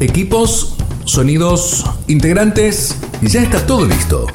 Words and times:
Equipos, 0.00 0.76
sonidos, 1.04 1.84
integrantes, 2.08 3.00
ya 3.22 3.42
está 3.42 3.64
todo 3.64 3.86
listo. 3.86 4.26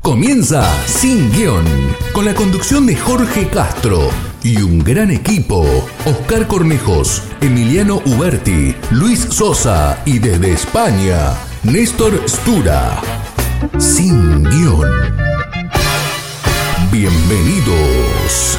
Comienza 0.00 0.62
Sin 0.86 1.32
Guión, 1.32 1.64
con 2.12 2.24
la 2.24 2.34
conducción 2.34 2.86
de 2.86 2.94
Jorge 2.94 3.48
Castro 3.48 4.10
y 4.44 4.62
un 4.62 4.78
gran 4.78 5.10
equipo. 5.10 5.66
Oscar 6.06 6.46
Cornejos, 6.46 7.24
Emiliano 7.40 7.96
Uberti, 8.06 8.76
Luis 8.92 9.18
Sosa 9.18 10.00
y 10.06 10.20
desde 10.20 10.52
España, 10.52 11.34
Néstor 11.64 12.28
Stura. 12.28 13.00
Sin 13.76 14.44
Guión. 14.44 14.88
Bienvenidos. 16.92 18.56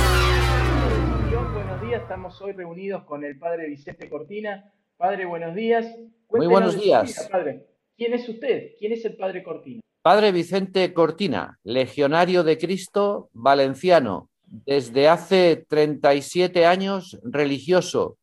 Buenos 1.53 1.81
días, 1.81 2.01
estamos 2.01 2.41
hoy 2.41 2.51
reunidos 2.51 3.05
con 3.05 3.23
el 3.23 3.39
padre 3.39 3.69
Vicente 3.69 4.09
Cortina. 4.09 4.73
Padre, 4.99 5.25
buenos 5.25 5.55
días. 5.55 5.85
Muy 6.29 6.47
buenos 6.47 6.77
días. 6.77 7.29
padre. 7.31 7.65
¿Quién 7.95 8.13
es 8.13 8.27
usted? 8.27 8.71
¿Quién 8.77 8.91
es 8.91 9.05
el 9.05 9.15
padre 9.15 9.41
Cortina? 9.43 9.79
Padre 10.01 10.33
Vicente 10.33 10.93
Cortina, 10.93 11.57
legionario 11.63 12.43
de 12.43 12.57
Cristo, 12.57 13.29
valenciano, 13.31 14.29
desde 14.43 15.07
hace 15.07 15.63
37 15.69 16.65
años 16.65 17.17
religioso 17.23 18.17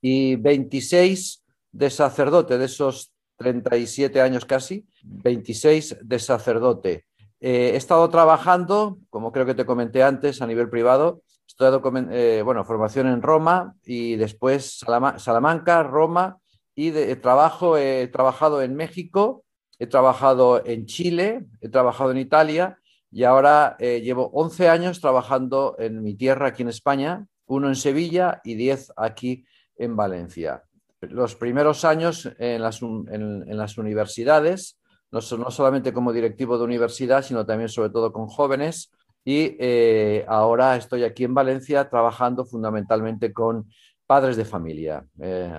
y 0.00 0.36
26 0.36 1.44
de 1.72 1.90
sacerdote, 1.90 2.56
de 2.56 2.64
esos 2.64 3.12
37 3.36 4.22
años 4.22 4.46
casi, 4.46 4.86
26 5.02 5.98
de 6.00 6.18
sacerdote. 6.18 7.04
Eh, 7.38 7.72
he 7.74 7.76
estado 7.76 8.08
trabajando, 8.08 8.96
como 9.10 9.30
creo 9.30 9.44
que 9.44 9.54
te 9.54 9.66
comenté 9.66 10.02
antes, 10.02 10.40
a 10.40 10.46
nivel 10.46 10.70
privado, 10.70 11.20
estudiado 11.54 11.82
eh, 12.10 12.42
bueno, 12.42 12.64
formación 12.64 13.06
en 13.06 13.22
Roma 13.22 13.76
y 13.84 14.16
después 14.16 14.80
Salamanca, 15.16 15.84
Roma 15.84 16.38
y 16.74 16.90
de, 16.90 17.14
trabajo, 17.14 17.78
he 17.78 18.08
trabajado 18.08 18.60
en 18.60 18.74
México, 18.74 19.44
he 19.78 19.86
trabajado 19.86 20.64
en 20.66 20.86
Chile, 20.86 21.46
he 21.60 21.68
trabajado 21.68 22.10
en 22.10 22.18
Italia 22.18 22.78
y 23.10 23.22
ahora 23.22 23.76
eh, 23.78 24.00
llevo 24.00 24.30
11 24.32 24.68
años 24.68 25.00
trabajando 25.00 25.76
en 25.78 26.02
mi 26.02 26.14
tierra 26.14 26.48
aquí 26.48 26.62
en 26.62 26.70
España, 26.70 27.26
uno 27.46 27.68
en 27.68 27.76
Sevilla 27.76 28.40
y 28.42 28.56
10 28.56 28.92
aquí 28.96 29.44
en 29.76 29.94
Valencia. 29.94 30.64
Los 31.02 31.36
primeros 31.36 31.84
años 31.84 32.28
en 32.38 32.62
las, 32.62 32.82
en 32.82 33.56
las 33.56 33.78
universidades, 33.78 34.80
no, 35.12 35.20
solamente 35.20 35.92
como 35.92 36.12
directivo 36.12 36.58
de 36.58 36.64
universidad, 36.64 37.22
sino 37.22 37.46
también 37.46 37.68
sobre 37.68 37.90
todo 37.90 38.12
con 38.12 38.26
jóvenes. 38.26 38.90
Y 39.24 39.56
eh, 39.58 40.24
ahora 40.28 40.76
estoy 40.76 41.02
aquí 41.02 41.24
en 41.24 41.34
Valencia 41.34 41.88
trabajando 41.88 42.44
fundamentalmente 42.44 43.32
con 43.32 43.70
padres 44.06 44.36
de 44.36 44.44
familia, 44.44 45.04
eh, 45.18 45.50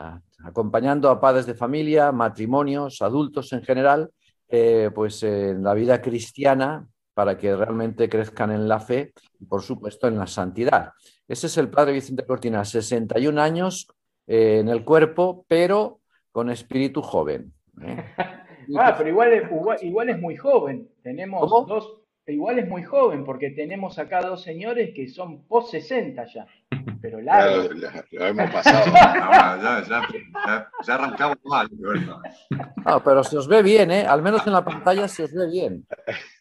acompañando 0.43 1.09
a 1.09 1.19
padres 1.19 1.47
de 1.47 1.55
familia, 1.55 2.11
matrimonios, 2.11 3.01
adultos 3.01 3.51
en 3.53 3.63
general, 3.63 4.11
eh, 4.47 4.91
pues 4.93 5.23
en 5.23 5.63
la 5.63 5.73
vida 5.73 5.99
cristiana 5.99 6.87
para 7.15 7.37
que 7.37 7.55
realmente 7.55 8.07
crezcan 8.07 8.51
en 8.51 8.67
la 8.67 8.79
fe 8.79 9.13
y 9.39 9.45
por 9.45 9.63
supuesto 9.63 10.07
en 10.07 10.19
la 10.19 10.27
santidad. 10.27 10.91
Ese 11.27 11.47
es 11.47 11.57
el 11.57 11.69
padre 11.69 11.93
Vicente 11.93 12.25
Cortina, 12.25 12.63
61 12.63 13.41
años 13.41 13.87
en 14.27 14.69
el 14.69 14.83
cuerpo, 14.83 15.43
pero 15.47 16.01
con 16.31 16.51
espíritu 16.51 17.01
joven. 17.01 17.53
Ah, 18.77 18.95
pero 18.97 19.09
igual 19.11 19.77
igual, 19.81 20.09
es 20.09 20.19
muy 20.19 20.35
joven. 20.37 20.89
Tenemos 21.03 21.49
dos, 21.67 21.99
igual 22.27 22.59
es 22.59 22.67
muy 22.67 22.83
joven 22.83 23.23
porque 23.23 23.51
tenemos 23.51 23.99
acá 23.99 24.21
dos 24.21 24.41
señores 24.41 24.93
que 24.95 25.07
son 25.07 25.47
post 25.47 25.71
60 25.71 26.25
ya. 26.25 26.47
Pero 27.01 27.21
largo. 27.21 27.69
lo, 28.11 28.25
hemos 28.25 28.51
pasado. 28.51 28.85
ya, 28.93 29.83
ya, 29.87 30.01
ya, 30.85 30.95
arrancamos 30.95 31.37
mal. 31.43 31.69
No, 32.83 33.03
pero 33.03 33.23
se 33.23 33.37
os 33.37 33.47
ve 33.47 33.61
bien, 33.61 33.91
¿eh? 33.91 34.05
Al 34.07 34.23
menos 34.23 34.45
en 34.47 34.53
la 34.53 34.65
pantalla 34.65 35.07
se 35.07 35.23
os 35.23 35.33
ve 35.33 35.47
bien. 35.47 35.85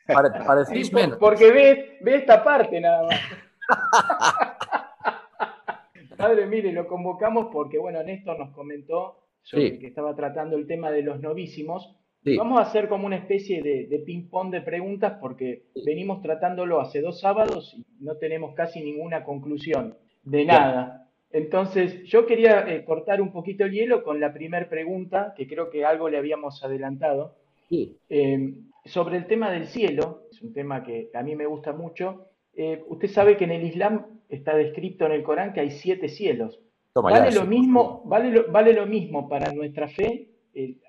parecéis 0.06 0.90
menos. 0.90 1.18
Porque 1.18 1.52
ve, 1.52 1.98
ve 2.00 2.16
esta 2.16 2.42
parte 2.42 2.80
nada 2.80 3.06
más. 3.06 3.20
Padre, 6.16 6.46
mire, 6.46 6.72
lo 6.72 6.86
convocamos 6.86 7.48
porque, 7.52 7.78
bueno, 7.78 8.02
Néstor 8.02 8.38
nos 8.38 8.54
comentó 8.54 9.26
sobre 9.42 9.78
que 9.78 9.88
estaba 9.88 10.14
tratando 10.14 10.56
el 10.56 10.66
tema 10.66 10.90
de 10.90 11.02
los 11.02 11.20
novísimos 11.20 11.94
Vamos 12.38 12.58
a 12.58 12.62
hacer 12.62 12.88
como 12.88 13.06
una 13.06 13.16
especie 13.16 13.62
de, 13.62 14.02
ping-pong 14.04 14.50
de 14.50 14.62
preguntas 14.62 15.18
porque 15.20 15.64
venimos 15.84 16.22
tratándolo 16.22 16.80
hace 16.80 17.00
dos 17.00 17.20
sábados 17.20 17.74
y 17.76 17.84
no 18.00 18.16
tenemos 18.16 18.54
casi 18.54 18.82
ninguna 18.82 19.24
conclusión 19.24 19.96
de 20.22 20.44
nada. 20.46 21.08
Entonces, 21.30 22.04
yo 22.04 22.26
quería 22.26 22.60
eh, 22.60 22.84
cortar 22.84 23.20
un 23.20 23.32
poquito 23.32 23.64
el 23.64 23.72
hielo 23.72 24.04
con 24.04 24.20
la 24.20 24.32
primera 24.32 24.68
pregunta, 24.68 25.34
que 25.36 25.48
creo 25.48 25.68
que 25.68 25.84
algo 25.84 26.08
le 26.08 26.16
habíamos 26.16 26.62
adelantado, 26.62 27.34
eh, 28.08 28.54
sobre 28.84 29.16
el 29.16 29.26
tema 29.26 29.50
del 29.50 29.66
cielo, 29.66 30.22
es 30.30 30.40
un 30.42 30.52
tema 30.52 30.84
que 30.84 31.10
a 31.12 31.22
mí 31.22 31.34
me 31.34 31.46
gusta 31.46 31.72
mucho. 31.72 32.28
Eh, 32.54 32.84
usted 32.86 33.08
sabe 33.08 33.36
que 33.36 33.44
en 33.44 33.50
el 33.50 33.64
Islam 33.64 34.06
está 34.28 34.54
descrito 34.54 35.06
en 35.06 35.12
el 35.12 35.24
Corán 35.24 35.52
que 35.52 35.60
hay 35.60 35.72
siete 35.72 36.08
cielos. 36.08 36.60
¿Vale, 36.94 37.32
lo 37.32 37.44
mismo, 37.44 38.02
vale, 38.04 38.42
¿Vale 38.42 38.72
lo 38.72 38.86
mismo 38.86 39.28
para 39.28 39.52
nuestra 39.52 39.88
fe 39.88 40.28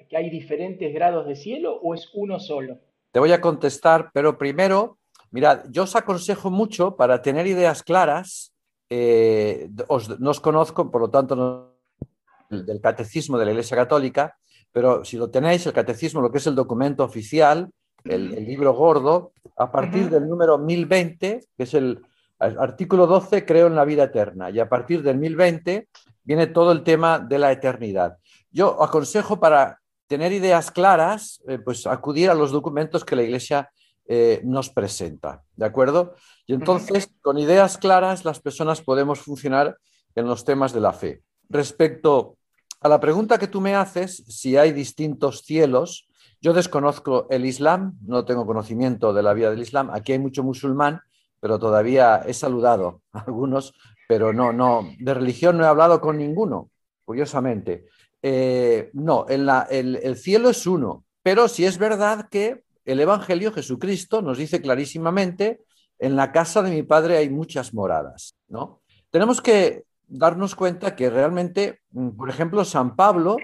que 0.09 0.17
hay 0.17 0.29
diferentes 0.29 0.93
grados 0.93 1.27
de 1.27 1.35
cielo 1.35 1.79
o 1.81 1.93
es 1.93 2.09
uno 2.13 2.39
solo? 2.39 2.79
Te 3.11 3.19
voy 3.19 3.31
a 3.31 3.41
contestar, 3.41 4.09
pero 4.13 4.37
primero, 4.37 4.97
mirad, 5.31 5.63
yo 5.69 5.83
os 5.83 5.95
aconsejo 5.95 6.49
mucho 6.51 6.95
para 6.95 7.21
tener 7.21 7.47
ideas 7.47 7.83
claras, 7.83 8.53
eh, 8.89 9.69
no 10.19 10.29
os 10.29 10.39
conozco, 10.39 10.91
por 10.91 11.01
lo 11.01 11.09
tanto, 11.09 11.35
no, 11.35 11.75
del 12.49 12.81
catecismo 12.81 13.37
de 13.37 13.45
la 13.45 13.51
Iglesia 13.51 13.77
Católica, 13.77 14.37
pero 14.71 15.05
si 15.05 15.17
lo 15.17 15.29
tenéis, 15.29 15.65
el 15.65 15.73
catecismo, 15.73 16.21
lo 16.21 16.31
que 16.31 16.39
es 16.39 16.47
el 16.47 16.55
documento 16.55 17.03
oficial, 17.03 17.69
el, 18.03 18.45
libro 18.45 18.73
gordo, 18.73 19.31
a 19.57 19.71
partir 19.71 20.09
del 20.09 20.27
número 20.27 20.57
1020, 20.57 21.39
que 21.57 21.63
es 21.63 21.73
el, 21.73 22.01
el 22.39 22.59
artículo 22.59 23.07
12, 23.07 23.45
creo 23.45 23.67
en 23.67 23.75
la 23.75 23.85
vida 23.85 24.03
eterna, 24.03 24.49
y 24.49 24.59
a 24.59 24.69
partir 24.69 25.01
del 25.01 25.17
1020 25.17 25.87
viene 26.23 26.47
todo 26.47 26.71
el 26.71 26.83
tema 26.83 27.19
de 27.19 27.39
la 27.39 27.51
eternidad. 27.51 28.17
Yo 28.51 28.83
aconsejo 28.83 29.39
para 29.39 29.79
tener 30.07 30.31
ideas 30.31 30.71
claras, 30.71 31.41
eh, 31.47 31.59
pues 31.59 31.87
acudir 31.87 32.29
a 32.29 32.35
los 32.35 32.51
documentos 32.51 33.03
que 33.03 33.15
la 33.15 33.23
Iglesia 33.23 33.69
eh, 34.07 34.41
nos 34.43 34.69
presenta, 34.69 35.43
¿de 35.55 35.65
acuerdo? 35.65 36.15
Y 36.45 36.53
entonces, 36.53 37.09
con 37.21 37.39
ideas 37.39 37.77
claras, 37.77 38.23
las 38.23 38.39
personas 38.39 38.81
podemos 38.81 39.19
funcionar 39.19 39.77
en 40.13 40.27
los 40.27 40.45
temas 40.45 40.73
de 40.73 40.79
la 40.79 40.93
fe. 40.93 41.23
Respecto 41.49 42.37
a 42.81 42.89
la 42.89 42.99
pregunta 42.99 43.39
que 43.39 43.47
tú 43.47 43.61
me 43.61 43.75
haces, 43.75 44.23
si 44.27 44.57
hay 44.57 44.71
distintos 44.71 45.41
cielos, 45.41 46.07
yo 46.39 46.53
desconozco 46.53 47.25
el 47.31 47.45
Islam, 47.45 47.97
no 48.05 48.25
tengo 48.25 48.45
conocimiento 48.45 49.11
de 49.11 49.23
la 49.23 49.33
vida 49.33 49.49
del 49.49 49.61
Islam, 49.61 49.89
aquí 49.91 50.11
hay 50.11 50.19
mucho 50.19 50.43
musulmán, 50.43 51.01
pero 51.39 51.57
todavía 51.57 52.21
he 52.27 52.33
saludado 52.35 53.01
a 53.11 53.21
algunos, 53.21 53.73
pero 54.07 54.33
no, 54.33 54.53
no, 54.53 54.87
de 54.99 55.13
religión 55.15 55.57
no 55.57 55.63
he 55.63 55.67
hablado 55.67 55.99
con 55.99 56.17
ninguno, 56.19 56.69
curiosamente. 57.05 57.87
Eh, 58.27 58.89
no, 58.93 59.27
el, 59.29 60.17
cielo 60.17 60.49
es 60.49 60.65
uno, 60.65 61.05
pero 61.21 61.47
sí 61.47 61.63
es 61.63 61.77
verdad 61.77 62.27
que 62.27 62.63
el 62.83 62.99
Evangelio 62.99 63.51
Jesucristo 63.51 64.23
nos 64.23 64.39
dice 64.39 64.63
clarísimamente, 64.63 65.61
en 65.99 66.15
la 66.15 66.31
casa 66.31 66.63
de 66.63 66.71
mi 66.71 66.81
Padre 66.81 67.17
hay 67.17 67.29
muchas 67.29 67.71
moradas, 67.75 68.35
¿no? 68.47 68.81
Tenemos 69.11 69.43
que 69.43 69.83
darnos 70.07 70.55
cuenta 70.55 70.95
que 70.95 71.11
realmente, 71.11 71.81
mm, 71.91 72.17
por 72.17 72.31
ejemplo, 72.31 72.65
San 72.65 72.95
Pablo, 72.95 73.37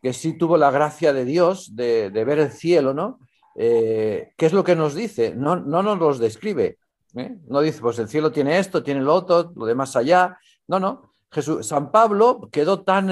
que 0.00 0.12
sí 0.12 0.38
tuvo 0.38 0.56
la 0.56 0.70
gracia 0.70 1.12
de 1.12 1.24
Dios 1.24 1.74
de, 1.74 2.08
ver 2.10 2.38
el 2.38 2.52
cielo, 2.52 2.94
¿no? 2.94 3.18
Eh, 3.56 4.30
¿Qué 4.36 4.46
es 4.46 4.52
lo 4.52 4.62
que 4.62 4.76
nos 4.76 4.94
dice? 4.94 5.34
No, 5.34 5.56
no 5.56 5.82
nos 5.82 5.98
los 5.98 6.20
describe. 6.20 6.78
¿eh? 7.16 7.38
No 7.48 7.60
dice, 7.60 7.80
pues 7.80 7.98
el 7.98 8.08
cielo 8.08 8.30
tiene 8.30 8.60
esto, 8.60 8.84
tiene 8.84 9.00
lo 9.00 9.16
otro, 9.16 9.52
lo 9.56 9.66
demás 9.66 9.96
allá. 9.96 10.38
No, 10.68 10.78
no. 10.78 11.12
Jesús, 11.28 11.66
San 11.66 11.90
Pablo 11.90 12.48
quedó 12.52 12.82
tan 12.82 13.10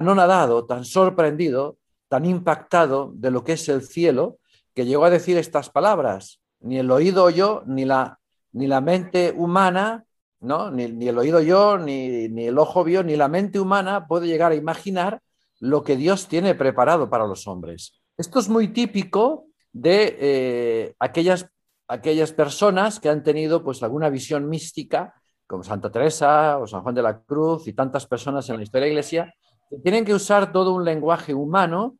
nadado, 0.00 0.66
tan 0.66 0.84
sorprendido, 0.84 1.78
tan 2.08 2.24
impactado 2.24 3.12
de 3.14 3.30
lo 3.30 3.44
que 3.44 3.52
es 3.52 3.68
el 3.68 3.82
cielo, 3.82 4.38
que 4.74 4.86
llegó 4.86 5.04
a 5.04 5.10
decir 5.10 5.36
estas 5.36 5.70
palabras. 5.70 6.40
Ni 6.60 6.78
el 6.78 6.90
oído 6.90 7.30
yo, 7.30 7.62
ni 7.66 7.84
la, 7.84 8.18
ni 8.52 8.66
la 8.66 8.80
mente 8.80 9.34
humana, 9.36 10.04
¿no? 10.40 10.70
ni, 10.70 10.84
el 10.84 11.18
oído 11.18 11.40
yo, 11.40 11.78
ni, 11.78 12.28
ni 12.28 12.46
el 12.46 12.58
ojo 12.58 12.84
vio, 12.84 13.02
ni 13.02 13.16
la 13.16 13.28
mente 13.28 13.60
humana 13.60 14.06
puede 14.06 14.26
llegar 14.26 14.52
a 14.52 14.56
imaginar 14.56 15.20
lo 15.60 15.82
que 15.82 15.96
Dios 15.96 16.28
tiene 16.28 16.54
preparado 16.54 17.08
para 17.08 17.26
los 17.26 17.46
hombres. 17.46 18.00
Esto 18.16 18.38
es 18.38 18.48
muy 18.48 18.68
típico 18.68 19.46
de 19.72 20.16
eh, 20.20 20.94
aquellas, 20.98 21.46
aquellas 21.88 22.32
personas 22.32 23.00
que 23.00 23.08
han 23.08 23.22
tenido 23.22 23.64
pues 23.64 23.82
alguna 23.82 24.08
visión 24.08 24.48
mística, 24.48 25.14
como 25.46 25.64
Santa 25.64 25.90
Teresa 25.90 26.58
o 26.58 26.66
San 26.66 26.82
Juan 26.82 26.94
de 26.94 27.02
la 27.02 27.20
Cruz 27.22 27.66
y 27.66 27.72
tantas 27.72 28.06
personas 28.06 28.48
en 28.48 28.56
la 28.56 28.62
historia 28.62 28.84
de 28.84 28.90
la 28.90 28.92
Iglesia, 28.92 29.34
tienen 29.82 30.04
que 30.04 30.14
usar 30.14 30.52
todo 30.52 30.74
un 30.74 30.84
lenguaje 30.84 31.34
humano 31.34 31.96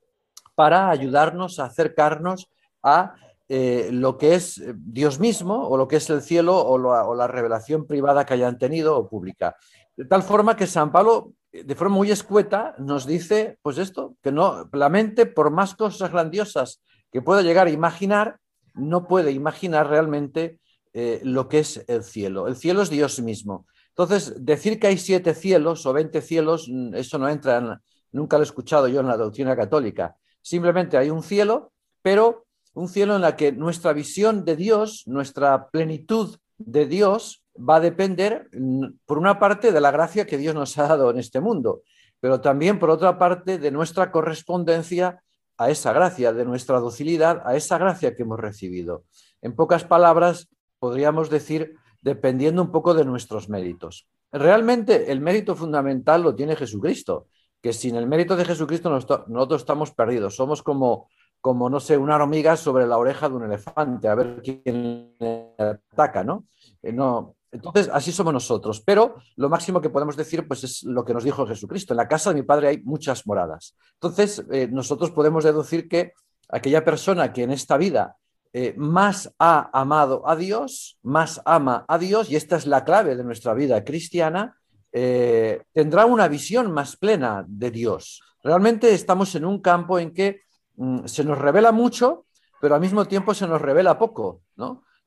para 0.54 0.90
ayudarnos 0.90 1.58
a 1.58 1.66
acercarnos 1.66 2.48
a 2.82 3.14
eh, 3.48 3.88
lo 3.92 4.16
que 4.16 4.34
es 4.34 4.58
eh, 4.58 4.74
Dios 4.76 5.18
mismo 5.18 5.68
o 5.68 5.76
lo 5.76 5.88
que 5.88 5.96
es 5.96 6.08
el 6.10 6.22
cielo 6.22 6.56
o, 6.56 7.14
la 7.14 7.26
revelación 7.26 7.86
privada 7.86 8.24
que 8.24 8.34
hayan 8.34 8.58
tenido 8.58 8.96
o 8.96 9.08
pública. 9.08 9.56
De 9.96 10.04
tal 10.04 10.22
forma 10.22 10.56
que 10.56 10.66
San 10.66 10.92
Pablo 10.92 11.32
de 11.62 11.74
forma 11.76 11.94
muy 11.94 12.10
escueta, 12.10 12.74
nos 12.78 13.06
dice, 13.06 13.58
pues 13.62 13.78
esto, 13.78 14.16
que 14.22 14.32
no, 14.32 14.68
la 14.72 14.88
mente, 14.88 15.24
por 15.24 15.50
más 15.50 15.76
cosas 15.76 16.10
grandiosas 16.10 16.82
que 17.12 17.22
pueda 17.22 17.42
llegar 17.42 17.68
a 17.68 17.70
imaginar, 17.70 18.38
no 18.74 19.06
puede 19.06 19.30
imaginar 19.30 19.88
realmente 19.88 20.58
eh, 20.92 21.20
lo 21.22 21.48
que 21.48 21.60
es 21.60 21.84
el 21.86 22.02
cielo. 22.02 22.48
El 22.48 22.56
cielo 22.56 22.82
es 22.82 22.90
Dios 22.90 23.20
mismo. 23.20 23.66
Entonces, 23.96 24.44
decir 24.44 24.80
que 24.80 24.88
hay 24.88 24.98
siete 24.98 25.34
cielos 25.34 25.86
o 25.86 25.92
veinte 25.92 26.20
cielos, 26.20 26.68
mm, 26.68 26.94
eso 26.94 27.16
no 27.18 27.28
entra, 27.28 27.58
en, 27.58 27.80
nunca 28.10 28.36
lo 28.36 28.42
he 28.42 28.46
escuchado 28.46 28.88
yo 28.88 29.00
en 29.00 29.06
la 29.06 29.16
doctrina 29.16 29.54
católica. 29.54 30.16
Simplemente 30.42 30.96
hay 30.96 31.10
un 31.10 31.22
cielo, 31.22 31.72
pero 32.02 32.44
un 32.74 32.88
cielo 32.88 33.14
en 33.14 33.22
la 33.22 33.36
que 33.36 33.52
nuestra 33.52 33.92
visión 33.92 34.44
de 34.44 34.56
Dios, 34.56 35.04
nuestra 35.06 35.68
plenitud 35.68 36.36
de 36.58 36.86
Dios, 36.86 37.44
va 37.56 37.76
a 37.76 37.80
depender, 37.80 38.48
mm, 38.52 38.86
por 39.06 39.18
una 39.18 39.38
parte, 39.38 39.70
de 39.70 39.80
la 39.80 39.92
gracia 39.92 40.26
que 40.26 40.38
Dios 40.38 40.56
nos 40.56 40.76
ha 40.76 40.88
dado 40.88 41.10
en 41.10 41.18
este 41.18 41.40
mundo, 41.40 41.82
pero 42.18 42.40
también, 42.40 42.80
por 42.80 42.90
otra 42.90 43.16
parte, 43.16 43.58
de 43.58 43.70
nuestra 43.70 44.10
correspondencia 44.10 45.22
a 45.56 45.70
esa 45.70 45.92
gracia, 45.92 46.32
de 46.32 46.44
nuestra 46.44 46.80
docilidad 46.80 47.42
a 47.44 47.54
esa 47.54 47.78
gracia 47.78 48.16
que 48.16 48.22
hemos 48.22 48.40
recibido. 48.40 49.04
En 49.40 49.54
pocas 49.54 49.84
palabras, 49.84 50.48
podríamos 50.80 51.30
decir, 51.30 51.76
dependiendo 52.04 52.62
un 52.62 52.70
poco 52.70 52.92
de 52.94 53.04
nuestros 53.04 53.48
méritos. 53.48 54.06
Realmente 54.30 55.10
el 55.10 55.20
mérito 55.20 55.56
fundamental 55.56 56.22
lo 56.22 56.34
tiene 56.34 56.54
Jesucristo, 56.54 57.28
que 57.62 57.72
sin 57.72 57.96
el 57.96 58.06
mérito 58.06 58.36
de 58.36 58.44
Jesucristo 58.44 58.90
nosotros 58.90 59.62
estamos 59.62 59.90
perdidos, 59.92 60.36
somos 60.36 60.62
como, 60.62 61.08
como, 61.40 61.70
no 61.70 61.80
sé, 61.80 61.96
una 61.96 62.16
hormiga 62.16 62.56
sobre 62.56 62.86
la 62.86 62.98
oreja 62.98 63.28
de 63.28 63.34
un 63.36 63.44
elefante, 63.44 64.06
a 64.06 64.14
ver 64.14 64.42
quién 64.42 65.16
ataca, 65.58 66.22
¿no? 66.22 66.44
Eh, 66.82 66.92
no 66.92 67.36
entonces, 67.54 67.88
así 67.92 68.10
somos 68.10 68.32
nosotros. 68.32 68.80
Pero 68.80 69.14
lo 69.36 69.48
máximo 69.48 69.80
que 69.80 69.88
podemos 69.88 70.16
decir 70.16 70.46
pues, 70.48 70.64
es 70.64 70.82
lo 70.82 71.04
que 71.04 71.14
nos 71.14 71.22
dijo 71.22 71.46
Jesucristo. 71.46 71.92
En 71.92 71.98
la 71.98 72.08
casa 72.08 72.30
de 72.30 72.40
mi 72.40 72.42
padre 72.42 72.66
hay 72.66 72.82
muchas 72.82 73.28
moradas. 73.28 73.76
Entonces, 73.94 74.44
eh, 74.50 74.68
nosotros 74.70 75.12
podemos 75.12 75.44
deducir 75.44 75.88
que 75.88 76.14
aquella 76.48 76.84
persona 76.84 77.32
que 77.32 77.44
en 77.44 77.52
esta 77.52 77.76
vida 77.76 78.16
eh, 78.56 78.72
más 78.76 79.34
ha 79.40 79.68
amado 79.72 80.22
a 80.28 80.36
Dios, 80.36 81.00
más 81.02 81.42
ama 81.44 81.84
a 81.88 81.98
Dios, 81.98 82.30
y 82.30 82.36
esta 82.36 82.54
es 82.54 82.68
la 82.68 82.84
clave 82.84 83.16
de 83.16 83.24
nuestra 83.24 83.52
vida 83.52 83.82
cristiana, 83.82 84.56
eh, 84.92 85.64
tendrá 85.72 86.06
una 86.06 86.28
visión 86.28 86.70
más 86.70 86.96
plena 86.96 87.44
de 87.48 87.72
Dios. 87.72 88.22
Realmente 88.44 88.94
estamos 88.94 89.34
en 89.34 89.44
un 89.44 89.60
campo 89.60 89.98
en 89.98 90.14
que 90.14 90.42
mm, 90.76 91.06
se 91.06 91.24
nos 91.24 91.36
revela 91.36 91.72
mucho, 91.72 92.26
pero 92.60 92.76
al 92.76 92.80
mismo 92.80 93.06
tiempo 93.06 93.34
se 93.34 93.48
nos 93.48 93.60
revela 93.60 93.98
poco. 93.98 94.42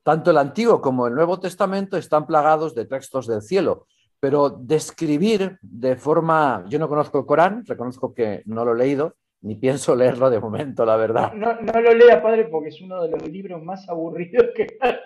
Tanto 0.02 0.30
el 0.30 0.36
Antiguo 0.36 0.82
como 0.82 1.06
el 1.06 1.14
Nuevo 1.14 1.40
Testamento 1.40 1.96
están 1.96 2.26
plagados 2.26 2.74
de 2.74 2.84
textos 2.84 3.26
del 3.26 3.40
cielo, 3.40 3.86
pero 4.20 4.50
describir 4.50 5.58
de 5.62 5.96
forma, 5.96 6.66
yo 6.68 6.78
no 6.78 6.86
conozco 6.86 7.20
el 7.20 7.24
Corán, 7.24 7.64
reconozco 7.64 8.12
que 8.12 8.42
no 8.44 8.66
lo 8.66 8.74
he 8.74 8.76
leído, 8.78 9.16
ni 9.40 9.54
pienso 9.56 9.94
leerlo 9.94 10.30
de 10.30 10.40
momento, 10.40 10.84
la 10.84 10.96
verdad. 10.96 11.32
No, 11.32 11.52
lo 11.80 11.94
lea, 11.94 12.22
padre, 12.22 12.46
porque 12.46 12.70
es 12.70 12.80
uno 12.80 13.02
de 13.02 13.10
los 13.10 13.28
libros 13.28 13.62
más 13.62 13.88
aburridos 13.88 14.46
que 14.54 14.66
hay. 14.80 14.96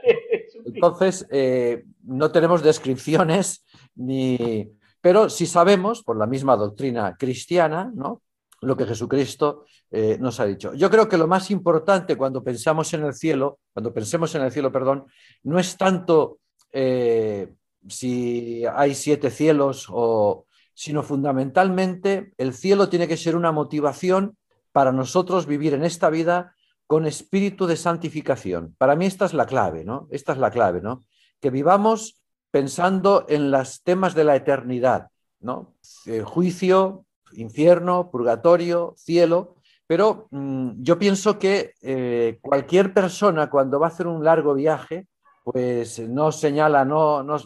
Entonces, 0.64 1.26
eh, 1.30 1.84
no 2.04 2.30
tenemos 2.30 2.62
descripciones, 2.62 3.64
ni... 3.94 4.70
pero 5.00 5.28
sí 5.28 5.46
sabemos, 5.46 6.02
por 6.02 6.16
la 6.16 6.26
misma 6.26 6.56
doctrina 6.56 7.16
cristiana, 7.18 7.90
¿no? 7.94 8.22
lo 8.62 8.76
que 8.76 8.86
Jesucristo 8.86 9.64
eh, 9.90 10.16
nos 10.20 10.40
ha 10.40 10.46
dicho. 10.46 10.72
Yo 10.74 10.88
creo 10.88 11.08
que 11.08 11.18
lo 11.18 11.26
más 11.26 11.50
importante 11.50 12.16
cuando 12.16 12.42
pensamos 12.42 12.94
en 12.94 13.04
el 13.04 13.12
cielo, 13.12 13.58
cuando 13.72 13.92
pensemos 13.92 14.34
en 14.34 14.42
el 14.42 14.52
cielo, 14.52 14.70
perdón, 14.72 15.04
no 15.42 15.58
es 15.58 15.76
tanto 15.76 16.38
eh, 16.72 17.48
si 17.88 18.64
hay 18.72 18.94
siete 18.94 19.30
cielos 19.30 19.88
o 19.90 20.46
sino 20.74 21.02
fundamentalmente 21.02 22.32
el 22.38 22.54
cielo 22.54 22.88
tiene 22.88 23.08
que 23.08 23.16
ser 23.16 23.36
una 23.36 23.52
motivación 23.52 24.36
para 24.72 24.92
nosotros 24.92 25.46
vivir 25.46 25.74
en 25.74 25.84
esta 25.84 26.10
vida 26.10 26.54
con 26.86 27.06
espíritu 27.06 27.66
de 27.66 27.76
santificación. 27.76 28.74
Para 28.78 28.96
mí 28.96 29.06
esta 29.06 29.24
es 29.24 29.34
la 29.34 29.46
clave, 29.46 29.84
¿no? 29.84 30.08
Esta 30.10 30.32
es 30.32 30.38
la 30.38 30.50
clave, 30.50 30.80
¿no? 30.80 31.04
Que 31.40 31.50
vivamos 31.50 32.22
pensando 32.50 33.24
en 33.28 33.50
los 33.50 33.82
temas 33.82 34.14
de 34.14 34.24
la 34.24 34.36
eternidad, 34.36 35.08
¿no? 35.40 35.74
Eh, 36.06 36.22
juicio, 36.22 37.06
infierno, 37.32 38.10
purgatorio, 38.10 38.94
cielo, 38.98 39.56
pero 39.86 40.28
mm, 40.30 40.82
yo 40.82 40.98
pienso 40.98 41.38
que 41.38 41.74
eh, 41.82 42.38
cualquier 42.40 42.92
persona 42.92 43.50
cuando 43.50 43.80
va 43.80 43.86
a 43.86 43.90
hacer 43.90 44.06
un 44.06 44.24
largo 44.24 44.54
viaje, 44.54 45.06
pues 45.44 45.98
no 45.98 46.30
señala, 46.30 46.84
no, 46.84 47.22
no, 47.22 47.36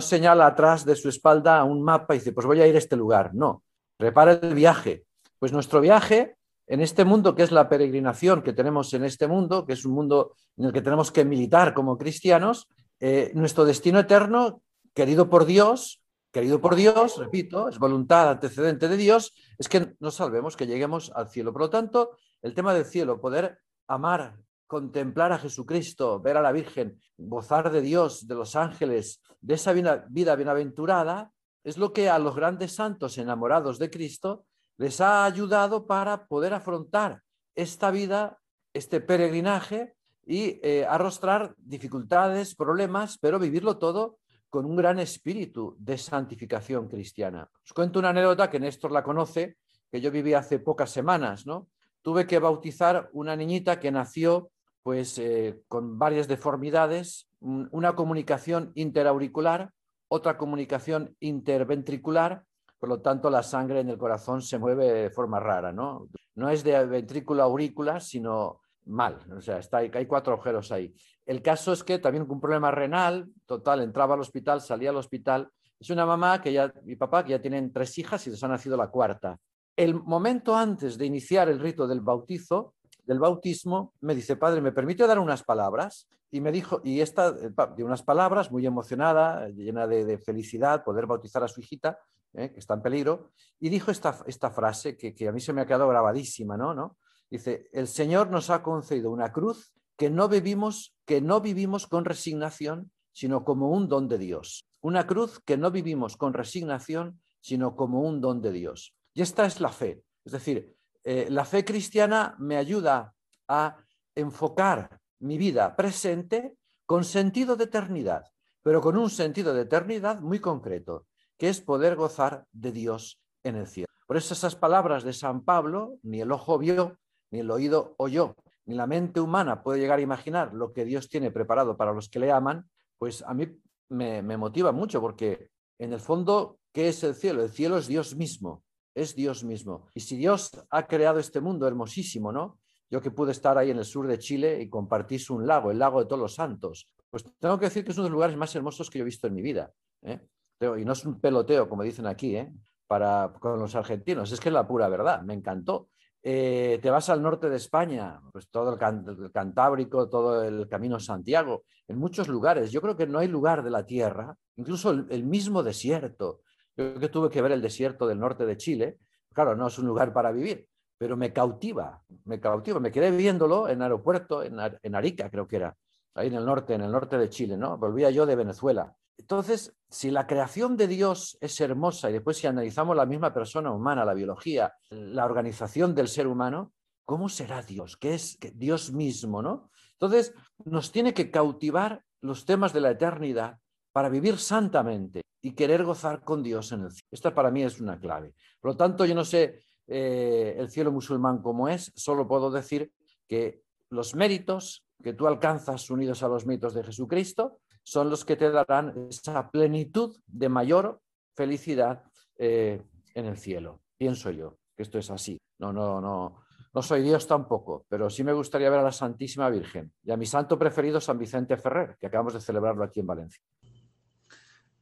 señala 0.00 0.46
atrás 0.46 0.84
de 0.84 0.96
su 0.96 1.08
espalda 1.08 1.62
un 1.64 1.82
mapa 1.82 2.14
y 2.14 2.18
dice, 2.18 2.32
pues 2.32 2.46
voy 2.46 2.60
a 2.60 2.66
ir 2.66 2.74
a 2.74 2.78
este 2.78 2.96
lugar. 2.96 3.34
No, 3.34 3.62
prepara 3.96 4.32
el 4.32 4.54
viaje. 4.54 5.04
Pues 5.38 5.52
nuestro 5.52 5.80
viaje 5.80 6.36
en 6.66 6.80
este 6.80 7.04
mundo, 7.04 7.34
que 7.34 7.42
es 7.42 7.52
la 7.52 7.68
peregrinación 7.68 8.42
que 8.42 8.52
tenemos 8.52 8.92
en 8.94 9.04
este 9.04 9.28
mundo, 9.28 9.64
que 9.64 9.74
es 9.74 9.84
un 9.84 9.92
mundo 9.92 10.34
en 10.56 10.66
el 10.66 10.72
que 10.72 10.82
tenemos 10.82 11.12
que 11.12 11.24
militar 11.24 11.74
como 11.74 11.96
cristianos, 11.96 12.68
eh, 12.98 13.30
nuestro 13.34 13.64
destino 13.64 14.00
eterno, 14.00 14.62
querido 14.94 15.28
por 15.30 15.44
Dios, 15.44 16.02
querido 16.32 16.60
por 16.60 16.74
Dios, 16.74 17.18
repito, 17.18 17.68
es 17.68 17.78
voluntad 17.78 18.30
antecedente 18.30 18.88
de 18.88 18.96
Dios, 18.96 19.34
es 19.58 19.68
que 19.68 19.94
nos 20.00 20.14
salvemos, 20.14 20.56
que 20.56 20.66
lleguemos 20.66 21.12
al 21.14 21.28
cielo. 21.28 21.52
Por 21.52 21.62
lo 21.62 21.70
tanto, 21.70 22.16
el 22.42 22.54
tema 22.54 22.74
del 22.74 22.84
cielo, 22.84 23.20
poder 23.20 23.58
amar, 23.86 24.36
contemplar 24.66 25.32
a 25.32 25.38
Jesucristo, 25.38 26.20
ver 26.20 26.36
a 26.36 26.42
la 26.42 26.52
Virgen, 26.52 27.00
gozar 27.16 27.70
de 27.70 27.80
Dios, 27.80 28.26
de 28.26 28.34
los 28.34 28.56
ángeles, 28.56 29.22
de 29.40 29.54
esa 29.54 29.72
vida, 29.72 30.06
bienaventurada, 30.08 31.30
es 31.64 31.78
lo 31.78 31.92
que 31.92 32.08
a 32.08 32.18
los 32.18 32.34
grandes 32.34 32.74
santos 32.74 33.18
enamorados 33.18 33.78
de 33.78 33.90
Cristo 33.90 34.44
les 34.76 35.00
ha 35.00 35.24
ayudado 35.24 35.86
para 35.86 36.26
poder 36.26 36.54
afrontar 36.54 37.22
esta 37.54 37.90
vida, 37.90 38.38
este 38.72 39.00
peregrinaje 39.00 39.94
y 40.26 40.60
eh, 40.62 40.84
arrostrar 40.88 41.54
dificultades, 41.58 42.54
problemas, 42.54 43.18
pero 43.18 43.38
vivirlo 43.38 43.78
todo 43.78 44.18
con 44.50 44.64
un 44.64 44.76
gran 44.76 44.98
espíritu 44.98 45.76
de 45.78 45.98
santificación 45.98 46.88
cristiana. 46.88 47.48
Os 47.64 47.72
cuento 47.72 47.98
una 47.98 48.10
anécdota 48.10 48.50
que 48.50 48.60
Néstor 48.60 48.92
la 48.92 49.02
conoce, 49.02 49.56
que 49.90 50.00
yo 50.00 50.10
viví 50.10 50.34
hace 50.34 50.58
pocas 50.58 50.90
semanas, 50.90 51.46
¿no? 51.46 51.68
Tuve 52.02 52.26
que 52.26 52.38
bautizar 52.38 53.10
una 53.12 53.34
niñita 53.34 53.80
que 53.80 53.90
nació 53.90 54.50
pues 54.86 55.18
eh, 55.18 55.62
con 55.66 55.98
varias 55.98 56.28
deformidades, 56.28 57.28
una 57.40 57.96
comunicación 57.96 58.70
interauricular, 58.76 59.72
otra 60.06 60.38
comunicación 60.38 61.16
interventricular, 61.18 62.44
por 62.78 62.90
lo 62.90 63.00
tanto 63.00 63.28
la 63.28 63.42
sangre 63.42 63.80
en 63.80 63.88
el 63.88 63.98
corazón 63.98 64.42
se 64.42 64.60
mueve 64.60 64.92
de 64.92 65.10
forma 65.10 65.40
rara, 65.40 65.72
¿no? 65.72 66.06
No 66.36 66.50
es 66.50 66.62
de 66.62 66.86
ventrículo 66.86 67.42
aurícula, 67.42 67.98
sino 67.98 68.60
mal, 68.84 69.18
o 69.36 69.40
sea, 69.40 69.58
está, 69.58 69.78
hay 69.78 70.06
cuatro 70.06 70.34
agujeros 70.34 70.70
ahí. 70.70 70.94
El 71.24 71.42
caso 71.42 71.72
es 71.72 71.82
que 71.82 71.98
también 71.98 72.24
con 72.24 72.36
un 72.36 72.40
problema 72.40 72.70
renal, 72.70 73.26
total, 73.44 73.80
entraba 73.80 74.14
al 74.14 74.20
hospital, 74.20 74.60
salía 74.60 74.90
al 74.90 74.96
hospital. 74.98 75.50
Es 75.80 75.90
una 75.90 76.06
mamá 76.06 76.40
que 76.40 76.52
ya, 76.52 76.72
mi 76.84 76.94
papá, 76.94 77.24
que 77.24 77.30
ya 77.30 77.42
tienen 77.42 77.72
tres 77.72 77.98
hijas 77.98 78.24
y 78.28 78.30
les 78.30 78.44
ha 78.44 78.46
nacido 78.46 78.76
la 78.76 78.86
cuarta. 78.86 79.36
El 79.74 79.94
momento 79.94 80.54
antes 80.54 80.96
de 80.96 81.06
iniciar 81.06 81.48
el 81.48 81.58
rito 81.58 81.88
del 81.88 82.02
bautizo, 82.02 82.75
del 83.06 83.18
bautismo, 83.20 83.94
me 84.00 84.14
dice, 84.14 84.36
padre, 84.36 84.60
¿me 84.60 84.72
permite 84.72 85.06
dar 85.06 85.18
unas 85.18 85.42
palabras? 85.42 86.08
Y 86.30 86.40
me 86.40 86.52
dijo, 86.52 86.80
y 86.84 87.00
esta, 87.00 87.32
de 87.32 87.84
unas 87.84 88.02
palabras, 88.02 88.50
muy 88.50 88.66
emocionada, 88.66 89.48
llena 89.48 89.86
de, 89.86 90.18
felicidad, 90.18 90.84
poder 90.84 91.06
bautizar 91.06 91.42
a 91.42 91.48
su 91.48 91.60
hijita, 91.60 91.98
eh, 92.34 92.52
que 92.52 92.58
está 92.58 92.74
en 92.74 92.82
peligro, 92.82 93.30
y 93.60 93.68
dijo 93.68 93.90
esta, 93.90 94.18
esta 94.26 94.50
frase 94.50 94.96
que, 94.96 95.14
que, 95.14 95.28
a 95.28 95.32
mí 95.32 95.40
se 95.40 95.52
me 95.52 95.62
ha 95.62 95.66
quedado 95.66 95.88
grabadísima, 95.88 96.56
¿no? 96.56 96.74
¿no? 96.74 96.96
Dice, 97.30 97.68
el 97.72 97.86
Señor 97.86 98.30
nos 98.30 98.50
ha 98.50 98.62
concedido 98.62 99.10
una 99.10 99.32
cruz 99.32 99.72
que 99.96 100.10
no 100.10 100.28
vivimos, 100.28 100.94
que 101.04 101.20
no 101.20 101.40
vivimos 101.40 101.86
con 101.86 102.04
resignación, 102.04 102.90
sino 103.12 103.44
como 103.44 103.70
un 103.70 103.88
don 103.88 104.08
de 104.08 104.18
Dios. 104.18 104.68
Una 104.80 105.06
cruz 105.06 105.40
que 105.40 105.56
no 105.56 105.70
vivimos 105.70 106.16
con 106.16 106.34
resignación, 106.34 107.20
sino 107.40 107.74
como 107.74 108.02
un 108.02 108.20
don 108.20 108.42
de 108.42 108.52
Dios. 108.52 108.94
Y 109.14 109.22
esta 109.22 109.46
es 109.46 109.60
la 109.60 109.70
fe. 109.70 110.02
Es 110.24 110.32
decir, 110.32 110.75
eh, 111.08 111.28
la 111.30 111.44
fe 111.44 111.64
cristiana 111.64 112.34
me 112.40 112.56
ayuda 112.56 113.14
a 113.46 113.76
enfocar 114.12 114.98
mi 115.20 115.38
vida 115.38 115.76
presente 115.76 116.56
con 116.84 117.04
sentido 117.04 117.54
de 117.54 117.64
eternidad, 117.64 118.24
pero 118.60 118.80
con 118.80 118.96
un 118.96 119.08
sentido 119.08 119.54
de 119.54 119.62
eternidad 119.62 120.18
muy 120.18 120.40
concreto, 120.40 121.06
que 121.38 121.48
es 121.48 121.60
poder 121.60 121.94
gozar 121.94 122.44
de 122.50 122.72
Dios 122.72 123.20
en 123.44 123.54
el 123.54 123.68
cielo. 123.68 123.86
Por 124.08 124.16
eso 124.16 124.34
esas 124.34 124.56
palabras 124.56 125.04
de 125.04 125.12
San 125.12 125.44
Pablo, 125.44 126.00
ni 126.02 126.20
el 126.20 126.32
ojo 126.32 126.58
vio, 126.58 126.98
ni 127.30 127.38
el 127.38 127.52
oído 127.52 127.94
oyó, 127.98 128.34
ni 128.64 128.74
la 128.74 128.88
mente 128.88 129.20
humana 129.20 129.62
puede 129.62 129.78
llegar 129.78 130.00
a 130.00 130.02
imaginar 130.02 130.54
lo 130.54 130.72
que 130.72 130.84
Dios 130.84 131.08
tiene 131.08 131.30
preparado 131.30 131.76
para 131.76 131.92
los 131.92 132.08
que 132.08 132.18
le 132.18 132.32
aman, 132.32 132.68
pues 132.98 133.22
a 133.22 133.32
mí 133.32 133.46
me, 133.90 134.22
motiva 134.36 134.72
mucho 134.72 135.00
porque 135.00 135.50
en 135.78 135.92
el 135.92 136.00
fondo, 136.00 136.58
¿qué 136.72 136.88
es 136.88 137.04
el 137.04 137.14
cielo? 137.14 137.44
El 137.44 137.50
cielo 137.50 137.78
es 137.78 137.86
Dios 137.86 138.16
mismo, 138.16 138.64
es 138.96 139.14
Dios 139.14 139.44
mismo. 139.44 139.86
Y 139.94 140.00
si 140.00 140.16
Dios 140.16 140.50
ha 140.70 140.86
creado 140.86 141.20
este 141.20 141.40
mundo 141.40 141.68
hermosísimo, 141.68 142.32
¿no? 142.32 142.58
Yo 142.90 143.00
que 143.00 143.10
pude 143.10 143.32
estar 143.32 143.58
ahí 143.58 143.70
en 143.70 143.78
el 143.78 143.84
sur 143.84 144.06
de 144.06 144.18
Chile 144.18 144.60
y 144.60 144.68
compartir 144.68 145.20
un 145.30 145.46
lago, 145.46 145.70
el 145.70 145.78
lago 145.78 146.00
de 146.00 146.06
todos 146.06 146.20
los 146.20 146.34
santos, 146.34 146.88
pues 147.10 147.24
tengo 147.38 147.58
que 147.58 147.66
decir 147.66 147.84
que 147.84 147.90
es 147.90 147.98
uno 147.98 148.04
de 148.04 148.10
los 148.10 148.14
lugares 148.14 148.36
más 148.36 148.54
hermosos 148.54 148.88
que 148.88 148.98
yo 148.98 149.02
he 149.02 149.06
visto 149.06 149.26
en 149.26 149.34
mi 149.34 149.42
vida. 149.42 149.72
¿eh? 150.02 150.20
Y 150.60 150.84
no 150.84 150.92
es 150.92 151.04
un 151.04 151.20
peloteo, 151.20 151.68
como 151.68 151.82
dicen 151.82 152.06
aquí, 152.06 152.36
¿eh? 152.36 152.52
para, 152.86 153.32
con 153.38 153.58
los 153.58 153.74
argentinos. 153.74 154.32
Es 154.32 154.40
que 154.40 154.48
es 154.48 154.52
la 154.52 154.66
pura 154.66 154.88
verdad, 154.88 155.22
me 155.22 155.34
encantó. 155.34 155.88
Eh, 156.22 156.80
te 156.82 156.90
vas 156.90 157.08
al 157.08 157.22
norte 157.22 157.48
de 157.48 157.56
España, 157.56 158.20
pues 158.32 158.48
todo 158.50 158.72
el, 158.72 159.30
Cantábrico, 159.30 160.08
todo 160.08 160.42
el 160.42 160.68
Camino 160.68 160.98
Santiago, 160.98 161.64
en 161.86 161.98
muchos 161.98 162.26
lugares. 162.28 162.72
Yo 162.72 162.80
creo 162.80 162.96
que 162.96 163.06
no 163.06 163.20
hay 163.20 163.28
lugar 163.28 163.62
de 163.62 163.70
la 163.70 163.86
Tierra, 163.86 164.36
incluso 164.56 164.90
el, 164.90 165.24
mismo 165.24 165.62
desierto. 165.62 166.40
Yo 166.76 166.98
que 166.98 167.08
tuve 167.08 167.30
que 167.30 167.42
ver 167.42 167.52
el 167.52 167.62
desierto 167.62 168.06
del 168.06 168.20
norte 168.20 168.46
de 168.46 168.56
Chile. 168.56 168.98
Claro, 169.32 169.56
no 169.56 169.66
es 169.68 169.78
un 169.78 169.86
lugar 169.86 170.12
para 170.12 170.32
vivir, 170.32 170.66
pero 170.98 171.16
me 171.16 171.32
cautiva, 171.32 172.02
me 172.24 172.40
cautiva. 172.40 172.80
Me 172.80 172.90
quedé 172.90 173.10
viéndolo 173.10 173.68
en 173.68 173.82
aeropuerto, 173.82 174.42
en, 174.42 174.58
en 174.82 174.94
Arica 174.94 175.30
creo 175.30 175.46
que 175.46 175.56
era, 175.56 175.76
ahí 176.14 176.28
en 176.28 176.34
el 176.34 176.44
norte, 176.44 176.74
en 176.74 176.82
el 176.82 176.92
norte 176.92 177.18
de 177.18 177.28
Chile, 177.28 177.56
¿no? 177.56 177.76
Volvía 177.78 178.10
yo 178.10 178.26
de 178.26 178.36
Venezuela 178.36 178.94
entonces, 179.18 179.74
si 179.88 180.10
la 180.10 180.26
creación 180.26 180.76
de 180.76 180.88
Dios 180.88 181.38
es 181.40 181.60
hermosa 181.60 182.10
y 182.10 182.14
después 182.14 182.36
si 182.36 182.46
analizamos 182.46 182.96
la 182.96 183.06
misma 183.06 183.32
persona 183.32 183.72
humana, 183.72 184.04
la 184.04 184.14
biología, 184.14 184.74
la 184.90 185.24
organización 185.24 185.94
del 185.94 186.08
ser 186.08 186.26
humano, 186.26 186.72
¿cómo 187.04 187.28
será 187.28 187.62
Dios? 187.62 187.96
¿Qué 187.96 188.14
es 188.14 188.38
Dios 188.54 188.92
mismo, 188.92 189.42
no? 189.42 189.70
Entonces, 189.92 190.34
nos 190.64 190.92
tiene 190.92 191.14
que 191.14 191.30
cautivar 191.30 192.02
los 192.20 192.44
temas 192.44 192.72
de 192.72 192.80
la 192.80 192.90
eternidad 192.90 193.58
para 193.96 194.10
vivir 194.10 194.36
santamente 194.36 195.22
y 195.40 195.52
querer 195.52 195.82
gozar 195.82 196.22
con 196.22 196.42
Dios 196.42 196.70
en 196.72 196.82
el 196.82 196.90
cielo. 196.90 197.08
Esta 197.10 197.34
para 197.34 197.50
mí 197.50 197.62
es 197.62 197.80
una 197.80 197.98
clave. 197.98 198.34
Por 198.60 198.72
lo 198.72 198.76
tanto, 198.76 199.06
yo 199.06 199.14
no 199.14 199.24
sé 199.24 199.62
eh, 199.86 200.54
el 200.58 200.68
cielo 200.68 200.92
musulmán 200.92 201.40
cómo 201.40 201.66
es, 201.66 201.92
solo 201.96 202.28
puedo 202.28 202.50
decir 202.50 202.92
que 203.26 203.62
los 203.88 204.14
méritos 204.14 204.84
que 205.02 205.14
tú 205.14 205.26
alcanzas 205.26 205.88
unidos 205.88 206.22
a 206.22 206.28
los 206.28 206.44
mitos 206.44 206.74
de 206.74 206.84
Jesucristo 206.84 207.60
son 207.82 208.10
los 208.10 208.26
que 208.26 208.36
te 208.36 208.50
darán 208.50 209.08
esa 209.08 209.50
plenitud 209.50 210.14
de 210.26 210.50
mayor 210.50 211.00
felicidad 211.34 212.04
eh, 212.36 212.82
en 213.14 213.24
el 213.24 213.38
cielo. 213.38 213.80
Pienso 213.96 214.30
yo 214.30 214.58
que 214.76 214.82
esto 214.82 214.98
es 214.98 215.10
así. 215.10 215.38
No, 215.58 215.72
no, 215.72 216.02
no, 216.02 216.42
no 216.74 216.82
soy 216.82 217.00
Dios 217.00 217.26
tampoco, 217.26 217.86
pero 217.88 218.10
sí 218.10 218.22
me 218.22 218.34
gustaría 218.34 218.68
ver 218.68 218.80
a 218.80 218.82
la 218.82 218.92
Santísima 218.92 219.48
Virgen 219.48 219.90
y 220.04 220.10
a 220.10 220.18
mi 220.18 220.26
santo 220.26 220.58
preferido, 220.58 221.00
San 221.00 221.18
Vicente 221.18 221.56
Ferrer, 221.56 221.96
que 221.98 222.08
acabamos 222.08 222.34
de 222.34 222.42
celebrarlo 222.42 222.84
aquí 222.84 223.00
en 223.00 223.06
Valencia. 223.06 223.40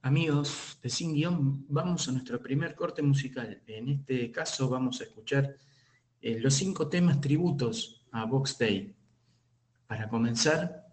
Amigos 0.04 0.78
de 0.82 0.90
Sin 0.90 1.14
Guión, 1.14 1.64
vamos 1.66 2.06
a 2.06 2.12
nuestro 2.12 2.38
primer 2.38 2.74
corte 2.74 3.00
musical. 3.00 3.62
En 3.66 3.88
este 3.88 4.30
caso 4.30 4.68
vamos 4.68 5.00
a 5.00 5.04
escuchar 5.04 5.56
eh, 6.20 6.38
los 6.40 6.52
cinco 6.52 6.88
temas 6.88 7.22
tributos 7.22 8.04
a 8.12 8.26
Box 8.26 8.58
Day. 8.58 8.94
Para 9.86 10.10
comenzar, 10.10 10.88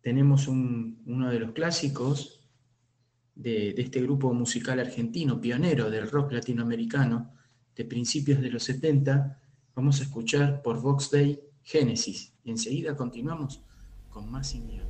tenemos 0.00 0.48
uno 0.48 1.30
de 1.30 1.38
los 1.38 1.52
clásicos 1.52 2.40
de, 3.36 3.70
este 3.78 4.02
grupo 4.02 4.34
musical 4.34 4.80
argentino, 4.80 5.40
pionero 5.40 5.88
del 5.88 6.10
rock 6.10 6.32
latinoamericano, 6.32 7.32
de 7.76 7.84
principios 7.84 8.40
de 8.40 8.50
los 8.50 8.64
70. 8.64 9.40
Vamos 9.76 10.00
a 10.00 10.02
escuchar 10.02 10.60
por 10.60 10.82
Vox 10.82 11.12
Day 11.12 11.40
Génesis. 11.62 12.34
Enseguida 12.44 12.96
continuamos 12.96 13.62
con 14.08 14.28
más 14.28 14.52
India. 14.56 14.84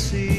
see 0.00 0.29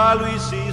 já, 0.00 0.12
Luizinho. 0.14 0.69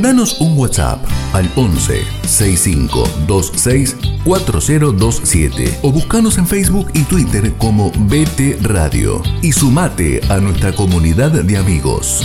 Mandanos 0.00 0.40
un 0.40 0.58
WhatsApp 0.58 0.98
al 1.34 1.44
11 1.56 2.02
65 2.22 3.04
26 3.28 3.98
4027 4.24 5.80
o 5.82 5.92
buscanos 5.92 6.38
en 6.38 6.46
Facebook 6.46 6.88
y 6.94 7.04
Twitter 7.04 7.52
como 7.58 7.90
BT 7.90 8.62
Radio 8.62 9.20
y 9.42 9.52
sumate 9.52 10.22
a 10.30 10.38
nuestra 10.38 10.72
comunidad 10.72 11.32
de 11.32 11.58
amigos. 11.58 12.24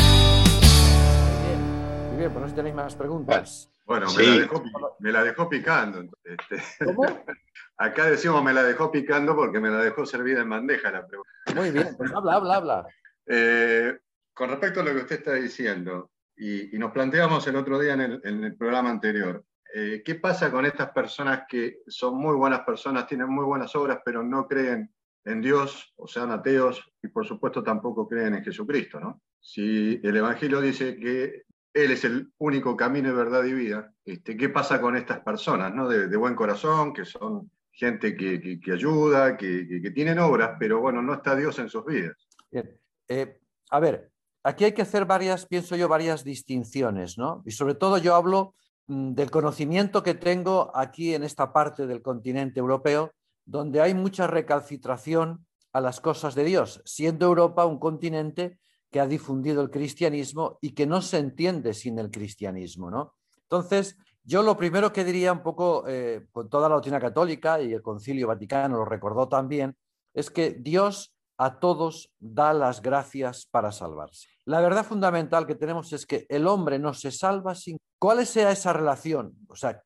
Muy 2.11 2.17
bien, 2.17 2.31
pues 2.31 2.45
no 2.45 2.55
tenéis 2.55 2.75
más 2.75 2.95
preguntas. 2.95 3.69
Bueno, 3.83 4.07
me, 4.15 5.11
la 5.11 5.25
dejó, 5.25 5.49
picando. 5.49 6.05
Este. 6.23 6.63
¿Cómo? 6.85 7.03
Acá 7.77 8.05
decimos 8.05 8.41
me 8.41 8.53
la 8.53 8.63
dejó 8.63 8.89
picando 8.89 9.35
porque 9.35 9.59
me 9.59 9.69
la 9.69 9.83
dejó 9.83 10.05
servida 10.05 10.43
en 10.43 10.49
bandeja 10.49 10.91
la 10.91 11.05
pregunta. 11.05 11.29
Muy 11.53 11.71
bien, 11.71 11.93
pues 11.97 12.09
habla, 12.13 12.35
habla, 12.35 12.55
habla. 12.55 12.87
Eh, 13.27 13.97
con 14.33 14.51
respecto 14.51 14.81
a 14.81 14.83
lo 14.83 14.91
que 14.91 14.99
usted 14.99 15.15
está 15.15 15.33
diciendo, 15.33 16.11
y, 16.37 16.77
nos 16.77 16.91
planteamos 16.91 17.47
el 17.47 17.55
otro 17.55 17.79
día 17.79 17.93
en 17.93 18.01
el, 18.43 18.55
programa 18.57 18.89
anterior, 18.89 19.43
eh, 19.73 20.01
¿qué 20.05 20.15
pasa 20.15 20.51
con 20.51 20.65
estas 20.65 20.91
personas 20.91 21.43
que 21.47 21.79
son 21.87 22.15
muy 22.17 22.35
buenas 22.35 22.61
personas, 22.61 23.07
tienen 23.07 23.29
muy 23.29 23.45
buenas 23.45 23.75
obras, 23.75 23.99
pero 24.03 24.23
no 24.23 24.47
creen 24.47 24.93
en 25.23 25.41
Dios, 25.41 25.93
o 25.95 26.07
sean 26.07 26.31
ateos, 26.31 26.91
y 27.01 27.07
por 27.07 27.25
supuesto 27.25 27.63
tampoco 27.63 28.07
creen 28.07 28.35
en 28.35 28.43
Jesucristo? 28.43 28.99
¿no? 28.99 29.21
Si 29.39 29.99
el 30.03 30.15
Evangelio 30.15 30.61
dice 30.61 30.97
que 30.97 31.43
Él 31.73 31.91
es 31.91 32.03
el 32.03 32.31
único 32.37 32.75
camino 32.75 33.09
de 33.09 33.15
verdad 33.15 33.43
y 33.45 33.53
vida, 33.53 33.93
este, 34.03 34.35
¿qué 34.35 34.49
pasa 34.49 34.81
con 34.81 34.95
estas 34.95 35.21
personas 35.21 35.73
¿no? 35.73 35.87
de, 35.87 36.15
buen 36.17 36.35
corazón, 36.35 36.93
que 36.93 37.05
son 37.05 37.49
gente 37.71 38.15
que, 38.15 38.59
ayuda, 38.71 39.37
que, 39.37 39.67
que, 39.81 39.91
tienen 39.91 40.19
obras, 40.19 40.57
pero 40.59 40.79
bueno, 40.79 41.01
no 41.01 41.13
está 41.13 41.35
Dios 41.35 41.57
en 41.59 41.69
sus 41.69 41.85
vidas? 41.85 42.15
Bien. 42.51 42.77
Eh, 43.07 43.39
a 43.71 43.79
ver, 43.79 44.11
aquí 44.45 44.63
hay 44.63 44.73
que 44.73 44.83
hacer 44.83 45.05
varias, 45.05 45.47
pienso 45.47 45.75
yo, 45.75 45.87
varias 45.87 46.23
distinciones, 46.23 47.17
¿no? 47.17 47.41
Y 47.45 47.51
sobre 47.51 47.73
todo 47.73 47.97
yo 47.97 48.13
hablo 48.15 48.53
mm, 48.87 49.13
del 49.13 49.31
conocimiento 49.31 50.03
que 50.03 50.13
tengo 50.13 50.71
aquí 50.75 51.15
en 51.15 51.23
esta 51.23 51.51
parte 51.51 51.87
del 51.87 52.03
continente 52.03 52.59
europeo, 52.59 53.11
donde 53.43 53.81
hay 53.81 53.95
mucha 53.95 54.27
recalcitración 54.27 55.45
a 55.73 55.81
las 55.81 55.99
cosas 55.99 56.35
de 56.35 56.43
Dios, 56.43 56.81
siendo 56.85 57.25
Europa 57.25 57.65
un 57.65 57.79
continente 57.79 58.59
que 58.91 58.99
ha 58.99 59.07
difundido 59.07 59.63
el 59.63 59.71
cristianismo 59.71 60.59
y 60.61 60.71
que 60.71 60.85
no 60.85 61.01
se 61.01 61.17
entiende 61.17 61.73
sin 61.73 61.97
el 61.97 62.11
cristianismo, 62.11 62.91
¿no? 62.91 63.15
Entonces, 63.41 63.97
yo 64.23 64.43
lo 64.43 64.55
primero 64.55 64.93
que 64.93 65.03
diría 65.03 65.33
un 65.33 65.41
poco 65.41 65.85
eh, 65.87 66.27
con 66.31 66.49
toda 66.49 66.69
la 66.69 66.75
doctrina 66.75 66.99
católica 66.99 67.59
y 67.61 67.73
el 67.73 67.81
Concilio 67.81 68.27
Vaticano 68.27 68.77
lo 68.77 68.85
recordó 68.85 69.27
también, 69.27 69.75
es 70.13 70.29
que 70.29 70.51
Dios 70.51 71.14
a 71.37 71.59
todos 71.59 72.13
da 72.19 72.53
las 72.53 72.81
gracias 72.81 73.47
para 73.49 73.71
salvarse. 73.71 74.27
La 74.45 74.61
verdad 74.61 74.85
fundamental 74.85 75.45
que 75.45 75.55
tenemos 75.55 75.91
es 75.93 76.05
que 76.05 76.25
el 76.29 76.47
hombre 76.47 76.79
no 76.79 76.93
se 76.93 77.11
salva 77.11 77.55
sin... 77.55 77.77
¿Cuál 77.99 78.25
sea 78.25 78.51
esa 78.51 78.73
relación? 78.73 79.35
O 79.47 79.55
sea, 79.55 79.81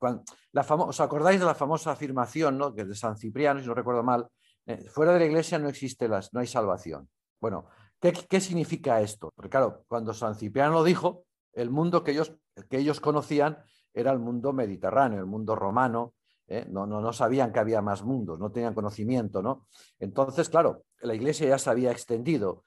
la 0.51 0.61
¿os 0.61 0.99
acordáis 0.99 1.39
de 1.39 1.45
la 1.45 1.55
famosa 1.55 1.91
afirmación 1.91 2.57
¿no? 2.57 2.73
que 2.73 2.85
de 2.85 2.95
San 2.95 3.17
Cipriano, 3.17 3.61
si 3.61 3.67
no 3.67 3.73
recuerdo 3.73 4.03
mal? 4.03 4.27
Eh, 4.65 4.89
fuera 4.89 5.13
de 5.13 5.19
la 5.19 5.25
iglesia 5.25 5.57
no 5.57 5.69
existe 5.69 6.07
las, 6.07 6.33
no 6.33 6.41
hay 6.41 6.47
salvación. 6.47 7.09
Bueno, 7.39 7.67
¿qué, 7.99 8.11
¿qué, 8.11 8.41
significa 8.41 9.01
esto? 9.01 9.31
Porque 9.35 9.49
claro, 9.49 9.85
cuando 9.87 10.13
San 10.13 10.35
Cipriano 10.35 10.73
lo 10.73 10.83
dijo, 10.83 11.23
el 11.53 11.69
mundo 11.69 12.03
que 12.03 12.11
ellos, 12.11 12.35
que 12.69 12.77
ellos 12.77 12.99
conocían 12.99 13.57
era 13.93 14.11
el 14.11 14.19
mundo 14.19 14.53
mediterráneo, 14.53 15.19
el 15.19 15.25
mundo 15.25 15.55
romano, 15.55 16.13
¿eh? 16.49 16.65
no, 16.69 16.85
no, 16.85 16.99
no, 16.99 17.13
sabían 17.13 17.53
que 17.53 17.59
había 17.59 17.81
más 17.81 18.03
mundos, 18.03 18.39
no 18.39 18.51
tenían 18.51 18.73
conocimiento, 18.73 19.41
¿no? 19.41 19.67
Entonces, 19.99 20.49
claro, 20.49 20.83
la 21.01 21.15
iglesia 21.15 21.47
ya 21.47 21.57
se 21.57 21.69
había 21.69 21.91
extendido. 21.91 22.63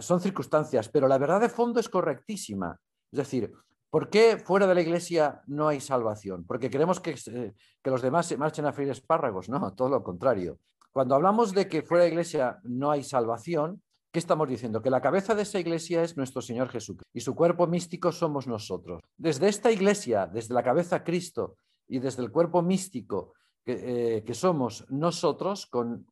son 0.00 0.20
circunstancias, 0.20 0.88
pero 0.88 1.08
la 1.08 1.18
verdad 1.18 1.40
de 1.40 1.48
fondo 1.48 1.80
es 1.80 1.88
correctísima. 1.88 2.78
Es 3.10 3.18
decir, 3.18 3.52
¿por 3.90 4.10
qué 4.10 4.36
fuera 4.36 4.66
de 4.66 4.74
la 4.74 4.82
iglesia 4.82 5.42
no 5.46 5.68
hay 5.68 5.80
salvación? 5.80 6.44
Porque 6.46 6.68
queremos 6.68 7.00
que, 7.00 7.14
que 7.14 7.90
los 7.90 8.02
demás 8.02 8.26
se 8.26 8.36
marchen 8.36 8.66
a 8.66 8.72
freír 8.72 8.90
espárragos, 8.90 9.48
no, 9.48 9.72
todo 9.74 9.88
lo 9.88 10.02
contrario. 10.02 10.58
Cuando 10.92 11.14
hablamos 11.14 11.52
de 11.52 11.68
que 11.68 11.82
fuera 11.82 12.04
de 12.04 12.10
la 12.10 12.14
iglesia 12.14 12.58
no 12.64 12.90
hay 12.90 13.02
salvación, 13.02 13.82
¿Qué 14.12 14.18
estamos 14.18 14.46
diciendo? 14.46 14.82
Que 14.82 14.90
la 14.90 15.00
cabeza 15.00 15.34
de 15.34 15.40
esa 15.40 15.58
iglesia 15.58 16.02
es 16.02 16.18
nuestro 16.18 16.42
Señor 16.42 16.68
Jesucristo 16.68 17.08
y 17.14 17.20
su 17.20 17.34
cuerpo 17.34 17.66
místico 17.66 18.12
somos 18.12 18.46
nosotros. 18.46 19.00
Desde 19.16 19.48
esta 19.48 19.72
iglesia, 19.72 20.26
desde 20.26 20.52
la 20.52 20.62
cabeza 20.62 21.02
Cristo 21.02 21.56
y 21.88 21.98
desde 21.98 22.22
el 22.22 22.30
cuerpo 22.30 22.62
místico 22.62 23.34
que, 23.64 24.22
eh, 24.26 24.34
somos 24.34 24.84
nosotros, 24.90 25.66
con 25.66 26.06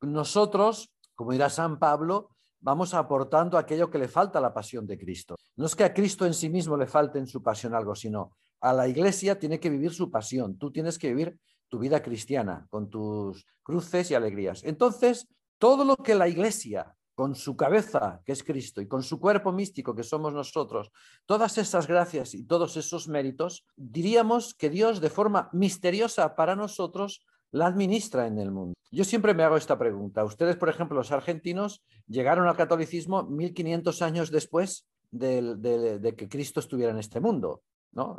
nosotros, 0.00 0.92
como 1.14 1.32
dirá 1.32 1.48
San 1.48 1.78
Pablo, 1.78 2.30
vamos 2.60 2.94
aportando 2.94 3.58
aquello 3.58 3.90
que 3.90 3.98
le 3.98 4.08
falta 4.08 4.38
a 4.38 4.42
la 4.42 4.54
pasión 4.54 4.86
de 4.86 4.98
Cristo. 4.98 5.36
No 5.56 5.66
es 5.66 5.76
que 5.76 5.84
a 5.84 5.92
Cristo 5.92 6.24
en 6.24 6.34
sí 6.34 6.48
mismo 6.48 6.76
le 6.76 6.86
falte 6.86 7.18
en 7.18 7.26
su 7.26 7.42
pasión 7.42 7.74
algo, 7.74 7.94
sino 7.94 8.32
a 8.60 8.72
la 8.72 8.88
iglesia 8.88 9.38
tiene 9.38 9.60
que 9.60 9.68
vivir 9.68 9.92
su 9.92 10.10
pasión. 10.10 10.56
Tú 10.56 10.72
tienes 10.72 10.98
que 10.98 11.08
vivir 11.08 11.38
tu 11.68 11.78
vida 11.78 12.02
cristiana 12.02 12.66
con 12.70 12.88
tus 12.88 13.46
cruces 13.62 14.10
y 14.10 14.14
alegrías. 14.14 14.64
Entonces, 14.64 15.28
todo 15.58 15.84
lo 15.84 15.96
que 15.96 16.14
la 16.14 16.26
iglesia 16.26 16.94
con 17.14 17.34
su 17.34 17.56
cabeza, 17.56 18.20
que 18.24 18.32
es 18.32 18.42
Cristo, 18.42 18.80
y 18.80 18.88
con 18.88 19.02
su 19.02 19.20
cuerpo 19.20 19.52
místico, 19.52 19.94
que 19.94 20.02
somos 20.02 20.32
nosotros, 20.32 20.90
todas 21.26 21.58
esas 21.58 21.86
gracias 21.86 22.34
y 22.34 22.44
todos 22.44 22.76
esos 22.76 23.08
méritos, 23.08 23.64
diríamos 23.76 24.54
que 24.54 24.70
Dios 24.70 25.00
de 25.00 25.10
forma 25.10 25.48
misteriosa 25.52 26.34
para 26.34 26.56
nosotros 26.56 27.24
la 27.52 27.66
administra 27.66 28.26
en 28.26 28.38
el 28.38 28.50
mundo. 28.50 28.74
Yo 28.90 29.04
siempre 29.04 29.32
me 29.32 29.44
hago 29.44 29.56
esta 29.56 29.78
pregunta. 29.78 30.24
Ustedes, 30.24 30.56
por 30.56 30.68
ejemplo, 30.68 30.96
los 30.96 31.12
argentinos, 31.12 31.82
llegaron 32.08 32.48
al 32.48 32.56
catolicismo 32.56 33.22
1500 33.24 34.02
años 34.02 34.30
después 34.32 34.86
de 35.12 36.14
que 36.16 36.28
Cristo 36.28 36.58
estuviera 36.58 36.90
en 36.90 36.98
este 36.98 37.20
mundo. 37.20 37.62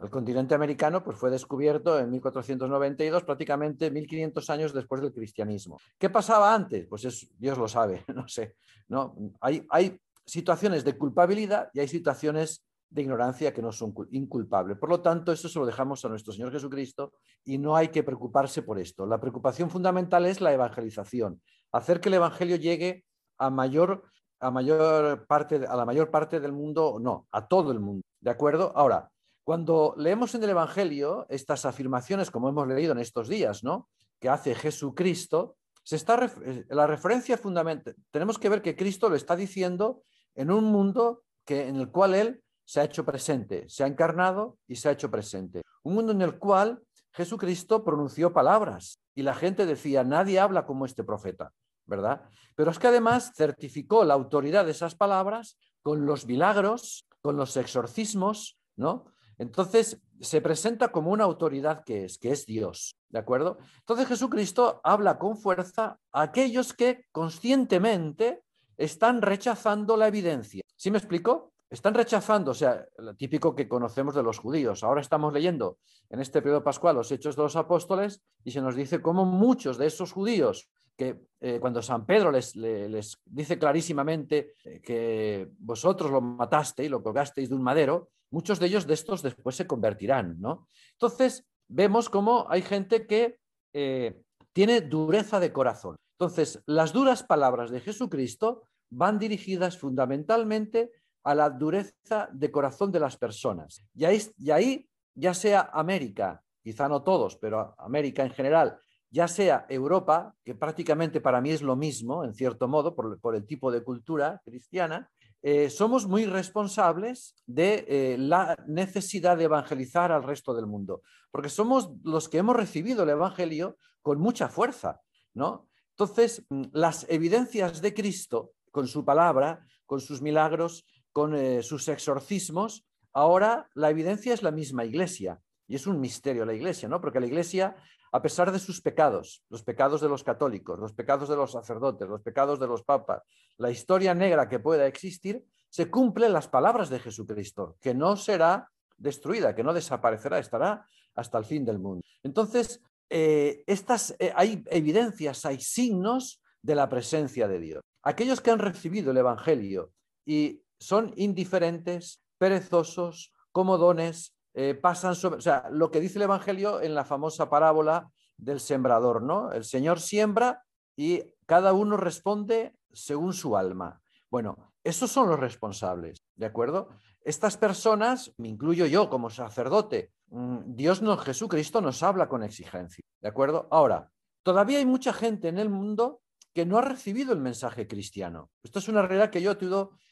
El 0.01 0.09
continente 0.09 0.55
americano 0.55 1.03
pues, 1.03 1.17
fue 1.17 1.29
descubierto 1.29 1.99
en 1.99 2.09
1492, 2.09 3.23
prácticamente 3.23 3.91
1500 3.91 4.49
años 4.49 4.73
después 4.73 5.01
del 5.01 5.11
cristianismo. 5.11 5.77
¿Qué 5.97 6.09
pasaba 6.09 6.53
antes? 6.53 6.88
Pues 6.88 7.27
Dios 7.38 7.57
lo 7.57 7.67
sabe, 7.67 8.05
no 8.15 8.27
sé. 8.27 8.55
¿no? 8.88 9.15
Hay, 9.41 9.65
hay 9.69 9.99
situaciones 10.25 10.85
de 10.85 10.97
culpabilidad 10.97 11.69
y 11.73 11.81
hay 11.81 11.89
situaciones 11.89 12.65
de 12.89 13.01
ignorancia 13.01 13.53
que 13.53 13.61
no 13.61 13.73
son 13.73 13.93
inculpables. 14.11 14.77
Por 14.77 14.89
lo 14.89 15.01
tanto, 15.01 15.33
eso 15.33 15.49
se 15.49 15.59
lo 15.59 15.65
dejamos 15.65 16.05
a 16.05 16.09
nuestro 16.09 16.31
Señor 16.31 16.53
Jesucristo 16.53 17.11
y 17.43 17.57
no 17.57 17.75
hay 17.75 17.89
que 17.89 18.03
preocuparse 18.03 18.61
por 18.61 18.79
esto. 18.79 19.05
La 19.05 19.19
preocupación 19.19 19.69
fundamental 19.69 20.25
es 20.25 20.39
la 20.39 20.53
evangelización, 20.53 21.41
hacer 21.73 21.99
que 21.99 22.07
el 22.07 22.15
Evangelio 22.15 22.55
llegue 22.55 23.03
a 23.38 23.49
mayor, 23.49 24.03
a 24.39 24.51
mayor 24.51 25.25
parte, 25.27 25.65
a 25.67 25.75
la 25.75 25.83
mayor 25.83 26.09
parte 26.09 26.39
del 26.39 26.53
mundo, 26.53 26.97
no, 27.01 27.27
a 27.31 27.45
todo 27.45 27.73
el 27.73 27.81
mundo. 27.81 28.03
¿De 28.21 28.31
acuerdo? 28.31 28.71
Ahora, 28.75 29.11
cuando 29.45 29.93
leemos 29.95 30.34
en 30.34 30.43
el 30.43 30.49
Evangelio 30.49 31.27
estas 31.29 31.65
afirmaciones, 31.65 32.31
como 32.31 32.49
hemos 32.49 32.67
leído 32.67 32.93
en 32.93 32.99
estos 32.99 33.29
días, 33.29 33.63
¿no? 33.63 33.88
que 34.19 34.27
hace 34.27 34.55
Jesucristo, 34.55 35.55
se 35.84 35.97
está 35.97 36.19
eh, 36.43 36.65
la 36.69 36.88
referencia 36.88 37.38
fundamental. 37.38 37.95
Tenemos 38.10 38.39
que 38.39 38.49
ver 38.49 38.63
que 38.63 38.75
Cristo 38.75 39.08
lo 39.08 39.15
está 39.15 39.36
diciendo 39.36 40.01
en 40.34 40.49
un 40.49 40.65
mundo 40.65 41.21
que, 41.45 41.67
en 41.67 41.75
el 41.75 41.91
cual 41.91 42.15
Él 42.15 42.41
se 42.65 42.79
ha 42.79 42.86
hecho 42.86 43.05
presente, 43.05 43.69
se 43.69 43.84
ha 43.84 43.88
encarnado 43.88 44.58
y 44.67 44.77
se 44.77 44.89
ha 44.89 44.93
hecho 44.93 45.12
presente. 45.12 45.62
Un 45.84 45.93
mundo 45.93 46.12
en 46.12 46.23
el 46.23 46.39
cual 46.39 46.81
Jesucristo 47.13 47.84
pronunció 47.84 48.34
palabras 48.34 48.99
y 49.13 49.21
la 49.21 49.36
gente 49.36 49.67
decía, 49.67 50.03
nadie 50.03 50.39
habla 50.39 50.65
como 50.65 50.88
este 50.88 51.03
profeta, 51.03 51.51
¿verdad? 51.86 52.23
Pero 52.55 52.71
es 52.71 52.79
que 52.79 52.88
además 52.88 53.31
certificó 53.36 54.05
la 54.05 54.15
autoridad 54.15 54.65
de 54.65 54.71
esas 54.71 54.95
palabras 54.95 55.60
con 55.84 56.08
los 56.08 56.25
milagros, 56.25 57.08
con 57.21 57.38
los 57.38 57.55
exorcismos, 57.58 58.58
¿no? 58.75 59.05
Entonces, 59.38 60.02
se 60.21 60.41
presenta 60.41 60.89
como 60.89 61.12
una 61.12 61.24
autoridad 61.24 61.84
que 61.84 62.06
es, 62.06 62.17
que 62.17 62.32
es 62.32 62.45
Dios, 62.45 62.95
¿de 63.10 63.19
acuerdo? 63.19 63.58
Entonces 63.80 64.08
Jesucristo 64.08 64.80
habla 64.84 65.17
con 65.17 65.38
fuerza 65.38 66.00
a 66.12 66.21
aquellos 66.21 66.74
que 66.74 67.06
conscientemente 67.12 68.43
están 68.78 69.21
rechazando 69.21 69.98
la 69.98 70.08
evidencia. 70.08 70.63
¿Sí 70.76 70.91
me 70.91 70.98
explico? 70.98 71.54
Están 71.69 71.93
rechazando, 71.93 72.52
o 72.52 72.54
sea, 72.54 72.86
lo 72.98 73.15
típico 73.15 73.56
que 73.56 73.67
conocemos 73.67 74.15
de 74.15 74.24
los 74.24 74.39
judíos. 74.39 74.84
Ahora 74.84 75.02
estamos 75.02 75.34
leyendo 75.34 75.80
en 76.10 76.21
este 76.21 76.41
periodo 76.41 76.63
pascual 76.63 76.95
los 76.95 77.12
Hechos 77.12 77.36
de 77.36 77.43
los 77.43 77.56
Apóstoles 77.56 78.21
y 78.43 78.52
se 78.52 78.62
nos 78.62 78.76
dice 78.76 79.02
cómo 79.02 79.26
muchos 79.26 79.78
de 79.78 79.88
esos 79.88 80.12
judíos 80.12 80.69
que 80.95 81.19
eh, 81.41 81.60
cuando 81.60 81.82
San 81.82 82.06
Pedro 82.06 82.32
les, 82.32 82.56
les, 82.56 83.19
dice 83.26 83.60
clarísimamente 83.60 84.54
que 84.82 85.50
vosotros 85.60 86.10
lo 86.10 86.21
matasteis, 86.21 86.89
lo 86.89 87.04
colgasteis 87.04 87.50
de 87.50 87.56
un 87.56 87.63
madero, 87.63 88.12
muchos 88.36 88.60
de 88.60 88.65
ellos 88.65 88.86
de 88.86 88.95
estos 88.95 89.21
después 89.21 89.56
se 89.56 89.65
convertirán, 89.65 90.41
¿no? 90.41 90.67
Entonces, 90.91 91.45
vemos 91.69 92.10
cómo 92.10 92.48
hay 92.50 92.62
gente 92.62 93.08
que 93.08 93.39
eh, 93.71 94.21
tiene 94.52 94.82
dureza 94.82 95.39
de 95.39 95.54
corazón. 95.54 95.95
Entonces, 96.19 96.62
las 96.65 96.91
duras 96.91 97.24
palabras 97.24 97.71
de 97.71 97.80
Jesucristo 97.80 98.63
van 98.89 99.19
dirigidas 99.19 99.78
fundamentalmente 99.78 100.91
a 101.24 101.34
la 101.34 101.50
dureza 101.50 102.28
de 102.34 102.52
corazón 102.52 102.91
de 102.91 103.00
las 103.00 103.15
personas. 103.15 103.86
Y 103.93 104.04
ahí, 104.04 104.21
y 104.38 104.52
ahí 104.52 104.89
ya 105.13 105.34
sea 105.34 105.69
América, 105.71 106.43
quizá 106.62 106.89
no 106.89 107.04
todos, 107.04 107.38
pero 107.38 107.74
América 107.78 108.21
en 108.24 108.32
general, 108.32 108.78
ya 109.10 109.30
sea 109.30 109.65
Europa, 109.69 110.36
que 110.43 110.56
prácticamente 110.56 111.21
para 111.21 111.39
mí 111.39 111.52
es 111.52 111.62
lo 111.62 111.78
mismo, 111.78 112.26
en 112.26 112.34
cierto 112.34 112.67
modo, 112.67 112.95
por, 112.95 113.36
el 113.36 113.45
tipo 113.45 113.71
de 113.71 113.82
cultura 113.82 114.41
cristiana, 114.43 115.10
eh, 115.47 115.69
somos 115.69 116.08
muy 116.08 116.25
responsables 116.25 117.36
de 117.45 117.86
eh, 117.88 118.17
la 118.17 118.58
necesidad 118.65 119.38
de 119.38 119.43
evangelizar 119.43 120.12
al 120.12 120.23
resto 120.23 120.55
del 120.55 120.65
mundo, 120.65 121.03
porque 121.29 121.49
somos 121.49 121.91
los 122.03 122.27
que 122.29 122.39
hemos 122.39 122.55
recibido 122.55 123.03
el 123.03 123.10
Evangelio 123.10 123.77
con 124.01 124.19
mucha 124.19 124.49
fuerza, 124.49 125.01
¿no? 125.36 125.69
Entonces, 125.91 126.43
mm, 126.49 126.63
las 126.73 127.05
evidencias 127.10 127.79
de 127.79 127.93
Cristo, 127.93 128.53
con 128.71 128.88
su 128.88 129.05
palabra, 129.05 129.63
con 129.86 130.01
sus 130.01 130.19
milagros, 130.19 130.84
con 131.12 131.36
eh, 131.36 131.62
sus 131.62 131.89
exorcismos, 131.89 132.84
ahora 133.13 133.69
la 133.75 133.91
evidencia 133.91 134.34
es 134.34 134.41
la 134.41 134.49
misma 134.49 134.84
iglesia. 134.84 135.39
Y 135.67 135.75
es 135.75 135.86
un 135.86 135.99
misterio 135.99 136.43
la 136.43 136.55
iglesia, 136.55 136.89
¿no? 136.89 136.99
Porque 136.99 137.19
la 137.19 137.27
iglesia, 137.27 137.75
a 138.11 138.21
pesar 138.21 138.51
de 138.51 138.59
sus 138.59 138.81
pecados, 138.81 139.43
los 139.49 139.63
pecados 139.63 140.01
de 140.01 140.09
los 140.09 140.23
católicos, 140.23 140.79
los 140.79 140.93
pecados 140.93 141.29
de 141.29 141.35
los 141.35 141.51
sacerdotes, 141.51 142.07
los 142.07 142.21
pecados 142.21 142.59
de 142.59 142.67
los 142.67 142.83
papas, 142.83 143.21
la 143.57 143.71
historia 143.71 144.13
negra 144.13 144.47
que 144.47 144.59
pueda 144.59 144.87
existir, 144.87 145.43
se 145.69 145.89
cumplen 145.89 146.33
las 146.33 146.47
palabras 146.47 146.89
de 146.89 146.99
Jesucristo, 146.99 147.77
que 147.81 147.93
no 147.93 148.15
será 148.15 148.69
destruida, 148.97 149.55
que 149.55 149.63
no 149.63 149.73
desaparecerá, 149.73 150.39
estará 150.39 150.85
hasta 151.15 151.37
el 151.37 151.45
fin 151.45 151.65
del 151.65 151.79
mundo. 151.79 152.01
Entonces, 152.23 152.81
eh, 153.09 153.63
estas, 153.67 154.15
eh, 154.19 154.31
hay 154.35 154.63
evidencias, 154.67 155.45
hay 155.45 155.59
signos 155.59 156.41
de 156.61 156.75
la 156.75 156.89
presencia 156.89 157.47
de 157.47 157.59
Dios. 157.59 157.81
Aquellos 158.03 158.41
que 158.41 158.51
han 158.51 158.59
recibido 158.59 159.11
el 159.11 159.17
Evangelio 159.17 159.91
y 160.25 160.63
son 160.79 161.13
indiferentes, 161.15 162.23
perezosos, 162.37 163.33
comodones, 163.51 164.35
eh, 164.57 164.73
pasan 164.73 165.15
sobre, 165.15 165.39
o 165.39 165.41
sea, 165.41 165.67
lo 165.69 165.91
que 165.91 165.99
dice 165.99 166.17
el 166.17 166.23
Evangelio 166.23 166.81
en 166.81 166.95
la 166.95 167.03
famosa 167.03 167.49
parábola 167.49 168.09
del 168.37 168.61
sembrador, 168.61 169.21
¿no? 169.21 169.51
El 169.51 169.65
Señor 169.65 169.99
siembra 169.99 170.63
y 170.95 171.23
cada 171.45 171.73
uno 171.73 171.97
responde 171.97 172.73
según 172.93 173.33
su 173.33 173.57
alma. 173.57 174.01
Bueno, 174.31 174.71
esos 174.81 175.11
son 175.11 175.27
los 175.27 175.37
responsables, 175.37 176.23
¿de 176.35 176.45
acuerdo? 176.45 176.87
Estas 177.21 177.57
personas, 177.57 178.33
me 178.37 178.47
incluyo 178.47 178.85
yo 178.85 179.09
como 179.09 179.29
sacerdote, 179.29 180.13
mm, 180.27 180.75
Dios 180.75 181.01
no, 181.01 181.17
Jesucristo 181.17 181.81
nos 181.81 182.01
habla 182.01 182.29
con 182.29 182.41
exigencia, 182.41 183.03
¿de 183.19 183.27
acuerdo? 183.27 183.67
Ahora, 183.71 184.09
todavía 184.41 184.77
hay 184.77 184.85
mucha 184.85 185.11
gente 185.11 185.49
en 185.49 185.57
el 185.57 185.69
mundo 185.69 186.21
que 186.53 186.65
no 186.65 186.77
ha 186.77 186.81
recibido 186.81 187.33
el 187.33 187.41
mensaje 187.41 187.87
cristiano. 187.87 188.49
Esto 188.63 188.79
es 188.79 188.87
una 188.87 189.01
realidad 189.01 189.31
que 189.31 189.41
yo 189.41 189.51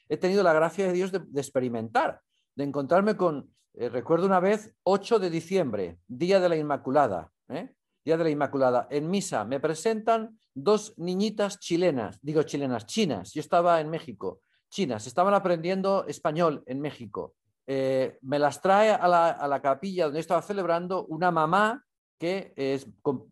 he 0.10 0.17
tenido, 0.17 0.43
la 0.43 0.51
gracia 0.51 0.86
de 0.86 0.91
Dios 0.91 1.13
de 1.13 1.21
experimentar, 1.39 2.19
de 2.56 2.65
encontrarme 2.65 3.15
con 3.15 3.53
eh, 3.76 3.90
recuerdo 3.90 4.26
una 4.26 4.40
vez, 4.40 4.74
8 4.84 5.20
de 5.20 5.30
diciembre, 5.30 6.00
Día 6.08 6.40
de 6.40 6.50
la 6.50 6.56
Inmaculada, 6.56 7.32
¿eh? 7.50 7.74
Día 8.06 8.18
de 8.18 8.24
la 8.24 8.30
Inmaculada. 8.30 8.88
En 8.92 9.10
misa 9.10 9.46
me 9.46 9.60
presentan 9.60 10.38
dos 10.54 10.94
niñitas 10.98 11.60
chilenas, 11.60 12.20
digo 12.22 12.44
chilenas, 12.44 12.86
chinas. 12.86 13.34
Yo 13.34 13.40
estaba 13.40 13.80
en 13.82 13.90
México, 13.90 14.42
chinas, 14.70 15.08
estaban 15.08 15.34
aprendiendo 15.34 16.06
español 16.08 16.64
en 16.68 16.82
México. 16.82 17.36
Eh, 17.66 18.20
me 18.22 18.40
las 18.40 18.62
trae 18.62 18.92
a 18.92 19.08
la, 19.08 19.62
capilla 19.62 20.06
donde 20.06 20.20
estaba 20.20 20.42
celebrando 20.42 21.06
una 21.06 21.32
mamá 21.32 21.84
que 22.20 22.54
es 22.56 22.88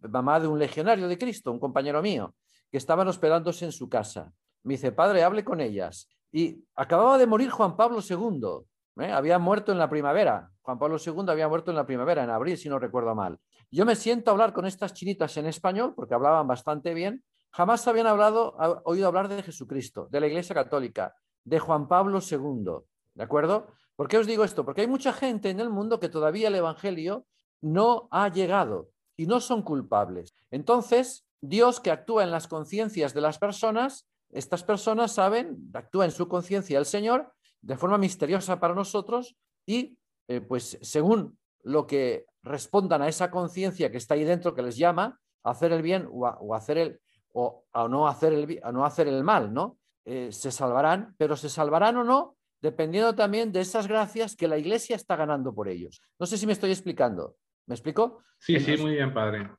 mamá 0.09 0.39
de 0.39 0.47
un 0.47 0.57
legionario 0.57 1.07
de 1.07 1.17
Cristo, 1.17 1.51
un 1.51 1.59
compañero 1.59 2.01
mío, 2.01 2.35
que 2.71 2.77
estaban 2.77 3.07
hospedándose 3.07 3.65
en 3.65 3.71
su 3.71 3.89
casa. 3.89 4.33
Me 4.63 4.73
dice, 4.73 4.91
padre, 4.91 5.23
hable 5.23 5.43
con 5.43 5.61
ellas. 5.61 6.09
Y 6.31 6.63
acababa 6.75 7.17
de 7.17 7.27
morir 7.27 7.49
Juan 7.49 7.75
Pablo 7.75 7.99
II. 8.07 8.65
¿Eh? 8.99 9.11
Había 9.11 9.39
muerto 9.39 9.71
en 9.71 9.77
la 9.77 9.89
primavera. 9.89 10.49
Juan 10.61 10.77
Pablo 10.77 10.97
II 11.03 11.25
había 11.29 11.47
muerto 11.47 11.71
en 11.71 11.77
la 11.77 11.85
primavera, 11.85 12.23
en 12.23 12.29
abril, 12.29 12.57
si 12.57 12.69
no 12.69 12.79
recuerdo 12.79 13.15
mal. 13.15 13.39
Yo 13.71 13.85
me 13.85 13.95
siento 13.95 14.29
a 14.29 14.33
hablar 14.33 14.53
con 14.53 14.65
estas 14.65 14.93
chinitas 14.93 15.35
en 15.37 15.45
español, 15.45 15.93
porque 15.95 16.13
hablaban 16.13 16.47
bastante 16.47 16.93
bien. 16.93 17.23
Jamás 17.51 17.87
habían 17.87 18.07
hablado, 18.07 18.55
oído 18.85 19.07
hablar 19.07 19.27
de 19.27 19.43
Jesucristo, 19.43 20.07
de 20.11 20.19
la 20.19 20.27
Iglesia 20.27 20.55
Católica, 20.55 21.15
de 21.43 21.59
Juan 21.59 21.87
Pablo 21.87 22.19
II. 22.19 22.85
¿De 23.13 23.23
acuerdo? 23.23 23.67
¿Por 23.95 24.07
qué 24.07 24.17
os 24.17 24.27
digo 24.27 24.43
esto? 24.43 24.65
Porque 24.65 24.81
hay 24.81 24.87
mucha 24.87 25.13
gente 25.13 25.49
en 25.49 25.59
el 25.59 25.69
mundo 25.69 25.99
que 25.99 26.09
todavía 26.09 26.47
el 26.47 26.55
Evangelio 26.55 27.25
no 27.61 28.07
ha 28.11 28.29
llegado 28.29 28.89
y 29.17 29.25
no 29.25 29.39
son 29.39 29.63
culpables. 29.63 30.33
Entonces, 30.49 31.27
Dios 31.41 31.79
que 31.79 31.91
actúa 31.91 32.23
en 32.23 32.31
las 32.31 32.47
conciencias 32.47 33.13
de 33.13 33.21
las 33.21 33.37
personas, 33.37 34.07
estas 34.29 34.63
personas 34.63 35.11
saben, 35.11 35.69
actúa 35.73 36.05
en 36.05 36.11
su 36.11 36.27
conciencia 36.27 36.79
el 36.79 36.85
Señor 36.85 37.33
de 37.61 37.77
forma 37.77 37.97
misteriosa 37.97 38.59
para 38.59 38.75
nosotros 38.75 39.35
y 39.65 39.97
eh, 40.27 40.41
pues 40.41 40.77
según 40.81 41.37
lo 41.63 41.85
que 41.85 42.25
respondan 42.43 43.01
a 43.01 43.07
esa 43.07 43.29
conciencia 43.29 43.91
que 43.91 43.97
está 43.97 44.15
ahí 44.15 44.23
dentro 44.23 44.55
que 44.55 44.63
les 44.63 44.77
llama 44.77 45.19
a 45.43 45.51
hacer 45.51 45.71
el 45.71 45.81
bien 45.81 46.07
o 46.11 46.25
a, 46.25 46.57
hacer 46.57 46.77
el 46.77 46.99
o 47.33 47.65
a 47.71 47.87
no 47.87 48.07
hacer 48.07 48.33
el 48.33 48.59
a 48.63 48.71
no 48.71 48.85
hacer 48.85 49.07
el 49.07 49.23
mal, 49.23 49.53
¿no? 49.53 49.77
Eh, 50.05 50.31
se 50.31 50.51
salvarán, 50.51 51.15
pero 51.17 51.35
se 51.37 51.49
salvarán 51.49 51.97
o 51.97 52.03
no 52.03 52.35
dependiendo 52.61 53.15
también 53.15 53.51
de 53.51 53.61
esas 53.61 53.87
gracias 53.87 54.35
que 54.35 54.47
la 54.47 54.57
Iglesia 54.57 54.95
está 54.95 55.15
ganando 55.15 55.53
por 55.53 55.67
ellos. 55.67 56.01
No 56.19 56.25
sé 56.25 56.37
si 56.37 56.45
me 56.45 56.53
estoy 56.53 56.71
explicando. 56.71 57.35
¿Me 57.65 57.75
explico? 57.75 58.23
Sí, 58.39 58.59
sí, 58.59 58.77
muy 58.77 58.93
bien, 58.93 59.13
padre. 59.13 59.49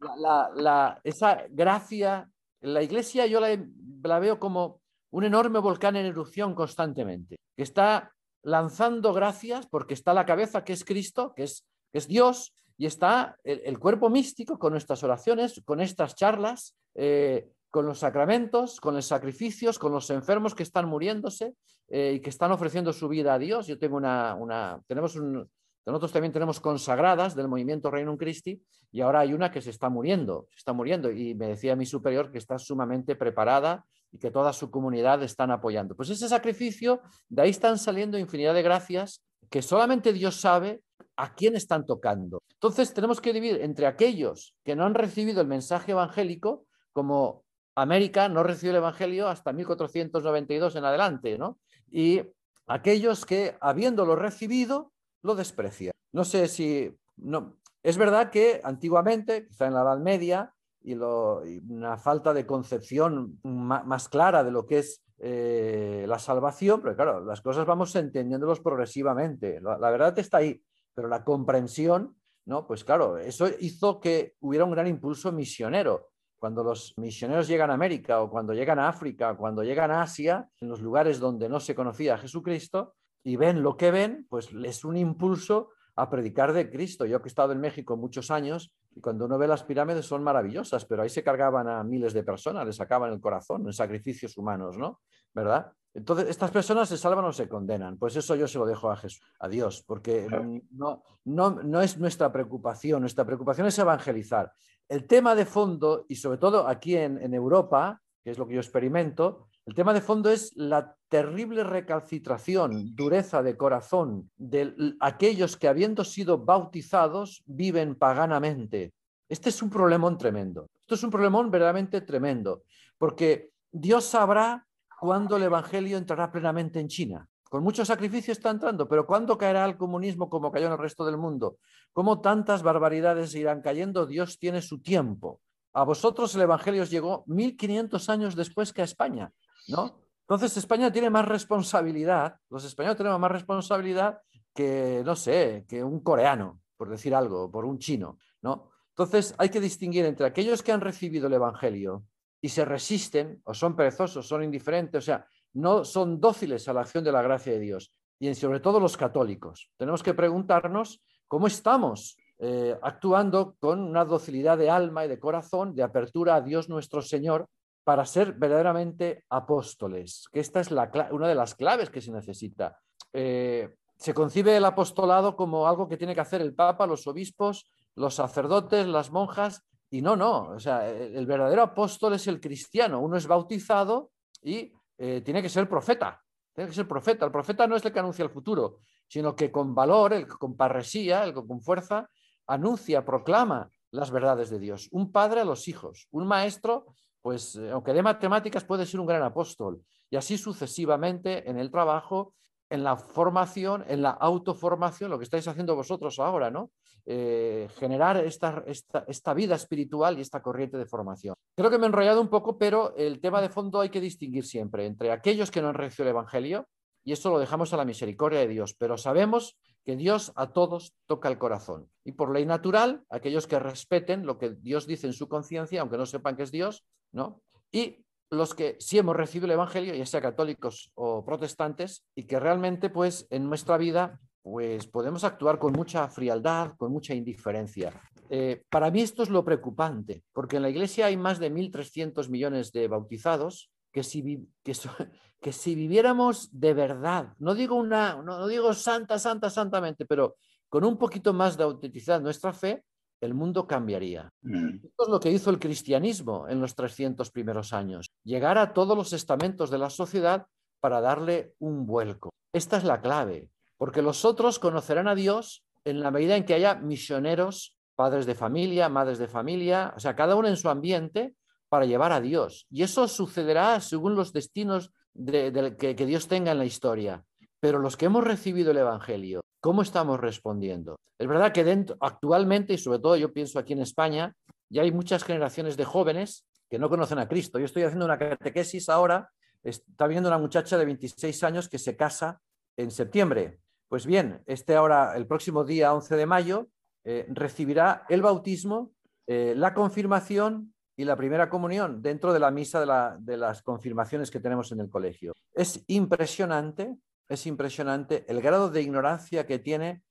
La, 0.57 1.01
esa 1.05 1.45
gracia, 1.51 2.31
la 2.61 2.83
Iglesia 2.83 3.27
yo 3.27 3.41
la 3.41 4.19
veo 4.19 4.39
como 4.39 4.82
un 5.13 5.25
enorme 5.25 5.59
volcán 5.59 5.97
en 5.97 6.07
erupción 6.07 6.55
constantemente, 6.55 7.37
que 7.57 7.63
está 7.63 8.13
lanzando 8.43 9.13
gracias 9.13 9.67
porque 9.67 9.95
está 9.95 10.13
la 10.15 10.27
cabeza 10.27 10.65
que 10.65 10.73
es 10.73 10.85
Cristo, 10.85 11.33
que 11.35 11.45
es, 11.45 11.65
es 11.93 12.09
Dios, 12.09 12.55
y 12.77 12.87
está 12.87 13.37
el, 13.45 13.79
cuerpo 13.79 14.11
místico 14.11 14.59
con 14.59 14.73
nuestras 14.73 15.05
oraciones, 15.05 15.63
con 15.65 15.81
estas 15.81 16.17
charlas, 16.17 16.75
eh, 16.95 17.47
con 17.71 17.87
los 17.87 17.99
sacramentos, 18.01 18.81
con 18.81 18.95
los 18.95 19.07
sacrificios, 19.07 19.79
con 19.79 19.93
los 19.93 20.11
enfermos 20.11 20.55
que 20.55 20.63
están 20.63 20.89
muriéndose 20.89 21.55
eh, 21.89 22.15
y 22.17 22.21
que 22.21 22.31
están 22.31 22.51
ofreciendo 22.51 22.93
su 22.93 23.09
vida 23.09 23.35
a 23.35 23.39
Dios. 23.39 23.67
Yo 23.67 23.79
tengo 23.79 23.97
una, 23.97 24.35
una 24.35 24.81
tenemos 24.89 25.15
un, 25.15 25.49
nosotros 25.87 26.13
también 26.13 26.33
tenemos 26.33 26.61
consagradas 26.61 27.35
del 27.35 27.49
movimiento 27.49 27.91
Reino 27.91 28.17
Christi 28.17 28.63
y 28.91 29.01
ahora 29.01 29.21
hay 29.21 29.33
una 29.33 29.51
que 29.51 29.61
se 29.61 29.71
está 29.71 29.89
muriendo, 29.89 30.47
se 30.51 30.59
está 30.59 30.73
muriendo 30.73 31.11
y 31.11 31.35
me 31.35 31.49
decía 31.49 31.77
mi 31.77 31.87
superior 31.87 32.31
que 32.31 32.39
está 32.39 32.59
sumamente 32.59 33.15
preparada 33.15 33.85
y 34.13 34.19
que 34.19 34.31
toda 34.31 34.53
su 34.53 34.71
comunidad 34.71 35.23
están 35.23 35.51
apoyando. 35.51 35.97
Pues 35.97 36.11
ese 36.11 36.29
sacrificio, 36.29 37.01
de 37.29 37.43
ahí 37.43 37.51
están 37.51 37.79
saliendo 37.79 38.19
infinidad 38.19 38.55
de 38.55 38.63
gracias 38.63 39.25
que 39.51 39.63
solamente 39.63 40.13
Dios 40.13 40.37
sabe 40.37 40.83
a 41.17 41.35
quién 41.35 41.57
están 41.57 41.87
tocando. 41.87 42.43
Entonces 42.55 42.95
tenemos 42.95 43.21
que 43.21 43.33
dividir 43.33 43.61
entre 43.63 43.87
aquellos 43.87 44.55
que 44.65 44.77
no 44.77 44.85
han 44.85 44.95
recibido 44.95 45.41
el 45.41 45.47
mensaje 45.47 45.93
evangélico, 45.93 46.67
como 46.93 47.45
América 47.75 48.29
no 48.29 48.43
recibió 48.43 48.73
el 48.73 48.77
evangelio 48.79 49.29
hasta 49.29 49.53
1492 49.53 50.77
en 50.77 50.85
adelante, 50.85 51.39
¿no? 51.39 51.59
Y 51.91 52.23
aquellos 52.67 53.25
que, 53.25 53.57
habiéndolo 53.61 54.17
recibido, 54.17 54.93
lo 55.23 55.35
desprecian. 55.35 55.93
No 56.13 56.25
sé 56.25 56.49
si... 56.49 56.95
No, 57.17 57.57
es 57.83 57.97
verdad 57.97 58.31
que 58.31 58.61
antiguamente, 58.65 59.47
quizá 59.47 59.67
en 59.67 59.75
la 59.75 59.83
Edad 59.83 59.99
Media, 59.99 60.55
y, 60.85 60.95
una 60.95 61.97
falta 61.97 62.33
de 62.35 62.47
concepción 62.47 63.39
más, 63.43 64.09
clara 64.09 64.45
de 64.45 64.51
lo 64.51 64.67
que 64.67 64.79
es 64.79 65.03
eh, 65.19 66.05
la 66.09 66.19
salvación, 66.19 66.81
pero 66.83 66.97
claro, 66.97 67.25
las 67.25 67.41
cosas 67.41 67.67
vamos 67.67 67.95
entendiéndolos 67.97 68.61
progresivamente. 68.61 69.61
La, 69.61 69.91
verdad 69.91 70.19
está 70.19 70.39
ahí, 70.39 70.63
pero 70.95 71.09
la 71.09 71.25
comprensión, 71.25 72.17
¿no? 72.45 72.67
Pues 72.67 72.85
claro, 72.85 73.19
eso 73.19 73.47
hizo 73.61 74.01
que 74.01 74.35
hubiera 74.41 74.65
un 74.65 74.73
gran 74.73 74.87
impulso 74.87 75.33
misionero. 75.33 76.09
Cuando 76.39 76.65
los 76.65 76.95
misioneros 76.97 77.47
llegan 77.47 77.71
a 77.71 77.75
América 77.75 78.21
o 78.21 78.29
cuando 78.29 78.53
llegan 78.53 78.81
a 78.81 78.89
África, 78.89 79.37
cuando 79.37 79.63
llegan 79.63 79.93
a 79.93 80.03
Asia, 80.03 80.49
en 80.61 80.69
los 80.69 80.81
lugares 80.81 81.21
donde 81.21 81.49
no 81.49 81.61
se 81.61 81.77
conocía 81.77 82.15
a 82.15 82.19
Jesucristo, 82.19 82.95
y 83.23 83.37
ven 83.37 83.63
lo 83.63 83.77
que 83.77 83.93
ven, 83.93 84.27
pues 84.29 84.49
es 84.65 84.85
un 84.85 84.97
impulso 84.97 85.71
a 85.95 86.11
predicar 86.11 86.53
de 86.53 86.71
Cristo. 86.71 87.07
Yo 87.07 87.21
que 87.21 87.29
he 87.29 87.29
estado 87.29 87.53
en 87.53 87.61
México 87.61 87.97
muchos 87.97 88.31
años, 88.31 88.75
cuando 89.01 89.25
uno 89.25 89.39
ve 89.39 89.47
las 89.47 89.63
pirámides 89.63 90.07
son 90.07 90.23
maravillosas, 90.23 90.85
pero 90.85 91.03
ahí 91.03 91.09
se 91.09 91.23
cargaban 91.23 91.69
a 91.69 91.83
miles 91.85 92.13
de 92.13 92.23
personas, 92.23 92.67
les 92.67 92.77
sacaban 92.77 93.13
el 93.13 93.21
corazón 93.21 93.67
en 93.67 93.73
sacrificios 93.73 94.37
humanos, 94.37 94.77
¿no? 94.77 95.01
¿Verdad? 95.33 95.73
Entonces, 95.95 96.29
¿estas 96.29 96.51
personas 96.51 96.89
se 96.89 96.97
salvan 96.97 97.25
o 97.25 97.33
se 97.33 97.49
condenan? 97.49 97.99
Pues 97.99 98.17
eso 98.17 98.35
yo 98.35 98.49
se 98.49 98.59
lo 98.59 98.67
dejo 98.67 98.91
a 98.91 98.97
Jesús, 98.97 99.23
a 99.39 99.49
Dios, 99.49 99.85
porque 99.87 100.27
no, 100.71 101.03
no, 101.25 101.51
no 101.51 101.81
es 101.83 101.99
nuestra 101.99 102.33
preocupación, 102.33 103.01
nuestra 103.01 103.25
preocupación 103.25 103.67
es 103.67 103.79
evangelizar. 103.79 104.53
El 104.89 105.07
tema 105.07 105.35
de 105.35 105.47
fondo, 105.47 106.07
y 106.09 106.17
sobre 106.17 106.39
todo 106.39 106.67
aquí 106.67 106.97
en, 106.97 107.19
en 107.23 107.35
Europa, 107.35 108.01
que 108.23 108.31
es 108.31 108.39
lo 108.39 108.47
que 108.47 108.55
yo 108.55 108.61
experimento, 108.61 109.49
el 109.65 109.75
tema 109.75 109.95
de 109.95 110.01
fondo 110.01 110.29
es 110.29 110.53
la 110.57 110.97
terrible 111.09 111.63
recalcitración, 111.63 112.95
dureza 112.97 113.43
de 113.43 113.57
corazón 113.57 114.31
de 114.37 114.75
aquellos 115.01 115.57
que 115.57 115.69
habiendo 115.69 116.05
sido 116.05 116.39
bautizados 116.39 117.43
viven 117.47 117.95
paganamente. 117.95 118.93
Este 119.29 119.51
es 119.51 119.63
un 119.63 119.71
problemón 119.71 120.19
tremendo. 120.19 120.69
Esto 120.81 120.97
es 120.97 121.05
un 121.05 121.11
problemón 121.11 121.51
verdaderamente 121.51 122.01
tremendo, 122.01 122.65
porque 122.99 123.51
Dios 123.71 124.05
sabrá 124.05 124.67
cuándo 124.99 125.37
el 125.37 125.45
Evangelio 125.45 125.97
entrará 125.97 126.33
plenamente 126.33 126.81
en 126.81 126.89
China. 126.89 127.29
Con 127.49 127.63
mucho 127.63 127.85
sacrificio 127.85 128.33
está 128.33 128.51
entrando, 128.51 128.89
pero 128.89 129.07
¿cuándo 129.07 129.39
caerá 129.39 129.65
el 129.65 129.77
comunismo 129.77 130.29
como 130.29 130.51
cayó 130.51 130.67
en 130.67 130.73
el 130.73 130.79
resto 130.79 131.05
del 131.05 131.19
mundo? 131.19 131.59
¿Cómo 131.93 132.21
tantas 132.21 132.63
barbaridades 132.63 133.35
irán 133.35 133.63
cayendo? 133.63 134.07
Dios 134.07 134.39
tiene 134.39 134.61
su 134.61 134.81
tiempo. 134.81 135.41
A 135.75 135.85
vosotros 135.85 136.35
el 136.35 136.43
Evangelio 136.43 136.83
os 136.83 136.91
llegó 136.91 137.25
1500 137.27 138.09
años 138.09 138.37
después 138.37 138.73
que 138.73 138.83
a 138.83 138.85
España. 138.85 139.33
¿No? 139.69 140.03
Entonces 140.21 140.57
España 140.57 140.91
tiene 140.93 141.11
más 141.11 141.27
responsabilidad, 141.27 142.37
los 142.49 142.65
españoles 142.65 142.97
tenemos 142.97 143.21
más 143.21 143.33
responsabilidad 143.33 144.21
que, 144.55 145.03
no 145.05 145.17
sé, 145.17 145.65
que 145.69 145.83
un 145.83 146.01
coreano, 146.01 146.61
por 146.77 146.89
decir 146.89 147.15
algo, 147.15 147.51
por 147.51 147.65
un 147.65 147.79
chino, 147.79 148.19
¿no? 148.43 148.71
Entonces 148.91 149.35
hay 149.39 149.49
que 149.49 149.61
distinguir 149.61 150.05
entre 150.05 150.27
aquellos 150.27 150.63
que 150.63 150.73
han 150.73 150.81
recibido 150.81 151.27
el 151.27 151.35
Evangelio 151.35 152.05
y 152.41 152.49
se 152.49 152.65
resisten, 152.65 153.41
o 153.45 153.55
son 153.55 153.77
perezosos, 153.77 154.27
son 154.27 154.43
indiferentes, 154.43 154.99
o 154.99 155.05
sea, 155.05 155.27
no 155.55 155.85
son 155.85 156.21
dóciles 156.21 156.69
a 156.69 156.73
la 156.73 156.81
acción 156.81 157.05
de 157.05 157.13
la 157.13 157.23
gracia 157.23 157.53
de 157.53 157.61
Dios, 157.61 157.95
y 158.19 158.35
sobre 158.35 158.61
todo 158.61 158.81
los 158.81 158.97
católicos. 158.97 159.71
Tenemos 159.77 160.03
que 160.03 160.15
preguntarnos 160.15 161.03
cómo 161.29 161.47
estamos 161.47 162.17
eh, 162.39 162.77
actuando 162.83 163.57
con 163.61 163.81
una 163.81 164.05
docilidad 164.05 164.59
de 164.59 164.71
alma 164.71 165.05
y 165.05 165.09
de 165.09 165.21
corazón, 165.21 165.75
de 165.75 165.83
apertura 165.83 166.37
a 166.37 166.41
Dios 166.41 166.69
nuestro 166.69 167.01
Señor, 167.01 167.49
para 167.85 168.05
ser 168.07 168.35
verdaderamente 168.35 169.25
apóstoles, 169.29 170.29
que 170.33 170.41
esta 170.41 170.61
es 170.61 170.71
la, 170.71 170.91
una 171.11 171.29
de 171.29 171.35
las 171.35 171.55
claves 171.55 171.91
que 171.91 172.01
se 172.01 172.13
necesita. 172.13 172.79
Eh, 173.13 173.75
se 173.97 174.15
concibe 174.15 174.57
el 174.57 174.65
apostolado 174.65 175.37
como 175.37 175.67
algo 175.67 175.89
que 175.89 175.97
tiene 175.97 176.15
que 176.15 176.21
hacer 176.21 176.41
el 176.41 176.55
Papa, 176.55 176.87
los 176.87 177.07
obispos, 177.07 177.71
los 177.95 178.15
sacerdotes, 178.15 178.87
las 178.87 179.11
monjas, 179.11 179.63
y 179.91 180.01
no, 180.01 180.17
no, 180.17 180.49
o 180.49 180.59
sea, 180.59 180.89
el 180.89 181.27
verdadero 181.27 181.63
apóstol 181.63 182.15
es 182.15 182.27
el 182.27 182.41
cristiano, 182.41 183.01
uno 183.01 183.17
es 183.17 183.27
bautizado 183.27 184.11
y 184.43 184.73
eh, 184.97 185.21
tiene 185.21 185.43
que 185.43 185.51
ser 185.51 185.69
profeta, 185.69 186.23
tiene 186.55 186.71
que 186.71 186.75
ser 186.75 186.89
profeta. 186.89 187.27
El 187.27 187.31
profeta 187.31 187.67
no 187.67 187.77
es 187.77 187.85
el 187.85 187.93
que 187.93 187.99
anuncia 187.99 188.23
el 188.23 188.31
futuro, 188.31 188.79
sino 189.07 189.37
que 189.37 189.53
con 189.53 189.75
valor, 189.75 190.15
el 190.15 190.27
con 190.27 190.57
parresía, 190.57 191.25
el 191.25 191.35
con 191.35 191.61
fuerza, 191.61 192.09
anuncia, 192.47 193.05
proclama 193.05 193.69
las 193.91 194.11
verdades 194.11 194.49
de 194.49 194.59
Dios. 194.59 194.89
Un 194.93 195.13
padre 195.13 195.41
a 195.41 195.45
los 195.45 195.69
hijos, 195.69 196.09
un 196.11 196.27
maestro, 196.27 196.87
pues 197.23 197.57
eh, 197.57 197.71
aunque 197.71 197.93
de 197.93 198.03
matemáticas 198.03 198.65
puede 198.65 198.85
ser 198.85 199.01
un 199.01 199.07
gran 199.07 199.23
apóstol, 199.23 199.81
y 200.11 200.17
así 200.17 200.37
sucesivamente 200.37 201.49
en 201.49 201.59
el 201.59 201.71
trabajo 201.71 202.35
en 202.73 202.83
la 202.83 202.97
formación, 202.97 203.85
en 203.87 204.01
la 204.01 204.11
autoformación, 204.13 205.11
lo 205.11 205.19
que 205.19 205.25
estáis 205.25 205.47
haciendo 205.47 205.77
vosotros 205.77 206.19
ahora, 206.19 206.51
¿no? 206.51 206.71
Eh, 207.05 207.69
generar 207.77 208.17
esta, 208.17 208.65
esta, 208.67 209.35
vida 209.35 209.57
espiritual 209.57 210.17
y 210.17 210.23
esta 210.23 210.41
corriente 210.41 210.79
de 210.79 210.87
formación. 210.87 211.35
Creo 211.55 211.69
que 211.69 211.77
me 211.77 211.85
he 211.85 211.89
enrollado 211.89 212.23
un 212.23 212.31
poco, 212.31 212.57
pero 212.57 212.97
el 212.97 213.21
tema 213.21 213.43
de 213.43 213.51
fondo 213.51 213.81
hay 213.81 213.91
que 213.91 214.01
distinguir 214.01 214.47
siempre 214.47 214.87
entre 214.87 215.13
aquellos 215.13 215.51
que 215.51 215.61
no 215.61 215.69
han 215.69 215.75
recibido 215.75 216.05
el 216.05 216.17
Evangelio, 216.17 216.67
y 217.05 217.13
eso 217.13 217.29
lo 217.29 217.39
dejamos 217.39 217.75
a 217.75 217.77
la 217.77 217.85
misericordia 217.85 218.41
de 218.41 218.49
Dios, 218.49 218.75
pero 218.79 218.97
sabemos 218.97 219.59
que 219.85 219.97
Dios 219.97 220.33
a 220.35 220.55
todos 220.55 220.95
toca 221.07 221.29
el 221.29 221.37
corazón. 221.37 221.91
Y 222.05 222.13
por 222.13 222.33
ley 222.33 222.47
natural, 222.47 223.05
aquellos 223.11 223.47
que 223.47 223.59
respeten 223.59 224.25
lo 224.25 224.39
que 224.39 224.49
Dios 224.49 224.87
dice 224.87 225.09
en 225.09 225.13
su 225.13 225.29
conciencia, 225.29 225.83
aunque 225.83 225.99
no 225.99 226.07
sepan 226.07 226.37
que 226.37 226.45
es 226.45 226.53
Dios, 226.53 226.87
¿no? 227.13 227.43
Y 227.71 228.05
los 228.31 228.55
que 228.55 228.77
sí 228.81 228.99
hemos 228.99 229.15
recibido 229.15 229.47
el 229.47 229.53
Evangelio, 229.53 229.95
ya 229.95 230.07
sea 230.07 230.21
católicos 230.21 230.91
o 230.95 231.25
protestantes, 231.25 232.07
y 232.15 232.25
que 232.25 232.41
realmente 232.41 232.91
pues 232.91 233.27
en 233.31 233.49
nuestra 233.49 233.77
vida 233.77 234.21
pues 234.43 234.87
podemos 234.87 235.23
actuar 235.23 235.59
con 235.59 235.73
mucha 235.73 236.09
frialdad, 236.09 236.73
con 236.77 236.91
mucha 236.91 237.15
indiferencia. 237.15 237.93
Eh, 238.29 238.63
para 238.71 238.91
mí 238.91 239.03
esto 239.03 239.23
es 239.23 239.31
lo 239.31 239.45
preocupante, 239.45 240.25
porque 240.33 240.57
en 240.57 240.63
la 240.63 240.71
Iglesia 240.71 241.07
hay 241.07 241.17
más 241.17 241.39
de 241.39 241.53
1.300 241.53 242.29
millones 242.29 242.73
de 242.73 242.89
bautizados 242.89 243.71
que 243.93 244.03
si, 244.03 244.49
que, 245.41 245.53
si 245.53 245.75
viviéramos 245.75 246.49
de 246.59 246.75
verdad, 246.75 247.35
no 247.39 247.55
digo, 247.55 247.77
una, 247.77 248.21
no 248.23 248.47
digo 248.47 248.73
santa, 248.73 249.19
santa, 249.19 249.51
santamente, 249.51 250.07
pero 250.07 250.37
con 250.69 250.85
un 250.85 250.97
poquito 250.97 251.33
más 251.35 251.57
de 251.57 251.65
autenticidad 251.65 252.21
nuestra 252.21 252.53
fe, 252.53 252.83
el 253.23 253.35
mundo 253.35 253.67
cambiaría. 253.67 254.29
Mm. 254.43 254.85
Esto 254.85 255.05
es 255.05 255.09
lo 255.09 255.21
que 255.21 255.31
hizo 255.31 255.51
el 255.51 255.61
cristianismo 255.61 256.49
en 256.49 256.61
los 256.61 256.75
300 256.75 257.31
primeros 257.31 257.73
años, 257.73 258.11
llegar 258.25 258.59
a 258.59 258.75
todos 258.75 258.97
los 258.97 259.13
estamentos 259.13 259.71
de 259.71 259.79
la 259.79 259.91
sociedad 259.91 260.47
para 260.81 261.01
darle 261.01 261.55
un 261.61 261.87
vuelco. 261.87 262.31
Esta 262.53 262.77
es 262.77 262.85
la 262.85 263.01
clave, 263.01 263.49
porque 263.79 264.03
los 264.03 264.25
otros 264.25 264.59
conocerán 264.59 265.07
a 265.07 265.15
Dios 265.15 265.65
en 265.85 266.01
la 266.01 266.11
medida 266.11 266.37
en 266.37 266.45
que 266.45 266.55
haya 266.55 266.75
misioneros, 266.75 267.79
padres 267.95 268.27
de 268.27 268.35
familia, 268.35 268.89
madres 268.89 269.19
de 269.19 269.29
familia, 269.29 269.95
o 269.97 270.01
sea, 270.01 270.17
cada 270.17 270.35
uno 270.35 270.49
en 270.49 270.57
su 270.57 270.69
ambiente 270.69 271.37
para 271.69 271.87
llevar 271.87 272.13
a 272.13 272.21
Dios. 272.21 272.67
Y 272.71 272.83
eso 272.83 273.07
sucederá 273.07 273.81
según 273.81 274.17
los 274.17 274.33
destinos 274.33 274.93
que 275.15 276.07
Dios 276.07 276.27
tenga 276.27 276.53
en 276.53 276.59
la 276.59 276.65
historia. 276.65 277.25
Pero 277.61 277.79
los 277.79 277.97
que 277.97 278.07
hemos 278.07 278.25
recibido 278.25 278.73
el 278.73 278.79
Evangelio, 278.79 279.43
¿cómo 279.63 279.83
estamos 279.83 280.21
respondiendo? 280.21 280.97
Es 281.19 281.29
verdad 281.29 281.53
que 281.53 281.65
dentro, 281.65 281.97
actualmente, 282.01 282.75
y 282.75 282.79
sobre 282.79 282.99
todo 282.99 283.17
yo 283.17 283.33
pienso 283.33 283.59
aquí 283.59 283.73
en 283.73 283.81
España, 283.81 284.35
ya 284.69 284.83
hay 284.83 284.91
muchas 284.91 285.23
generaciones 285.23 285.77
de 285.77 285.85
jóvenes 285.85 286.45
que 286.69 286.79
no 286.79 286.91
conocen 286.91 287.19
a 287.19 287.29
Cristo. 287.29 287.59
Yo 287.59 287.67
estoy 287.67 287.85
haciendo 287.85 288.05
una 288.05 288.19
catequesis 288.19 288.89
ahora, 288.89 289.31
está 289.63 290.07
viendo 290.09 290.29
una 290.29 290.39
muchacha 290.39 290.77
de 290.77 290.85
26 290.85 291.45
años 291.45 291.69
que 291.69 291.79
se 291.79 291.97
casa 291.97 292.41
en 292.77 292.91
septiembre. 292.91 293.61
Pues 293.89 294.05
bien, 294.05 294.43
este 294.47 294.75
ahora, 294.75 295.17
el 295.17 295.27
próximo 295.27 295.65
día 295.65 295.95
11 295.95 296.17
de 296.17 296.27
mayo, 296.27 296.69
eh, 297.05 297.27
recibirá 297.29 298.05
el 298.09 298.21
bautismo, 298.21 298.93
eh, 299.29 299.55
la 299.57 299.75
confirmación 299.75 300.75
y 300.97 301.05
la 301.05 301.17
primera 301.17 301.49
comunión 301.49 302.03
dentro 302.03 302.33
de 302.33 302.41
la 302.41 302.51
misa 302.51 302.81
de, 302.81 303.19
de 303.21 303.37
las 303.37 303.63
confirmaciones 303.63 304.31
que 304.31 304.41
tenemos 304.41 304.73
en 304.73 304.81
el 304.81 304.91
colegio. 304.91 305.35
Es 305.55 305.85
impresionante 305.87 306.97
es 307.33 307.47
impresionante 307.47 308.25
el 308.29 308.43
grado 308.43 308.69
de 308.69 308.83
ignorancia 308.83 309.47
que 309.47 309.59
tiene, 309.59 310.03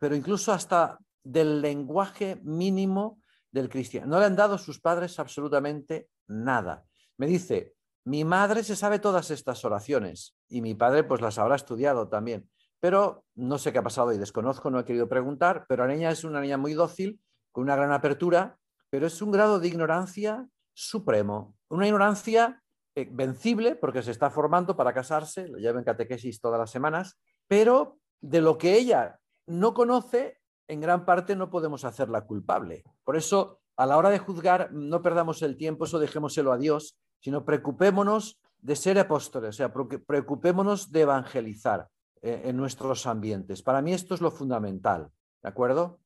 pero 0.00 0.16
incluso 0.16 0.52
hasta 0.52 0.98
del 1.22 1.60
lenguaje 1.60 2.40
mínimo 2.42 3.20
del 3.50 3.68
cristiano. 3.68 4.06
No 4.06 4.18
le 4.18 4.24
han 4.24 4.36
dado 4.36 4.56
sus 4.56 4.80
padres 4.80 5.18
absolutamente 5.18 6.08
nada. 6.28 6.84
Me 7.18 7.26
dice, 7.26 7.74
mi 8.04 8.24
madre 8.24 8.64
se 8.64 8.74
sabe 8.74 8.98
todas 8.98 9.30
estas 9.30 9.64
oraciones 9.66 10.34
y 10.48 10.62
mi 10.62 10.74
padre 10.74 11.04
pues 11.04 11.20
las 11.20 11.38
habrá 11.38 11.56
estudiado 11.56 12.08
también, 12.08 12.48
pero 12.80 13.26
no 13.34 13.58
sé 13.58 13.72
qué 13.72 13.78
ha 13.78 13.82
pasado 13.82 14.12
y 14.12 14.18
desconozco, 14.18 14.70
no 14.70 14.80
he 14.80 14.84
querido 14.84 15.08
preguntar, 15.08 15.66
pero 15.68 15.86
la 15.86 15.92
niña 15.92 16.10
es 16.10 16.24
una 16.24 16.40
niña 16.40 16.56
muy 16.56 16.72
dócil, 16.72 17.20
con 17.52 17.64
una 17.64 17.76
gran 17.76 17.92
apertura, 17.92 18.58
pero 18.88 19.06
es 19.06 19.20
un 19.20 19.30
grado 19.30 19.60
de 19.60 19.68
ignorancia 19.68 20.48
supremo, 20.72 21.54
una 21.68 21.86
ignorancia 21.86 22.61
vencible 22.94 23.74
porque 23.74 24.02
se 24.02 24.10
está 24.10 24.30
formando 24.30 24.76
para 24.76 24.92
casarse, 24.92 25.48
lo 25.48 25.58
lleva 25.58 25.78
en 25.78 25.84
catequesis 25.84 26.40
todas 26.40 26.58
las 26.58 26.70
semanas, 26.70 27.18
pero 27.48 27.98
de 28.20 28.40
lo 28.40 28.58
que 28.58 28.76
ella 28.76 29.18
no 29.46 29.74
conoce, 29.74 30.38
en 30.68 30.80
gran 30.80 31.04
parte 31.04 31.36
no 31.36 31.50
podemos 31.50 31.84
hacerla 31.84 32.26
culpable. 32.26 32.84
Por 33.04 33.16
eso, 33.16 33.60
a 33.76 33.86
la 33.86 33.96
hora 33.96 34.10
de 34.10 34.18
juzgar, 34.18 34.72
no 34.72 35.02
perdamos 35.02 35.42
el 35.42 35.56
tiempo, 35.56 35.84
eso 35.84 35.98
dejémoselo 35.98 36.52
a 36.52 36.58
Dios, 36.58 36.96
sino 37.20 37.44
preocupémonos 37.44 38.40
de 38.58 38.76
ser 38.76 38.98
apóstoles, 38.98 39.50
o 39.50 39.52
sea, 39.52 39.72
preocupémonos 39.72 40.92
de 40.92 41.00
evangelizar 41.00 41.88
eh, 42.20 42.42
en 42.44 42.56
nuestros 42.56 43.06
ambientes. 43.06 43.62
Para 43.62 43.82
mí 43.82 43.92
esto 43.92 44.14
es 44.14 44.20
lo 44.20 44.30
fundamental, 44.30 45.10
¿de 45.42 45.48
acuerdo? 45.48 45.98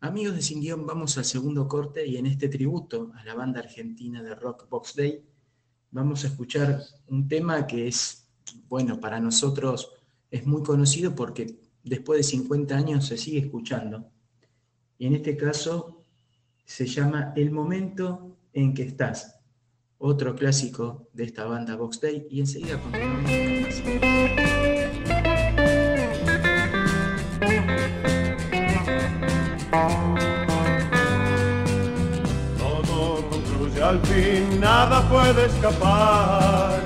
Amigos 0.00 0.36
de 0.36 0.42
Sin 0.42 0.60
Guión, 0.60 0.86
vamos 0.86 1.16
al 1.16 1.24
segundo 1.24 1.66
corte 1.66 2.06
y 2.06 2.18
en 2.18 2.26
este 2.26 2.50
tributo 2.50 3.12
a 3.14 3.24
la 3.24 3.34
banda 3.34 3.60
argentina 3.60 4.22
de 4.22 4.34
rock 4.34 4.68
Box 4.68 4.94
Day, 4.94 5.26
vamos 5.96 6.24
a 6.24 6.26
escuchar 6.28 6.82
un 7.08 7.26
tema 7.26 7.66
que 7.66 7.88
es, 7.88 8.28
bueno, 8.68 9.00
para 9.00 9.18
nosotros 9.18 9.94
es 10.30 10.46
muy 10.46 10.62
conocido 10.62 11.14
porque 11.14 11.58
después 11.82 12.18
de 12.18 12.24
50 12.24 12.76
años 12.76 13.06
se 13.06 13.16
sigue 13.16 13.38
escuchando. 13.38 14.10
Y 14.98 15.06
en 15.06 15.14
este 15.14 15.36
caso 15.36 16.02
se 16.64 16.86
llama 16.86 17.32
El 17.34 17.50
momento 17.50 18.36
en 18.52 18.74
que 18.74 18.82
estás, 18.82 19.40
otro 19.98 20.34
clásico 20.34 21.08
de 21.14 21.24
esta 21.24 21.44
banda 21.46 21.76
Box 21.76 22.00
Day, 22.00 22.26
y 22.30 22.40
enseguida 22.40 22.78
continuamos 22.80 24.75
al 33.96 34.02
fin 34.06 34.60
nada 34.60 35.00
puede 35.08 35.46
escapar, 35.46 36.80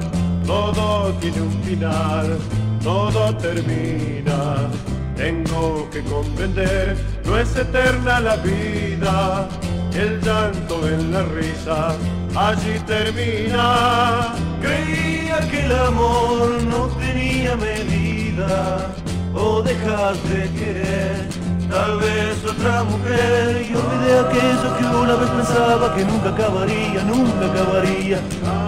todo 0.47 1.13
tiene 1.21 1.41
un 1.43 1.63
final, 1.63 2.39
todo 2.83 3.37
termina. 3.37 4.69
Tengo 5.17 5.89
que 5.91 6.03
comprender, 6.05 6.97
no 7.25 7.37
es 7.37 7.55
eterna 7.57 8.21
la 8.21 8.37
vida, 8.37 9.49
el 9.95 10.21
llanto 10.21 10.89
en 10.89 11.13
la 11.13 11.23
risa, 11.25 11.97
allí 12.35 12.79
termina. 12.87 14.35
Creía 14.63 15.39
que 15.51 15.67
el 15.67 15.73
amor 15.73 16.63
no 16.65 16.87
tenía 17.05 17.57
medida, 17.57 18.95
o 19.35 19.63
dejar 19.63 20.15
de 20.33 20.49
querer 20.59 21.40
Tal 21.71 21.99
vez 21.99 22.45
otra 22.45 22.83
mujer 22.83 23.67
y 23.71 23.75
olvidé 23.75 24.19
aquello 24.19 24.77
que 24.77 24.85
una 24.85 25.15
vez 25.15 25.31
pensaba 25.31 25.95
que 25.95 26.05
nunca 26.05 26.31
acabaría, 26.31 27.03
nunca 27.05 27.47
acabaría, 27.47 28.19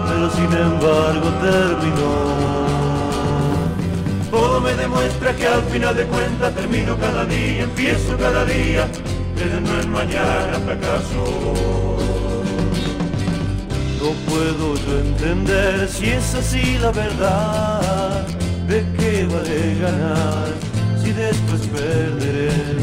pero 0.07 0.31
sin 0.31 0.45
embargo 0.45 1.29
terminó. 1.41 2.63
Todo 4.31 4.61
me 4.61 4.73
demuestra 4.73 5.35
que 5.35 5.47
al 5.47 5.63
final 5.63 5.95
de 5.95 6.05
cuentas 6.05 6.55
termino 6.55 6.97
cada 6.97 7.25
día, 7.25 7.63
empiezo 7.63 8.17
cada 8.17 8.45
día, 8.45 8.87
desde 9.35 9.61
no 9.61 9.79
es 9.79 9.87
mañana 9.87 10.59
fracaso. 10.65 11.23
No 14.01 14.09
puedo 14.29 14.75
yo 14.75 14.99
entender 14.99 15.87
si 15.89 16.09
es 16.09 16.35
así 16.35 16.77
la 16.79 16.91
verdad. 16.91 18.25
¿De 18.67 18.83
qué 18.97 19.25
vale 19.25 19.75
ganar 19.81 20.47
si 21.03 21.11
después 21.11 21.61
perderé? 21.67 22.82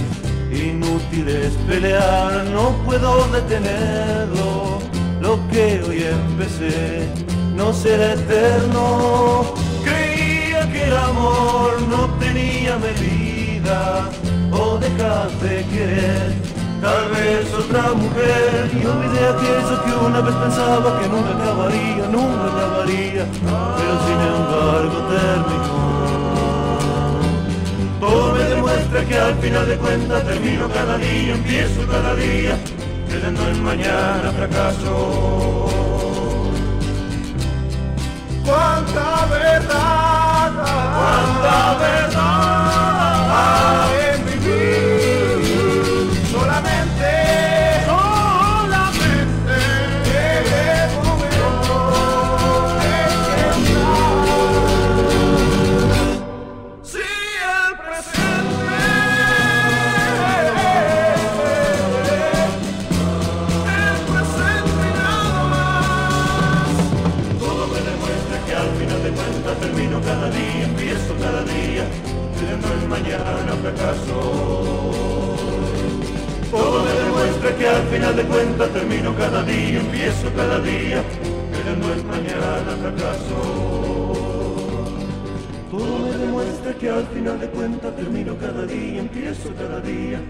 Inútil 0.62 1.28
es 1.28 1.54
pelear, 1.68 2.44
no 2.52 2.70
puedo 2.84 3.26
detenerlo. 3.28 4.78
Lo 5.20 5.38
que 5.48 5.82
hoy 5.86 6.02
empecé 6.02 7.08
no 7.54 7.72
será 7.72 8.12
eterno. 8.12 9.54
Creía 9.84 10.70
que 10.70 10.84
el 10.84 10.96
amor 10.96 11.80
no 11.88 12.08
tenía 12.18 12.76
medida 12.78 14.08
o 14.52 14.78
dejar 14.78 15.30
de 15.42 15.64
querer 15.66 16.50
Tal 16.80 17.10
vez 17.10 17.52
otra 17.52 17.92
mujer 17.92 18.70
y 18.72 18.86
olvidé 18.86 19.28
aquello 19.28 19.84
que 19.84 19.92
una 20.06 20.20
vez 20.22 20.34
pensaba 20.34 20.98
que 20.98 21.08
nunca 21.08 21.30
acabaría, 21.36 22.06
nunca 22.10 22.46
acabaría, 22.46 23.26
pero 23.76 23.94
sin 24.06 24.20
embargo 24.32 24.98
terminó. 25.10 25.70
Demuestra 28.70 29.04
que 29.04 29.18
al 29.18 29.34
final 29.40 29.66
de 29.66 29.76
cuentas 29.78 30.24
termino 30.24 30.68
cada 30.68 30.96
día, 30.96 31.34
empiezo 31.34 31.84
cada 31.88 32.14
día, 32.14 32.56
creyendo 33.08 33.48
en 33.48 33.64
mañana 33.64 34.32
fracaso. 34.36 35.66
Cuánta 38.44 39.26
verdad, 39.26 40.52
cuánta 40.94 41.78
verdad 41.78 42.40
Todo 76.50 76.84
me 76.84 76.90
demuestra 76.90 77.56
que 77.56 77.68
al 77.68 77.82
final 77.88 78.16
de 78.16 78.24
cuentas 78.24 78.68
termino 78.70 79.14
cada 79.16 79.42
día, 79.44 79.80
empiezo 79.80 80.32
cada 80.34 80.58
día, 80.60 81.02
no 81.78 81.94
es 81.94 82.04
mañana 82.04 82.76
fracaso. 82.80 83.38
Todo 85.70 85.98
me 86.00 86.16
demuestra 86.16 86.74
que 86.74 86.90
al 86.90 87.06
final 87.06 87.38
de 87.40 87.48
cuentas 87.50 87.94
termino 87.96 88.36
cada 88.36 88.66
día, 88.66 89.00
empiezo 89.00 89.54
cada 89.54 89.80
día, 89.80 90.20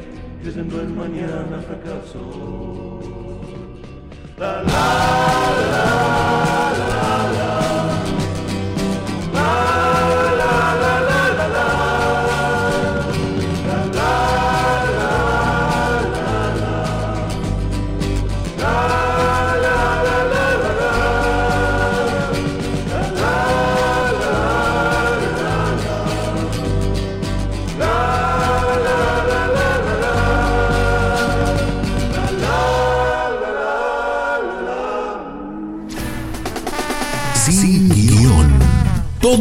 creyendo 0.42 0.80
en 0.80 0.96
mañana 0.96 1.62
fracaso. 1.66 3.00
la, 4.38 4.62
la, 4.62 4.72
la, 5.70 6.19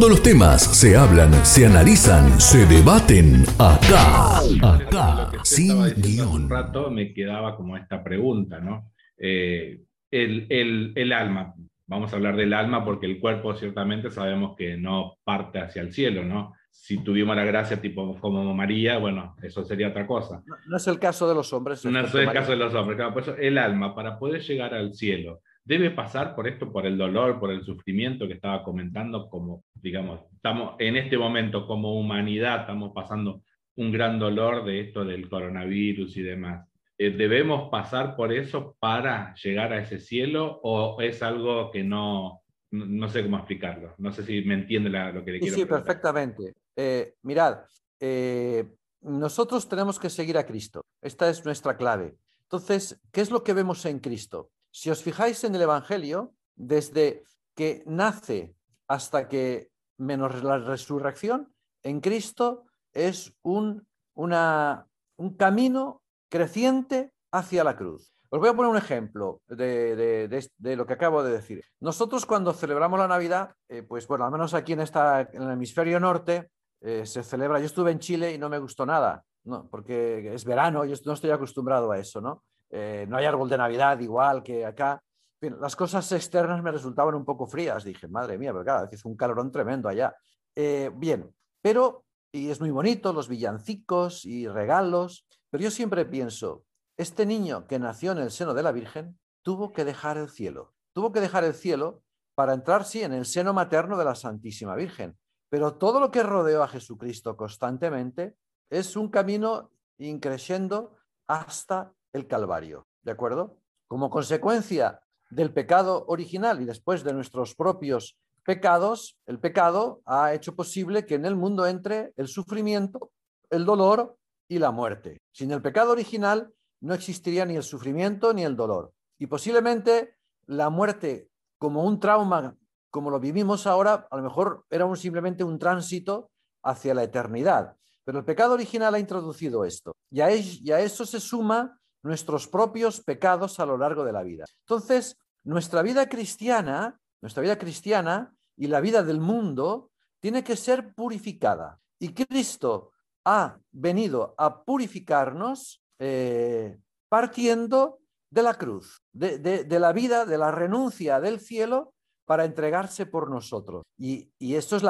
Todos 0.09 0.21
los 0.21 0.27
temas 0.27 0.63
se 0.63 0.97
hablan, 0.97 1.31
se 1.45 1.67
analizan, 1.67 2.41
se 2.41 2.65
debaten 2.65 3.43
acá. 3.59 4.39
Acá, 4.59 5.31
sin 5.43 5.85
guion. 6.01 6.45
Un 6.45 6.49
rato 6.49 6.89
me 6.89 7.13
quedaba 7.13 7.55
como 7.55 7.77
esta 7.77 8.03
pregunta, 8.03 8.59
¿no? 8.59 8.91
Eh, 9.19 9.81
el, 10.09 10.47
el, 10.95 11.13
alma, 11.13 11.53
vamos 11.85 12.11
a 12.11 12.15
hablar 12.15 12.35
del 12.37 12.53
alma 12.53 12.83
porque 12.83 13.05
el 13.05 13.19
cuerpo 13.19 13.53
ciertamente 13.53 14.09
sabemos 14.09 14.55
que 14.57 14.77
no 14.77 15.19
parte 15.23 15.59
hacia 15.59 15.83
el 15.83 15.93
cielo, 15.93 16.25
¿no? 16.25 16.53
Si 16.71 17.03
tuvimos 17.03 17.35
la 17.35 17.43
gracia 17.43 17.79
tipo 17.79 18.19
como 18.19 18.51
María, 18.55 18.97
bueno, 18.97 19.35
eso 19.43 19.63
sería 19.63 19.89
otra 19.89 20.07
cosa. 20.07 20.41
No, 20.65 20.77
es 20.77 20.87
el 20.87 20.97
caso 20.97 21.29
de 21.29 21.35
los 21.35 21.53
hombres. 21.53 21.85
No 21.85 21.99
es 21.99 22.15
el 22.15 22.31
caso 22.31 22.49
de 22.49 22.57
los 22.57 22.73
hombres, 22.73 22.97
claro, 22.97 23.13
pues 23.13 23.27
el 23.37 23.59
alma, 23.59 23.93
para 23.93 24.17
poder 24.17 24.41
llegar 24.41 24.73
al 24.73 24.95
cielo, 24.95 25.41
debe 25.63 25.91
pasar 25.91 26.35
por 26.35 26.47
esto, 26.47 26.71
por 26.71 26.85
el 26.85 26.97
dolor, 26.97 27.39
por 27.39 27.51
el 27.51 27.63
sufrimiento 27.63 28.27
que 28.27 28.33
estaba 28.33 28.63
comentando, 28.63 29.29
como, 29.29 29.63
digamos, 29.73 30.21
estamos 30.33 30.75
en 30.79 30.97
este 30.97 31.17
momento 31.17 31.67
como 31.67 31.99
humanidad, 31.99 32.61
estamos 32.61 32.91
pasando 32.93 33.43
un 33.75 33.91
gran 33.91 34.19
dolor 34.19 34.65
de 34.65 34.81
esto 34.81 35.05
del 35.05 35.29
coronavirus 35.29 36.17
y 36.17 36.21
demás. 36.21 36.67
Eh, 36.97 37.11
¿Debemos 37.11 37.69
pasar 37.69 38.15
por 38.15 38.33
eso 38.33 38.75
para 38.79 39.33
llegar 39.35 39.71
a 39.71 39.81
ese 39.81 39.99
cielo 39.99 40.59
o 40.63 40.99
es 41.01 41.23
algo 41.23 41.71
que 41.71 41.83
no, 41.83 42.41
no, 42.71 43.07
sé 43.07 43.23
cómo 43.23 43.37
explicarlo? 43.37 43.95
No 43.97 44.11
sé 44.11 44.23
si 44.23 44.41
me 44.41 44.55
entiende 44.55 44.89
lo 44.89 45.23
que 45.23 45.31
le 45.31 45.39
quiero 45.39 45.55
decir. 45.55 45.65
Sí, 45.65 45.65
perfectamente. 45.65 46.55
Eh, 46.75 47.15
mirad, 47.21 47.59
eh, 48.01 48.65
nosotros 49.01 49.69
tenemos 49.69 49.97
que 49.97 50.09
seguir 50.09 50.37
a 50.37 50.45
Cristo. 50.45 50.85
Esta 51.01 51.29
es 51.29 51.45
nuestra 51.45 51.77
clave. 51.77 52.15
Entonces, 52.43 52.99
¿qué 53.11 53.21
es 53.21 53.31
lo 53.31 53.43
que 53.43 53.53
vemos 53.53 53.85
en 53.85 53.99
Cristo? 53.99 54.49
Si 54.71 54.89
os 54.89 55.03
fijáis 55.03 55.43
en 55.43 55.55
el 55.55 55.61
Evangelio, 55.61 56.33
desde 56.55 57.23
que 57.55 57.83
nace 57.85 58.55
hasta 58.87 59.27
que 59.27 59.71
menos 59.97 60.43
la 60.43 60.57
resurrección, 60.57 61.53
en 61.83 62.01
Cristo 62.01 62.65
es 62.93 63.33
un, 63.41 63.87
un 64.15 65.35
camino 65.37 66.01
creciente 66.29 67.13
hacia 67.31 67.63
la 67.63 67.75
cruz. 67.75 68.13
Os 68.31 68.39
voy 68.39 68.49
a 68.49 68.53
poner 68.53 68.69
un 68.69 68.77
ejemplo 68.77 69.41
de, 69.47 70.47
lo 70.59 70.85
que 70.85 70.93
acabo 70.93 71.23
de 71.23 71.31
decir. 71.31 71.63
Nosotros 71.79 72.27
cuando 72.27 72.53
celebramos 72.53 72.99
la 72.99 73.07
Navidad, 73.07 73.55
eh, 73.67 73.81
pues 73.81 74.07
bueno, 74.07 74.25
al 74.25 74.31
menos 74.31 74.53
aquí 74.53 74.73
en, 74.73 74.81
esta, 74.81 75.21
en 75.21 75.41
el 75.41 75.51
hemisferio 75.51 75.99
norte, 75.99 76.51
eh, 76.81 77.05
se 77.07 77.23
celebra, 77.23 77.59
yo 77.59 77.65
estuve 77.65 77.91
en 77.91 77.99
Chile 77.99 78.33
y 78.33 78.37
no 78.37 78.47
me 78.47 78.59
gustó 78.59 78.85
nada, 78.85 79.25
¿no? 79.45 79.67
porque 79.69 80.33
es 80.33 80.45
verano, 80.45 80.85
yo 80.85 80.95
no 81.05 81.13
estoy 81.13 81.31
acostumbrado 81.31 81.91
a 81.91 81.97
eso, 81.97 82.21
¿no? 82.21 82.43
Eh, 82.69 83.05
no 83.09 83.17
hay 83.17 83.25
árbol 83.25 83.49
de 83.49 83.57
Navidad 83.57 83.99
igual 83.99 84.43
que 84.43 84.65
acá. 84.65 85.01
las 85.41 85.75
cosas 85.75 86.11
externas 86.11 86.61
me 86.61 86.71
resultaban 86.71 87.15
un 87.15 87.25
poco 87.25 87.47
frías. 87.47 87.83
Dije, 87.83 88.07
madre 88.07 88.37
mía, 88.37 88.51
pero 88.51 88.63
claro, 88.63 88.89
es 88.91 89.05
un 89.05 89.15
calorón 89.15 89.51
tremendo 89.51 89.89
allá. 89.89 90.15
Eh, 90.55 90.91
bien, 90.93 91.33
pero, 91.61 92.05
y 92.31 92.49
es 92.49 92.59
muy 92.59 92.71
bonito, 92.71 93.13
los 93.13 93.29
villancicos 93.29 94.25
y 94.25 94.47
regalos, 94.47 95.25
pero 95.49 95.63
yo 95.63 95.71
siempre 95.71 96.05
pienso, 96.05 96.65
este 96.97 97.25
niño 97.25 97.65
que 97.67 97.79
nació 97.79 98.11
en 98.11 98.19
el 98.19 98.31
seno 98.31 98.53
de 98.53 98.63
la 98.63 98.71
Virgen 98.71 99.17
tuvo 99.41 99.71
que 99.71 99.85
dejar 99.85 100.17
el 100.17 100.29
cielo. 100.29 100.73
Tuvo 100.93 101.11
que 101.11 101.21
dejar 101.21 101.43
el 101.43 101.53
cielo 101.53 102.03
para 102.35 102.53
entrar, 102.53 102.85
sí, 102.85 103.01
en 103.03 103.13
el 103.13 103.25
seno 103.25 103.53
materno 103.53 103.97
de 103.97 104.05
la 104.05 104.15
Santísima 104.15 104.75
Virgen. 104.75 105.17
Pero 105.49 105.75
todo 105.75 105.99
lo 105.99 106.11
que 106.11 106.23
rodeó 106.23 106.61
a 106.61 106.67
Jesucristo 106.67 107.35
constantemente 107.35 108.35
es 108.69 108.95
un 108.95 109.09
camino 109.09 109.71
increciendo 109.97 110.97
hasta 111.27 111.93
el 112.13 112.27
Calvario, 112.27 112.87
¿de 113.03 113.11
acuerdo? 113.11 113.57
Como 113.87 114.09
consecuencia 114.09 115.01
del 115.29 115.53
pecado 115.53 116.05
original 116.07 116.61
y 116.61 116.65
después 116.65 117.03
de 117.03 117.13
nuestros 117.13 117.55
propios 117.55 118.17
pecados, 118.43 119.17
el 119.27 119.39
pecado 119.39 120.01
ha 120.05 120.33
hecho 120.33 120.55
posible 120.55 121.05
que 121.05 121.15
en 121.15 121.25
el 121.25 121.35
mundo 121.35 121.67
entre 121.67 122.13
el 122.17 122.27
sufrimiento, 122.27 123.11
el 123.49 123.65
dolor 123.65 124.17
y 124.47 124.59
la 124.59 124.71
muerte. 124.71 125.17
Sin 125.31 125.51
el 125.51 125.61
pecado 125.61 125.91
original 125.91 126.51
no 126.81 126.93
existiría 126.93 127.45
ni 127.45 127.55
el 127.55 127.63
sufrimiento 127.63 128.33
ni 128.33 128.43
el 128.43 128.55
dolor. 128.55 128.91
Y 129.19 129.27
posiblemente 129.27 130.15
la 130.45 130.69
muerte 130.69 131.29
como 131.59 131.83
un 131.83 131.99
trauma, 131.99 132.55
como 132.89 133.11
lo 133.11 133.19
vivimos 133.19 133.67
ahora, 133.67 134.07
a 134.09 134.17
lo 134.17 134.23
mejor 134.23 134.65
era 134.69 134.95
simplemente 134.95 135.43
un 135.43 135.59
tránsito 135.59 136.31
hacia 136.63 136.93
la 136.93 137.03
eternidad. 137.03 137.75
Pero 138.03 138.19
el 138.19 138.25
pecado 138.25 138.53
original 138.53 138.95
ha 138.95 138.99
introducido 138.99 139.65
esto. 139.65 139.91
Y 140.09 140.21
a 140.21 140.79
eso 140.79 141.05
se 141.05 141.19
suma 141.19 141.78
nuestros 142.03 142.47
propios 142.47 143.01
pecados 143.01 143.59
a 143.59 143.65
lo 143.65 143.77
largo 143.77 144.03
de 144.03 144.13
la 144.13 144.23
vida. 144.23 144.45
Entonces, 144.61 145.17
nuestra 145.43 145.81
vida 145.81 146.07
cristiana, 146.07 146.99
nuestra 147.21 147.41
vida 147.41 147.57
cristiana 147.57 148.33
y 148.55 148.67
la 148.67 148.81
vida 148.81 149.03
del 149.03 149.19
mundo 149.19 149.91
tiene 150.19 150.43
que 150.43 150.55
ser 150.55 150.93
purificada. 150.93 151.79
Y 151.99 152.13
Cristo 152.13 152.91
ha 153.25 153.57
venido 153.71 154.35
a 154.37 154.63
purificarnos 154.63 155.81
eh, 155.99 156.79
partiendo 157.09 157.99
de 158.31 158.43
la 158.43 158.53
cruz, 158.53 159.01
de, 159.11 159.65
la 159.79 159.91
vida, 159.91 160.25
de 160.25 160.37
la 160.37 160.51
renuncia 160.51 161.19
del 161.19 161.39
cielo 161.39 161.93
para 162.25 162.45
entregarse 162.45 163.05
por 163.05 163.29
nosotros. 163.29 163.83
Y, 163.97 164.31
esto 164.39 164.77
es 164.77 164.83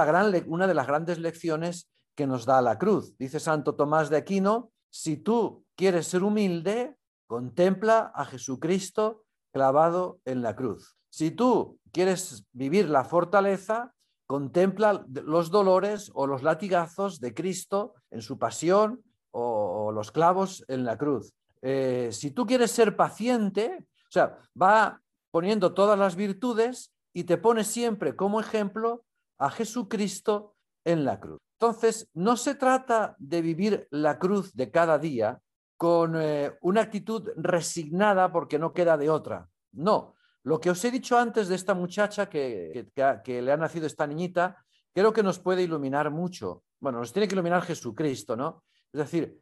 una 0.46 0.68
de 0.68 0.74
las 0.74 0.88
grandes 0.88 1.20
lecciones 1.20 1.90
que 2.16 2.28
nos 2.28 2.46
da 2.46 2.62
la 2.62 2.78
cruz. 2.78 3.18
Dice 3.18 3.40
Santo 3.40 3.76
Tomás 3.76 4.10
de 4.10 4.18
Aquino, 4.18 4.72
si 4.92 5.18
tú 5.18 5.66
quieres 5.76 6.08
ser 6.08 6.24
humilde, 6.24 6.98
contempla 7.30 8.12
a 8.16 8.26
Jesucristo 8.26 9.24
clavado 9.54 10.20
en 10.26 10.42
la 10.42 10.56
cruz. 10.56 10.98
Si 11.12 11.30
tú 11.30 11.80
quieres 11.92 12.44
vivir 12.54 12.90
la 12.90 13.04
fortaleza, 13.04 13.94
contempla 14.26 15.06
los 15.08 15.52
dolores 15.52 16.12
o 16.16 16.26
los 16.26 16.42
latigazos 16.42 17.20
de 17.20 17.36
Cristo 17.36 17.94
en 18.10 18.24
su 18.24 18.40
pasión 18.40 19.04
o, 19.32 19.92
los 19.92 20.12
clavos 20.12 20.66
en 20.68 20.86
la 20.86 20.98
cruz. 20.98 21.32
Eh, 21.62 22.10
si 22.12 22.32
tú 22.32 22.46
quieres 22.48 22.72
ser 22.72 22.96
paciente, 22.96 23.86
o 24.08 24.12
sea, 24.12 24.38
va 24.60 25.02
poniendo 25.32 25.74
todas 25.74 26.00
las 26.00 26.16
virtudes 26.16 26.94
y 27.14 27.26
te 27.26 27.38
pone 27.38 27.64
siempre 27.64 28.16
como 28.16 28.40
ejemplo 28.40 29.04
a 29.38 29.52
Jesucristo 29.52 30.56
en 30.84 31.06
la 31.06 31.20
cruz. 31.20 31.40
Entonces, 31.60 32.10
no 32.14 32.38
se 32.38 32.56
trata 32.56 33.16
de 33.20 33.42
vivir 33.42 33.88
la 33.92 34.18
cruz 34.18 34.54
de 34.54 34.72
cada 34.72 34.98
día 34.98 35.42
con 35.80 36.22
eh, 36.22 36.58
una 36.60 36.82
actitud 36.82 37.30
resignada 37.38 38.34
porque 38.34 38.60
no 38.60 38.74
queda 38.74 38.98
de 38.98 39.10
otra. 39.10 39.48
No, 39.72 40.14
lo 40.44 40.60
que 40.60 40.72
os 40.72 40.84
he 40.84 40.92
dicho 40.92 41.18
antes 41.18 41.48
de 41.48 41.56
esta 41.56 41.74
muchacha 41.74 42.30
que, 42.30 42.92
le 43.26 43.52
ha 43.54 43.56
nacido 43.56 43.88
esta 43.88 44.06
niñita, 44.06 44.58
creo 44.94 45.14
que 45.14 45.24
nos 45.24 45.40
puede 45.40 45.64
iluminar 45.64 46.12
mucho. 46.12 46.64
Bueno, 46.82 47.00
nos 47.00 47.14
tiene 47.14 47.30
que 47.30 47.36
iluminar 47.36 47.62
Jesucristo, 47.62 48.36
¿no? 48.36 48.66
Es 48.92 49.00
decir, 49.00 49.40